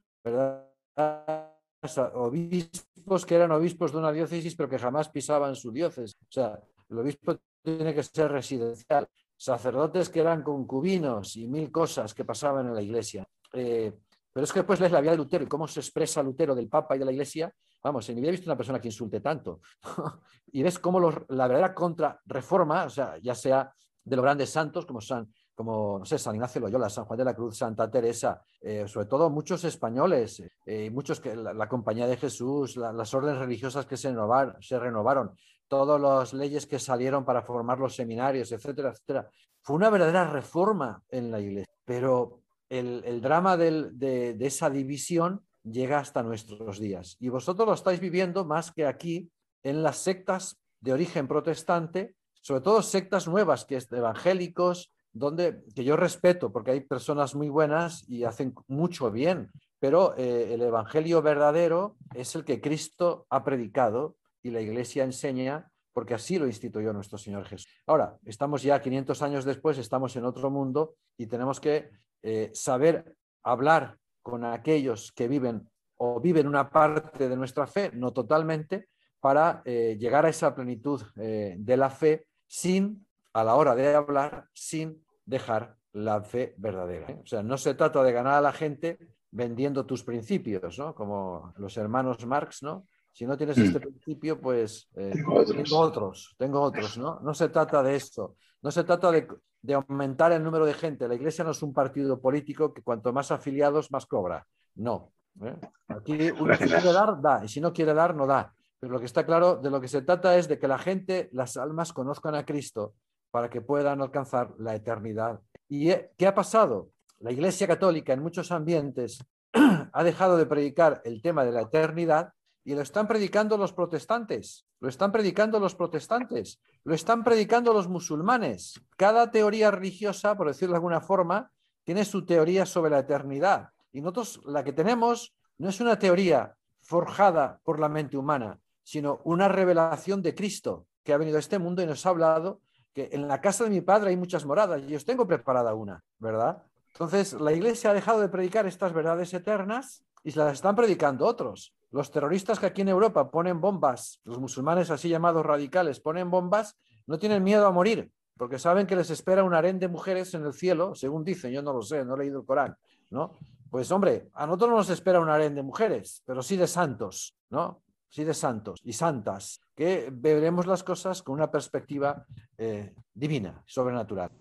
Obispos 2.15 3.27
que 3.27 3.35
eran 3.35 3.51
obispos 3.51 3.91
de 3.91 3.99
una 3.99 4.11
diócesis, 4.11 4.55
pero 4.55 4.67
que 4.67 4.79
jamás 4.79 5.09
pisaban 5.09 5.55
su 5.55 5.71
diócesis. 5.71 6.17
O 6.19 6.31
sea, 6.31 6.59
el 6.89 6.97
obispo 6.97 7.37
tiene 7.61 7.93
que 7.93 8.01
ser 8.01 8.31
residencial. 8.31 9.07
Sacerdotes 9.37 10.09
que 10.09 10.21
eran 10.21 10.41
concubinos 10.41 11.35
y 11.35 11.47
mil 11.47 11.71
cosas 11.71 12.15
que 12.15 12.25
pasaban 12.25 12.65
en 12.69 12.73
la 12.73 12.81
iglesia. 12.81 13.23
Eh, 13.53 13.93
pero 14.33 14.45
es 14.45 14.51
que 14.51 14.61
después 14.61 14.79
lees 14.79 14.91
la 14.93 15.01
vida 15.01 15.11
de 15.11 15.17
Lutero 15.17 15.43
y 15.43 15.47
cómo 15.47 15.67
se 15.67 15.79
expresa 15.79 16.23
Lutero 16.23 16.55
del 16.55 16.69
Papa 16.69 16.95
y 16.95 16.99
de 16.99 17.05
la 17.05 17.11
Iglesia. 17.11 17.53
Vamos, 17.83 18.07
en 18.09 18.15
mi 18.15 18.21
vida 18.21 18.29
he 18.29 18.31
visto 18.31 18.49
una 18.49 18.57
persona 18.57 18.79
que 18.79 18.87
insulte 18.87 19.19
tanto. 19.19 19.61
y 20.51 20.63
ves 20.63 20.79
cómo 20.79 20.99
la 20.99 21.47
verdadera 21.47 21.73
contrarreforma, 21.73 22.85
o 22.85 22.89
sea, 22.89 23.17
ya 23.21 23.35
sea 23.35 23.73
de 24.03 24.15
los 24.15 24.23
grandes 24.23 24.49
santos 24.49 24.85
como 24.85 25.01
San, 25.01 25.31
como, 25.55 25.99
no 25.99 26.05
sé, 26.05 26.17
San 26.17 26.35
Ignacio 26.35 26.61
Loyola, 26.61 26.89
San 26.89 27.05
Juan 27.05 27.17
de 27.19 27.25
la 27.25 27.35
Cruz, 27.35 27.57
Santa 27.57 27.89
Teresa, 27.89 28.41
eh, 28.59 28.87
sobre 28.87 29.07
todo 29.07 29.29
muchos 29.29 29.63
españoles, 29.63 30.43
eh, 30.65 30.89
muchos 30.89 31.19
que 31.19 31.35
la, 31.35 31.67
Compañía 31.67 32.07
de 32.07 32.17
Jesús, 32.17 32.77
las 32.77 33.13
órdenes 33.13 33.39
religiosas 33.39 33.85
que 33.85 33.97
se 33.97 34.13
se 34.61 34.79
renovaron, 34.79 35.35
todas 35.67 36.01
las 36.01 36.33
leyes 36.33 36.65
que 36.67 36.79
salieron 36.79 37.23
para 37.23 37.43
formar 37.43 37.79
los 37.79 37.95
seminarios, 37.95 38.51
etcétera, 38.51 38.89
etcétera. 38.89 39.29
Fue 39.61 39.75
una 39.75 39.89
verdadera 39.89 40.25
reforma 40.25 41.01
en 41.09 41.31
la 41.31 41.39
Iglesia, 41.39 41.71
pero 41.85 42.41
el, 42.67 43.21
drama 43.21 43.57
de, 43.57 44.35
esa 44.39 44.69
división 44.69 45.45
llega 45.63 45.99
hasta 45.99 46.23
nuestros 46.23 46.79
días. 46.79 47.17
Y 47.19 47.29
vosotros 47.29 47.67
lo 47.67 47.73
estáis 47.73 47.99
viviendo 47.99 48.45
más 48.45 48.71
que 48.71 48.85
aquí 48.85 49.29
en 49.63 49.83
las 49.83 49.97
sectas 49.97 50.59
de 50.79 50.93
origen 50.93 51.27
protestante, 51.27 52.15
sobre 52.41 52.61
todo 52.61 52.81
sectas 52.81 53.27
nuevas, 53.27 53.65
que 53.65 53.75
es 53.75 53.89
de 53.89 53.97
evangélicos, 53.97 54.91
donde, 55.13 55.63
que 55.75 55.83
yo 55.83 55.95
respeto, 55.97 56.51
porque 56.51 56.71
hay 56.71 56.81
personas 56.81 57.35
muy 57.35 57.49
buenas 57.49 58.07
y 58.07 58.23
hacen 58.23 58.53
mucho 58.67 59.11
bien, 59.11 59.51
pero 59.79 60.15
eh, 60.17 60.53
el 60.53 60.61
evangelio 60.61 61.21
verdadero 61.21 61.97
es 62.15 62.33
el 62.35 62.45
que 62.45 62.61
Cristo 62.61 63.25
ha 63.29 63.43
predicado 63.43 64.15
y 64.41 64.51
la 64.51 64.61
iglesia 64.61 65.03
enseña 65.03 65.71
porque 65.93 66.13
así 66.13 66.39
lo 66.39 66.47
instituyó 66.47 66.93
nuestro 66.93 67.17
Señor 67.17 67.45
Jesús. 67.45 67.67
Ahora, 67.85 68.17
estamos 68.25 68.63
ya 68.63 68.81
500 68.81 69.21
años 69.21 69.45
después, 69.45 69.77
estamos 69.77 70.15
en 70.15 70.25
otro 70.25 70.49
mundo 70.49 70.95
y 71.17 71.27
tenemos 71.27 71.59
que 71.59 71.89
eh, 72.23 72.49
saber 72.53 73.15
hablar 73.43 73.97
con 74.31 74.45
aquellos 74.45 75.11
que 75.11 75.27
viven 75.27 75.69
o 75.97 76.21
viven 76.21 76.47
una 76.47 76.69
parte 76.69 77.27
de 77.27 77.35
nuestra 77.35 77.67
fe, 77.67 77.91
no 77.93 78.13
totalmente, 78.13 78.87
para 79.19 79.61
eh, 79.65 79.97
llegar 79.99 80.25
a 80.25 80.29
esa 80.29 80.55
plenitud 80.55 81.01
eh, 81.17 81.55
de 81.59 81.75
la 81.75 81.89
fe 81.89 82.27
sin, 82.47 83.05
a 83.33 83.43
la 83.43 83.55
hora 83.55 83.75
de 83.75 83.93
hablar, 83.93 84.47
sin 84.53 85.05
dejar 85.25 85.75
la 85.91 86.23
fe 86.23 86.55
verdadera. 86.57 87.07
O 87.21 87.25
sea, 87.25 87.43
no 87.43 87.57
se 87.57 87.73
trata 87.73 88.01
de 88.03 88.13
ganar 88.13 88.35
a 88.35 88.41
la 88.41 88.53
gente 88.53 88.99
vendiendo 89.31 89.85
tus 89.85 90.01
principios, 90.01 90.79
¿no? 90.79 90.95
Como 90.95 91.53
los 91.57 91.75
hermanos 91.75 92.25
Marx, 92.25 92.63
¿no? 92.63 92.87
Si 93.11 93.25
no 93.25 93.35
tienes 93.35 93.57
este 93.57 93.79
mm. 93.79 93.81
principio, 93.81 94.39
pues 94.39 94.87
tengo, 94.93 95.33
otros. 95.77 96.33
tengo, 96.37 96.61
otros. 96.61 96.97
¿no? 96.97 97.19
No 97.19 97.33
se 97.33 97.49
trata 97.49 97.83
de 97.83 97.97
esto. 97.97 98.37
No 98.61 98.71
se 98.71 98.83
trata 98.83 99.11
de, 99.11 99.27
de 99.61 99.73
aumentar 99.73 100.31
el 100.31 100.43
número 100.43 100.65
de 100.65 100.73
gente. 100.73 101.07
La 101.07 101.15
Iglesia 101.15 101.43
no 101.43 101.51
es 101.51 101.61
un 101.63 101.73
partido 101.73 102.19
político 102.19 102.73
que 102.73 102.81
cuanto 102.81 103.13
más 103.13 103.31
afiliados, 103.31 103.91
más 103.91 104.05
cobra. 104.05 104.45
No. 104.75 105.11
¿eh? 105.41 105.55
Aquí 105.87 106.31
uno 106.31 106.55
si 106.55 106.65
quiere 106.65 106.93
dar, 106.93 107.21
da, 107.21 107.43
y 107.43 107.47
si 107.47 107.61
no 107.61 107.73
quiere 107.73 107.93
dar, 107.93 108.15
no 108.15 108.25
da. 108.25 108.53
Pero 108.79 108.93
lo 108.93 108.99
que 108.99 109.05
está 109.05 109.25
claro, 109.25 109.57
de 109.57 109.69
lo 109.69 109.79
que 109.79 109.87
se 109.87 110.01
trata 110.01 110.35
es 110.37 110.47
de 110.47 110.57
que 110.57 110.67
la 110.67 110.79
gente, 110.79 111.29
las 111.33 111.57
almas, 111.57 111.93
conozcan 111.93 112.35
a 112.35 112.45
Cristo 112.45 112.95
para 113.29 113.49
que 113.49 113.61
puedan 113.61 114.01
alcanzar 114.01 114.53
la 114.57 114.75
eternidad. 114.75 115.39
¿Y 115.67 115.91
eh, 115.91 116.11
qué 116.17 116.27
ha 116.27 116.35
pasado? 116.35 116.89
La 117.19 117.31
Iglesia 117.31 117.67
Católica 117.67 118.13
en 118.13 118.21
muchos 118.21 118.51
ambientes 118.51 119.23
ha 119.93 120.03
dejado 120.03 120.37
de 120.37 120.45
predicar 120.45 121.01
el 121.05 121.21
tema 121.21 121.45
de 121.45 121.51
la 121.51 121.61
eternidad 121.61 122.33
y 122.63 122.75
lo 122.75 122.81
están 122.81 123.07
predicando 123.07 123.57
los 123.57 123.73
protestantes, 123.73 124.65
lo 124.79 124.89
están 124.89 125.11
predicando 125.11 125.59
los 125.59 125.75
protestantes, 125.75 126.59
lo 126.83 126.93
están 126.93 127.23
predicando 127.23 127.73
los 127.73 127.87
musulmanes. 127.87 128.79
Cada 128.97 129.31
teoría 129.31 129.71
religiosa, 129.71 130.35
por 130.35 130.47
decirlo 130.47 130.73
de 130.73 130.77
alguna 130.77 131.01
forma, 131.01 131.51
tiene 131.83 132.05
su 132.05 132.25
teoría 132.25 132.65
sobre 132.65 132.91
la 132.91 132.99
eternidad. 132.99 133.69
Y 133.91 134.01
nosotros 134.01 134.41
la 134.45 134.63
que 134.63 134.73
tenemos 134.73 135.33
no 135.57 135.69
es 135.69 135.81
una 135.81 135.97
teoría 135.97 136.55
forjada 136.81 137.59
por 137.63 137.79
la 137.79 137.89
mente 137.89 138.17
humana, 138.17 138.59
sino 138.83 139.21
una 139.23 139.47
revelación 139.47 140.21
de 140.21 140.35
Cristo 140.35 140.85
que 141.03 141.13
ha 141.13 141.17
venido 141.17 141.37
a 141.37 141.39
este 141.39 141.59
mundo 141.59 141.81
y 141.81 141.87
nos 141.87 142.05
ha 142.05 142.09
hablado 142.09 142.61
que 142.93 143.09
en 143.13 143.27
la 143.27 143.41
casa 143.41 143.63
de 143.63 143.69
mi 143.69 143.81
padre 143.81 144.09
hay 144.09 144.17
muchas 144.17 144.45
moradas 144.45 144.81
y 144.87 144.95
os 144.95 145.05
tengo 145.05 145.25
preparada 145.25 145.73
una, 145.73 146.03
¿verdad? 146.19 146.63
Entonces, 146.93 147.33
la 147.33 147.53
iglesia 147.53 147.91
ha 147.91 147.93
dejado 147.93 148.19
de 148.19 148.27
predicar 148.27 148.67
estas 148.67 148.93
verdades 148.93 149.33
eternas 149.33 150.03
y 150.23 150.31
se 150.31 150.39
las 150.39 150.53
están 150.53 150.75
predicando 150.75 151.25
otros. 151.25 151.73
Los 151.91 152.09
terroristas 152.09 152.59
que 152.59 152.65
aquí 152.65 152.81
en 152.81 152.89
Europa 152.89 153.29
ponen 153.29 153.59
bombas, 153.59 154.21
los 154.23 154.39
musulmanes 154.39 154.89
así 154.89 155.09
llamados 155.09 155.45
radicales 155.45 155.99
ponen 155.99 156.31
bombas, 156.31 156.77
no 157.05 157.19
tienen 157.19 157.43
miedo 157.43 157.67
a 157.67 157.71
morir, 157.71 158.09
porque 158.37 158.57
saben 158.57 158.87
que 158.87 158.95
les 158.95 159.09
espera 159.09 159.43
un 159.43 159.53
harén 159.53 159.77
de 159.77 159.89
mujeres 159.89 160.33
en 160.33 160.45
el 160.45 160.53
cielo, 160.53 160.95
según 160.95 161.25
dicen, 161.25 161.51
yo 161.51 161.61
no 161.61 161.73
lo 161.73 161.81
sé, 161.81 162.05
no 162.05 162.15
he 162.15 162.19
leído 162.19 162.39
el 162.39 162.45
Corán, 162.45 162.75
¿no? 163.09 163.37
Pues 163.69 163.91
hombre, 163.91 164.29
a 164.33 164.45
nosotros 164.45 164.69
no 164.69 164.77
nos 164.77 164.89
espera 164.89 165.19
un 165.19 165.29
harén 165.29 165.53
de 165.53 165.63
mujeres, 165.63 166.23
pero 166.25 166.41
sí 166.41 166.57
de 166.57 166.67
santos, 166.67 167.35
¿no? 167.49 167.83
Sí 168.09 168.23
de 168.23 168.33
santos 168.33 168.81
y 168.83 168.93
santas, 168.93 169.59
que 169.75 170.09
veremos 170.11 170.67
las 170.67 170.83
cosas 170.83 171.21
con 171.21 171.35
una 171.35 171.51
perspectiva 171.51 172.25
eh, 172.57 172.93
divina, 173.13 173.63
sobrenatural. 173.65 174.31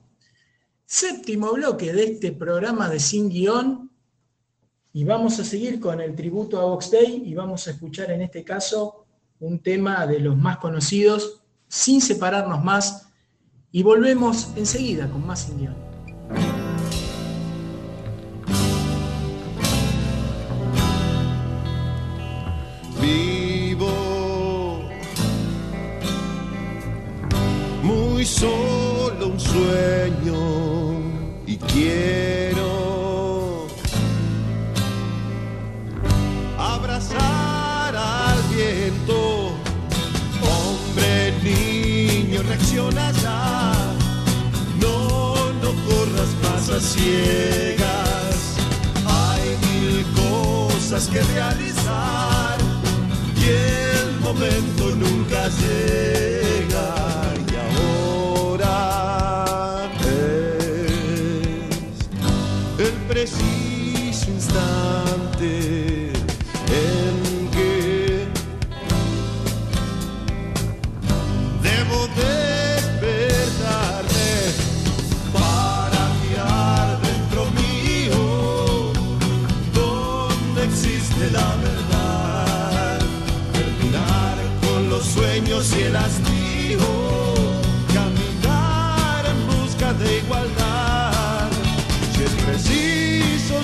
Séptimo 0.85 1.53
bloque 1.53 1.93
de 1.93 2.05
este 2.05 2.33
programa 2.33 2.89
de 2.89 2.99
Sin 2.99 3.29
Guión, 3.29 3.90
y 4.93 5.05
vamos 5.05 5.39
a 5.39 5.45
seguir 5.45 5.79
con 5.79 6.01
el 6.01 6.15
tributo 6.15 6.61
a 6.61 6.65
Vox 6.65 6.91
Day 6.91 7.23
y 7.25 7.35
vamos 7.35 7.67
a 7.67 7.71
escuchar 7.71 8.11
en 8.11 8.23
este 8.23 8.45
caso 8.45 9.07
un 9.39 9.61
tema 9.61 10.07
de 10.07 10.21
los 10.21 10.37
más 10.37 10.59
conocidos, 10.59 11.43
sin 11.69 12.01
separarnos 12.01 12.63
más, 12.63 13.09
y 13.73 13.83
volvemos 13.83 14.53
enseguida 14.57 15.09
con 15.09 15.27
más 15.27 15.49
indios. 15.49 15.75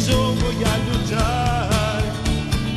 yo 0.08 0.34
voy 0.34 0.56
a 0.62 0.78
luchar, 0.88 2.02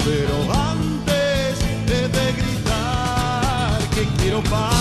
pero 0.04 0.36
antes 0.72 1.60
de 1.88 2.32
gritar 2.34 3.80
que 3.94 4.04
quiero 4.18 4.42
paz. 4.44 4.79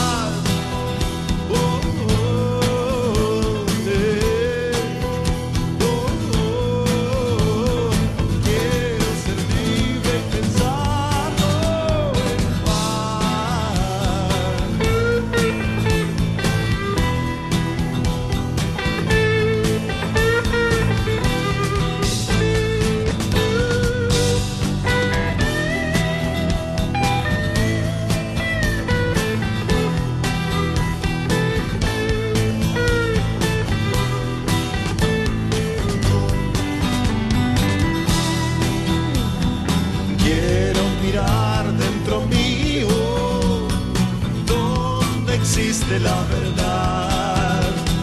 de 45.89 46.01
la 46.01 46.23
verdad. 46.25 47.61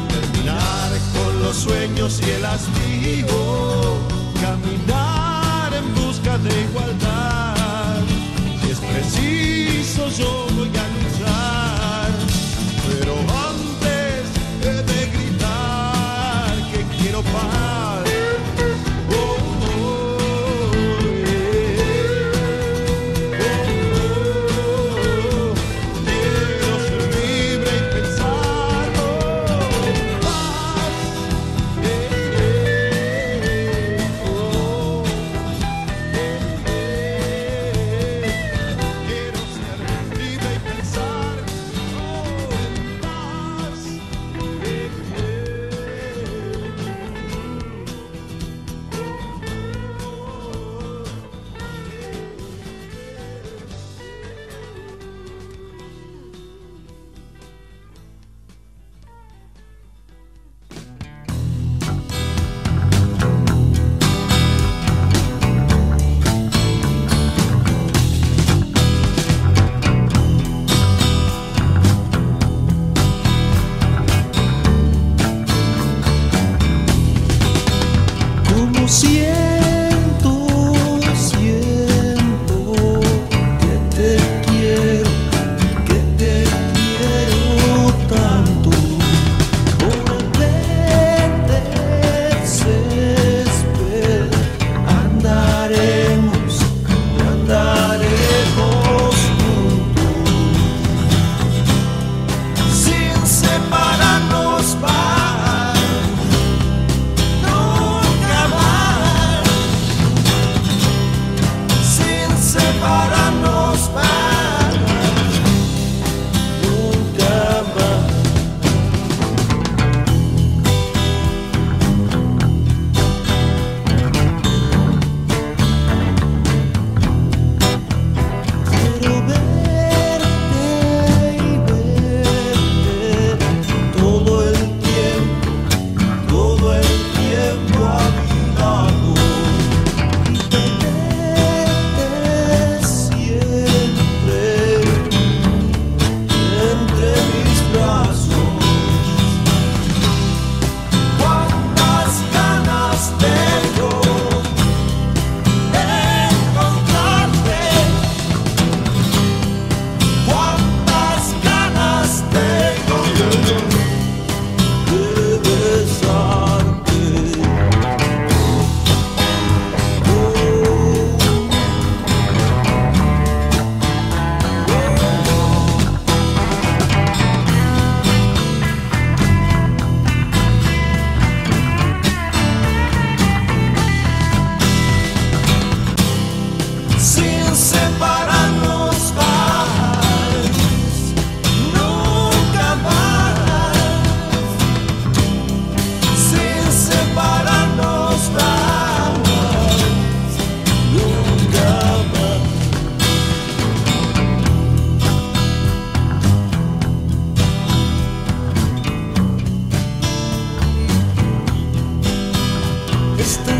Terminar 0.10 0.91
con 1.14 1.44
los 1.44 1.56
sueños 1.56 2.20
y 2.26 2.32
el 2.32 2.45
hastío. 2.45 3.28
Caminar 4.41 5.74
en 5.74 5.94
busca 5.94 6.38
de 6.40 6.62
igualdad. 6.62 7.98
Si 8.62 8.72
es 8.72 8.80
preciso, 8.80 10.10
yo 10.18 10.48
voy 10.56 10.72
a 10.76 10.94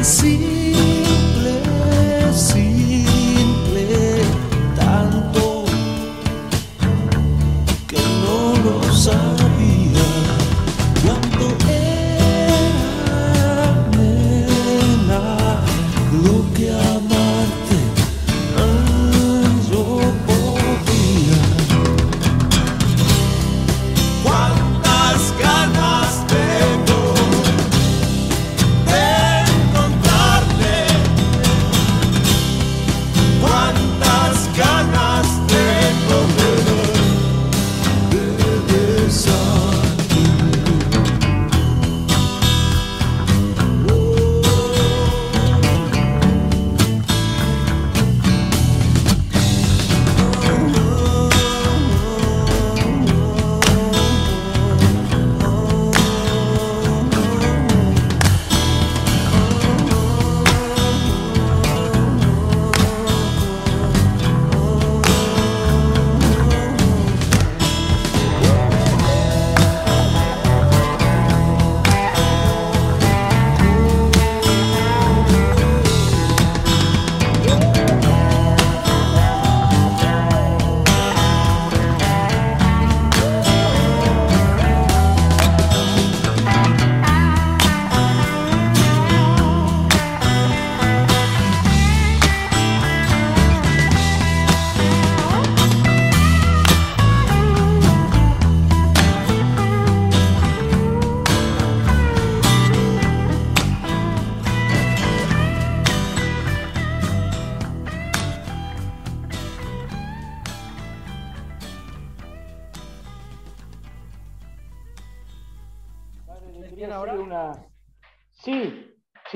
así. 0.06 0.95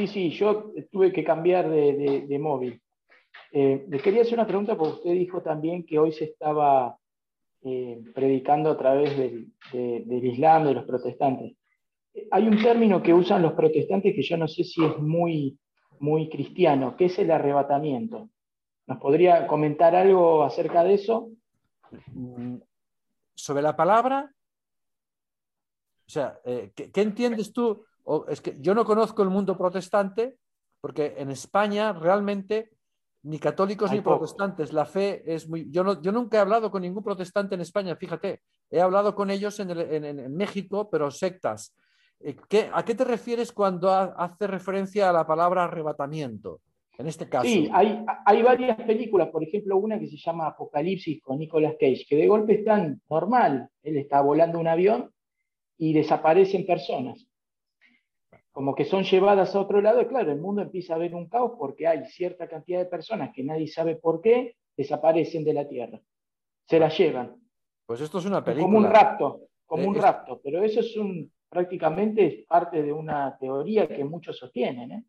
Sí, 0.10 0.30
yo 0.32 0.72
tuve 0.92 1.12
que 1.12 1.24
cambiar 1.24 1.70
de, 1.70 2.40
móvil. 2.40 2.82
Eh, 3.52 3.86
le 3.88 4.00
quería 4.00 4.22
hacer 4.22 4.36
una 4.36 4.48
pregunta 4.48 4.78
porque 4.78 4.96
usted 4.96 5.12
dijo 5.12 5.42
también 5.42 5.86
que 5.86 5.98
hoy 5.98 6.12
se 6.12 6.26
estaba 6.26 6.98
eh, 7.64 8.02
predicando 8.14 8.72
a 8.72 8.78
través 8.78 9.18
del, 9.18 9.48
del, 9.72 10.26
Islam, 10.26 10.66
de 10.66 10.74
los 10.74 10.86
protestantes. 10.86 11.56
Hay 12.32 12.48
un 12.48 12.62
término 12.62 13.02
que 13.02 13.14
usan 13.14 13.42
los 13.42 13.54
protestantes 13.54 14.14
que 14.14 14.24
yo 14.24 14.38
no 14.38 14.48
sé 14.48 14.64
si 14.64 14.84
es 14.84 14.98
muy, 14.98 15.58
muy 16.00 16.30
cristiano, 16.30 16.96
que 16.98 17.06
es 17.06 17.18
el 17.20 17.32
arrebatamiento. 17.32 18.30
¿Nos 18.88 18.98
podría 18.98 19.48
comentar 19.48 19.96
algo 19.96 20.44
acerca 20.44 20.84
de 20.84 20.96
eso? 20.96 21.30
Mm, 22.14 22.58
sobre 23.36 23.62
la 23.62 23.76
palabra, 23.76 24.32
o 26.10 26.12
sea, 26.12 26.40
eh, 26.44 26.72
¿qué, 26.76 27.02
entiendes 27.02 27.54
tú? 27.54 27.86
Es 28.28 28.42
que 28.42 28.58
yo 28.60 28.74
no 28.74 28.86
conozco 28.86 29.24
el 29.24 29.30
mundo 29.30 29.58
protestante 29.58 30.38
porque 30.82 31.16
en 31.18 31.30
España 31.30 31.94
realmente 31.94 32.72
ni 33.24 33.38
católicos 33.38 33.92
ni 33.92 34.02
protestantes, 34.02 34.72
la 34.72 34.86
fe 34.86 35.24
es 35.26 35.50
muy... 35.50 35.70
Yo, 35.70 35.84
no, 35.84 36.02
yo 36.02 36.12
nunca 36.12 36.38
he 36.38 36.40
hablado 36.40 36.72
con 36.72 36.82
ningún 36.82 37.04
protestante 37.04 37.56
en 37.56 37.62
España, 37.62 37.96
fíjate, 37.96 38.42
he 38.70 38.80
hablado 38.80 39.14
con 39.14 39.30
ellos 39.30 39.60
en, 39.60 40.34
México, 40.36 40.90
pero 40.90 41.12
sectas. 41.12 41.76
Eh, 42.22 42.38
¿A 42.74 42.86
qué 42.86 42.96
te 42.96 43.04
refieres 43.04 43.52
cuando 43.52 43.92
hace 43.92 44.48
referencia 44.48 45.10
a 45.10 45.14
la 45.14 45.28
palabra 45.28 45.66
arrebatamiento? 45.66 46.62
En 46.98 47.08
este 47.08 47.30
caso. 47.30 47.48
Sí, 47.48 47.70
hay, 47.72 48.04
hay 48.26 48.42
varias 48.42 48.78
películas, 48.82 49.30
por 49.30 49.42
ejemplo, 49.42 49.78
una 49.78 49.98
que 49.98 50.08
se 50.08 50.18
llama 50.18 50.48
Apocalipsis 50.48 51.22
con 51.22 51.40
Nicolas 51.40 51.76
Cage, 51.80 52.06
que 52.08 52.18
de 52.18 52.28
golpe 52.28 52.56
es 52.56 52.66
tan 52.66 53.02
normal. 53.10 53.70
Él 53.84 53.98
está 53.98 54.22
volando 54.22 54.60
un 54.60 54.68
avión 54.68 55.10
y 55.78 55.94
desaparecen 55.94 56.66
personas. 56.66 57.29
Como 58.52 58.76
que 58.76 58.86
son 58.86 59.04
llevadas 59.04 59.56
a 59.56 59.62
otro 59.62 59.82
lado, 59.82 60.02
y 60.02 60.08
claro, 60.08 60.32
el 60.32 60.42
mundo 60.42 60.62
empieza 60.62 60.96
a 60.96 60.98
ver 60.98 61.16
un 61.16 61.30
caos 61.30 61.54
porque 61.58 61.88
hay 61.88 62.06
cierta 62.06 62.48
cantidad 62.48 62.80
de 62.80 62.86
personas 62.86 63.32
que 63.34 63.44
nadie 63.44 63.68
sabe 63.68 63.96
por 63.96 64.22
qué 64.22 64.56
desaparecen 64.76 65.44
de 65.44 65.54
la 65.54 65.68
Tierra. 65.68 66.02
Se 66.68 66.80
las 66.80 66.98
llevan. 66.98 67.36
Pues 67.86 68.02
esto 68.02 68.20
es 68.20 68.26
una 68.26 68.44
película. 68.44 68.66
Como 68.66 68.78
un 68.78 68.92
rapto, 68.92 69.42
como 69.66 69.88
un 69.88 69.96
rapto. 69.96 70.42
Pero 70.44 70.64
eso 70.64 70.80
es 70.80 70.96
un, 70.98 71.32
prácticamente 71.50 72.46
parte 72.48 72.82
de 72.82 72.92
una 72.92 73.38
teoría 73.38 73.88
que 73.88 74.04
muchos 74.04 74.38
sostienen. 74.38 74.92
¿eh? 74.92 75.04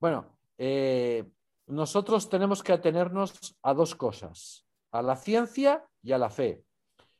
Bueno, 0.00 0.36
eh, 0.58 1.24
nosotros 1.66 2.28
tenemos 2.28 2.62
que 2.62 2.72
atenernos 2.72 3.56
a 3.62 3.74
dos 3.74 3.94
cosas, 3.94 4.66
a 4.92 5.02
la 5.02 5.16
ciencia 5.16 5.84
y 6.02 6.12
a 6.12 6.18
la 6.18 6.30
fe. 6.30 6.64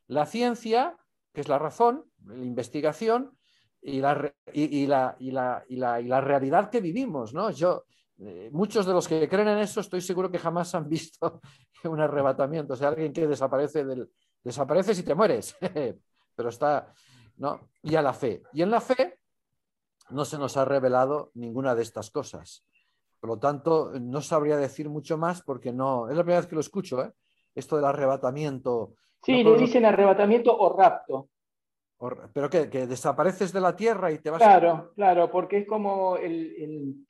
La 0.06 0.27
ciencia 0.27 0.97
que 1.32 1.40
es 1.40 1.48
la 1.48 1.59
razón, 1.59 2.05
la 2.24 2.44
investigación 2.44 3.39
y 3.82 4.01
la, 4.01 4.32
y, 4.52 4.86
la, 4.86 5.16
y 5.19 5.31
la, 5.31 5.65
la, 6.01 6.20
realidad 6.20 6.70
que 6.70 6.81
vivimos. 6.81 7.32
¿no? 7.35 7.51
Yo, 7.51 7.85
eh, 8.19 8.51
muchos 8.52 8.86
de 8.86 8.93
los 8.93 9.09
que 9.09 9.28
creen 9.28 9.48
en 9.48 9.59
eso 9.59 9.81
estoy 9.81 10.01
seguro 10.01 10.31
que 10.31 10.39
jamás 10.39 10.74
han 10.74 10.89
visto 10.89 11.40
un 11.85 12.01
arrebatamiento, 12.01 12.74
o 12.74 12.77
sea, 12.77 12.89
alguien 12.89 13.12
que 13.12 13.27
desaparece 13.27 13.85
del... 13.85 14.11
Desapareces 14.43 14.98
y 14.98 15.02
te 15.02 15.15
mueres, 15.15 15.55
pero 16.35 16.48
está... 16.48 16.94
¿no? 17.36 17.69
Y 17.82 17.94
a 17.94 18.02
la 18.02 18.15
fe. 18.15 18.43
Y 18.55 18.62
en 18.62 18.70
la 18.70 18.81
fe 18.81 19.19
no 20.11 20.24
se 20.24 20.39
nos 20.39 20.57
ha 20.57 20.65
revelado 20.65 21.31
ninguna 21.35 21.74
de 21.74 21.82
estas 21.82 22.11
cosas. 22.11 22.65
Por 23.19 23.28
lo 23.28 23.39
tanto, 23.39 23.93
no 24.01 24.23
sabría 24.23 24.57
decir 24.57 24.89
mucho 24.89 25.19
más 25.19 25.43
porque 25.43 25.73
no, 25.73 26.09
es 26.09 26.16
la 26.16 26.23
primera 26.23 26.40
vez 26.40 26.48
que 26.48 26.55
lo 26.55 26.62
escucho, 26.62 27.02
¿eh? 27.02 27.12
esto 27.55 27.77
del 27.77 27.85
arrebatamiento 27.85 28.94
Sí, 29.23 29.44
le 29.44 29.57
dicen 29.57 29.85
arrebatamiento 29.85 30.57
o 30.57 30.77
rapto. 30.77 31.28
¿Pero 32.32 32.48
qué? 32.48 32.70
¿Que 32.70 32.86
desapareces 32.86 33.52
de 33.52 33.60
la 33.60 33.77
tierra 33.77 34.10
y 34.10 34.18
te 34.18 34.31
vas 34.31 34.40
Claro, 34.40 34.93
claro, 34.94 35.31
porque 35.31 35.59
es 35.59 35.68
como 35.68 36.16
el, 36.16 37.06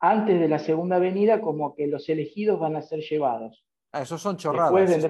antes 0.00 0.38
de 0.38 0.48
la 0.48 0.58
segunda 0.58 0.98
venida, 0.98 1.40
como 1.40 1.74
que 1.74 1.86
los 1.86 2.08
elegidos 2.10 2.60
van 2.60 2.76
a 2.76 2.82
ser 2.82 3.00
llevados. 3.00 3.64
Ah, 3.92 4.02
esos 4.02 4.20
son 4.20 4.36
chorradas. 4.36 5.00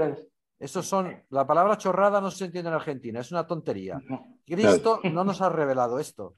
Esos 0.61 0.87
son, 0.87 1.25
la 1.31 1.47
palabra 1.47 1.77
chorrada 1.77 2.21
no 2.21 2.31
se 2.31 2.45
entiende 2.45 2.69
en 2.69 2.77
Argentina, 2.77 3.21
es 3.21 3.33
una 3.33 3.47
tontería. 3.47 4.01
Cristo 4.47 5.01
no 5.13 5.25
nos 5.25 5.43
ha 5.43 5.49
revelado 5.51 5.99
esto. 5.99 6.37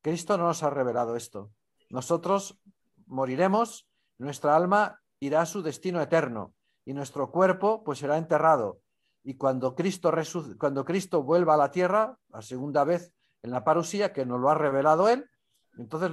Cristo 0.00 0.38
no 0.38 0.44
nos 0.44 0.62
ha 0.62 0.70
revelado 0.70 1.14
esto. 1.14 1.50
Nosotros 1.90 2.58
moriremos, 3.06 3.86
nuestra 4.18 4.56
alma 4.56 5.00
irá 5.20 5.42
a 5.42 5.46
su 5.46 5.62
destino 5.62 6.00
eterno 6.00 6.54
y 6.86 6.94
nuestro 6.94 7.30
cuerpo 7.30 7.84
pues 7.84 7.98
será 7.98 8.16
enterrado 8.16 8.80
y 9.22 9.34
cuando 9.34 9.74
Cristo, 9.74 10.12
cuando 10.58 10.84
Cristo 10.84 11.22
vuelva 11.22 11.54
a 11.54 11.58
la 11.58 11.70
tierra, 11.70 12.16
la 12.28 12.42
segunda 12.42 12.84
vez 12.84 13.12
en 13.42 13.50
la 13.50 13.64
parusía, 13.64 14.12
que 14.12 14.24
nos 14.24 14.40
lo 14.40 14.50
ha 14.50 14.54
revelado 14.54 15.08
Él, 15.08 15.26
entonces 15.78 16.10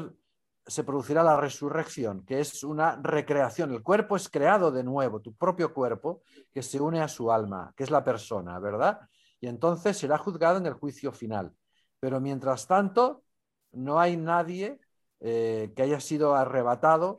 se 0.66 0.84
producirá 0.84 1.24
la 1.24 1.38
resurrección, 1.38 2.26
que 2.26 2.42
es 2.42 2.64
una 2.64 3.00
recreación. 3.02 3.72
El 3.72 3.84
cuerpo 3.84 4.18
es 4.18 4.30
creado 4.30 4.72
de 4.72 4.84
nuevo, 4.84 5.22
tu 5.22 5.34
propio 5.34 5.74
cuerpo, 5.74 6.22
que 6.54 6.62
se 6.62 6.80
une 6.82 7.02
a 7.02 7.08
su 7.08 7.32
alma, 7.32 7.74
que 7.76 7.84
es 7.84 7.92
la 7.92 8.04
persona, 8.04 8.60
¿verdad? 8.60 9.00
Y 9.40 9.48
entonces 9.48 9.98
será 9.98 10.18
juzgado 10.18 10.58
en 10.58 10.66
el 10.66 10.74
juicio 10.74 11.14
final. 11.14 11.54
Pero 12.00 12.20
mientras 12.20 12.68
tanto, 12.68 13.24
no 13.72 14.00
hay 14.00 14.18
nadie 14.18 14.80
eh, 15.22 15.72
que 15.76 15.84
haya 15.84 16.02
sido 16.02 16.36
arrebatado, 16.36 17.18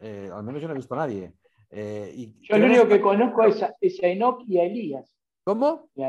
eh, 0.00 0.28
al 0.32 0.42
menos 0.42 0.60
yo 0.60 0.66
no 0.66 0.74
he 0.74 0.78
visto 0.78 0.94
a 0.94 0.98
nadie. 0.98 1.32
Eh, 1.70 2.12
y 2.16 2.34
yo 2.40 2.58
lo 2.58 2.66
único 2.66 2.88
que 2.88 3.00
conozco 3.00 3.44
es 3.44 3.62
a, 3.62 3.74
es 3.80 4.02
a 4.02 4.08
Enoch 4.08 4.42
y 4.48 4.58
a 4.58 4.64
Elías. 4.64 5.14
¿Cómo? 5.50 5.90
Y 5.96 6.04
a, 6.04 6.06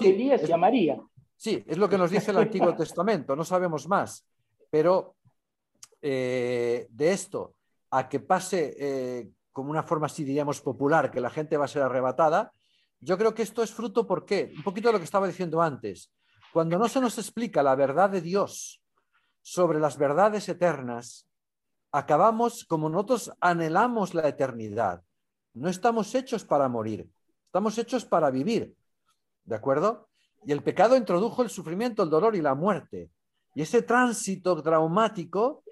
Elías 0.00 0.48
y 0.48 0.52
a 0.52 0.56
María. 0.56 1.02
Sí, 1.36 1.64
es 1.66 1.76
lo 1.76 1.88
que 1.88 1.98
nos 1.98 2.08
dice 2.08 2.30
el 2.30 2.36
Antiguo 2.36 2.72
Testamento, 2.72 3.34
no 3.34 3.42
sabemos 3.42 3.88
más. 3.88 4.24
Pero 4.70 5.16
eh, 6.00 6.86
de 6.88 7.10
esto 7.10 7.56
a 7.90 8.08
que 8.08 8.20
pase 8.20 8.76
eh, 8.78 9.28
como 9.50 9.72
una 9.72 9.82
forma, 9.82 10.06
así 10.06 10.22
diríamos, 10.22 10.60
popular, 10.60 11.10
que 11.10 11.20
la 11.20 11.30
gente 11.30 11.56
va 11.56 11.64
a 11.64 11.68
ser 11.68 11.82
arrebatada, 11.82 12.52
yo 13.00 13.18
creo 13.18 13.34
que 13.34 13.42
esto 13.42 13.64
es 13.64 13.72
fruto, 13.72 14.06
¿por 14.06 14.24
qué? 14.24 14.52
Un 14.56 14.62
poquito 14.62 14.88
de 14.88 14.92
lo 14.92 14.98
que 15.00 15.06
estaba 15.06 15.26
diciendo 15.26 15.60
antes. 15.60 16.12
Cuando 16.52 16.78
no 16.78 16.88
se 16.88 17.00
nos 17.00 17.18
explica 17.18 17.60
la 17.60 17.74
verdad 17.74 18.08
de 18.08 18.20
Dios 18.20 18.80
sobre 19.42 19.80
las 19.80 19.98
verdades 19.98 20.48
eternas, 20.48 21.28
acabamos 21.90 22.64
como 22.64 22.88
nosotros 22.88 23.32
anhelamos 23.40 24.14
la 24.14 24.28
eternidad. 24.28 25.02
No 25.54 25.68
estamos 25.68 26.14
hechos 26.14 26.44
para 26.44 26.68
morir. 26.68 27.10
Estamos 27.48 27.78
hechos 27.78 28.04
para 28.04 28.30
vivir, 28.30 28.76
¿de 29.44 29.56
acuerdo? 29.56 30.10
Y 30.44 30.52
el 30.52 30.62
pecado 30.62 30.98
introdujo 30.98 31.42
el 31.42 31.48
sufrimiento, 31.48 32.02
el 32.02 32.10
dolor 32.10 32.36
y 32.36 32.42
la 32.42 32.54
muerte. 32.54 33.10
Y 33.54 33.62
ese 33.62 33.80
tránsito 33.80 34.62
traumático 34.62 35.64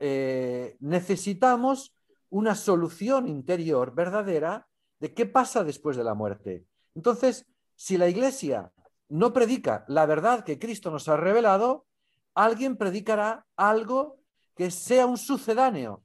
eh, 0.00 0.74
necesitamos 0.80 1.94
una 2.30 2.54
solución 2.54 3.28
interior 3.28 3.94
verdadera 3.94 4.66
de 5.00 5.12
qué 5.12 5.26
pasa 5.26 5.62
después 5.64 5.98
de 5.98 6.04
la 6.04 6.14
muerte. 6.14 6.64
Entonces, 6.94 7.44
si 7.76 7.98
la 7.98 8.08
iglesia 8.08 8.72
no 9.10 9.34
predica 9.34 9.84
la 9.88 10.06
verdad 10.06 10.44
que 10.44 10.58
Cristo 10.58 10.90
nos 10.90 11.08
ha 11.08 11.18
revelado, 11.18 11.84
alguien 12.32 12.78
predicará 12.78 13.44
algo 13.54 14.18
que 14.56 14.70
sea 14.70 15.04
un 15.04 15.18
sucedáneo, 15.18 16.02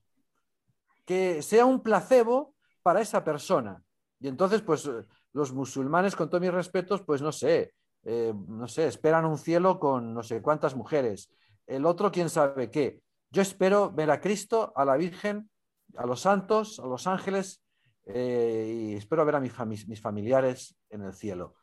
que 1.05 1.41
sea 1.41 1.65
un 1.65 1.81
placebo 1.81 2.53
para 2.83 2.99
esa 2.99 3.23
persona. 3.23 3.81
Y 4.19 4.27
entonces, 4.27 4.61
pues 4.61 4.85
eh, 4.85 5.05
los 5.33 5.53
musulmanes, 5.53 6.15
con 6.15 6.29
todos 6.29 6.41
mis 6.41 6.53
respetos, 6.53 7.01
pues 7.03 7.21
no 7.21 7.31
sé, 7.31 7.73
eh, 8.03 8.33
no 8.47 8.67
sé, 8.67 8.87
esperan 8.87 9.25
un 9.25 9.37
cielo 9.37 9.79
con 9.79 10.13
no 10.13 10.23
sé 10.23 10.41
cuántas 10.41 10.75
mujeres. 10.75 11.29
El 11.65 11.85
otro, 11.85 12.11
quién 12.11 12.29
sabe 12.29 12.71
qué. 12.71 13.01
Yo 13.29 13.41
espero 13.41 13.91
ver 13.91 14.09
a 14.11 14.21
Cristo, 14.21 14.71
a 14.75 14.85
la 14.85 14.95
Virgen, 14.95 15.49
a 15.95 16.05
los 16.05 16.21
santos, 16.21 16.79
a 16.79 16.85
los 16.87 17.07
ángeles, 17.07 17.61
eh, 18.05 18.91
y 18.91 18.95
espero 18.95 19.25
ver 19.25 19.35
a 19.35 19.39
mis, 19.39 19.87
mis 19.87 20.01
familiares 20.01 20.75
en 20.89 21.01
el 21.03 21.13
cielo. 21.13 21.55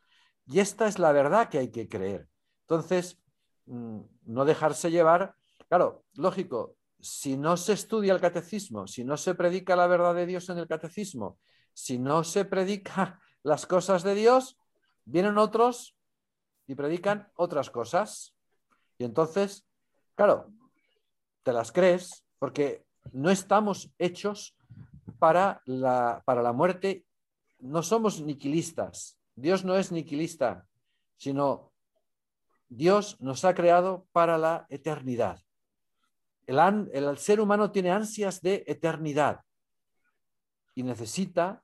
Y 0.47 0.61
esta 0.61 0.87
es 0.87 0.99
la 0.99 1.13
verdad 1.13 1.49
que 1.49 1.59
hay 1.59 1.71
que 1.71 1.89
creer. 1.89 2.29
Entonces, 2.69 3.19
mm, 3.67 4.01
no 4.27 4.45
dejarse 4.45 4.91
llevar, 4.91 5.35
claro, 5.69 6.05
lógico, 6.15 6.77
si 7.01 7.37
no 7.37 7.57
se 7.57 7.73
estudia 7.73 8.13
el 8.13 8.21
catecismo, 8.21 8.87
si 8.87 9.05
no 9.05 9.17
se 9.17 9.35
predica 9.35 9.77
la 9.77 9.87
verdad 9.87 10.15
de 10.15 10.27
Dios 10.27 10.49
en 10.49 10.59
el 10.59 10.69
catecismo, 10.69 11.39
si 11.75 11.99
no 11.99 12.25
se 12.25 12.45
predica 12.45 13.21
las 13.43 13.67
cosas 13.67 14.03
de 14.03 14.15
Dios, 14.15 14.57
vienen 15.05 15.37
otros 15.37 15.97
y 16.67 16.75
predican 16.75 17.31
otras 17.35 17.69
cosas. 17.69 18.35
Y 18.97 19.05
entonces, 19.05 19.67
claro, 20.15 20.51
te 21.43 21.53
las 21.53 21.73
crees 21.73 22.25
porque 22.39 22.87
no 23.13 23.31
estamos 23.31 23.93
hechos 23.99 24.57
para 25.19 25.61
la, 25.67 26.23
para 26.25 26.43
la 26.43 26.53
muerte, 26.53 27.05
no 27.59 27.83
somos 27.83 28.21
niquilistas. 28.23 29.19
Dios 29.35 29.65
no 29.65 29.77
es 29.77 29.93
niquilista, 29.93 30.67
sino 31.17 31.73
Dios 32.69 33.21
nos 33.21 33.45
ha 33.45 33.55
creado 33.55 34.07
para 34.13 34.39
la 34.39 34.67
eternidad. 34.69 35.41
El, 36.47 36.59
el 36.93 37.19
ser 37.19 37.41
humano 37.41 37.71
tiene 37.71 37.91
ansias 37.91 38.41
de 38.41 38.65
eternidad 38.67 39.41
y 40.75 40.83
necesita 40.83 41.63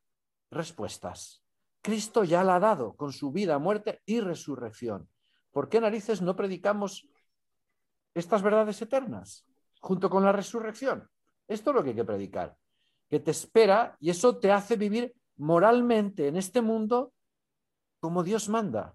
respuestas. 0.51 1.43
Cristo 1.83 2.25
ya 2.25 2.45
la 2.45 2.57
ha 2.57 2.61
dado 2.61 2.95
con 2.95 3.13
su 3.13 3.33
vida, 3.33 3.59
muerte 3.59 4.01
y 4.05 4.21
resurrección. 4.21 5.09
¿Por 5.51 5.69
qué 5.69 5.81
narices 5.81 6.23
no 6.23 6.37
predicamos 6.37 7.09
estas 8.15 8.43
verdades 8.43 8.81
eternas, 8.83 9.47
junto 9.81 10.11
con 10.11 10.25
la 10.25 10.33
resurrección. 10.33 11.09
Esto 11.47 11.71
es 11.71 11.77
lo 11.77 11.83
que 11.83 11.91
hay 11.91 11.97
que 11.97 12.05
predicar, 12.05 12.57
que 13.09 13.21
te 13.21 13.31
espera 13.31 13.97
y 14.01 14.11
eso 14.11 14.39
te 14.39 14.53
hace 14.53 14.77
vivir 14.77 15.15
moralmente 15.37 16.29
en 16.29 16.37
este 16.37 16.61
mundo 16.61 17.13
como 18.01 18.23
Dios 18.23 18.49
manda. 18.49 18.95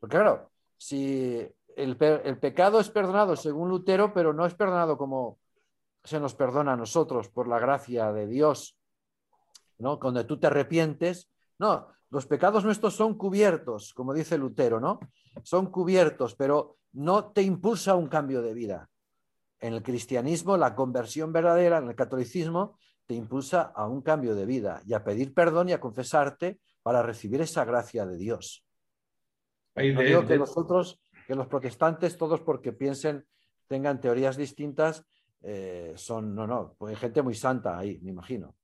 Porque 0.00 0.16
claro, 0.16 0.50
si 0.76 1.46
el, 1.76 1.96
pecado 1.96 2.80
es 2.80 2.90
perdonado 2.90 3.36
según 3.36 3.68
Lutero, 3.68 4.12
pero 4.12 4.32
no 4.32 4.46
es 4.46 4.54
perdonado 4.54 4.96
como 4.96 5.38
se 6.02 6.20
nos 6.20 6.34
perdona 6.34 6.74
a 6.74 6.76
nosotros 6.76 7.28
por 7.28 7.48
la 7.48 7.58
gracia 7.58 8.12
de 8.12 8.26
Dios, 8.26 8.76
¿no? 9.78 9.98
Cuando 9.98 10.24
tú 10.26 10.38
te 10.38 10.46
arrepientes, 10.46 11.30
no, 11.58 11.88
los 12.10 12.26
pecados 12.26 12.64
nuestros 12.64 12.94
son 12.94 13.18
cubiertos, 13.18 13.92
como 13.94 14.14
dice 14.14 14.38
Lutero, 14.38 14.80
¿no? 14.80 15.00
Son 15.42 15.70
cubiertos, 15.70 16.34
pero 16.34 16.76
no 16.92 17.32
te 17.32 17.42
impulsa 17.42 17.92
a 17.92 17.96
un 17.96 18.08
cambio 18.08 18.40
de 18.42 18.54
vida. 18.54 18.88
En 19.60 19.74
el 19.74 19.82
cristianismo, 19.82 20.56
la 20.56 20.74
conversión 20.74 21.32
verdadera, 21.32 21.78
en 21.78 21.88
el 21.88 21.96
catolicismo, 21.96 22.78
te 23.06 23.14
impulsa 23.14 23.62
a 23.62 23.86
un 23.86 24.02
cambio 24.02 24.34
de 24.34 24.46
vida 24.46 24.80
y 24.86 24.94
a 24.94 25.04
pedir 25.04 25.34
perdón 25.34 25.68
y 25.68 25.72
a 25.72 25.80
confesarte 25.80 26.60
para 26.82 27.02
recibir 27.02 27.40
esa 27.40 27.64
gracia 27.64 28.06
de 28.06 28.16
Dios. 28.16 28.64
no 29.74 30.00
digo 30.02 30.26
que 30.26 30.38
nosotros, 30.38 31.00
que 31.26 31.34
los 31.34 31.46
protestantes, 31.46 32.16
todos 32.16 32.40
porque 32.40 32.72
piensen, 32.72 33.26
tengan 33.66 34.00
teorías 34.00 34.36
distintas, 34.36 35.04
eh, 35.42 35.92
son, 35.96 36.34
no, 36.34 36.46
no, 36.46 36.74
pues 36.78 36.94
hay 36.94 37.00
gente 37.00 37.22
muy 37.22 37.34
santa 37.34 37.78
ahí, 37.78 37.98
me 38.02 38.10
imagino. 38.10 38.54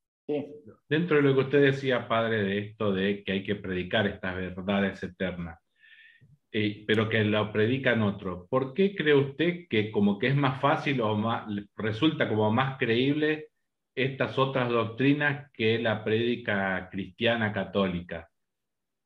Dentro 0.87 1.17
de 1.17 1.21
lo 1.23 1.33
que 1.33 1.41
usted 1.41 1.61
decía, 1.61 2.07
padre, 2.07 2.43
de 2.43 2.57
esto 2.59 2.93
de 2.93 3.23
que 3.23 3.31
hay 3.31 3.43
que 3.43 3.55
predicar 3.55 4.07
estas 4.07 4.35
verdades 4.35 5.01
eternas, 5.03 5.59
eh, 6.51 6.83
pero 6.85 7.09
que 7.09 7.23
lo 7.23 7.51
predican 7.51 8.01
otros, 8.01 8.47
¿por 8.49 8.73
qué 8.73 8.95
cree 8.95 9.15
usted 9.15 9.67
que 9.69 9.91
como 9.91 10.19
que 10.19 10.27
es 10.27 10.35
más 10.35 10.61
fácil 10.61 11.01
o 11.01 11.15
más, 11.15 11.47
resulta 11.75 12.27
como 12.27 12.51
más 12.51 12.77
creíble 12.77 13.49
estas 13.95 14.37
otras 14.37 14.69
doctrinas 14.69 15.49
que 15.53 15.79
la 15.79 16.03
prédica 16.03 16.89
cristiana 16.91 17.53
católica? 17.53 18.29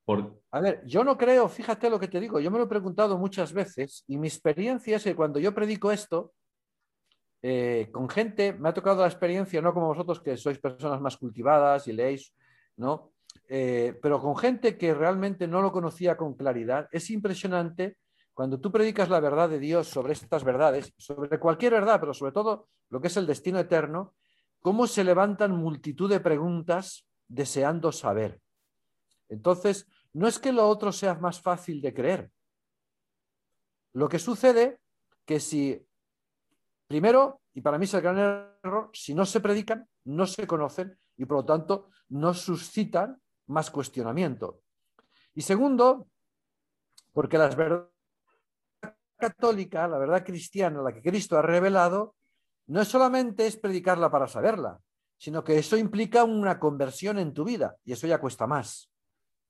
Por... 0.06 0.42
A 0.52 0.60
ver, 0.60 0.84
yo 0.86 1.04
no 1.04 1.18
creo, 1.18 1.48
fíjate 1.50 1.90
lo 1.90 2.00
que 2.00 2.08
te 2.08 2.20
digo, 2.20 2.40
yo 2.40 2.52
me 2.52 2.58
lo 2.58 2.66
he 2.66 2.68
preguntado 2.68 3.18
muchas 3.18 3.54
veces 3.54 4.04
y 4.08 4.18
mi 4.18 4.28
experiencia 4.28 4.98
es 4.98 5.04
que 5.04 5.16
cuando 5.16 5.40
yo 5.40 5.54
predico 5.54 5.92
esto, 5.92 6.34
eh, 7.48 7.90
con 7.92 8.10
gente, 8.10 8.54
me 8.54 8.70
ha 8.70 8.74
tocado 8.74 9.02
la 9.02 9.08
experiencia, 9.08 9.62
no 9.62 9.72
como 9.72 9.86
vosotros 9.86 10.20
que 10.20 10.36
sois 10.36 10.58
personas 10.58 11.00
más 11.00 11.16
cultivadas 11.16 11.88
y 11.88 11.94
leéis, 11.94 12.34
¿no? 12.76 13.12
Eh, 13.48 13.94
pero 14.02 14.20
con 14.20 14.36
gente 14.36 14.80
que 14.80 14.96
realmente 14.96 15.48
no 15.48 15.62
lo 15.62 15.72
conocía 15.72 16.18
con 16.18 16.34
claridad, 16.34 16.90
es 16.92 17.12
impresionante 17.12 18.00
cuando 18.34 18.60
tú 18.60 18.72
predicas 18.72 19.10
la 19.10 19.20
verdad 19.20 19.48
de 19.48 19.60
Dios 19.60 19.88
sobre 19.88 20.14
estas 20.14 20.44
verdades, 20.44 20.92
sobre 20.98 21.38
cualquier 21.38 21.74
verdad, 21.74 22.00
pero 22.00 22.16
sobre 22.16 22.32
todo 22.32 22.68
lo 22.90 23.00
que 23.00 23.10
es 23.10 23.18
el 23.18 23.28
destino 23.28 23.60
eterno, 23.60 24.16
cómo 24.60 24.88
se 24.88 25.04
levantan 25.04 25.56
multitud 25.56 26.10
de 26.10 26.22
preguntas 26.22 27.08
deseando 27.28 27.92
saber. 27.92 28.42
Entonces, 29.30 29.88
no 30.14 30.28
es 30.28 30.40
que 30.40 30.52
lo 30.52 30.68
otro 30.68 30.92
sea 30.92 31.14
más 31.14 31.40
fácil 31.40 31.80
de 31.80 31.94
creer. 31.94 32.32
Lo 33.94 34.10
que 34.10 34.18
sucede 34.18 34.80
que 35.26 35.40
si 35.40 35.86
Primero, 36.88 37.41
y 37.53 37.62
para 37.62 37.78
mí 37.78 37.86
es 37.86 37.94
el 37.94 38.02
gran 38.02 38.18
error, 38.64 38.90
si 38.94 39.14
no 39.14 39.26
se 39.26 39.40
predican, 39.40 39.88
no 40.06 40.28
se 40.28 40.45
conocen 40.45 40.98
y 41.18 41.26
por 41.26 41.38
lo 41.38 41.45
tanto 41.45 41.90
no 42.10 42.34
suscitan 42.34 43.20
más 43.48 43.72
cuestionamiento. 43.72 44.62
Y 45.34 45.41
segundo, 45.41 46.07
porque 47.14 47.38
la 47.38 47.49
verdad 47.49 47.90
católica, 49.18 49.88
la 49.88 49.98
verdad 49.98 50.24
cristiana, 50.24 50.82
la 50.82 50.94
que 50.94 51.02
Cristo 51.02 51.38
ha 51.38 51.41
revelado, 51.41 52.16
no 52.68 52.82
es 52.82 52.88
solamente 52.88 53.48
es 53.48 53.57
predicarla 53.57 54.12
para 54.12 54.28
saberla, 54.28 54.80
sino 55.18 55.44
que 55.44 55.57
eso 55.57 55.78
implica 55.78 56.24
una 56.24 56.60
conversión 56.60 57.20
en 57.20 57.34
tu 57.34 57.44
vida 57.44 57.76
y 57.84 57.94
eso 57.94 58.07
ya 58.07 58.20
cuesta 58.20 58.48
más. 58.48 58.91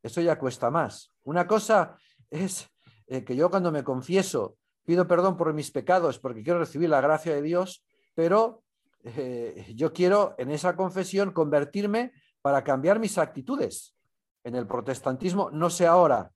Eso 0.03 0.21
ya 0.21 0.37
cuesta 0.37 0.69
más. 0.69 1.11
Una 1.23 1.47
cosa 1.47 1.97
es 2.29 2.69
eh, 3.07 3.23
que 3.23 3.35
yo 3.35 3.49
cuando 3.49 3.71
me 3.71 3.83
confieso 3.83 4.57
pido 4.85 5.07
perdón 5.07 5.35
por 5.35 5.51
mis 5.53 5.71
pecados 5.71 6.19
porque 6.19 6.43
quiero 6.43 6.59
recibir 6.59 6.89
la 6.89 7.01
gracia 7.01 7.33
de 7.33 7.41
Dios, 7.41 7.83
pero 8.13 8.63
eh, 9.03 9.73
yo 9.75 9.91
quiero 9.91 10.35
en 10.37 10.51
esa 10.51 10.75
confesión 10.75 11.31
convertirme 11.31 12.13
para 12.41 12.63
cambiar 12.63 12.99
mis 12.99 13.17
actitudes. 13.17 13.95
En 14.43 14.55
el 14.55 14.67
protestantismo, 14.67 15.49
no 15.49 15.69
sé 15.69 15.87
ahora, 15.87 16.31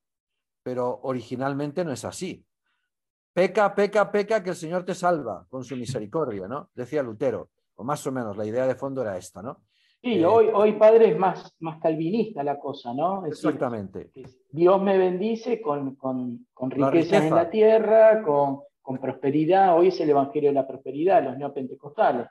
pero 0.63 0.99
originalmente 1.03 1.85
no 1.85 1.91
es 1.91 2.03
así. 2.03 2.45
Peca, 3.33 3.73
peca, 3.75 4.11
peca, 4.11 4.43
que 4.43 4.49
el 4.49 4.55
Señor 4.55 4.83
te 4.83 4.95
salva 4.95 5.45
con 5.49 5.63
su 5.63 5.75
misericordia, 5.75 6.47
¿no? 6.47 6.71
Decía 6.73 7.03
Lutero, 7.03 7.51
o 7.75 7.83
más 7.83 8.05
o 8.07 8.11
menos, 8.11 8.35
la 8.35 8.45
idea 8.45 8.65
de 8.65 8.75
fondo 8.75 9.01
era 9.03 9.17
esta, 9.17 9.41
¿no? 9.41 9.61
Sí, 10.01 10.13
eh, 10.13 10.25
hoy, 10.25 10.49
hoy, 10.53 10.73
padre, 10.73 11.11
es 11.11 11.17
más, 11.17 11.53
más 11.59 11.81
calvinista 11.81 12.41
la 12.41 12.57
cosa, 12.57 12.93
¿no? 12.93 13.25
exactamente. 13.25 14.11
Dios 14.49 14.81
me 14.81 14.97
bendice 14.97 15.61
con, 15.61 15.95
con, 15.95 16.47
con 16.53 16.71
riquezas 16.71 17.25
en 17.25 17.35
la 17.35 17.49
tierra, 17.49 18.23
con, 18.23 18.61
con, 18.81 18.97
prosperidad. 18.97 19.77
Hoy 19.77 19.89
es 19.89 19.99
el 19.99 20.09
Evangelio 20.09 20.51
de 20.51 20.53
la 20.53 20.67
Prosperidad, 20.67 21.23
los 21.23 21.37
neopentecostales. 21.37 22.27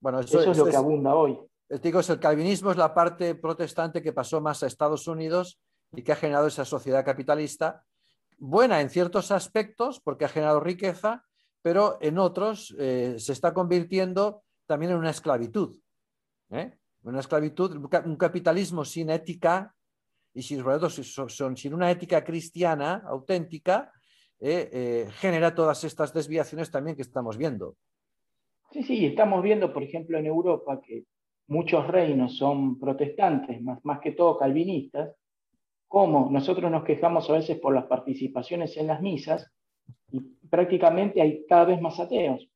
Bueno, 0.00 0.20
eso, 0.20 0.40
es 0.48 0.56
lo 0.56 0.66
que 0.66 0.76
abunda 0.76 1.16
hoy. 1.16 1.38
Digo, 1.82 2.00
el 2.00 2.20
calvinismo 2.20 2.70
es 2.70 2.76
la 2.76 2.94
parte 2.94 3.34
protestante 3.34 4.00
que 4.00 4.12
pasó 4.12 4.40
más 4.40 4.62
a 4.62 4.68
Estados 4.68 5.08
Unidos 5.08 5.60
y 5.92 6.02
que 6.02 6.12
ha 6.12 6.16
generado 6.16 6.46
esa 6.46 6.64
sociedad 6.64 7.04
capitalista, 7.04 7.84
buena 8.38 8.80
en 8.80 8.90
ciertos 8.90 9.32
aspectos 9.32 10.00
porque 10.00 10.24
ha 10.24 10.28
generado 10.28 10.60
riqueza, 10.60 11.24
pero 11.62 11.98
en 12.00 12.18
otros 12.18 12.74
eh, 12.78 13.16
se 13.18 13.32
está 13.32 13.52
convirtiendo 13.52 14.44
también 14.66 14.92
en 14.92 14.98
una 14.98 15.10
esclavitud. 15.10 15.76
¿eh? 16.50 16.77
Una 17.02 17.20
esclavitud, 17.20 17.76
un 18.04 18.16
capitalismo 18.16 18.84
sin 18.84 19.10
ética 19.10 19.74
y 20.34 20.42
sin, 20.42 20.62
sin 21.56 21.74
una 21.74 21.90
ética 21.90 22.24
cristiana 22.24 23.02
auténtica, 23.06 23.92
eh, 24.40 24.70
eh, 24.72 25.08
genera 25.12 25.54
todas 25.54 25.82
estas 25.84 26.12
desviaciones 26.12 26.70
también 26.70 26.96
que 26.96 27.02
estamos 27.02 27.36
viendo. 27.36 27.76
Sí, 28.70 28.82
sí, 28.82 29.06
estamos 29.06 29.42
viendo, 29.42 29.72
por 29.72 29.82
ejemplo, 29.82 30.18
en 30.18 30.26
Europa 30.26 30.80
que 30.80 31.04
muchos 31.48 31.86
reinos 31.88 32.36
son 32.36 32.78
protestantes, 32.78 33.60
más, 33.62 33.82
más 33.84 34.00
que 34.00 34.12
todo 34.12 34.36
calvinistas, 34.36 35.14
como 35.88 36.30
nosotros 36.30 36.70
nos 36.70 36.84
quejamos 36.84 37.28
a 37.30 37.32
veces 37.32 37.58
por 37.58 37.74
las 37.74 37.86
participaciones 37.86 38.76
en 38.76 38.86
las 38.86 39.00
misas 39.00 39.50
y 40.12 40.20
prácticamente 40.20 41.22
hay 41.22 41.46
cada 41.46 41.64
vez 41.64 41.80
más 41.80 41.98
ateos 41.98 42.46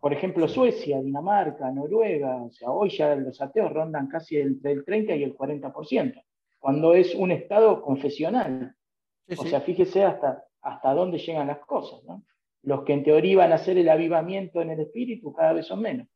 por 0.00 0.14
ejemplo, 0.14 0.48
Suecia, 0.48 1.00
Dinamarca, 1.00 1.70
Noruega, 1.70 2.42
o 2.42 2.50
sea, 2.50 2.70
hoy 2.70 2.88
ya 2.88 3.14
los 3.14 3.40
ateos 3.40 3.70
rondan 3.72 4.08
casi 4.08 4.38
entre 4.38 4.72
el 4.72 4.84
30 4.84 5.14
y 5.14 5.24
el 5.24 5.36
40%, 5.36 6.24
cuando 6.58 6.94
es 6.94 7.14
un 7.14 7.30
estado 7.30 7.82
confesional. 7.82 8.74
o 9.36 9.44
sea, 9.44 9.60
fíjese 9.60 10.02
hasta, 10.04 10.42
hasta 10.62 10.94
dónde 10.94 11.18
llegan 11.18 11.48
las 11.48 11.60
cosas, 11.60 12.02
¿no? 12.04 12.24
Los 12.62 12.84
que 12.84 12.94
en 12.94 13.04
teoría 13.04 13.38
van 13.38 13.52
a 13.52 13.56
hacer 13.56 13.76
el 13.76 13.88
avivamiento 13.88 14.62
en 14.62 14.70
el 14.70 14.80
espíritu 14.80 15.32
cada 15.32 15.52
vez 15.52 15.66
son 15.66 15.80
menos. 15.80 16.08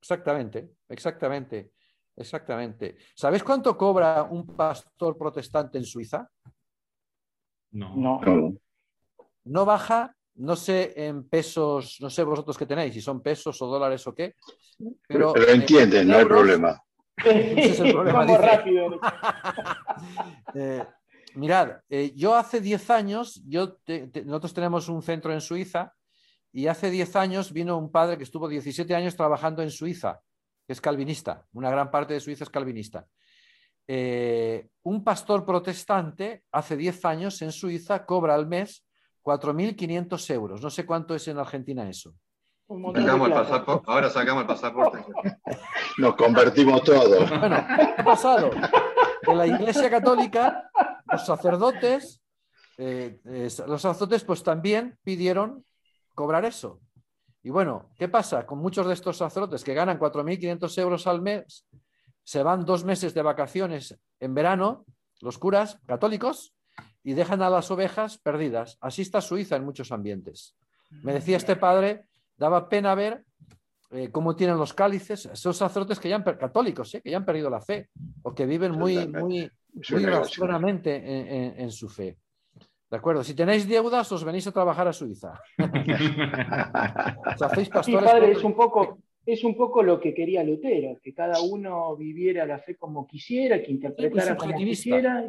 Exactamente, 0.00 0.72
exactamente, 0.88 1.72
exactamente. 2.16 2.96
¿Sabes 3.14 3.42
cuánto 3.42 3.76
cobra 3.76 4.22
un 4.22 4.46
pastor 4.54 5.16
protestante 5.16 5.78
en 5.78 5.84
Suiza? 5.84 6.30
No. 7.72 7.96
No, 7.96 8.20
no 9.44 9.64
baja 9.64 10.14
no 10.36 10.56
sé 10.56 10.92
en 10.96 11.28
pesos, 11.28 11.98
no 12.00 12.10
sé 12.10 12.22
vosotros 12.24 12.56
qué 12.56 12.66
tenéis, 12.66 12.94
si 12.94 13.00
son 13.00 13.22
pesos 13.22 13.60
o 13.60 13.66
dólares 13.66 14.06
o 14.06 14.14
qué. 14.14 14.34
Pero, 15.06 15.34
entienden, 15.36 16.08
no 16.08 16.16
hay 16.18 16.24
problema. 16.24 16.82
Ese 17.16 17.70
es 17.70 17.80
el 17.80 17.92
problema. 17.92 18.24
rápido. 18.36 19.00
Eh, 20.54 20.82
mirad, 21.34 21.76
eh, 21.88 22.12
yo 22.16 22.34
hace 22.34 22.60
10 22.60 22.90
años, 22.90 23.42
yo 23.46 23.76
nosotros 24.24 24.54
tenemos 24.54 24.88
un 24.88 25.02
centro 25.02 25.32
en 25.32 25.42
Suiza 25.42 25.92
y 26.52 26.66
hace 26.66 26.90
10 26.90 27.16
años 27.16 27.52
vino 27.52 27.76
un 27.76 27.92
padre 27.92 28.16
que 28.16 28.24
estuvo 28.24 28.48
17 28.48 28.94
años 28.94 29.14
trabajando 29.14 29.62
en 29.62 29.70
Suiza, 29.70 30.20
que 30.66 30.72
es 30.72 30.80
calvinista, 30.80 31.44
una 31.52 31.70
gran 31.70 31.90
parte 31.90 32.14
de 32.14 32.20
Suiza 32.20 32.44
es 32.44 32.50
calvinista. 32.50 33.06
Eh, 33.86 34.68
un 34.84 35.04
pastor 35.04 35.44
protestante 35.44 36.44
hace 36.50 36.76
10 36.76 37.04
años 37.04 37.42
en 37.42 37.52
Suiza 37.52 38.06
cobra 38.06 38.34
al 38.34 38.46
mes 38.46 38.84
4.500 39.22 40.34
euros. 40.34 40.62
No 40.62 40.70
sé 40.70 40.86
cuánto 40.86 41.14
es 41.14 41.28
en 41.28 41.38
Argentina 41.38 41.88
eso. 41.88 42.14
ahora 43.86 44.10
sacamos 44.10 44.42
el 44.42 44.46
pasaporte. 44.46 45.04
Nos 45.98 46.14
convertimos 46.14 46.82
todos. 46.82 47.28
Bueno, 47.28 47.66
¿qué 47.66 48.00
ha 48.00 48.04
pasado? 48.04 48.50
En 49.22 49.38
la 49.38 49.46
Iglesia 49.46 49.90
Católica, 49.90 50.70
los 51.10 51.26
sacerdotes, 51.26 52.22
eh, 52.78 53.20
los 53.66 53.82
sacerdotes 53.82 54.24
pues 54.24 54.42
también 54.42 54.98
pidieron 55.02 55.64
cobrar 56.14 56.44
eso. 56.44 56.80
Y 57.42 57.50
bueno, 57.50 57.90
¿qué 57.98 58.08
pasa 58.08 58.46
con 58.46 58.58
muchos 58.58 58.86
de 58.86 58.94
estos 58.94 59.16
sacerdotes 59.16 59.64
que 59.64 59.74
ganan 59.74 59.98
4.500 59.98 60.78
euros 60.78 61.06
al 61.06 61.22
mes? 61.22 61.66
Se 62.22 62.42
van 62.42 62.64
dos 62.64 62.84
meses 62.84 63.14
de 63.14 63.22
vacaciones 63.22 63.98
en 64.20 64.34
verano, 64.34 64.84
los 65.20 65.38
curas 65.38 65.78
católicos, 65.86 66.54
y 67.02 67.14
dejan 67.14 67.42
a 67.42 67.50
las 67.50 67.70
ovejas 67.70 68.18
perdidas. 68.18 68.78
Así 68.80 69.02
está 69.02 69.20
Suiza 69.20 69.56
en 69.56 69.64
muchos 69.64 69.92
ambientes. 69.92 70.56
Me 71.02 71.12
decía 71.12 71.36
este 71.36 71.56
padre, 71.56 72.04
daba 72.36 72.68
pena 72.68 72.94
ver 72.94 73.24
eh, 73.92 74.10
cómo 74.10 74.36
tienen 74.36 74.56
los 74.56 74.72
cálices, 74.72 75.26
esos 75.26 75.56
sacerdotes 75.56 75.98
que 75.98 76.08
ya 76.08 76.16
han, 76.16 76.22
católicos, 76.22 76.94
¿eh? 76.94 77.02
que 77.02 77.10
ya 77.10 77.16
han 77.16 77.24
perdido 77.24 77.50
la 77.50 77.60
fe 77.60 77.88
o 78.22 78.32
que 78.34 78.46
viven 78.46 78.72
muy, 78.72 79.08
muy, 79.08 79.22
muy 79.22 79.50
en, 79.88 81.54
en, 81.58 81.70
su 81.70 81.88
fe. 81.88 82.16
¿De 82.90 82.96
acuerdo? 82.96 83.24
Si 83.24 83.34
tenéis 83.34 83.68
deudas, 83.68 84.10
os 84.12 84.24
venís 84.24 84.46
a 84.46 84.52
trabajar 84.52 84.88
a 84.88 84.92
Suiza. 84.92 85.40
sí, 87.84 87.92
padre, 87.92 88.32
es 88.32 88.42
un 88.42 88.54
poco, 88.54 88.98
es 89.24 89.44
un 89.44 89.56
poco 89.56 89.82
lo 89.82 90.00
que 90.00 90.14
quería 90.14 90.42
Lutero, 90.42 90.98
que 91.02 91.14
cada 91.14 91.40
uno 91.40 91.96
viviera 91.96 92.46
la 92.46 92.58
fe 92.58 92.76
como 92.76 93.06
quisiera, 93.06 93.62
que 93.62 93.70
interpretara 93.70 94.36
como 94.36 94.56
quisiera, 94.56 95.24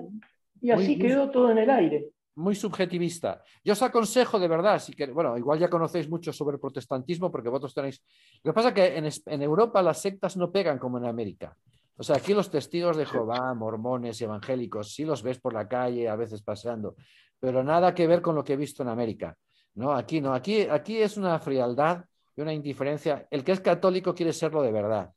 y 0.62 0.72
así 0.72 0.98
quedó 0.98 1.30
todo 1.30 1.52
en 1.52 1.58
el 1.58 1.70
aire. 1.70 2.10
Muy 2.36 2.56
subjetivista. 2.56 3.44
Yo 3.64 3.74
os 3.74 3.82
aconsejo 3.82 4.40
de 4.40 4.48
verdad, 4.48 4.80
si 4.80 4.94
que, 4.94 5.08
bueno, 5.08 5.38
igual 5.38 5.60
ya 5.60 5.70
conocéis 5.70 6.10
mucho 6.10 6.32
sobre 6.32 6.56
el 6.56 6.62
protestantismo 6.62 7.30
porque 7.30 7.50
vosotros 7.50 7.74
tenéis... 7.74 8.02
Lo 8.44 8.52
que 8.52 8.56
pasa 8.56 8.70
es 8.70 8.74
que 8.74 8.98
en, 8.98 9.10
en 9.26 9.42
Europa 9.42 9.82
las 9.82 10.02
sectas 10.02 10.38
no 10.38 10.52
pegan 10.52 10.80
como 10.80 10.98
en 10.98 11.06
América. 11.06 11.58
O 11.98 12.04
sea, 12.04 12.16
aquí 12.16 12.34
los 12.34 12.50
testigos 12.50 12.96
de 12.98 13.06
Jehová, 13.06 13.54
mormones, 13.54 14.22
evangélicos, 14.22 14.94
sí 14.94 15.04
los 15.04 15.22
ves 15.24 15.40
por 15.40 15.54
la 15.54 15.68
calle, 15.68 16.08
a 16.08 16.16
veces 16.16 16.42
paseando, 16.42 16.96
pero 17.40 17.64
nada 17.64 17.94
que 17.94 18.08
ver 18.08 18.22
con 18.22 18.36
lo 18.36 18.44
que 18.44 18.54
he 18.54 18.58
visto 18.58 18.84
en 18.84 18.90
América. 18.90 19.36
No, 19.76 19.92
aquí 19.92 20.22
no, 20.22 20.34
aquí, 20.34 20.62
aquí 20.62 20.98
es 20.98 21.18
una 21.18 21.40
frialdad 21.40 22.06
y 22.36 22.42
una 22.42 22.54
indiferencia. 22.54 23.28
El 23.30 23.44
que 23.44 23.52
es 23.54 23.60
católico 23.60 24.14
quiere 24.14 24.34
serlo 24.34 24.62
de 24.62 24.72
verdad. 24.72 25.12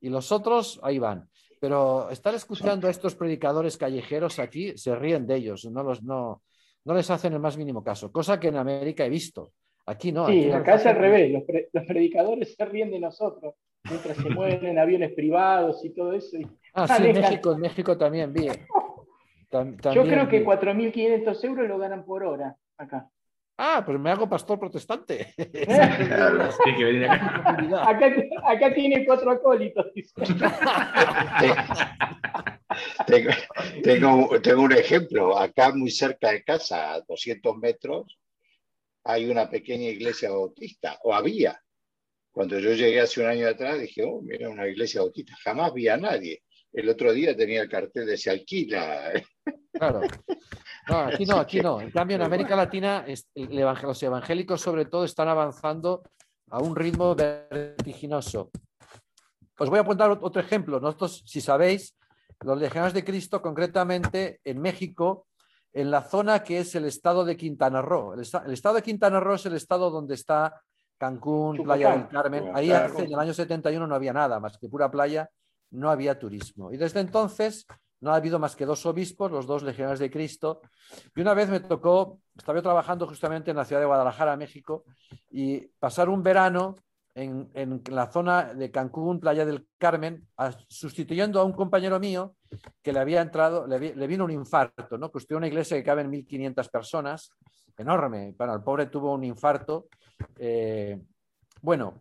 Y 0.00 0.08
los 0.08 0.32
otros, 0.32 0.80
ahí 0.82 0.98
van. 0.98 1.28
Pero 1.60 2.10
estar 2.10 2.34
escuchando 2.34 2.88
a 2.88 2.90
estos 2.90 3.14
predicadores 3.14 3.76
callejeros 3.76 4.38
aquí, 4.38 4.76
se 4.76 4.96
ríen 4.96 5.26
de 5.26 5.36
ellos, 5.36 5.66
no, 5.66 5.82
los, 5.82 6.02
no, 6.02 6.42
no 6.84 6.94
les 6.94 7.10
hacen 7.10 7.34
el 7.34 7.38
más 7.38 7.58
mínimo 7.58 7.84
caso, 7.84 8.10
cosa 8.10 8.40
que 8.40 8.48
en 8.48 8.56
América 8.56 9.04
he 9.04 9.10
visto. 9.10 9.52
Aquí 9.86 10.10
no. 10.10 10.26
Sí, 10.26 10.50
acá 10.50 10.76
es 10.76 10.86
al 10.86 10.96
revés, 10.96 11.32
los, 11.72 11.84
predicadores 11.86 12.54
se 12.54 12.64
ríen 12.64 12.90
de 12.90 13.00
nosotros, 13.00 13.54
mientras 13.84 14.16
se 14.16 14.30
mueven 14.30 14.64
en 14.64 14.78
aviones 14.78 15.12
privados 15.12 15.84
y 15.84 15.90
todo 15.90 16.14
eso. 16.14 16.38
ah, 16.74 16.88
sí, 16.88 17.12
México, 17.12 17.52
en 17.52 17.60
México 17.60 17.98
también, 17.98 18.32
bien. 18.32 18.66
Yo 19.92 20.04
creo 20.04 20.28
que 20.28 20.44
4.500 20.44 21.44
euros 21.44 21.68
lo 21.68 21.78
ganan 21.78 22.04
por 22.04 22.22
hora 22.22 22.56
acá. 22.78 23.10
Ah, 23.62 23.82
pues 23.84 24.00
me 24.00 24.10
hago 24.10 24.26
pastor 24.26 24.58
protestante. 24.58 25.34
acá, 27.84 28.74
tiene 28.74 29.04
cuatro 29.04 29.32
acólitos. 29.32 29.84
tengo, 33.06 33.30
tengo, 34.40 34.62
un 34.62 34.72
ejemplo. 34.72 35.38
Acá, 35.38 35.74
muy 35.74 35.90
cerca 35.90 36.30
de 36.30 36.42
casa, 36.42 36.94
a 36.94 37.02
200 37.02 37.58
metros, 37.58 38.18
hay 39.04 39.28
una 39.28 39.50
pequeña 39.50 39.88
iglesia 39.88 40.30
bautista, 40.30 40.98
o 41.02 41.12
había. 41.12 41.60
Cuando 42.32 42.58
yo 42.58 42.72
llegué 42.72 43.00
hace 43.00 43.20
un 43.20 43.26
año 43.26 43.46
atrás, 43.46 43.78
dije, 43.78 44.04
oh, 44.04 44.22
mira, 44.22 44.48
una 44.48 44.68
iglesia 44.68 45.02
bautista. 45.02 45.34
Jamás 45.44 45.74
vi 45.74 45.86
a 45.88 45.98
nadie. 45.98 46.44
El 46.72 46.88
otro 46.88 47.12
día 47.12 47.36
tenía 47.36 47.60
el 47.60 47.68
cartel 47.68 48.06
de 48.06 48.16
se 48.16 48.30
alquila. 48.30 49.12
Claro. 49.72 50.00
No, 50.90 50.98
aquí 50.98 51.24
no, 51.24 51.36
aquí 51.36 51.60
no. 51.60 51.80
En 51.80 51.90
cambio, 51.90 52.16
en 52.16 52.22
América 52.22 52.56
Latina, 52.56 53.04
los 53.34 54.02
evangélicos 54.02 54.60
sobre 54.60 54.86
todo 54.86 55.04
están 55.04 55.28
avanzando 55.28 56.02
a 56.50 56.58
un 56.58 56.74
ritmo 56.74 57.14
vertiginoso. 57.14 58.50
Os 59.58 59.68
voy 59.68 59.78
a 59.78 59.82
apuntar 59.82 60.10
otro 60.10 60.40
ejemplo. 60.40 60.80
Nosotros, 60.80 61.22
si 61.26 61.40
sabéis, 61.40 61.96
los 62.40 62.58
legionarios 62.58 62.94
de 62.94 63.04
Cristo, 63.04 63.40
concretamente 63.40 64.40
en 64.42 64.60
México, 64.60 65.26
en 65.72 65.90
la 65.90 66.02
zona 66.02 66.42
que 66.42 66.58
es 66.58 66.74
el 66.74 66.86
estado 66.86 67.24
de 67.24 67.36
Quintana 67.36 67.82
Roo. 67.82 68.14
El, 68.14 68.20
estado 68.52 68.74
de 68.74 68.82
Quintana 68.82 69.20
Roo 69.20 69.34
es 69.34 69.46
el 69.46 69.54
estado 69.54 69.90
donde 69.90 70.14
está 70.14 70.60
Cancún, 70.98 71.62
Playa 71.62 71.92
del 71.92 72.08
Carmen. 72.08 72.50
Ahí 72.54 72.72
hace, 72.72 73.04
en 73.04 73.12
el 73.12 73.18
año 73.18 73.32
71 73.32 73.86
no 73.86 73.94
había 73.94 74.12
nada 74.12 74.40
más 74.40 74.58
que 74.58 74.68
pura 74.68 74.90
playa, 74.90 75.30
no 75.70 75.90
había 75.90 76.18
turismo. 76.18 76.72
Y 76.72 76.76
desde 76.76 77.00
entonces 77.00 77.66
no 78.00 78.12
ha 78.12 78.16
habido 78.16 78.38
más 78.38 78.56
que 78.56 78.66
dos 78.66 78.84
obispos, 78.86 79.30
los 79.30 79.46
dos 79.46 79.62
legionarios 79.62 80.00
de 80.00 80.10
Cristo. 80.10 80.60
Y 81.14 81.20
una 81.20 81.34
vez 81.34 81.48
me 81.48 81.60
tocó, 81.60 82.20
estaba 82.36 82.62
trabajando 82.62 83.06
justamente 83.06 83.50
en 83.50 83.56
la 83.56 83.64
ciudad 83.64 83.80
de 83.80 83.86
Guadalajara, 83.86 84.36
México, 84.36 84.84
y 85.30 85.60
pasar 85.78 86.08
un 86.08 86.22
verano 86.22 86.76
en, 87.14 87.82
la 87.90 88.10
zona 88.10 88.54
de 88.54 88.70
Cancún, 88.70 89.20
Playa 89.20 89.44
del 89.44 89.66
Carmen, 89.78 90.26
sustituyendo 90.68 91.40
a 91.40 91.44
un 91.44 91.52
compañero 91.52 92.00
mío 92.00 92.36
que 92.82 92.92
le 92.92 93.00
había 93.00 93.20
entrado, 93.20 93.66
le, 93.66 94.06
vino 94.06 94.24
un 94.24 94.30
infarto, 94.30 94.96
¿no? 94.96 95.10
Construyó 95.10 95.38
una 95.38 95.48
iglesia 95.48 95.76
que 95.76 95.84
cabe 95.84 96.02
en 96.02 96.10
1.500 96.10 96.70
personas, 96.70 97.30
enorme. 97.76 98.34
Bueno, 98.36 98.54
el 98.54 98.62
pobre 98.62 98.86
tuvo 98.86 99.12
un 99.12 99.24
infarto. 99.24 99.88
Eh, 100.38 100.98
bueno, 101.62 101.98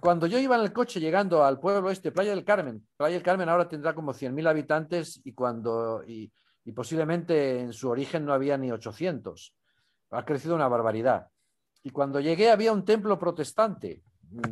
cuando 0.00 0.26
yo 0.26 0.38
iba 0.38 0.56
en 0.56 0.62
el 0.62 0.72
coche 0.72 1.00
llegando 1.00 1.44
al 1.44 1.60
pueblo 1.60 1.90
este, 1.90 2.12
Playa 2.12 2.30
del 2.30 2.44
Carmen, 2.44 2.86
Playa 2.96 3.14
del 3.14 3.22
Carmen 3.22 3.48
ahora 3.48 3.68
tendrá 3.68 3.94
como 3.94 4.12
100.000 4.12 4.48
habitantes 4.48 5.20
y, 5.24 5.32
cuando, 5.32 6.02
y, 6.06 6.32
posiblemente 6.74 7.60
en 7.60 7.72
su 7.72 7.88
origen 7.88 8.24
no 8.24 8.32
había 8.32 8.56
ni 8.56 8.70
800. 8.70 9.54
Ha 10.10 10.24
crecido 10.24 10.54
una 10.54 10.68
barbaridad. 10.68 11.26
Y 11.82 11.90
cuando 11.90 12.20
llegué 12.20 12.50
había 12.50 12.72
un 12.72 12.84
templo 12.84 13.18
protestante, 13.18 14.02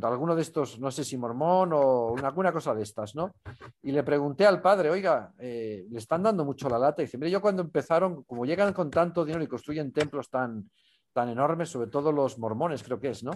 alguno 0.03 0.35
de 0.35 0.43
estos, 0.43 0.81
no 0.81 0.91
sé 0.91 1.05
si 1.05 1.17
mormón 1.17 1.71
o 1.73 2.17
alguna 2.17 2.53
cosa 2.53 2.75
de 2.75 2.83
estas, 2.83 3.15
¿no? 3.15 3.31
Y 3.83 3.93
le 3.93 4.03
pregunté 4.03 4.47
al 4.47 4.61
padre, 4.61 4.91
oiga, 4.91 5.33
eh, 5.39 5.87
le 5.89 5.99
están 5.99 6.25
dando 6.25 6.45
mucho 6.45 6.69
la 6.69 6.79
lata. 6.79 7.03
Y 7.03 7.05
dice, 7.05 7.19
mire, 7.19 7.31
yo 7.31 7.41
cuando 7.41 7.63
empezaron, 7.63 8.25
como 8.25 8.45
llegan 8.45 8.73
con 8.73 8.91
tanto 8.91 9.25
dinero 9.25 9.45
y 9.45 9.47
construyen 9.47 9.93
templos 9.93 10.29
tan, 10.29 10.69
tan 11.13 11.29
enormes, 11.29 11.69
sobre 11.69 11.89
todo 11.89 12.11
los 12.11 12.39
mormones, 12.39 12.83
creo 12.83 12.99
que 12.99 13.11
es, 13.11 13.23
¿no? 13.23 13.31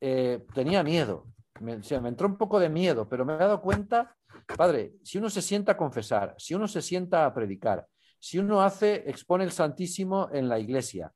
Eh, 0.00 0.44
tenía 0.54 0.84
miedo 0.84 1.26
me, 1.60 1.80
entró 2.08 2.26
un 2.26 2.36
poco 2.36 2.58
de 2.58 2.68
miedo, 2.68 3.08
pero 3.08 3.24
me 3.24 3.34
he 3.34 3.38
dado 3.38 3.60
cuenta, 3.60 4.16
padre, 4.56 4.94
si 5.02 5.18
uno 5.18 5.30
se 5.30 5.42
sienta 5.42 5.72
a 5.72 5.76
confesar, 5.76 6.34
si 6.38 6.54
uno 6.54 6.66
se 6.66 6.82
sienta 6.82 7.26
a 7.26 7.34
predicar, 7.34 7.86
si 8.18 8.38
uno 8.38 8.62
hace, 8.62 9.08
expone 9.08 9.44
el 9.44 9.52
Santísimo 9.52 10.28
en 10.32 10.48
la 10.48 10.58
iglesia, 10.58 11.12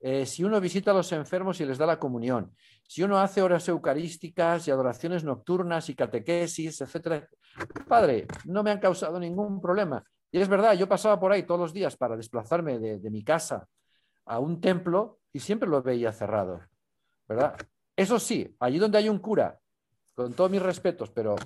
eh, 0.00 0.26
si 0.26 0.44
uno 0.44 0.60
visita 0.60 0.92
a 0.92 0.94
los 0.94 1.10
enfermos 1.12 1.60
y 1.60 1.64
les 1.64 1.78
da 1.78 1.86
la 1.86 1.98
comunión, 1.98 2.54
si 2.86 3.02
uno 3.02 3.18
hace 3.18 3.42
horas 3.42 3.68
eucarísticas 3.68 4.66
y 4.66 4.70
adoraciones 4.70 5.24
nocturnas 5.24 5.88
y 5.88 5.94
catequesis, 5.94 6.80
etcétera, 6.80 7.28
padre, 7.86 8.26
no 8.44 8.62
me 8.62 8.70
han 8.70 8.78
causado 8.78 9.18
ningún 9.18 9.60
problema. 9.60 10.02
Y 10.30 10.40
es 10.40 10.48
verdad, 10.48 10.74
yo 10.74 10.88
pasaba 10.88 11.18
por 11.18 11.32
ahí 11.32 11.44
todos 11.44 11.60
los 11.60 11.72
días 11.72 11.96
para 11.96 12.16
desplazarme 12.16 12.78
de, 12.78 12.98
de 12.98 13.10
mi 13.10 13.24
casa 13.24 13.66
a 14.26 14.38
un 14.38 14.60
templo 14.60 15.20
y 15.32 15.40
siempre 15.40 15.68
lo 15.68 15.82
veía 15.82 16.12
cerrado, 16.12 16.60
¿verdad? 17.26 17.56
Eso 17.96 18.18
sí, 18.20 18.54
allí 18.60 18.78
donde 18.78 18.98
hay 18.98 19.08
un 19.08 19.18
cura 19.18 19.58
con 20.18 20.34
todos 20.34 20.50
mis 20.50 20.60
respetos, 20.60 21.12
pero 21.12 21.36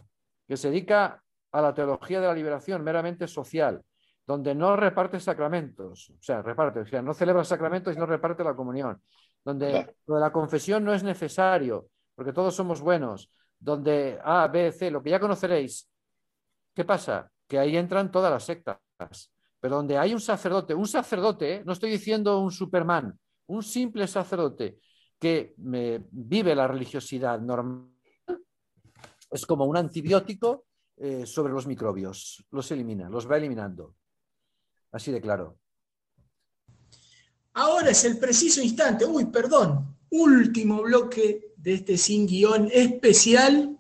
que 0.49 0.57
se 0.57 0.71
dedica 0.71 1.23
a 1.53 1.61
la 1.61 1.75
teología 1.75 2.23
de 2.23 2.27
la 2.27 2.33
liberación 2.33 2.83
meramente 2.83 3.29
social, 3.29 3.83
donde 4.27 4.55
no 4.55 4.77
reparte 4.77 5.21
sacramentos, 5.21 6.09
o 6.09 6.23
sea, 6.23 6.41
reparte, 6.41 6.81
o 6.81 6.87
sea, 6.87 7.03
no 7.03 7.13
celebra 7.13 7.45
sacramentos 7.45 7.95
y 7.95 7.99
no 7.99 8.07
reparte 8.07 8.43
la 8.43 8.57
comunión, 8.57 8.99
donde 9.45 9.95
la 10.07 10.33
confesión 10.33 10.85
no 10.85 10.95
es 10.95 11.03
necesario, 11.03 11.89
porque 12.15 12.33
todos 12.33 12.55
somos 12.55 12.81
buenos, 12.81 13.31
donde 13.59 14.19
A, 14.25 14.49
B, 14.49 14.73
C, 14.73 14.91
lo 14.91 15.03
que 15.03 15.11
ya 15.11 15.21
conoceréis, 15.21 15.91
¿qué 16.75 16.87
pasa? 16.87 17.31
Que 17.47 17.59
ahí 17.59 17.77
entran 17.77 18.11
todas 18.11 18.33
las 18.33 18.45
sectas, 18.45 18.79
pero 19.61 19.77
donde 19.77 19.99
hay 19.99 20.15
un 20.15 20.21
sacerdote, 20.21 20.75
un 20.75 20.89
sacerdote, 20.89 21.57
¿eh? 21.57 21.63
no 21.67 21.75
estoy 21.75 21.91
diciendo 21.91 22.41
un 22.41 22.51
Superman, 22.51 23.21
un 23.49 23.63
simple 23.63 24.07
sacerdote 24.07 24.79
que 25.19 25.53
me, 25.59 26.07
vive 26.11 26.55
la 26.55 26.67
religiosidad 26.67 27.39
normal, 27.39 27.92
es 29.33 29.47
como 29.47 29.65
un 29.65 29.77
antibiótico 29.77 30.67
eh, 30.97 31.27
sobre 31.27 31.53
los 31.53 31.67
microbios, 31.67 32.45
los 32.51 32.71
elimina, 32.71 33.09
los 33.09 33.29
va 33.29 33.39
eliminando. 33.39 33.97
Así 34.93 35.11
de 35.11 35.21
claro. 35.21 35.59
Ahora 37.55 37.91
es 37.91 38.05
el 38.05 38.19
preciso 38.19 38.63
instante, 38.63 39.05
uy, 39.05 39.27
perdón, 39.27 39.97
último 40.11 40.83
bloque 40.83 41.55
de 41.57 41.75
este 41.75 41.97
sin 41.97 42.27
guion 42.27 42.69
especial 42.73 43.79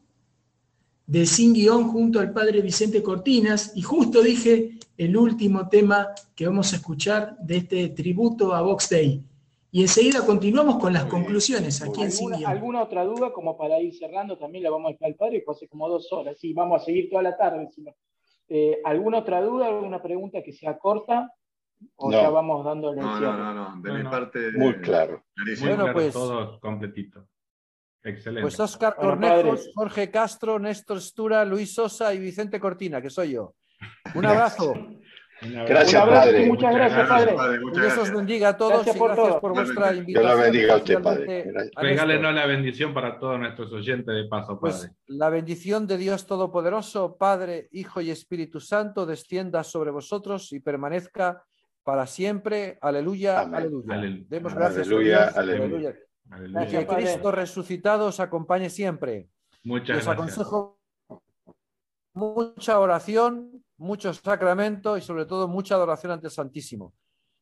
de 1.06 1.26
sin 1.26 1.52
guion 1.52 1.88
junto 1.88 2.20
al 2.20 2.32
padre 2.32 2.62
Vicente 2.62 3.02
Cortinas 3.02 3.72
y 3.74 3.82
justo 3.82 4.22
dije 4.22 4.78
el 4.96 5.16
último 5.16 5.68
tema 5.68 6.08
que 6.34 6.46
vamos 6.46 6.72
a 6.72 6.76
escuchar 6.76 7.36
de 7.38 7.58
este 7.58 7.88
tributo 7.90 8.54
a 8.54 8.62
Vox 8.62 8.88
Day. 8.88 9.22
Y 9.74 9.80
enseguida 9.80 10.26
continuamos 10.26 10.78
con 10.78 10.92
las 10.92 11.06
conclusiones 11.06 11.80
aquí 11.80 12.02
en 12.02 12.10
¿Alguna, 12.12 12.48
¿Alguna 12.50 12.82
otra 12.82 13.04
duda 13.04 13.32
como 13.32 13.56
para 13.56 13.80
ir 13.80 13.94
cerrando? 13.94 14.36
También 14.36 14.64
la 14.64 14.70
vamos 14.70 14.90
a 14.90 14.92
dejar 14.92 15.08
al 15.08 15.14
padre, 15.14 15.42
hace 15.48 15.66
como 15.66 15.88
dos 15.88 16.12
horas, 16.12 16.36
sí, 16.38 16.52
vamos 16.52 16.82
a 16.82 16.84
seguir 16.84 17.08
toda 17.08 17.22
la 17.22 17.38
tarde. 17.38 17.70
Eh, 18.50 18.82
¿Alguna 18.84 19.20
otra 19.20 19.40
duda, 19.40 19.68
alguna 19.68 20.02
pregunta 20.02 20.42
que 20.42 20.52
sea 20.52 20.78
corta? 20.78 21.32
¿O 21.96 22.12
ya 22.12 22.28
vamos 22.28 22.62
dándole 22.66 23.00
No, 23.00 23.18
no, 23.18 23.32
no, 23.32 23.54
no, 23.54 23.82
de 23.82 23.92
mi 23.92 24.10
parte. 24.10 24.52
Muy 24.52 24.74
claro. 24.74 25.24
Bueno, 25.62 25.86
pues. 25.94 26.12
Todo 26.12 26.60
completito. 26.60 27.26
Excelente. 28.04 28.42
Pues 28.42 28.60
Oscar 28.60 28.94
Cornejos, 28.94 29.70
Jorge 29.74 30.10
Castro, 30.10 30.58
Néstor 30.58 31.00
Stura, 31.00 31.46
Luis 31.46 31.74
Sosa 31.74 32.12
y 32.12 32.18
Vicente 32.18 32.60
Cortina, 32.60 33.00
que 33.00 33.08
soy 33.08 33.32
yo. 33.32 33.54
Un 34.14 34.26
abrazo. 34.26 34.74
Gracias, 35.68 36.04
padre. 36.04 36.46
Muchas 36.46 36.74
gracias, 36.74 37.08
padre. 37.08 37.60
Dios 37.72 37.98
os 37.98 38.10
bendiga 38.12 38.50
a 38.50 38.56
todos 38.56 38.86
y 38.86 38.98
gracias 38.98 39.40
por 39.40 39.54
vuestra 39.54 39.94
invitación. 39.94 40.06
Dios 40.06 40.36
lo 40.36 40.42
bendiga 40.42 40.74
a 40.74 40.76
usted, 40.76 41.02
padre. 41.02 41.52
Regálenos 41.76 42.34
la 42.34 42.46
bendición 42.46 42.94
para 42.94 43.18
todos 43.18 43.38
nuestros 43.38 43.72
oyentes 43.72 44.14
de 44.14 44.24
paso, 44.28 44.58
pues, 44.60 44.76
padre. 44.76 44.92
la 45.06 45.30
bendición 45.30 45.86
de 45.86 45.98
Dios 45.98 46.26
Todopoderoso, 46.26 47.16
Padre, 47.16 47.68
Hijo 47.72 48.00
y 48.00 48.10
Espíritu 48.10 48.60
Santo, 48.60 49.06
descienda 49.06 49.64
sobre 49.64 49.90
vosotros 49.90 50.52
y 50.52 50.60
permanezca 50.60 51.44
para 51.82 52.06
siempre. 52.06 52.78
Aleluya, 52.80 53.40
aleluya. 53.40 54.24
Demos 54.28 54.54
gracias 54.54 54.86
aleluya, 54.86 55.24
a 55.24 55.24
Dios. 55.24 55.36
Aleluya. 55.36 55.94
aleluya. 56.30 56.66
Que 56.66 56.86
Cristo 56.86 57.32
resucitado 57.32 58.06
os 58.06 58.20
acompañe 58.20 58.70
siempre. 58.70 59.28
Muchas 59.64 59.96
Les 59.96 60.06
gracias. 60.06 60.38
aconsejo 60.38 60.78
mucha 62.14 62.78
oración, 62.78 63.64
mucho 63.82 64.12
sacramento 64.14 64.96
y 64.96 65.02
sobre 65.02 65.26
todo 65.26 65.48
mucha 65.48 65.74
adoración 65.74 66.12
ante 66.12 66.28
el 66.28 66.32
Santísimo. 66.32 66.94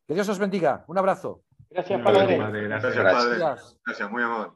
Que 0.07 0.15
Dios 0.15 0.28
os 0.28 0.39
bendiga. 0.39 0.85
Un 0.89 0.99
abrazo. 0.99 1.44
Gracias, 1.70 2.02
Padre. 2.02 2.39
padre. 2.39 2.65
Gracias, 2.65 2.94
Gracias, 2.97 3.25
padre. 3.25 3.39
Gracias, 3.86 4.10
muy 4.10 4.23
amable. 4.23 4.52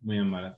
Muy 0.00 0.18
amable. 0.18 0.56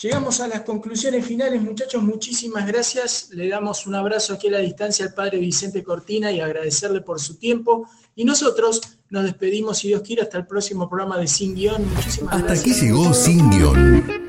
Llegamos 0.00 0.40
a 0.40 0.46
las 0.46 0.60
conclusiones 0.60 1.26
finales, 1.26 1.60
muchachos. 1.60 2.02
Muchísimas 2.02 2.66
gracias. 2.66 3.30
Le 3.30 3.48
damos 3.48 3.84
un 3.86 3.96
abrazo 3.96 4.34
aquí 4.34 4.46
a 4.46 4.52
la 4.52 4.58
distancia 4.58 5.06
al 5.06 5.12
padre 5.12 5.38
Vicente 5.38 5.82
Cortina 5.82 6.30
y 6.30 6.40
agradecerle 6.40 7.00
por 7.00 7.18
su 7.18 7.36
tiempo. 7.36 7.88
Y 8.14 8.24
nosotros 8.24 8.80
nos 9.10 9.24
despedimos, 9.24 9.78
si 9.78 9.88
Dios 9.88 10.02
quiere, 10.02 10.22
hasta 10.22 10.38
el 10.38 10.46
próximo 10.46 10.88
programa 10.88 11.18
de 11.18 11.26
Sin 11.26 11.54
Guión. 11.54 11.82
Muchísimas 11.94 12.34
Hasta 12.34 12.46
gracias. 12.46 12.76
aquí 12.76 12.86
llegó 12.86 13.12
Sin 13.12 13.50
Guión. 13.50 14.28